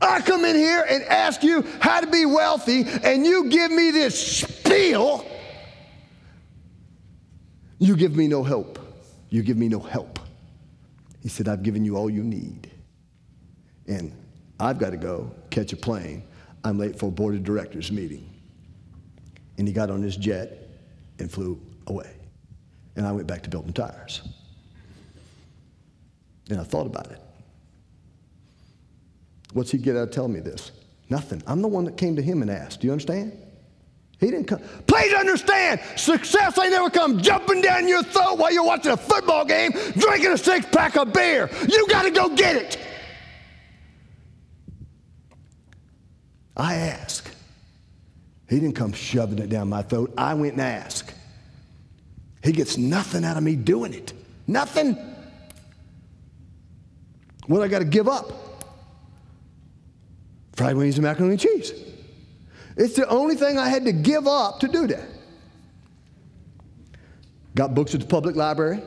I 0.05 0.21
come 0.21 0.45
in 0.45 0.55
here 0.55 0.85
and 0.87 1.03
ask 1.03 1.43
you 1.43 1.65
how 1.79 1.99
to 1.99 2.07
be 2.07 2.25
wealthy, 2.25 2.85
and 3.03 3.25
you 3.25 3.49
give 3.49 3.71
me 3.71 3.91
this 3.91 4.39
spiel. 4.39 5.25
You 7.79 7.95
give 7.95 8.15
me 8.15 8.27
no 8.27 8.43
help. 8.43 8.79
You 9.29 9.43
give 9.43 9.57
me 9.57 9.67
no 9.67 9.79
help. 9.79 10.19
He 11.21 11.29
said, 11.29 11.47
I've 11.47 11.63
given 11.63 11.83
you 11.83 11.97
all 11.97 12.09
you 12.09 12.23
need. 12.23 12.71
And 13.87 14.15
I've 14.59 14.77
got 14.77 14.91
to 14.91 14.97
go 14.97 15.31
catch 15.49 15.73
a 15.73 15.77
plane. 15.77 16.23
I'm 16.63 16.77
late 16.77 16.97
for 16.97 17.07
a 17.07 17.11
board 17.11 17.35
of 17.35 17.43
directors 17.43 17.91
meeting. 17.91 18.29
And 19.57 19.67
he 19.67 19.73
got 19.73 19.89
on 19.89 20.01
his 20.01 20.15
jet 20.15 20.69
and 21.19 21.31
flew 21.31 21.59
away. 21.87 22.11
And 22.95 23.05
I 23.05 23.11
went 23.11 23.27
back 23.27 23.43
to 23.43 23.49
building 23.49 23.73
tires. 23.73 24.21
And 26.49 26.59
I 26.59 26.63
thought 26.63 26.85
about 26.85 27.11
it. 27.11 27.19
What's 29.55 29.71
he 29.71 29.77
get 29.77 29.95
out 29.95 30.09
of 30.09 30.11
telling 30.11 30.33
me 30.33 30.41
this? 30.41 30.73
Nothing. 31.09 31.41
I'm 31.47 31.61
the 31.61 31.69
one 31.69 31.85
that 31.85 31.95
came 31.95 32.17
to 32.17 32.21
him 32.21 32.41
and 32.41 32.51
asked. 32.51 32.81
Do 32.81 32.87
you 32.87 32.91
understand? 32.91 33.31
He 34.19 34.25
didn't 34.29 34.47
come. 34.47 34.59
Please 34.85 35.13
understand, 35.13 35.79
success 35.95 36.57
ain't 36.59 36.71
never 36.71 36.89
come 36.89 37.21
jumping 37.21 37.61
down 37.61 37.87
your 37.87 38.03
throat 38.03 38.37
while 38.37 38.51
you're 38.51 38.65
watching 38.65 38.91
a 38.91 38.97
football 38.97 39.45
game, 39.45 39.71
drinking 39.71 40.33
a 40.33 40.37
six 40.37 40.65
pack 40.65 40.97
of 40.97 41.13
beer. 41.13 41.49
You 41.69 41.87
got 41.87 42.01
to 42.01 42.11
go 42.11 42.35
get 42.35 42.57
it. 42.57 42.77
I 46.57 46.75
ask. 46.75 47.33
He 48.49 48.59
didn't 48.59 48.75
come 48.75 48.91
shoving 48.91 49.39
it 49.39 49.47
down 49.47 49.69
my 49.69 49.83
throat. 49.83 50.13
I 50.17 50.33
went 50.33 50.53
and 50.53 50.61
asked. 50.63 51.13
He 52.43 52.51
gets 52.51 52.77
nothing 52.77 53.23
out 53.23 53.37
of 53.37 53.43
me 53.43 53.55
doing 53.55 53.93
it. 53.93 54.11
Nothing. 54.47 54.97
What 57.47 57.61
I 57.61 57.69
got 57.69 57.79
to 57.79 57.85
give 57.85 58.09
up? 58.09 58.44
Fried 60.55 60.75
wings 60.75 60.95
and 60.95 61.03
macaroni 61.03 61.33
and 61.33 61.39
cheese. 61.39 61.73
It's 62.77 62.95
the 62.95 63.07
only 63.07 63.35
thing 63.35 63.57
I 63.57 63.69
had 63.69 63.85
to 63.85 63.91
give 63.91 64.27
up 64.27 64.59
to 64.61 64.67
do 64.67 64.87
that. 64.87 65.07
Got 67.55 67.73
books 67.73 67.93
at 67.93 68.01
the 68.01 68.07
public 68.07 68.35
library. 68.35 68.81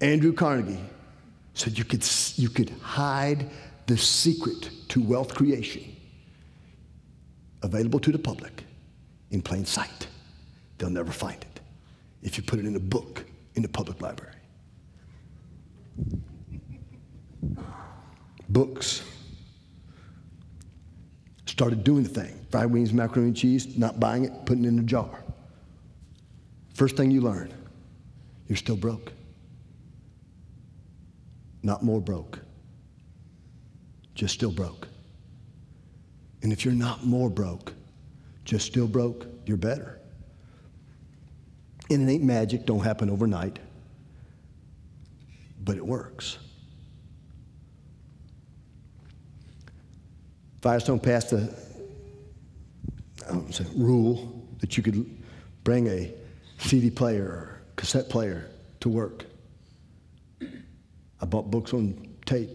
Andrew 0.00 0.32
Carnegie 0.32 0.80
said 1.54 1.78
you 1.78 1.84
could, 1.84 2.04
you 2.36 2.48
could 2.48 2.70
hide 2.80 3.50
the 3.86 3.96
secret 3.96 4.70
to 4.88 5.02
wealth 5.02 5.34
creation 5.34 5.84
available 7.62 8.00
to 8.00 8.10
the 8.10 8.18
public 8.18 8.64
in 9.30 9.42
plain 9.42 9.64
sight. 9.64 10.06
They'll 10.78 10.90
never 10.90 11.12
find 11.12 11.40
it 11.40 11.60
if 12.22 12.36
you 12.36 12.42
put 12.42 12.58
it 12.58 12.64
in 12.64 12.74
a 12.74 12.80
book 12.80 13.24
in 13.54 13.62
the 13.62 13.68
public 13.68 14.00
library. 14.00 14.34
Books 18.48 19.02
Started 21.52 21.84
doing 21.84 22.02
the 22.02 22.08
thing. 22.08 22.34
Fried 22.50 22.70
wings, 22.70 22.94
macaroni 22.94 23.28
and 23.28 23.36
cheese, 23.36 23.76
not 23.76 24.00
buying 24.00 24.24
it, 24.24 24.32
putting 24.46 24.64
it 24.64 24.68
in 24.68 24.78
a 24.78 24.82
jar. 24.82 25.22
First 26.72 26.96
thing 26.96 27.10
you 27.10 27.20
learn, 27.20 27.52
you're 28.48 28.56
still 28.56 28.74
broke. 28.74 29.12
Not 31.62 31.82
more 31.82 32.00
broke. 32.00 32.38
Just 34.14 34.32
still 34.32 34.50
broke. 34.50 34.88
And 36.42 36.54
if 36.54 36.64
you're 36.64 36.72
not 36.72 37.04
more 37.04 37.28
broke, 37.28 37.74
just 38.46 38.64
still 38.64 38.88
broke, 38.88 39.26
you're 39.44 39.58
better. 39.58 40.00
And 41.90 42.08
it 42.08 42.10
ain't 42.10 42.24
magic, 42.24 42.64
don't 42.64 42.80
happen 42.80 43.10
overnight, 43.10 43.58
but 45.62 45.76
it 45.76 45.84
works. 45.84 46.38
Firestone 50.62 51.00
passed 51.00 51.32
a 51.32 51.52
um, 53.28 53.50
say, 53.50 53.66
rule 53.76 54.46
that 54.60 54.76
you 54.76 54.82
could 54.82 55.22
bring 55.64 55.88
a 55.88 56.14
CD 56.58 56.88
player 56.88 57.24
or 57.24 57.62
cassette 57.74 58.08
player 58.08 58.48
to 58.78 58.88
work. 58.88 59.24
I 60.40 61.26
bought 61.26 61.50
books 61.50 61.74
on 61.74 62.08
tape, 62.26 62.50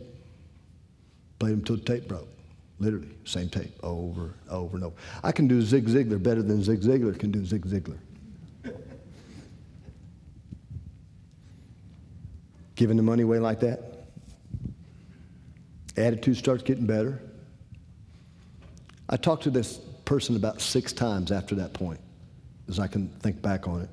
played 1.38 1.52
them 1.52 1.64
till 1.64 1.76
the 1.76 1.84
tape 1.84 2.08
broke. 2.08 2.30
Literally, 2.80 3.10
same 3.26 3.50
tape 3.50 3.74
over, 3.84 4.22
and 4.22 4.50
over 4.50 4.78
and 4.78 4.86
over. 4.86 4.96
I 5.24 5.34
can 5.34 5.48
do 5.48 5.62
Zig 5.62 5.88
Ziglar 5.88 6.22
better 6.22 6.42
than 6.42 6.64
Zig 6.64 6.82
Ziglar 6.82 7.18
can 7.18 7.32
do 7.32 7.44
Zig 7.44 7.66
Ziglar. 7.66 7.98
Giving 12.76 12.96
the 12.96 13.04
money 13.04 13.24
away 13.24 13.40
like 13.40 13.60
that, 13.62 14.06
attitude 15.98 16.38
starts 16.38 16.64
getting 16.64 16.86
better. 16.86 17.20
I 19.10 19.18
talked 19.18 19.44
to 19.44 19.50
this 19.50 19.78
person 20.06 20.36
about 20.36 20.62
six 20.62 20.94
times 20.94 21.32
after 21.32 21.56
that 21.56 21.74
point, 21.74 22.00
as 22.68 22.80
I 22.80 22.88
can 22.88 23.10
think 23.20 23.42
back 23.42 23.68
on 23.68 23.82
it. 23.82 23.90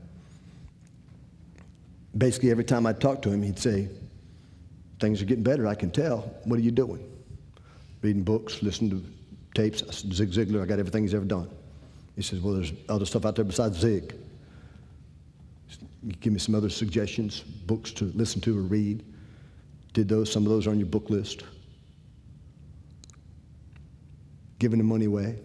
Basically, 2.16 2.50
every 2.50 2.64
time 2.64 2.86
I 2.86 2.92
talked 2.92 3.22
to 3.22 3.30
him, 3.30 3.42
he'd 3.42 3.58
say, 3.58 3.88
Things 5.00 5.20
are 5.20 5.24
getting 5.24 5.42
better, 5.42 5.66
I 5.66 5.74
can 5.74 5.90
tell. 5.90 6.20
What 6.44 6.58
are 6.58 6.62
you 6.62 6.70
doing? 6.70 7.04
Reading 8.00 8.22
books, 8.22 8.62
listening 8.62 8.90
to 8.90 9.04
tapes. 9.54 9.82
Zig 10.12 10.30
Ziglar, 10.30 10.62
I 10.62 10.66
got 10.66 10.78
everything 10.78 11.02
he's 11.02 11.14
ever 11.14 11.24
done. 11.24 11.50
He 12.16 12.22
says, 12.22 12.40
Well, 12.40 12.54
there's 12.54 12.72
other 12.88 13.04
stuff 13.04 13.26
out 13.26 13.34
there 13.36 13.44
besides 13.44 13.78
Zig. 13.78 14.14
Give 16.20 16.32
me 16.32 16.38
some 16.38 16.54
other 16.54 16.68
suggestions, 16.68 17.40
books 17.40 17.90
to 17.92 18.04
listen 18.14 18.40
to 18.42 18.58
or 18.58 18.62
read. 18.62 19.04
Did 19.94 20.08
those, 20.08 20.30
some 20.30 20.44
of 20.44 20.50
those 20.50 20.66
are 20.66 20.70
on 20.70 20.78
your 20.78 20.88
book 20.88 21.10
list. 21.10 21.44
Giving 24.64 24.78
the 24.78 24.84
money 24.84 25.04
away. 25.04 25.36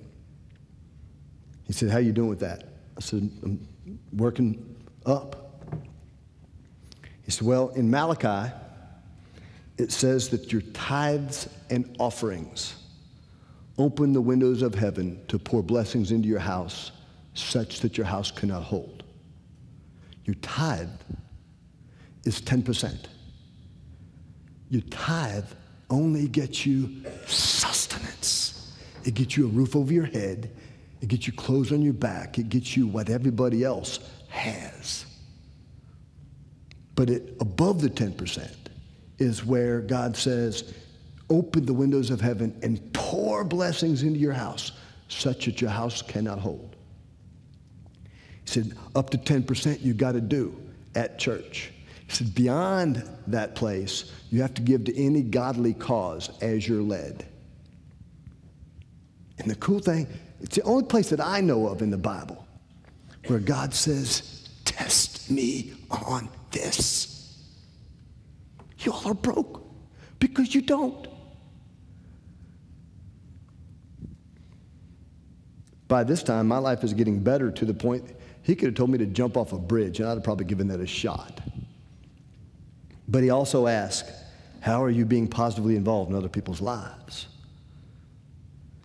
He 1.66 1.74
said, 1.74 1.90
How 1.90 1.98
you 1.98 2.14
doing 2.14 2.30
with 2.30 2.40
that? 2.40 2.64
I 2.96 3.02
said, 3.02 3.30
I'm 3.44 3.68
working 4.14 4.78
up. 5.06 5.62
He 7.24 7.30
said, 7.30 7.46
Well, 7.46 7.68
in 7.76 7.92
Malachi, 7.92 8.50
it 9.78 9.92
says 9.92 10.30
that 10.30 10.54
your 10.54 10.62
tithes 10.72 11.50
and 11.70 11.98
offerings 12.00 12.76
open 13.78 14.14
the 14.14 14.22
windows 14.22 14.62
of 14.62 14.74
heaven 14.74 15.20
to 15.28 15.38
pour 15.38 15.62
blessings 15.62 16.14
into 16.14 16.30
your 16.30 16.40
house 16.40 16.94
such 17.34 17.82
that 17.82 17.98
your 17.98 18.06
house 18.06 18.32
cannot 18.32 18.64
hold. 18.64 19.04
Your 20.24 20.36
tithe 20.36 20.88
is 22.24 22.40
10%. 22.40 23.08
Your 24.70 24.84
tithe 24.84 25.44
only 25.90 26.30
gets 26.30 26.66
you 26.66 27.04
sustenance. 27.26 28.39
It 29.06 29.14
gets 29.14 29.38
you 29.38 29.46
a 29.46 29.50
roof 29.50 29.76
over 29.76 29.92
your 29.92 30.06
head. 30.06 30.52
It 31.02 31.08
gets 31.08 31.28
you 31.28 31.34
clothes 31.34 31.72
on 31.72 31.82
your 31.82 31.94
back. 31.94 32.38
It 32.38 32.50
gets 32.50 32.76
you 32.76 32.88
what 32.88 33.10
everybody 33.10 33.64
else 33.64 34.00
has. 34.30 35.06
But 36.96 37.10
it, 37.10 37.38
above 37.40 37.82
the 37.82 37.90
10% 37.90 38.50
is 39.18 39.46
where 39.46 39.80
God 39.82 40.18
says, 40.18 40.74
open 41.30 41.66
the 41.66 41.74
windows 41.74 42.10
of 42.10 42.20
heaven 42.20 42.58
and 42.62 42.92
pour 42.94 43.44
blessings 43.44 44.04
into 44.04 44.20
your 44.20 44.34
house 44.34 44.74
such 45.08 45.46
that 45.46 45.62
your 45.62 45.70
house 45.70 46.02
cannot 46.02 46.40
hold. 46.40 46.76
He 48.46 48.52
said, 48.52 48.74
up 48.96 49.10
to 49.12 49.18
10% 49.18 49.82
you've 49.82 49.98
got 49.98 50.14
to 50.14 50.22
do 50.22 50.56
at 50.96 51.20
church. 51.20 51.72
He 52.08 52.16
said, 52.16 52.34
beyond 52.36 53.04
that 53.28 53.56
place, 53.56 54.12
you 54.32 54.42
have 54.42 54.54
to 54.56 54.62
give 54.62 54.86
to 54.86 54.98
any 54.98 55.22
godly 55.22 55.74
cause 55.74 56.30
as 56.42 56.68
you're 56.68 56.82
led. 56.82 57.26
And 59.40 59.50
the 59.50 59.56
cool 59.56 59.80
thing, 59.80 60.08
it's 60.42 60.56
the 60.56 60.64
only 60.64 60.86
place 60.86 61.10
that 61.10 61.20
I 61.22 61.42
know 61.42 61.68
of 61.68 61.82
in 61.82 61.90
the 61.90 61.98
Bible 61.98 62.46
where 63.28 63.40
God 63.40 63.74
says, 63.74 64.50
test 64.66 65.30
me 65.32 65.74
on 65.90 66.30
this. 66.52 67.38
You 68.80 68.94
all 68.94 69.10
are 69.10 69.14
broke 69.14 69.66
because 70.20 70.56
you 70.56 70.62
don't. 70.62 71.08
By 75.88 76.04
this 76.04 76.22
time, 76.22 76.48
my 76.48 76.60
life 76.60 76.84
is 76.84 76.94
getting 76.94 77.20
better 77.20 77.52
to 77.52 77.66
the 77.66 77.74
point 77.74 78.16
he 78.44 78.56
could 78.56 78.68
have 78.68 78.76
told 78.76 78.90
me 78.90 78.98
to 79.00 79.06
jump 79.06 79.38
off 79.38 79.54
a 79.54 79.58
bridge, 79.58 80.00
and 80.00 80.08
I'd 80.08 80.14
have 80.14 80.24
probably 80.24 80.46
given 80.46 80.68
that 80.70 80.80
a 80.80 80.88
shot. 80.88 81.42
But 83.08 83.24
he 83.24 83.32
also 83.32 83.68
asked, 83.68 84.12
How 84.62 84.84
are 84.84 84.90
you 84.90 85.04
being 85.04 85.28
positively 85.28 85.76
involved 85.76 86.12
in 86.12 86.16
other 86.16 86.30
people's 86.30 86.62
lives? 86.62 87.28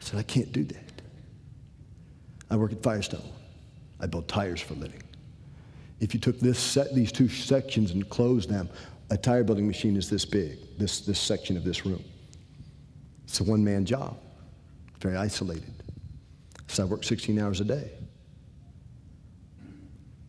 Said, 0.04 0.18
I 0.18 0.22
can't 0.22 0.52
do 0.52 0.64
that. 0.64 1.00
I 2.50 2.56
work 2.56 2.72
at 2.72 2.82
Firestone. 2.82 3.26
I 3.98 4.06
build 4.06 4.28
tires 4.28 4.60
for 4.60 4.74
a 4.74 4.76
living. 4.76 5.02
If 5.98 6.12
you 6.12 6.20
took 6.20 6.38
this 6.38 6.58
set, 6.58 6.94
these 6.94 7.10
two 7.10 7.26
sections 7.26 7.92
and 7.92 8.06
closed 8.10 8.50
them, 8.50 8.68
a 9.08 9.16
tire 9.16 9.44
building 9.44 9.66
machine 9.66 9.96
is 9.96 10.10
this 10.10 10.26
big, 10.26 10.58
this, 10.76 11.00
this 11.00 11.18
section 11.18 11.56
of 11.56 11.64
this 11.64 11.86
room. 11.86 12.04
It's 13.24 13.40
a 13.40 13.44
one 13.44 13.64
man 13.64 13.86
job, 13.86 14.18
very 15.00 15.16
isolated. 15.16 15.72
So 16.66 16.82
I 16.82 16.86
work 16.86 17.02
16 17.02 17.38
hours 17.38 17.62
a 17.62 17.64
day. 17.64 17.90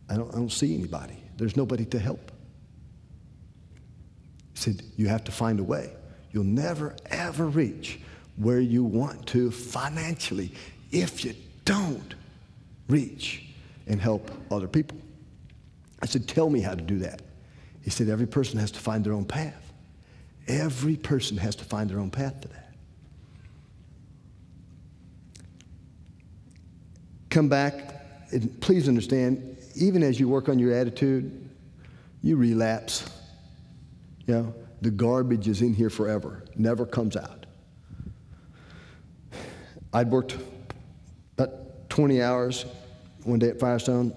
I 0.08 0.16
don't, 0.16 0.32
I 0.32 0.38
don't 0.38 0.52
see 0.52 0.74
anybody. 0.74 1.22
There's 1.36 1.54
nobody 1.54 1.84
to 1.84 1.98
help. 1.98 2.32
He 4.54 4.58
said, 4.58 4.82
You 4.96 5.08
have 5.08 5.24
to 5.24 5.32
find 5.32 5.60
a 5.60 5.64
way. 5.64 5.92
You'll 6.30 6.44
never, 6.44 6.96
ever 7.10 7.46
reach 7.46 8.00
where 8.36 8.60
you 8.60 8.84
want 8.84 9.26
to 9.26 9.50
financially 9.50 10.52
if 10.90 11.24
you 11.24 11.34
don't 11.64 12.14
reach 12.88 13.44
and 13.86 14.00
help 14.00 14.30
other 14.50 14.68
people. 14.68 14.98
I 16.02 16.06
said, 16.06 16.28
Tell 16.28 16.50
me 16.50 16.60
how 16.60 16.74
to 16.74 16.82
do 16.82 16.98
that. 17.00 17.22
He 17.82 17.90
said, 17.90 18.08
Every 18.08 18.26
person 18.26 18.58
has 18.58 18.70
to 18.72 18.80
find 18.80 19.04
their 19.04 19.12
own 19.12 19.24
path. 19.24 19.72
Every 20.48 20.96
person 20.96 21.36
has 21.38 21.56
to 21.56 21.64
find 21.64 21.90
their 21.90 21.98
own 21.98 22.10
path 22.10 22.40
to 22.42 22.48
that. 22.48 22.72
Come 27.30 27.48
back, 27.48 28.06
and 28.30 28.60
please 28.60 28.88
understand, 28.88 29.58
even 29.74 30.02
as 30.02 30.18
you 30.20 30.28
work 30.28 30.48
on 30.48 30.58
your 30.58 30.72
attitude, 30.72 31.50
you 32.22 32.36
relapse. 32.36 33.08
You 34.26 34.34
know, 34.34 34.54
the 34.80 34.90
garbage 34.90 35.48
is 35.48 35.62
in 35.62 35.74
here 35.74 35.90
forever, 35.90 36.44
never 36.56 36.86
comes 36.86 37.16
out. 37.16 37.35
I'd 39.92 40.10
worked 40.10 40.36
about 41.38 41.88
20 41.88 42.22
hours 42.22 42.66
one 43.24 43.38
day 43.38 43.48
at 43.48 43.58
Firestone, 43.58 44.14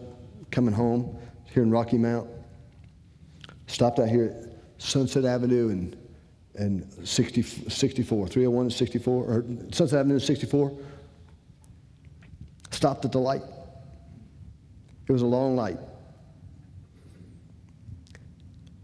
coming 0.52 0.74
home 0.74 1.18
here 1.46 1.64
in 1.64 1.72
Rocky 1.72 1.98
Mount. 1.98 2.30
Stopped 3.68 4.00
out 4.00 4.10
here 4.10 4.26
at 4.26 4.82
Sunset 4.82 5.26
Avenue 5.26 5.70
and, 5.70 5.98
and 6.56 7.08
60, 7.08 7.42
64, 7.42 8.28
301 8.28 8.66
and 8.66 8.74
64, 8.74 9.24
or 9.24 9.46
Sunset 9.72 10.00
Avenue 10.00 10.16
and 10.16 10.24
64. 10.24 10.78
Stopped 12.72 13.06
at 13.06 13.12
the 13.12 13.20
light. 13.20 13.44
It 15.08 15.12
was 15.12 15.22
a 15.22 15.28
long 15.28 15.56
light. 15.56 15.78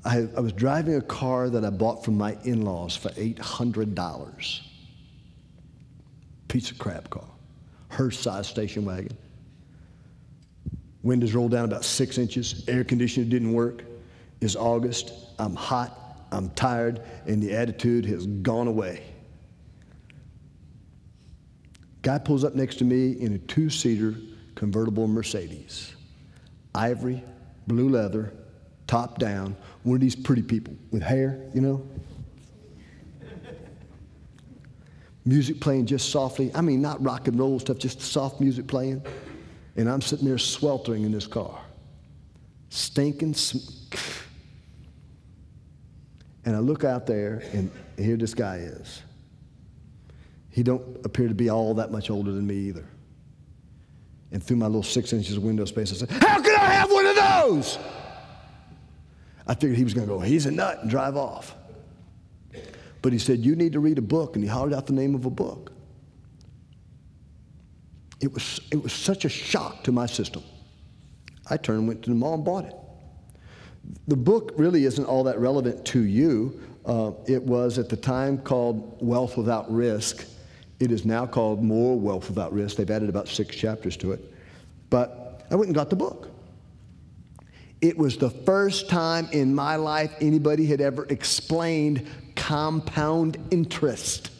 I, 0.03 0.27
I 0.37 0.39
was 0.39 0.53
driving 0.53 0.95
a 0.95 1.01
car 1.01 1.49
that 1.49 1.65
I 1.65 1.69
bought 1.71 2.05
from 2.05 2.17
my 2.17 2.37
in 2.43 2.63
laws 2.63 2.95
for 2.95 3.09
$800. 3.09 4.64
Piece 6.47 6.71
of 6.71 6.77
crap 6.77 7.09
car. 7.09 7.25
Hearst 7.89 8.21
size 8.21 8.47
station 8.47 8.85
wagon. 8.85 9.17
Windows 11.03 11.33
rolled 11.33 11.51
down 11.51 11.65
about 11.65 11.85
six 11.85 12.17
inches. 12.17 12.63
Air 12.67 12.83
conditioner 12.83 13.29
didn't 13.29 13.53
work. 13.53 13.83
It's 14.41 14.55
August. 14.55 15.11
I'm 15.37 15.55
hot. 15.55 16.27
I'm 16.31 16.49
tired. 16.51 17.01
And 17.27 17.41
the 17.41 17.55
attitude 17.55 18.05
has 18.05 18.25
gone 18.25 18.67
away. 18.67 19.03
Guy 22.01 22.17
pulls 22.17 22.43
up 22.43 22.55
next 22.55 22.75
to 22.77 22.83
me 22.83 23.11
in 23.13 23.33
a 23.33 23.37
two 23.37 23.69
seater 23.69 24.15
convertible 24.55 25.07
Mercedes. 25.07 25.93
Ivory, 26.73 27.23
blue 27.67 27.89
leather, 27.89 28.33
top 28.87 29.17
down. 29.19 29.55
One 29.83 29.95
of 29.95 30.01
these 30.01 30.15
pretty 30.15 30.41
people 30.41 30.75
with 30.91 31.01
hair, 31.01 31.49
you 31.53 31.61
know? 31.61 31.87
Music 35.25 35.59
playing 35.59 35.87
just 35.87 36.09
softly. 36.09 36.51
I 36.53 36.61
mean, 36.61 36.81
not 36.81 37.03
rock 37.03 37.27
and 37.27 37.37
roll 37.37 37.59
stuff, 37.59 37.77
just 37.77 38.01
soft 38.01 38.39
music 38.39 38.67
playing. 38.67 39.03
And 39.75 39.89
I'm 39.89 40.01
sitting 40.01 40.25
there 40.25 40.37
sweltering 40.37 41.03
in 41.03 41.11
this 41.11 41.27
car, 41.27 41.59
stinking. 42.69 43.33
Sm- 43.33 43.57
and 46.45 46.55
I 46.55 46.59
look 46.59 46.83
out 46.83 47.05
there, 47.05 47.43
and 47.51 47.69
here 47.97 48.15
this 48.15 48.33
guy 48.33 48.57
is. 48.57 49.01
He 50.51 50.63
don't 50.63 51.05
appear 51.05 51.27
to 51.27 51.33
be 51.33 51.49
all 51.49 51.73
that 51.73 51.91
much 51.91 52.09
older 52.09 52.31
than 52.31 52.47
me 52.47 52.55
either. 52.55 52.85
And 54.31 54.41
through 54.41 54.57
my 54.57 54.67
little 54.67 54.83
six 54.83 55.11
inches 55.11 55.35
of 55.37 55.43
window 55.43 55.65
space, 55.65 55.91
I 55.91 55.95
said, 55.95 56.11
How 56.11 56.41
could 56.41 56.55
I 56.55 56.65
have 56.65 56.91
one 56.91 57.05
of 57.05 57.15
those? 57.15 57.77
I 59.47 59.53
figured 59.53 59.77
he 59.77 59.83
was 59.83 59.93
going 59.93 60.07
to 60.07 60.13
go, 60.13 60.19
He's 60.19 60.45
a 60.45 60.51
nut, 60.51 60.79
and 60.81 60.89
drive 60.89 61.17
off. 61.17 61.55
But 63.05 63.13
he 63.13 63.19
said, 63.19 63.45
You 63.45 63.55
need 63.55 63.73
to 63.73 63.79
read 63.79 63.99
a 63.99 64.01
book. 64.01 64.35
And 64.35 64.43
he 64.43 64.49
hollered 64.49 64.73
out 64.73 64.87
the 64.87 64.93
name 64.93 65.13
of 65.13 65.27
a 65.27 65.29
book. 65.29 65.71
It 68.19 68.33
was, 68.33 68.59
it 68.71 68.81
was 68.81 68.93
such 68.93 69.25
a 69.25 69.29
shock 69.29 69.83
to 69.83 69.91
my 69.91 70.07
system. 70.07 70.41
I 71.47 71.57
turned 71.57 71.77
and 71.77 71.87
went 71.87 72.01
to 72.05 72.09
the 72.09 72.15
mall 72.15 72.33
and 72.33 72.43
bought 72.43 72.65
it. 72.65 72.73
The 74.07 74.15
book 74.15 74.53
really 74.57 74.85
isn't 74.85 75.05
all 75.05 75.23
that 75.25 75.37
relevant 75.37 75.85
to 75.85 75.99
you. 75.99 76.59
Uh, 76.83 77.11
it 77.27 77.43
was 77.43 77.77
at 77.77 77.89
the 77.89 77.95
time 77.95 78.39
called 78.39 78.97
Wealth 78.99 79.37
Without 79.37 79.71
Risk. 79.71 80.25
It 80.79 80.91
is 80.91 81.05
now 81.05 81.27
called 81.27 81.61
More 81.63 81.99
Wealth 81.99 82.27
Without 82.27 82.53
Risk. 82.53 82.77
They've 82.77 82.89
added 82.89 83.09
about 83.09 83.27
six 83.27 83.55
chapters 83.55 83.95
to 83.97 84.13
it. 84.13 84.33
But 84.89 85.45
I 85.51 85.55
went 85.55 85.67
and 85.67 85.75
got 85.75 85.91
the 85.91 85.95
book. 85.95 86.31
It 87.81 87.99
was 87.99 88.17
the 88.17 88.31
first 88.31 88.89
time 88.89 89.29
in 89.31 89.53
my 89.53 89.75
life 89.75 90.11
anybody 90.19 90.65
had 90.65 90.81
ever 90.81 91.05
explained 91.05 92.07
compound 92.35 93.37
interest. 93.51 94.31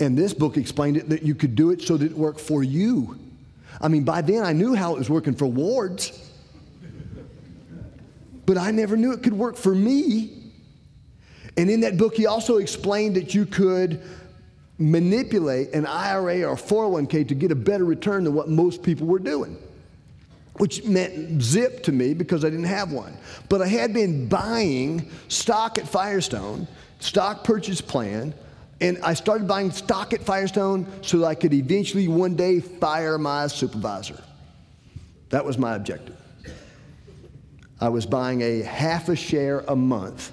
And 0.00 0.16
this 0.16 0.34
book 0.34 0.56
explained 0.56 0.96
it 0.96 1.08
that 1.10 1.22
you 1.22 1.34
could 1.34 1.54
do 1.54 1.70
it 1.70 1.82
so 1.82 1.96
that 1.96 2.10
it 2.10 2.16
worked 2.16 2.40
for 2.40 2.62
you. 2.62 3.18
I 3.80 3.88
mean, 3.88 4.04
by 4.04 4.20
then 4.20 4.44
I 4.44 4.52
knew 4.52 4.74
how 4.74 4.94
it 4.94 4.98
was 4.98 5.08
working 5.08 5.34
for 5.34 5.46
wards, 5.46 6.30
but 8.46 8.58
I 8.58 8.70
never 8.70 8.96
knew 8.96 9.12
it 9.12 9.22
could 9.22 9.32
work 9.32 9.56
for 9.56 9.74
me. 9.74 10.42
And 11.56 11.70
in 11.70 11.80
that 11.80 11.96
book, 11.98 12.14
he 12.14 12.26
also 12.26 12.56
explained 12.56 13.16
that 13.16 13.34
you 13.34 13.46
could 13.46 14.02
manipulate 14.78 15.72
an 15.74 15.86
IRA 15.86 16.42
or 16.44 16.56
401k 16.56 17.28
to 17.28 17.34
get 17.34 17.52
a 17.52 17.54
better 17.54 17.84
return 17.84 18.24
than 18.24 18.34
what 18.34 18.48
most 18.48 18.82
people 18.82 19.06
were 19.06 19.18
doing, 19.18 19.56
which 20.54 20.84
meant 20.84 21.40
zip 21.42 21.82
to 21.84 21.92
me 21.92 22.14
because 22.14 22.44
I 22.44 22.50
didn't 22.50 22.64
have 22.64 22.90
one. 22.90 23.16
But 23.48 23.62
I 23.62 23.68
had 23.68 23.92
been 23.92 24.28
buying 24.28 25.08
stock 25.28 25.78
at 25.78 25.86
Firestone, 25.86 26.66
stock 27.02 27.44
purchase 27.44 27.80
plan, 27.80 28.34
and 28.80 28.98
I 29.02 29.14
started 29.14 29.46
buying 29.46 29.70
stock 29.70 30.12
at 30.12 30.22
Firestone 30.22 30.86
so 31.02 31.18
that 31.18 31.26
I 31.26 31.34
could 31.34 31.52
eventually 31.52 32.08
one 32.08 32.34
day 32.34 32.60
fire 32.60 33.18
my 33.18 33.46
supervisor. 33.46 34.22
That 35.30 35.44
was 35.44 35.58
my 35.58 35.74
objective. 35.74 36.16
I 37.80 37.88
was 37.88 38.06
buying 38.06 38.42
a 38.42 38.62
half 38.62 39.08
a 39.08 39.16
share 39.16 39.60
a 39.66 39.74
month 39.74 40.32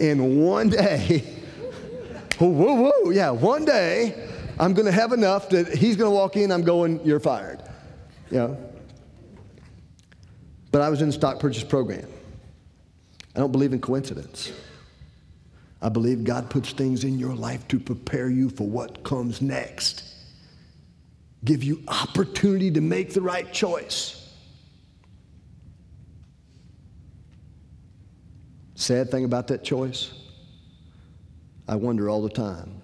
in 0.00 0.40
one 0.40 0.70
day, 0.70 1.18
whoa, 2.38 2.48
whoa, 2.48 2.90
whoa, 2.90 3.10
yeah, 3.10 3.30
one 3.30 3.64
day, 3.64 4.28
I'm 4.58 4.74
to 4.86 4.92
have 4.92 5.12
enough 5.12 5.50
that 5.50 5.74
he's 5.74 5.96
to 6.10 6.14
walk 6.14 6.36
in, 6.36 6.50
I'm 6.50 6.62
going, 6.62 7.04
you're 7.04 7.20
fired. 7.20 7.62
You 8.30 8.38
know? 8.38 8.72
But 10.72 10.82
I 10.82 10.88
was 10.88 11.02
in 11.02 11.08
the 11.08 11.12
stock 11.12 11.38
purchase 11.38 11.64
program. 11.64 12.06
I 13.34 13.40
don't 13.40 13.52
believe 13.52 13.72
in 13.72 13.80
coincidence. 13.80 14.52
I 15.82 15.88
believe 15.88 16.24
God 16.24 16.50
puts 16.50 16.72
things 16.72 17.04
in 17.04 17.18
your 17.18 17.34
life 17.34 17.66
to 17.68 17.78
prepare 17.78 18.28
you 18.28 18.50
for 18.50 18.66
what 18.66 19.02
comes 19.02 19.40
next, 19.40 20.04
give 21.44 21.64
you 21.64 21.82
opportunity 21.88 22.70
to 22.72 22.80
make 22.80 23.14
the 23.14 23.22
right 23.22 23.50
choice. 23.52 24.16
Sad 28.74 29.10
thing 29.10 29.24
about 29.24 29.46
that 29.48 29.62
choice, 29.62 30.12
I 31.68 31.76
wonder 31.76 32.10
all 32.10 32.22
the 32.22 32.30
time 32.30 32.80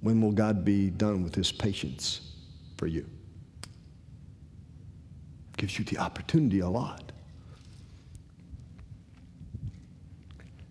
when 0.00 0.20
will 0.20 0.32
God 0.32 0.64
be 0.64 0.90
done 0.90 1.24
with 1.24 1.34
his 1.34 1.50
patience 1.50 2.32
for 2.76 2.86
you? 2.86 3.06
Gives 5.56 5.78
you 5.78 5.84
the 5.84 5.98
opportunity 5.98 6.60
a 6.60 6.68
lot. 6.68 7.05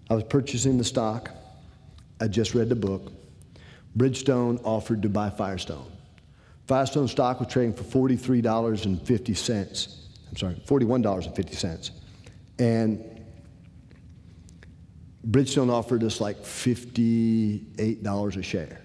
I 0.10 0.16
was 0.16 0.24
purchasing 0.24 0.78
the 0.78 0.84
stock. 0.84 1.32
I 2.20 2.28
just 2.28 2.54
read 2.54 2.70
the 2.70 2.76
book. 2.76 3.12
Bridgestone 3.98 4.60
offered 4.64 5.02
to 5.02 5.10
buy 5.10 5.30
Firestone. 5.30 5.92
Firestone 6.68 7.08
stock 7.08 7.40
was 7.40 7.50
trading 7.50 7.74
for 7.74 7.84
$43.50. 7.84 9.98
I'm 10.30 10.38
sorry, 10.38 10.56
$41.50. 10.66 11.92
And 12.60 13.26
Bridgestone 15.30 15.72
offered 15.72 16.04
us 16.04 16.22
like 16.22 16.42
$58 16.42 18.38
a 18.38 18.44
share. 18.44 18.82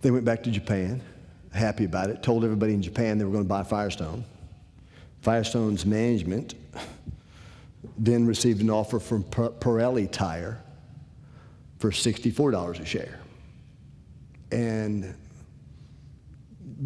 They 0.00 0.10
went 0.10 0.24
back 0.24 0.42
to 0.44 0.50
Japan, 0.50 1.02
happy 1.52 1.84
about 1.84 2.10
it, 2.10 2.22
told 2.22 2.44
everybody 2.44 2.74
in 2.74 2.82
Japan 2.82 3.18
they 3.18 3.24
were 3.24 3.32
going 3.32 3.44
to 3.44 3.48
buy 3.48 3.62
Firestone. 3.62 4.24
Firestone's 5.22 5.84
management 5.84 6.54
then 7.98 8.26
received 8.26 8.60
an 8.60 8.70
offer 8.70 9.00
from 9.00 9.24
Pirelli 9.24 10.10
Tire 10.10 10.62
for 11.78 11.90
$64 11.90 12.80
a 12.80 12.84
share. 12.84 13.18
And 14.52 15.14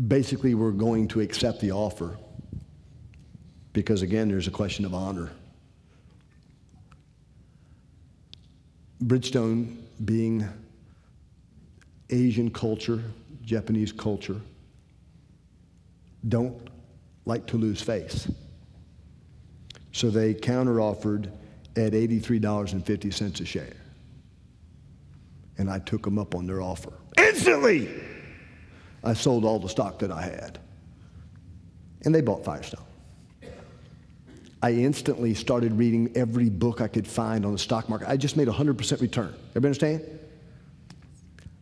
basically, 0.08 0.54
we're 0.54 0.72
going 0.72 1.08
to 1.08 1.20
accept 1.20 1.60
the 1.60 1.72
offer 1.72 2.16
because, 3.72 4.02
again, 4.02 4.28
there's 4.28 4.48
a 4.48 4.50
question 4.50 4.84
of 4.84 4.94
honor. 4.94 5.30
Bridgestone 9.04 9.76
being 10.04 10.48
Asian 12.10 12.50
culture, 12.50 13.02
Japanese 13.42 13.92
culture, 13.92 14.40
don't 16.28 16.68
like 17.24 17.46
to 17.46 17.56
lose 17.56 17.80
face. 17.82 18.28
So 19.92 20.10
they 20.10 20.34
counteroffered 20.34 21.30
at 21.76 21.92
$83.50 21.92 23.40
a 23.40 23.44
share. 23.44 23.72
And 25.58 25.70
I 25.70 25.78
took 25.78 26.02
them 26.02 26.18
up 26.18 26.34
on 26.34 26.46
their 26.46 26.60
offer. 26.60 26.92
Instantly! 27.18 27.88
I 29.04 29.14
sold 29.14 29.44
all 29.44 29.58
the 29.58 29.68
stock 29.68 29.98
that 29.98 30.10
I 30.10 30.22
had. 30.22 30.58
And 32.04 32.14
they 32.14 32.20
bought 32.20 32.44
Firestone. 32.44 32.84
I 34.62 34.72
instantly 34.72 35.34
started 35.34 35.72
reading 35.72 36.12
every 36.14 36.48
book 36.48 36.80
I 36.80 36.88
could 36.88 37.06
find 37.06 37.44
on 37.44 37.52
the 37.52 37.58
stock 37.58 37.88
market. 37.88 38.08
I 38.08 38.16
just 38.16 38.36
made 38.36 38.48
a 38.48 38.52
100% 38.52 39.00
return. 39.00 39.34
Everybody 39.50 39.66
understand? 39.66 40.20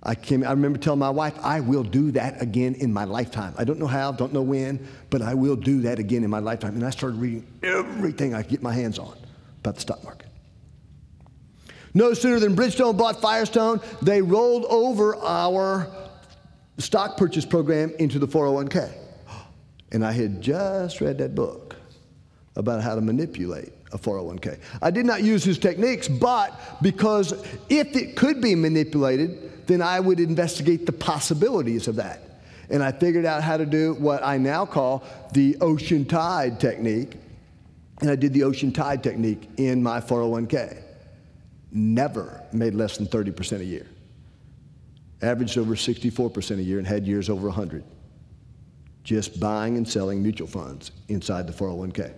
I, 0.03 0.15
came, 0.15 0.43
I 0.45 0.51
remember 0.51 0.79
telling 0.79 0.99
my 0.99 1.11
wife, 1.11 1.35
I 1.43 1.61
will 1.61 1.83
do 1.83 2.11
that 2.13 2.41
again 2.41 2.75
in 2.75 2.93
my 2.93 3.05
lifetime. 3.05 3.55
I 3.59 3.65
don't 3.65 3.79
know 3.79 3.87
how, 3.87 4.13
don't 4.13 4.33
know 4.33 4.43
when, 4.43 4.87
but 5.11 5.21
I 5.21 5.35
will 5.35 5.57
do 5.57 5.83
that 5.83 5.99
again 5.99 6.25
in 6.25 6.31
my 6.31 6.39
lifetime. 6.39 6.75
And 6.75 6.87
I 6.87 6.91
started 6.91 7.19
reading 7.19 7.47
everything 7.63 8.35
I 8.35 8.43
could 8.43 8.51
get 8.51 8.63
my 8.63 8.73
hands 8.73 8.99
on 8.99 9.17
about 9.59 9.75
the 9.75 9.81
stock 9.81 10.03
market. 10.03 10.29
No 11.93 12.15
sooner 12.15 12.39
than 12.39 12.57
Bridgestone 12.57 12.97
bought 12.97 13.21
Firestone, 13.21 13.81
they 14.01 14.23
rolled 14.23 14.65
over 14.67 15.17
our 15.17 15.89
stock 16.79 17.17
purchase 17.17 17.45
program 17.45 17.93
into 17.99 18.19
the 18.19 18.29
401k. 18.29 18.91
And 19.93 20.05
I 20.05 20.13
had 20.13 20.41
just 20.41 21.01
read 21.01 21.19
that 21.19 21.35
book 21.35 21.77
about 22.57 22.81
how 22.83 22.95
to 22.95 23.01
manipulate 23.01 23.73
a 23.93 23.99
401k. 23.99 24.61
I 24.81 24.91
did 24.91 25.05
not 25.05 25.23
use 25.23 25.43
his 25.43 25.59
techniques, 25.59 26.09
but 26.09 26.59
because 26.81 27.33
if 27.69 27.97
it 27.97 28.17
could 28.17 28.41
be 28.41 28.55
manipulated, 28.55 29.50
then 29.71 29.81
I 29.81 30.01
would 30.01 30.19
investigate 30.19 30.85
the 30.85 30.93
possibilities 30.93 31.87
of 31.87 31.97
that. 31.97 32.23
And 32.71 32.83
I 32.83 32.91
figured 32.91 33.25
out 33.25 33.43
how 33.43 33.57
to 33.57 33.65
do 33.65 33.95
what 33.95 34.25
I 34.25 34.37
now 34.37 34.67
call 34.67 35.05
the 35.33 35.57
ocean 35.61 36.05
tide 36.05 36.59
technique. 36.59 37.15
And 38.01 38.11
I 38.11 38.17
did 38.17 38.33
the 38.33 38.43
ocean 38.43 38.73
tide 38.73 39.03
technique 39.03 39.49
in 39.59 39.81
my 39.81 40.01
401k. 40.01 40.83
Never 41.71 42.43
made 42.53 42.75
less 42.75 42.97
than 42.97 43.07
30% 43.07 43.61
a 43.61 43.65
year. 43.65 43.87
Averaged 45.23 45.57
over 45.57 45.77
64% 45.77 46.59
a 46.59 46.63
year 46.63 46.79
and 46.79 46.87
had 46.87 47.07
years 47.07 47.31
over 47.31 47.47
100. 47.47 47.85
Just 49.05 49.39
buying 49.39 49.77
and 49.77 49.89
selling 49.89 50.21
mutual 50.21 50.49
funds 50.49 50.91
inside 51.09 51.47
the 51.47 51.53
401k 51.53 52.13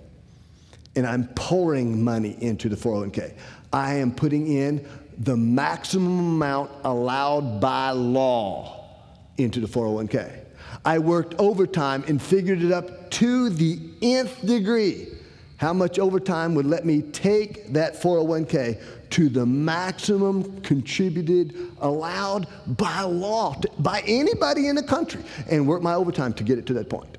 and 0.95 1.07
I'm 1.07 1.29
pouring 1.29 2.03
money 2.03 2.37
into 2.41 2.69
the 2.69 2.77
401k. 2.77 3.35
I 3.73 3.95
am 3.95 4.13
putting 4.13 4.47
in 4.49 4.87
the 5.25 5.37
maximum 5.37 6.19
amount 6.19 6.71
allowed 6.85 7.61
by 7.61 7.91
law 7.91 8.85
into 9.39 9.61
the 9.61 9.67
401k. 9.67 10.41
I 10.85 10.99
worked 10.99 11.35
overtime 11.39 12.03
and 12.09 12.21
figured 12.21 12.63
it 12.63 12.73
up 12.73 13.11
to 13.13 13.49
the 13.51 13.79
nth 14.03 14.45
degree. 14.45 15.09
How 15.59 15.73
much 15.73 16.01
overtime 16.01 16.57
would 16.57 16.67
let 16.67 16.85
me 16.85 17.03
take 17.03 17.73
that 17.73 17.95
401k 17.95 18.83
to 19.11 19.29
the 19.29 19.47
maximum 19.47 20.61
contributed 20.63 21.71
allowed 21.81 22.49
by 22.67 23.03
law, 23.03 23.55
to, 23.55 23.71
by 23.79 24.03
anybody 24.07 24.67
in 24.67 24.75
the 24.75 24.83
country, 24.83 25.23
and 25.49 25.69
work 25.69 25.83
my 25.83 25.95
overtime 25.95 26.33
to 26.35 26.43
get 26.43 26.59
it 26.59 26.67
to 26.67 26.75
that 26.75 26.91
point, 26.91 27.17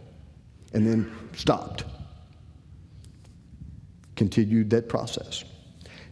and 0.74 0.86
then 0.86 1.10
stopped 1.36 1.86
continued 4.16 4.70
that 4.70 4.90
process. 4.90 5.44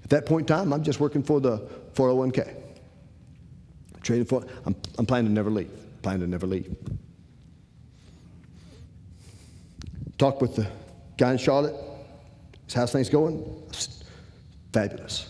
At 0.03 0.09
that 0.09 0.25
point 0.25 0.49
in 0.49 0.55
time, 0.55 0.73
I'm 0.73 0.83
just 0.83 0.99
working 0.99 1.23
for 1.23 1.39
the 1.39 1.67
401k. 1.93 2.55
Trading 4.01 4.25
for, 4.25 4.45
I'm, 4.65 4.75
I'm 4.97 5.05
planning 5.05 5.29
to 5.29 5.33
never 5.33 5.49
leave. 5.49 5.71
Planning 6.01 6.21
to 6.21 6.27
never 6.27 6.47
leave. 6.47 6.75
Talked 10.17 10.41
with 10.41 10.55
the 10.55 10.67
guy 11.17 11.31
in 11.31 11.37
Charlotte. 11.37 11.75
How's 12.73 12.91
things 12.91 13.09
going? 13.09 13.43
Fabulous. 14.73 15.29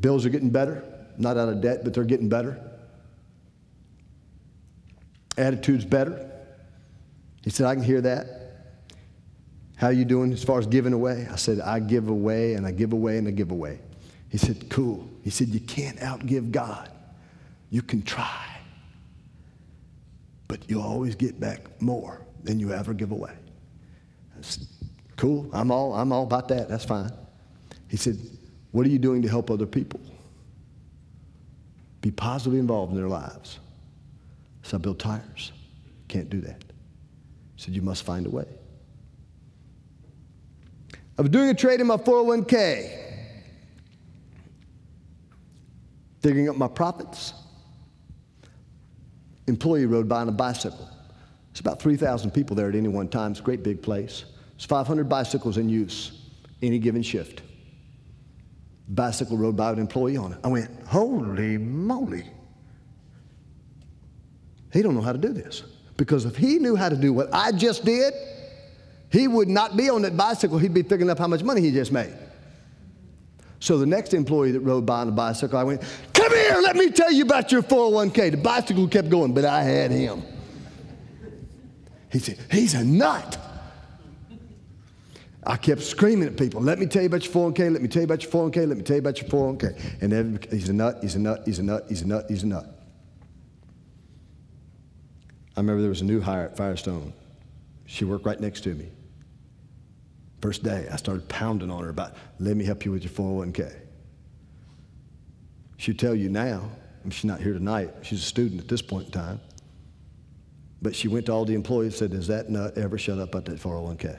Bills 0.00 0.26
are 0.26 0.30
getting 0.30 0.50
better. 0.50 0.84
Not 1.16 1.36
out 1.36 1.48
of 1.48 1.60
debt, 1.60 1.80
but 1.82 1.94
they're 1.94 2.04
getting 2.04 2.28
better. 2.28 2.60
Attitude's 5.36 5.84
better. 5.84 6.30
He 7.42 7.50
said, 7.50 7.66
I 7.66 7.74
can 7.74 7.82
hear 7.82 8.00
that. 8.02 8.37
How 9.78 9.90
you 9.90 10.04
doing 10.04 10.32
as 10.32 10.42
far 10.42 10.58
as 10.58 10.66
giving 10.66 10.92
away? 10.92 11.28
I 11.30 11.36
said, 11.36 11.60
I 11.60 11.78
give 11.78 12.08
away 12.08 12.54
and 12.54 12.66
I 12.66 12.72
give 12.72 12.92
away 12.92 13.16
and 13.16 13.28
I 13.28 13.30
give 13.30 13.52
away. 13.52 13.78
He 14.28 14.36
said, 14.36 14.68
Cool. 14.68 15.08
He 15.22 15.30
said, 15.30 15.48
You 15.48 15.60
can't 15.60 15.96
outgive 16.00 16.50
God. 16.50 16.90
You 17.70 17.82
can 17.82 18.02
try, 18.02 18.44
but 20.48 20.68
you'll 20.68 20.82
always 20.82 21.14
get 21.14 21.38
back 21.38 21.80
more 21.80 22.20
than 22.42 22.58
you 22.58 22.72
ever 22.72 22.92
give 22.92 23.12
away. 23.12 23.34
That's 24.34 24.66
cool. 25.16 25.48
I'm 25.52 25.70
all, 25.70 25.94
I'm 25.94 26.10
all 26.10 26.24
about 26.24 26.48
that. 26.48 26.68
That's 26.68 26.84
fine. 26.84 27.12
He 27.86 27.96
said, 27.96 28.18
What 28.72 28.84
are 28.84 28.90
you 28.90 28.98
doing 28.98 29.22
to 29.22 29.28
help 29.28 29.48
other 29.48 29.66
people? 29.66 30.00
Be 32.00 32.10
positively 32.10 32.58
involved 32.58 32.92
in 32.92 32.98
their 32.98 33.08
lives. 33.08 33.60
So 34.62 34.76
I 34.76 34.80
build 34.80 34.98
tires. 34.98 35.52
Can't 36.08 36.28
do 36.28 36.40
that. 36.40 36.64
He 37.54 37.62
said, 37.62 37.74
You 37.76 37.82
must 37.82 38.02
find 38.02 38.26
a 38.26 38.30
way. 38.30 38.57
I 41.18 41.22
was 41.22 41.30
doing 41.32 41.48
a 41.48 41.54
trade 41.54 41.80
in 41.80 41.88
my 41.88 41.96
401k, 41.96 42.96
digging 46.22 46.48
up 46.48 46.56
my 46.56 46.68
profits. 46.68 47.32
Employee 49.48 49.86
rode 49.86 50.08
by 50.08 50.20
on 50.20 50.28
a 50.28 50.32
bicycle. 50.32 50.88
It's 51.50 51.58
about 51.58 51.82
3,000 51.82 52.30
people 52.30 52.54
there 52.54 52.68
at 52.68 52.76
any 52.76 52.86
one 52.86 53.08
time. 53.08 53.32
It's 53.32 53.40
a 53.40 53.42
great 53.42 53.64
big 53.64 53.82
place. 53.82 54.26
It's 54.54 54.64
500 54.64 55.08
bicycles 55.08 55.56
in 55.56 55.68
use 55.68 56.12
any 56.62 56.78
given 56.78 57.02
shift. 57.02 57.42
Bicycle 58.88 59.36
rode 59.36 59.56
by 59.56 59.72
an 59.72 59.80
employee 59.80 60.16
on 60.16 60.32
it. 60.32 60.38
I 60.44 60.48
went, 60.48 60.70
holy 60.86 61.58
moly. 61.58 62.24
He 64.72 64.82
don't 64.82 64.94
know 64.94 65.00
how 65.00 65.12
to 65.12 65.18
do 65.18 65.32
this. 65.32 65.64
Because 65.96 66.26
if 66.26 66.36
he 66.36 66.58
knew 66.58 66.76
how 66.76 66.88
to 66.88 66.96
do 66.96 67.12
what 67.12 67.28
I 67.32 67.50
just 67.50 67.84
did, 67.84 68.14
he 69.10 69.26
would 69.26 69.48
not 69.48 69.76
be 69.76 69.88
on 69.88 70.02
that 70.02 70.16
bicycle. 70.16 70.58
He'd 70.58 70.74
be 70.74 70.82
picking 70.82 71.08
up 71.08 71.18
how 71.18 71.26
much 71.26 71.42
money 71.42 71.60
he 71.60 71.70
just 71.70 71.92
made. 71.92 72.12
So 73.60 73.78
the 73.78 73.86
next 73.86 74.14
employee 74.14 74.52
that 74.52 74.60
rode 74.60 74.86
by 74.86 75.00
on 75.00 75.08
a 75.08 75.12
bicycle, 75.12 75.58
I 75.58 75.64
went, 75.64 75.82
Come 76.12 76.32
here, 76.32 76.58
let 76.62 76.76
me 76.76 76.90
tell 76.90 77.10
you 77.10 77.24
about 77.24 77.50
your 77.50 77.62
401k. 77.62 78.30
The 78.32 78.36
bicycle 78.36 78.86
kept 78.86 79.08
going, 79.08 79.34
but 79.34 79.44
I 79.44 79.62
had 79.62 79.90
him. 79.90 80.22
He 82.12 82.18
said, 82.18 82.38
He's 82.50 82.74
a 82.74 82.84
nut. 82.84 83.38
I 85.44 85.56
kept 85.56 85.82
screaming 85.82 86.28
at 86.28 86.36
people, 86.36 86.60
Let 86.60 86.78
me 86.78 86.86
tell 86.86 87.02
you 87.02 87.06
about 87.06 87.24
your 87.24 87.32
401k, 87.52 87.72
let 87.72 87.82
me 87.82 87.88
tell 87.88 88.02
you 88.02 88.04
about 88.04 88.22
your 88.22 88.32
401k, 88.32 88.68
let 88.68 88.76
me 88.76 88.82
tell 88.82 88.96
you 88.96 89.00
about 89.00 89.20
your 89.20 89.30
401k. 89.30 90.02
And 90.02 90.12
every, 90.12 90.38
he's 90.50 90.68
a 90.68 90.72
nut, 90.74 90.98
he's 91.00 91.14
a 91.14 91.18
nut, 91.18 91.42
he's 91.46 91.58
a 91.58 91.62
nut, 91.62 91.86
he's 91.88 92.02
a 92.02 92.06
nut, 92.06 92.26
he's 92.28 92.42
a 92.42 92.46
nut. 92.46 92.66
I 95.56 95.60
remember 95.60 95.80
there 95.80 95.88
was 95.88 96.02
a 96.02 96.04
new 96.04 96.20
hire 96.20 96.44
at 96.44 96.56
Firestone. 96.56 97.12
She 97.86 98.04
worked 98.04 98.26
right 98.26 98.38
next 98.38 98.60
to 98.64 98.74
me. 98.74 98.90
First 100.40 100.62
day, 100.62 100.88
I 100.90 100.96
started 100.96 101.28
pounding 101.28 101.70
on 101.70 101.82
her 101.82 101.90
about, 101.90 102.14
let 102.38 102.56
me 102.56 102.64
help 102.64 102.84
you 102.84 102.92
with 102.92 103.02
your 103.02 103.12
401k. 103.12 103.74
She'd 105.78 105.98
tell 105.98 106.14
you 106.14 106.28
now, 106.28 106.70
she's 107.10 107.24
not 107.24 107.40
here 107.40 107.52
tonight, 107.52 107.90
she's 108.02 108.20
a 108.20 108.24
student 108.24 108.60
at 108.60 108.68
this 108.68 108.82
point 108.82 109.06
in 109.06 109.12
time. 109.12 109.40
But 110.80 110.94
she 110.94 111.08
went 111.08 111.26
to 111.26 111.32
all 111.32 111.44
the 111.44 111.54
employees 111.54 112.00
and 112.00 112.10
said, 112.10 112.10
Does 112.12 112.28
that 112.28 112.50
nut 112.50 112.78
ever 112.78 112.96
shut 112.98 113.18
up 113.18 113.30
about 113.30 113.46
that 113.46 113.58
401k? 113.58 114.16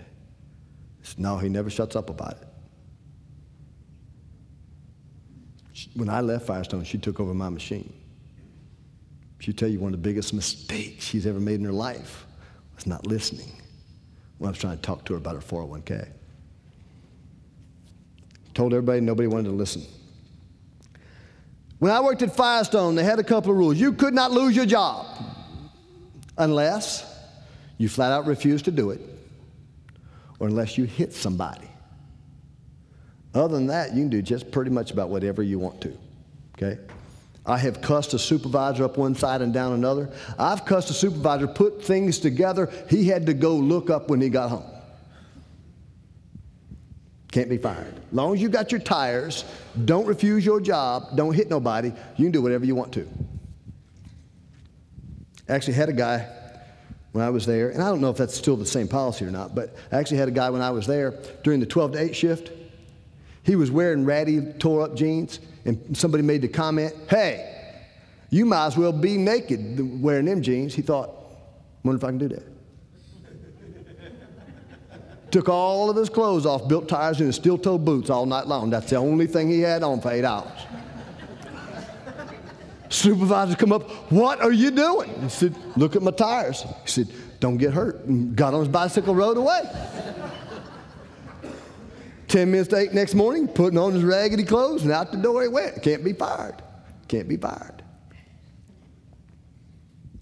Said, 1.04 1.20
no, 1.20 1.38
he 1.38 1.48
never 1.48 1.70
shuts 1.70 1.96
up 1.96 2.10
about 2.10 2.34
it. 2.34 2.48
When 5.96 6.10
I 6.10 6.20
left 6.20 6.46
Firestone, 6.46 6.84
she 6.84 6.98
took 6.98 7.22
over 7.22 7.34
my 7.34 7.48
machine. 7.48 7.94
She'd 9.40 9.58
tell 9.58 9.70
you 9.70 9.80
one 9.80 9.94
of 9.94 10.04
the 10.04 10.10
biggest 10.10 10.34
mistakes 10.34 11.06
she's 11.06 11.26
ever 11.26 11.40
made 11.40 11.62
in 11.62 11.66
her 11.66 11.72
life 11.72 12.26
was 12.76 12.86
not 12.86 13.08
listening 13.08 13.59
when 14.40 14.48
I 14.48 14.52
was 14.52 14.58
trying 14.58 14.78
to 14.78 14.82
talk 14.82 15.06
to 15.06 15.14
her 15.14 15.18
about 15.18 15.36
her 15.36 15.42
401k. 15.42 16.10
Told 18.54 18.74
everybody, 18.74 19.02
nobody 19.02 19.28
wanted 19.28 19.50
to 19.50 19.56
listen. 19.56 19.84
When 21.78 21.92
I 21.92 22.02
worked 22.02 22.22
at 22.24 22.36
Firestone, 22.36 22.96
they 22.96 23.04
had 23.04 23.20
a 23.20 23.24
couple 23.24 23.52
of 23.52 23.58
rules. 23.58 23.78
You 23.78 23.94
could 23.94 24.14
not 24.14 24.32
lose 24.32 24.56
your 24.56 24.66
job 24.66 25.06
unless 26.38 27.06
you 27.78 27.88
flat 27.88 28.12
out 28.12 28.26
refused 28.26 28.66
to 28.66 28.72
do 28.72 28.92
it 28.92 29.02
or 30.40 30.48
unless 30.48 30.78
you 30.78 30.86
hit 30.86 31.14
somebody. 31.14 31.70
Other 33.34 33.56
than 33.56 33.68
that, 33.68 33.94
you 33.94 34.02
can 34.02 34.10
do 34.10 34.22
just 34.22 34.52
pretty 34.52 34.72
much 34.72 34.92
about 34.92 35.10
whatever 35.10 35.44
you 35.44 35.60
want 35.60 35.80
to. 35.82 35.98
Okay? 36.58 36.80
I 37.46 37.58
have 37.58 37.82
cussed 37.82 38.14
a 38.14 38.20
supervisor 38.20 38.84
up 38.84 38.98
one 38.98 39.16
side 39.16 39.42
and 39.42 39.54
down 39.54 39.74
another. 39.74 40.10
I've 40.38 40.66
cussed 40.66 40.90
a 40.90 40.94
supervisor, 40.94 41.48
put 41.48 41.84
things 41.84 42.20
together. 42.20 42.70
He 42.90 43.08
had 43.08 43.26
to 43.26 43.34
go 43.34 43.56
look 43.56 43.90
up 43.90 44.10
when 44.10 44.22
he 44.22 44.30
got 44.30 44.50
home. 44.50 44.66
Can't 47.32 47.50
be 47.50 47.58
fired. 47.58 47.96
As 47.96 48.14
long 48.14 48.34
as 48.34 48.42
you 48.42 48.50
got 48.50 48.72
your 48.72 48.82
tires, 48.82 49.46
don't 49.86 50.06
refuse 50.06 50.46
your 50.46 50.60
job, 50.60 51.16
don't 51.16 51.34
hit 51.34 51.50
nobody, 51.50 51.94
you 52.18 52.26
can 52.26 52.32
do 52.32 52.42
whatever 52.42 52.66
you 52.66 52.76
want 52.76 52.92
to. 52.94 53.08
Actually, 55.48 55.74
had 55.74 55.90
a 55.90 55.94
guy 55.94 56.28
when 57.12 57.24
I 57.24 57.30
was 57.30 57.46
there, 57.46 57.70
and 57.70 57.82
I 57.82 57.90
don't 57.90 58.02
know 58.02 58.10
if 58.10 58.18
that's 58.18 58.36
still 58.36 58.56
the 58.56 58.66
same 58.66 58.88
policy 58.88 59.26
or 59.26 59.32
not, 59.32 59.56
but 59.56 59.76
I 59.92 59.98
actually 59.98 60.18
had 60.18 60.28
a 60.28 60.32
guy 60.32 60.50
when 60.50 60.62
I 60.62 60.70
was 60.72 60.86
there 60.86 61.20
during 61.44 61.60
the 61.60 61.66
12 61.66 61.94
to 61.94 62.00
8 62.00 62.16
shift. 62.16 62.52
He 63.50 63.56
was 63.56 63.72
wearing 63.72 64.06
ratty, 64.06 64.42
tore 64.60 64.84
up 64.84 64.96
jeans, 64.96 65.40
and 65.66 65.98
somebody 65.98 66.22
made 66.22 66.44
the 66.44 66.48
comment, 66.48 66.94
hey, 67.10 67.82
you 68.30 68.46
might 68.46 68.68
as 68.68 68.78
well 68.78 68.92
be 68.92 69.18
naked 69.18 70.04
wearing 70.04 70.26
them 70.26 70.44
jeans. 70.44 70.76
He 70.76 70.84
thought, 70.84 71.10
wonder 71.82 71.98
if 71.98 72.04
I 72.04 72.10
can 72.10 72.20
do 72.20 72.28
that. 72.28 72.44
Took 75.32 75.50
all 75.50 75.90
of 75.90 75.96
his 75.96 76.10
clothes 76.10 76.46
off, 76.46 76.68
built 76.68 76.88
tires 76.88 77.22
in 77.22 77.26
his 77.26 77.38
steel 77.38 77.58
toe 77.58 77.80
boots 77.80 78.12
all 78.12 78.28
night 78.28 78.46
long. 78.46 78.70
That's 78.70 78.92
the 78.92 78.98
only 78.98 79.26
thing 79.26 79.50
he 79.50 79.62
had 79.62 79.82
on 79.82 80.00
for 80.00 80.12
eight 80.12 80.26
hours. 80.26 80.52
Supervisor 82.90 83.56
come 83.56 83.72
up, 83.72 83.90
what 84.12 84.42
are 84.42 84.52
you 84.52 84.70
doing? 84.70 85.10
He 85.24 85.30
said, 85.30 85.56
look 85.76 85.96
at 85.96 86.04
my 86.04 86.12
tires. 86.12 86.62
He 86.84 86.88
said, 86.92 87.08
don't 87.40 87.58
get 87.58 87.74
hurt. 87.74 88.06
And 88.06 88.36
got 88.36 88.54
on 88.54 88.60
his 88.60 88.70
bicycle, 88.70 89.16
rode 89.16 89.38
away. 89.38 89.64
Ten 92.30 92.52
minutes 92.52 92.70
to 92.70 92.78
eight 92.78 92.94
next 92.94 93.16
morning, 93.16 93.48
putting 93.48 93.80
on 93.80 93.92
his 93.92 94.04
raggedy 94.04 94.44
clothes, 94.44 94.84
and 94.84 94.92
out 94.92 95.12
the 95.12 95.18
door 95.18 95.42
he 95.42 95.48
went. 95.48 95.82
Can't 95.82 96.04
be 96.04 96.14
fired. 96.14 96.62
Can't 97.08 97.28
be 97.28 97.38
fired. 97.38 97.82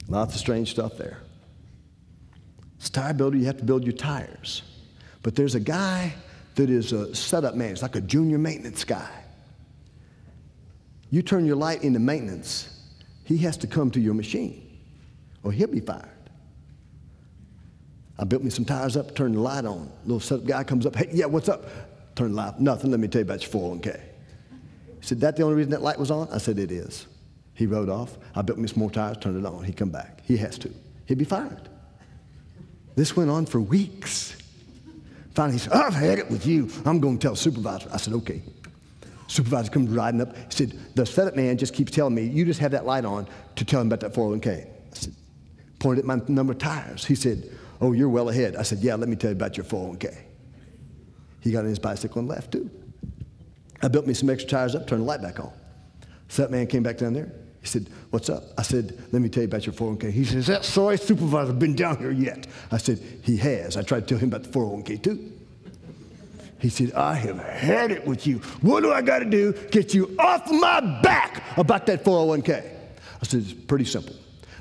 Lots 0.08 0.34
of 0.34 0.40
strange 0.40 0.72
stuff 0.72 0.98
there. 0.98 1.20
A 2.86 2.90
tire 2.90 3.14
builder, 3.14 3.38
you 3.38 3.46
have 3.46 3.58
to 3.58 3.66
build 3.66 3.84
your 3.84 3.92
tires. 3.92 4.64
But 5.22 5.36
there's 5.36 5.56
a 5.56 5.60
guy 5.60 6.14
that 6.56 6.70
is 6.70 6.94
a 6.94 7.14
setup 7.14 7.56
man. 7.56 7.72
It's 7.72 7.82
like 7.82 7.98
a 7.98 8.02
junior 8.02 8.38
maintenance 8.38 8.86
guy. 8.86 9.10
You 11.10 11.22
turn 11.22 11.46
your 11.46 11.58
light 11.58 11.84
into 11.84 12.00
maintenance, 12.00 12.86
he 13.26 13.38
has 13.40 13.58
to 13.58 13.68
come 13.68 13.92
to 13.92 14.00
your 14.00 14.14
machine 14.14 14.80
or 15.44 15.52
he'll 15.52 15.68
be 15.68 15.82
fired. 15.82 16.10
I 18.18 18.24
built 18.24 18.44
me 18.44 18.50
some 18.50 18.64
tires 18.66 18.96
up, 18.96 19.14
turned 19.14 19.36
the 19.36 19.42
light 19.42 19.66
on. 19.66 19.92
Little 20.06 20.22
setup 20.22 20.46
guy 20.46 20.64
comes 20.64 20.86
up, 20.86 20.96
hey, 20.96 21.10
yeah, 21.12 21.26
what's 21.26 21.50
up? 21.50 21.66
Turn 22.18 22.34
light, 22.34 22.60
nothing, 22.60 22.90
let 22.90 23.00
me 23.00 23.08
tell 23.08 23.20
you 23.20 23.26
about 23.26 23.42
your 23.42 23.52
401k. 23.52 24.00
He 25.00 25.06
said, 25.06 25.22
that 25.22 25.38
the 25.38 25.44
only 25.44 25.56
reason 25.56 25.70
that 25.70 25.84
light 25.84 26.00
was 26.00 26.10
on? 26.10 26.28
I 26.34 26.40
said, 26.40 26.58
it 26.58 26.72
is. 26.72 27.06
He 27.54 27.68
rode 27.68 27.90
off. 27.90 28.18
I 28.34 28.42
built 28.42 28.58
me 28.58 28.68
some 28.68 28.80
more 28.80 28.90
tires, 28.90 29.18
turned 29.18 29.38
it 29.38 29.48
on. 29.48 29.64
He 29.64 29.72
come 29.72 29.92
back. 29.92 30.22
He 30.26 30.36
has 30.38 30.58
to. 30.60 30.74
He'd 31.06 31.20
be 31.20 31.26
fired. 31.26 31.70
This 32.96 33.16
went 33.16 33.30
on 33.30 33.46
for 33.46 33.62
weeks. 33.62 34.36
Finally, 35.36 35.54
he 35.54 35.60
said, 35.60 35.74
I've 35.74 35.94
had 35.94 36.18
it 36.18 36.32
with 36.32 36.48
you. 36.48 36.72
I'm 36.86 37.00
going 37.00 37.20
to 37.20 37.22
tell 37.22 37.36
supervisor. 37.36 37.88
I 37.94 37.98
said, 37.98 38.16
okay. 38.16 38.42
Supervisor 39.28 39.70
comes 39.70 39.92
riding 39.92 40.20
up. 40.20 40.36
He 40.36 40.44
said, 40.50 40.80
The 40.96 41.06
setup 41.06 41.36
man 41.36 41.56
just 41.56 41.76
keeps 41.76 41.92
telling 41.92 42.16
me, 42.16 42.24
you 42.24 42.46
just 42.46 42.60
have 42.62 42.72
that 42.72 42.88
light 42.88 43.06
on 43.06 43.28
to 43.58 43.66
tell 43.66 43.82
him 43.82 43.88
about 43.88 44.00
that 44.00 44.14
401k. 44.14 44.66
I 44.66 44.70
said, 44.94 45.14
pointed 45.78 46.00
at 46.00 46.06
my 46.06 46.20
number 46.28 46.54
of 46.54 46.60
tires. 46.60 47.06
He 47.06 47.14
said, 47.14 47.52
Oh, 47.80 47.92
you're 47.92 48.10
well 48.10 48.30
ahead. 48.30 48.56
I 48.56 48.64
said, 48.64 48.80
Yeah, 48.80 48.96
let 48.96 49.08
me 49.08 49.16
tell 49.16 49.30
you 49.30 49.36
about 49.36 49.56
your 49.56 49.66
401k. 49.66 50.18
He 51.42 51.52
got 51.52 51.60
on 51.60 51.66
his 51.66 51.80
bicycle 51.80 52.20
and 52.20 52.28
left 52.28 52.52
too. 52.52 52.70
I 53.82 53.88
built 53.88 54.08
me 54.08 54.14
some 54.14 54.30
extra 54.30 54.50
tires 54.50 54.76
up, 54.76 54.88
turned 54.88 55.02
the 55.02 55.06
light 55.06 55.22
back 55.22 55.40
on. 55.40 55.52
So 56.30 56.42
that 56.42 56.52
man 56.52 56.68
came 56.68 56.84
back 56.84 56.98
down 56.98 57.14
there. 57.14 57.32
He 57.62 57.68
said, 57.68 57.90
What's 58.12 58.30
up? 58.30 58.44
I 58.58 58.62
said, 58.62 58.98
Let 59.12 59.22
me 59.22 59.30
tell 59.30 59.44
you 59.44 59.48
about 59.48 59.66
your 59.66 59.74
401k. 59.74 60.12
He 60.12 60.24
says, 60.24 60.48
That 60.48 60.66
sorry 60.66 60.98
supervisor 60.98 61.54
been 61.54 61.76
down 61.76 61.98
here 61.98 62.12
yet? 62.12 62.48
I 62.72 62.78
said, 62.78 63.00
He 63.24 63.38
has. 63.38 63.78
I 63.78 63.82
tried 63.82 64.02
to 64.02 64.06
tell 64.08 64.18
him 64.18 64.30
about 64.30 64.44
the 64.44 64.50
401k 64.50 65.04
too. 65.04 65.32
He 66.60 66.70
said, 66.70 66.94
I 66.94 67.14
have 67.14 67.38
had 67.38 67.92
it 67.92 68.06
with 68.06 68.26
you. 68.26 68.40
What 68.62 68.82
do 68.82 68.92
I 68.92 69.02
got 69.02 69.20
to 69.20 69.26
do? 69.26 69.54
Get 69.70 69.94
you 69.94 70.16
off 70.18 70.50
my 70.50 70.80
back 71.02 71.44
about 71.58 71.86
that 71.86 72.04
401k. 72.04 72.66
I 73.22 73.26
said, 73.26 73.42
It's 73.42 73.54
pretty 73.54 73.86
simple. 73.86 74.16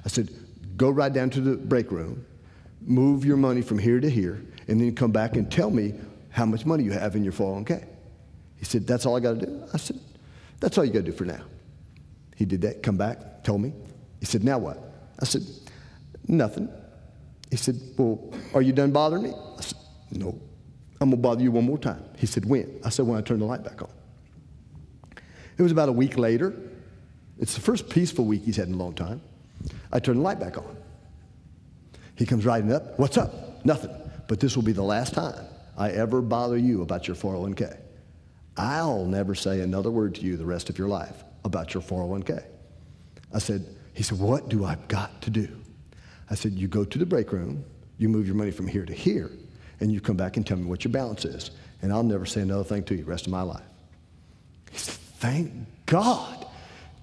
I 0.05 0.09
said, 0.09 0.31
Go 0.77 0.91
right 0.91 1.13
down 1.13 1.31
to 1.31 1.41
the 1.41 1.57
break 1.57 1.91
room, 1.91 2.25
move 2.83 3.25
your 3.25 3.39
money 3.39 3.63
from 3.63 3.79
here 3.79 3.99
to 3.99 4.11
here, 4.11 4.43
and 4.69 4.81
then 4.81 4.95
come 4.95 5.11
back 5.11 5.37
and 5.37 5.51
tell 5.51 5.71
me 5.71 5.95
how 6.37 6.45
much 6.45 6.67
money 6.67 6.85
you 6.85 6.93
have 6.93 7.17
in 7.17 7.25
your 7.25 7.33
401k. 7.33 7.83
He 8.57 8.67
said, 8.67 8.87
That's 8.87 9.07
all 9.07 9.17
I 9.17 9.21
got 9.21 9.41
to 9.41 9.47
do? 9.47 9.65
I 9.73 9.79
said, 9.79 9.99
That's 10.61 10.77
all 10.77 10.85
you 10.85 10.93
got 10.93 10.99
to 10.99 11.11
do 11.11 11.13
for 11.13 11.25
now. 11.25 11.41
He 12.37 12.45
did 12.45 12.61
that, 12.61 12.83
come 12.83 12.99
back, 12.99 13.43
told 13.43 13.63
me. 13.63 13.73
He 14.21 14.27
said, 14.27 14.45
Now 14.45 14.59
what? 14.59 14.79
I 15.19 15.25
said, 15.25 15.43
Nothing. 16.29 16.69
He 17.51 17.57
said, 17.57 17.81
Well, 17.97 18.35
are 18.53 18.61
you 18.61 18.75
done 18.75 18.93
bothering 18.93 19.23
me? 19.23 19.31
I 19.31 19.63
said, 19.63 19.79
No. 20.11 20.39
I'm 21.01 21.11
going 21.11 21.13
to 21.13 21.17
bother 21.17 21.43
you 21.43 21.51
one 21.53 21.65
more 21.65 21.79
time. 21.79 22.05
He 22.19 22.27
said, 22.27 22.45
When? 22.45 22.81
I 22.85 22.91
said, 22.91 23.07
When 23.07 23.17
I 23.17 23.23
turn 23.23 23.39
the 23.39 23.47
light 23.47 23.65
back 23.65 23.81
on. 23.81 23.89
It 25.57 25.63
was 25.63 25.73
about 25.73 25.89
a 25.89 25.93
week 25.93 26.19
later. 26.19 26.55
It's 27.39 27.55
the 27.55 27.63
first 27.63 27.89
peaceful 27.89 28.27
week 28.27 28.43
he's 28.43 28.57
had 28.57 28.69
in 28.69 28.75
a 28.75 28.77
long 28.77 28.93
time. 28.93 29.23
I 29.91 30.01
turn 30.01 30.17
the 30.17 30.23
light 30.23 30.39
back 30.39 30.59
on. 30.59 30.77
He 32.15 32.27
comes 32.27 32.45
riding 32.45 32.75
up. 32.75 32.99
What's 32.99 33.17
up? 33.17 33.65
Nothing. 33.65 33.91
But 34.29 34.39
this 34.39 34.55
will 34.55 34.65
be 34.65 34.73
the 34.73 34.83
last 34.83 35.15
time 35.15 35.47
I 35.77 35.91
ever 35.91 36.23
bother 36.23 36.57
you 36.57 36.83
about 36.83 37.07
your 37.07 37.17
401k. 37.17 37.79
I'll 38.57 39.05
never 39.05 39.35
say 39.35 39.61
another 39.61 39.91
word 39.91 40.15
to 40.17 40.23
you 40.23 40.37
the 40.37 40.47
rest 40.47 40.71
of 40.71 40.79
your 40.79 40.89
life 40.89 41.25
about 41.45 41.75
your 41.75 41.83
401k. 41.83 42.45
I 43.35 43.39
said, 43.39 43.67
he 43.93 44.03
said, 44.03 44.19
what 44.19 44.49
do 44.49 44.65
I 44.65 44.77
got 44.89 45.21
to 45.23 45.31
do? 45.31 45.49
I 46.31 46.35
said, 46.35 46.53
you 46.53 46.69
go 46.69 46.85
to 46.85 46.99
the 46.99 47.07
break 47.07 47.33
room, 47.33 47.65
you 47.99 48.09
move 48.09 48.27
your 48.27 48.35
money 48.35 48.51
from 48.51 48.67
here 48.67 48.85
to 48.85 48.93
here, 48.93 49.31
and 49.81 49.93
you 49.93 50.01
come 50.01 50.17
back 50.17 50.37
and 50.37 50.47
tell 50.47 50.57
me 50.57 50.65
what 50.65 50.85
your 50.85 50.93
balance 50.93 51.25
is. 51.25 51.51
And 51.83 51.93
I'll 51.93 52.03
never 52.03 52.25
say 52.25 52.41
another 52.41 52.65
thing 52.65 52.83
to 52.85 52.95
you 52.95 53.05
the 53.05 53.11
rest 53.11 53.27
of 53.27 53.33
my 53.33 53.43
life. 53.43 53.65
He 54.71 54.79
said, 54.79 54.95
thank 54.95 55.53
God. 55.85 56.47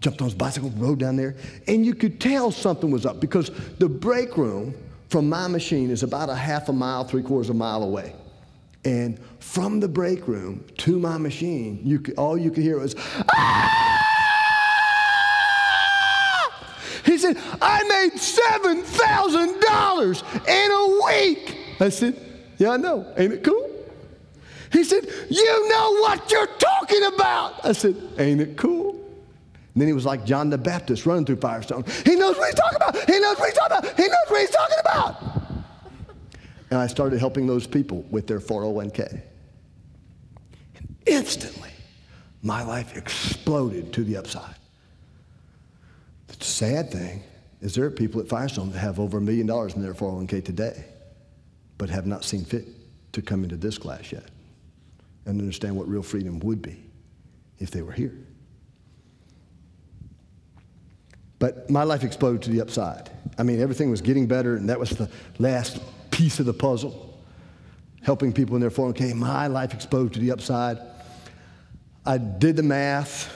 Jumped 0.02 0.22
on 0.22 0.26
his 0.26 0.35
bicycle, 0.35 0.69
rode 0.72 1.00
down 1.00 1.16
there, 1.16 1.35
and 1.68 1.85
you 1.85 1.95
could 1.95 2.19
tell 2.19 2.52
something 2.52 2.92
was 2.92 3.06
up 3.06 3.22
because 3.22 3.52
the 3.77 3.88
break 3.88 4.35
room 4.35 4.76
from 5.08 5.30
my 5.30 5.48
machine 5.48 5.90
is 5.90 6.03
about 6.03 6.30
a 6.30 6.35
half 6.35 6.68
a 6.68 6.74
mile, 6.74 7.06
three 7.06 7.24
quarters 7.24 7.50
of 7.50 7.56
a 7.56 7.60
mile 7.60 7.84
away. 7.84 8.14
And 8.86 9.20
from 9.40 9.80
the 9.80 9.88
break 9.88 10.28
room 10.28 10.66
to 10.80 11.00
my 11.00 11.18
machine, 11.18 11.80
you 11.84 12.00
could, 12.00 12.16
all 12.16 12.38
you 12.38 12.52
could 12.52 12.64
hear 12.64 12.80
was, 12.80 12.95
ah! 13.34 13.94
He 17.06 17.18
said, 17.18 17.38
I 17.62 17.84
made 17.84 18.14
$7,000 18.14 20.48
in 20.48 20.72
a 20.72 21.00
week. 21.06 21.58
I 21.80 21.90
said, 21.90 22.16
Yeah, 22.58 22.72
I 22.72 22.78
know. 22.78 23.06
Ain't 23.18 23.34
it 23.34 23.44
cool? 23.44 23.70
He 24.72 24.84
said, 24.84 25.06
You 25.30 25.70
know 25.70 25.92
what 26.02 26.32
you're 26.32 26.48
talking 26.58 27.03
about. 27.14 27.64
I 27.66 27.74
said, 27.74 27.95
Ain't 28.18 28.42
it 28.42 28.58
cool? 28.58 28.92
And 29.74 29.82
then 29.82 29.88
he 29.88 29.94
was 29.94 30.06
like 30.06 30.26
John 30.26 30.50
the 30.50 30.58
Baptist 30.58 31.06
running 31.06 31.26
through 31.26 31.36
Firestone. 31.38 31.84
He 32.06 32.16
knows 32.16 32.38
what 32.38 32.45
he's 32.45 32.56
talking 32.56 32.78
about. 32.78 32.95
He 33.10 33.20
knows 33.20 33.38
what 33.38 33.50
he's 33.50 33.58
talking 33.58 33.78
about. 33.78 33.95
He 33.98 34.08
knows 34.08 34.30
what 34.30 34.42
he's 34.42 34.52
talking 34.52 34.78
about. 34.80 35.43
And 36.74 36.82
I 36.82 36.88
started 36.88 37.19
helping 37.19 37.45
those 37.45 37.68
people 37.68 38.03
with 38.10 38.26
their 38.26 38.40
401k. 38.40 39.22
And 40.76 40.95
instantly, 41.06 41.69
my 42.42 42.64
life 42.64 42.98
exploded 42.98 43.93
to 43.93 44.03
the 44.03 44.18
upside. 44.18 44.56
The 46.30 46.43
sad 46.43 46.90
thing 46.92 47.22
is 47.61 47.76
there 47.76 47.85
are 47.85 47.92
people 47.92 48.19
at 48.22 48.27
Firestone 48.27 48.72
that 48.72 48.80
have 48.80 49.00
over 49.00 49.19
a 49.19 49.22
million 49.22 49.45
dollars 49.45 49.76
in 49.76 49.84
their 49.84 49.93
401k 49.93 50.43
today, 50.43 50.84
but 51.77 51.92
have 51.92 52.08
not 52.08 52.24
seen 52.24 52.43
fit 52.43 52.66
to 53.11 53.22
come 53.22 53.43
into 53.43 53.56
this 53.56 53.77
class 53.77 54.11
yet 54.11 54.26
and 55.27 55.40
understand 55.40 55.76
what 55.76 55.88
real 55.88 56.02
freedom 56.02 56.40
would 56.40 56.64
be 56.64 56.84
if 57.60 57.69
they 57.69 57.84
were 57.84 57.92
here. 57.92 58.18
But 61.38 61.69
my 61.69 61.84
life 61.84 62.03
exploded 62.03 62.42
to 62.42 62.50
the 62.50 62.61
upside. 62.61 63.11
I 63.38 63.43
mean, 63.43 63.61
everything 63.61 63.92
was 63.92 64.02
getting 64.02 64.26
better, 64.26 64.56
and 64.56 64.68
that 64.69 64.80
was 64.80 64.90
the 64.90 65.08
last 65.38 65.80
piece 66.14 66.40
of 66.40 66.45
the 66.45 66.53
puzzle. 66.53 67.09
Helping 68.01 68.32
people 68.32 68.56
in 68.56 68.61
their 68.61 68.69
401k, 68.69 69.14
my 69.16 69.48
life 69.48 69.74
exposed 69.74 70.14
to 70.14 70.19
the 70.19 70.32
upside. 70.32 70.77
I 72.06 72.17
did 72.17 72.56
the 72.56 72.64
math, 72.64 73.33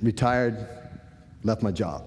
retired, 0.00 0.68
left 1.42 1.62
my 1.62 1.72
job. 1.72 2.04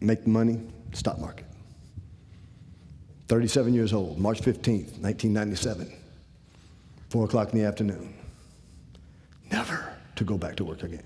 Make 0.00 0.24
the 0.24 0.30
money, 0.30 0.60
stock 0.92 1.18
market. 1.18 1.46
37 3.28 3.74
years 3.74 3.92
old, 3.92 4.18
March 4.18 4.40
15th, 4.40 5.00
1997, 5.00 5.92
4 7.10 7.24
o'clock 7.24 7.52
in 7.52 7.58
the 7.58 7.64
afternoon. 7.64 8.14
Never 9.50 9.92
to 10.16 10.24
go 10.24 10.38
back 10.38 10.56
to 10.56 10.64
work 10.64 10.82
again. 10.82 11.02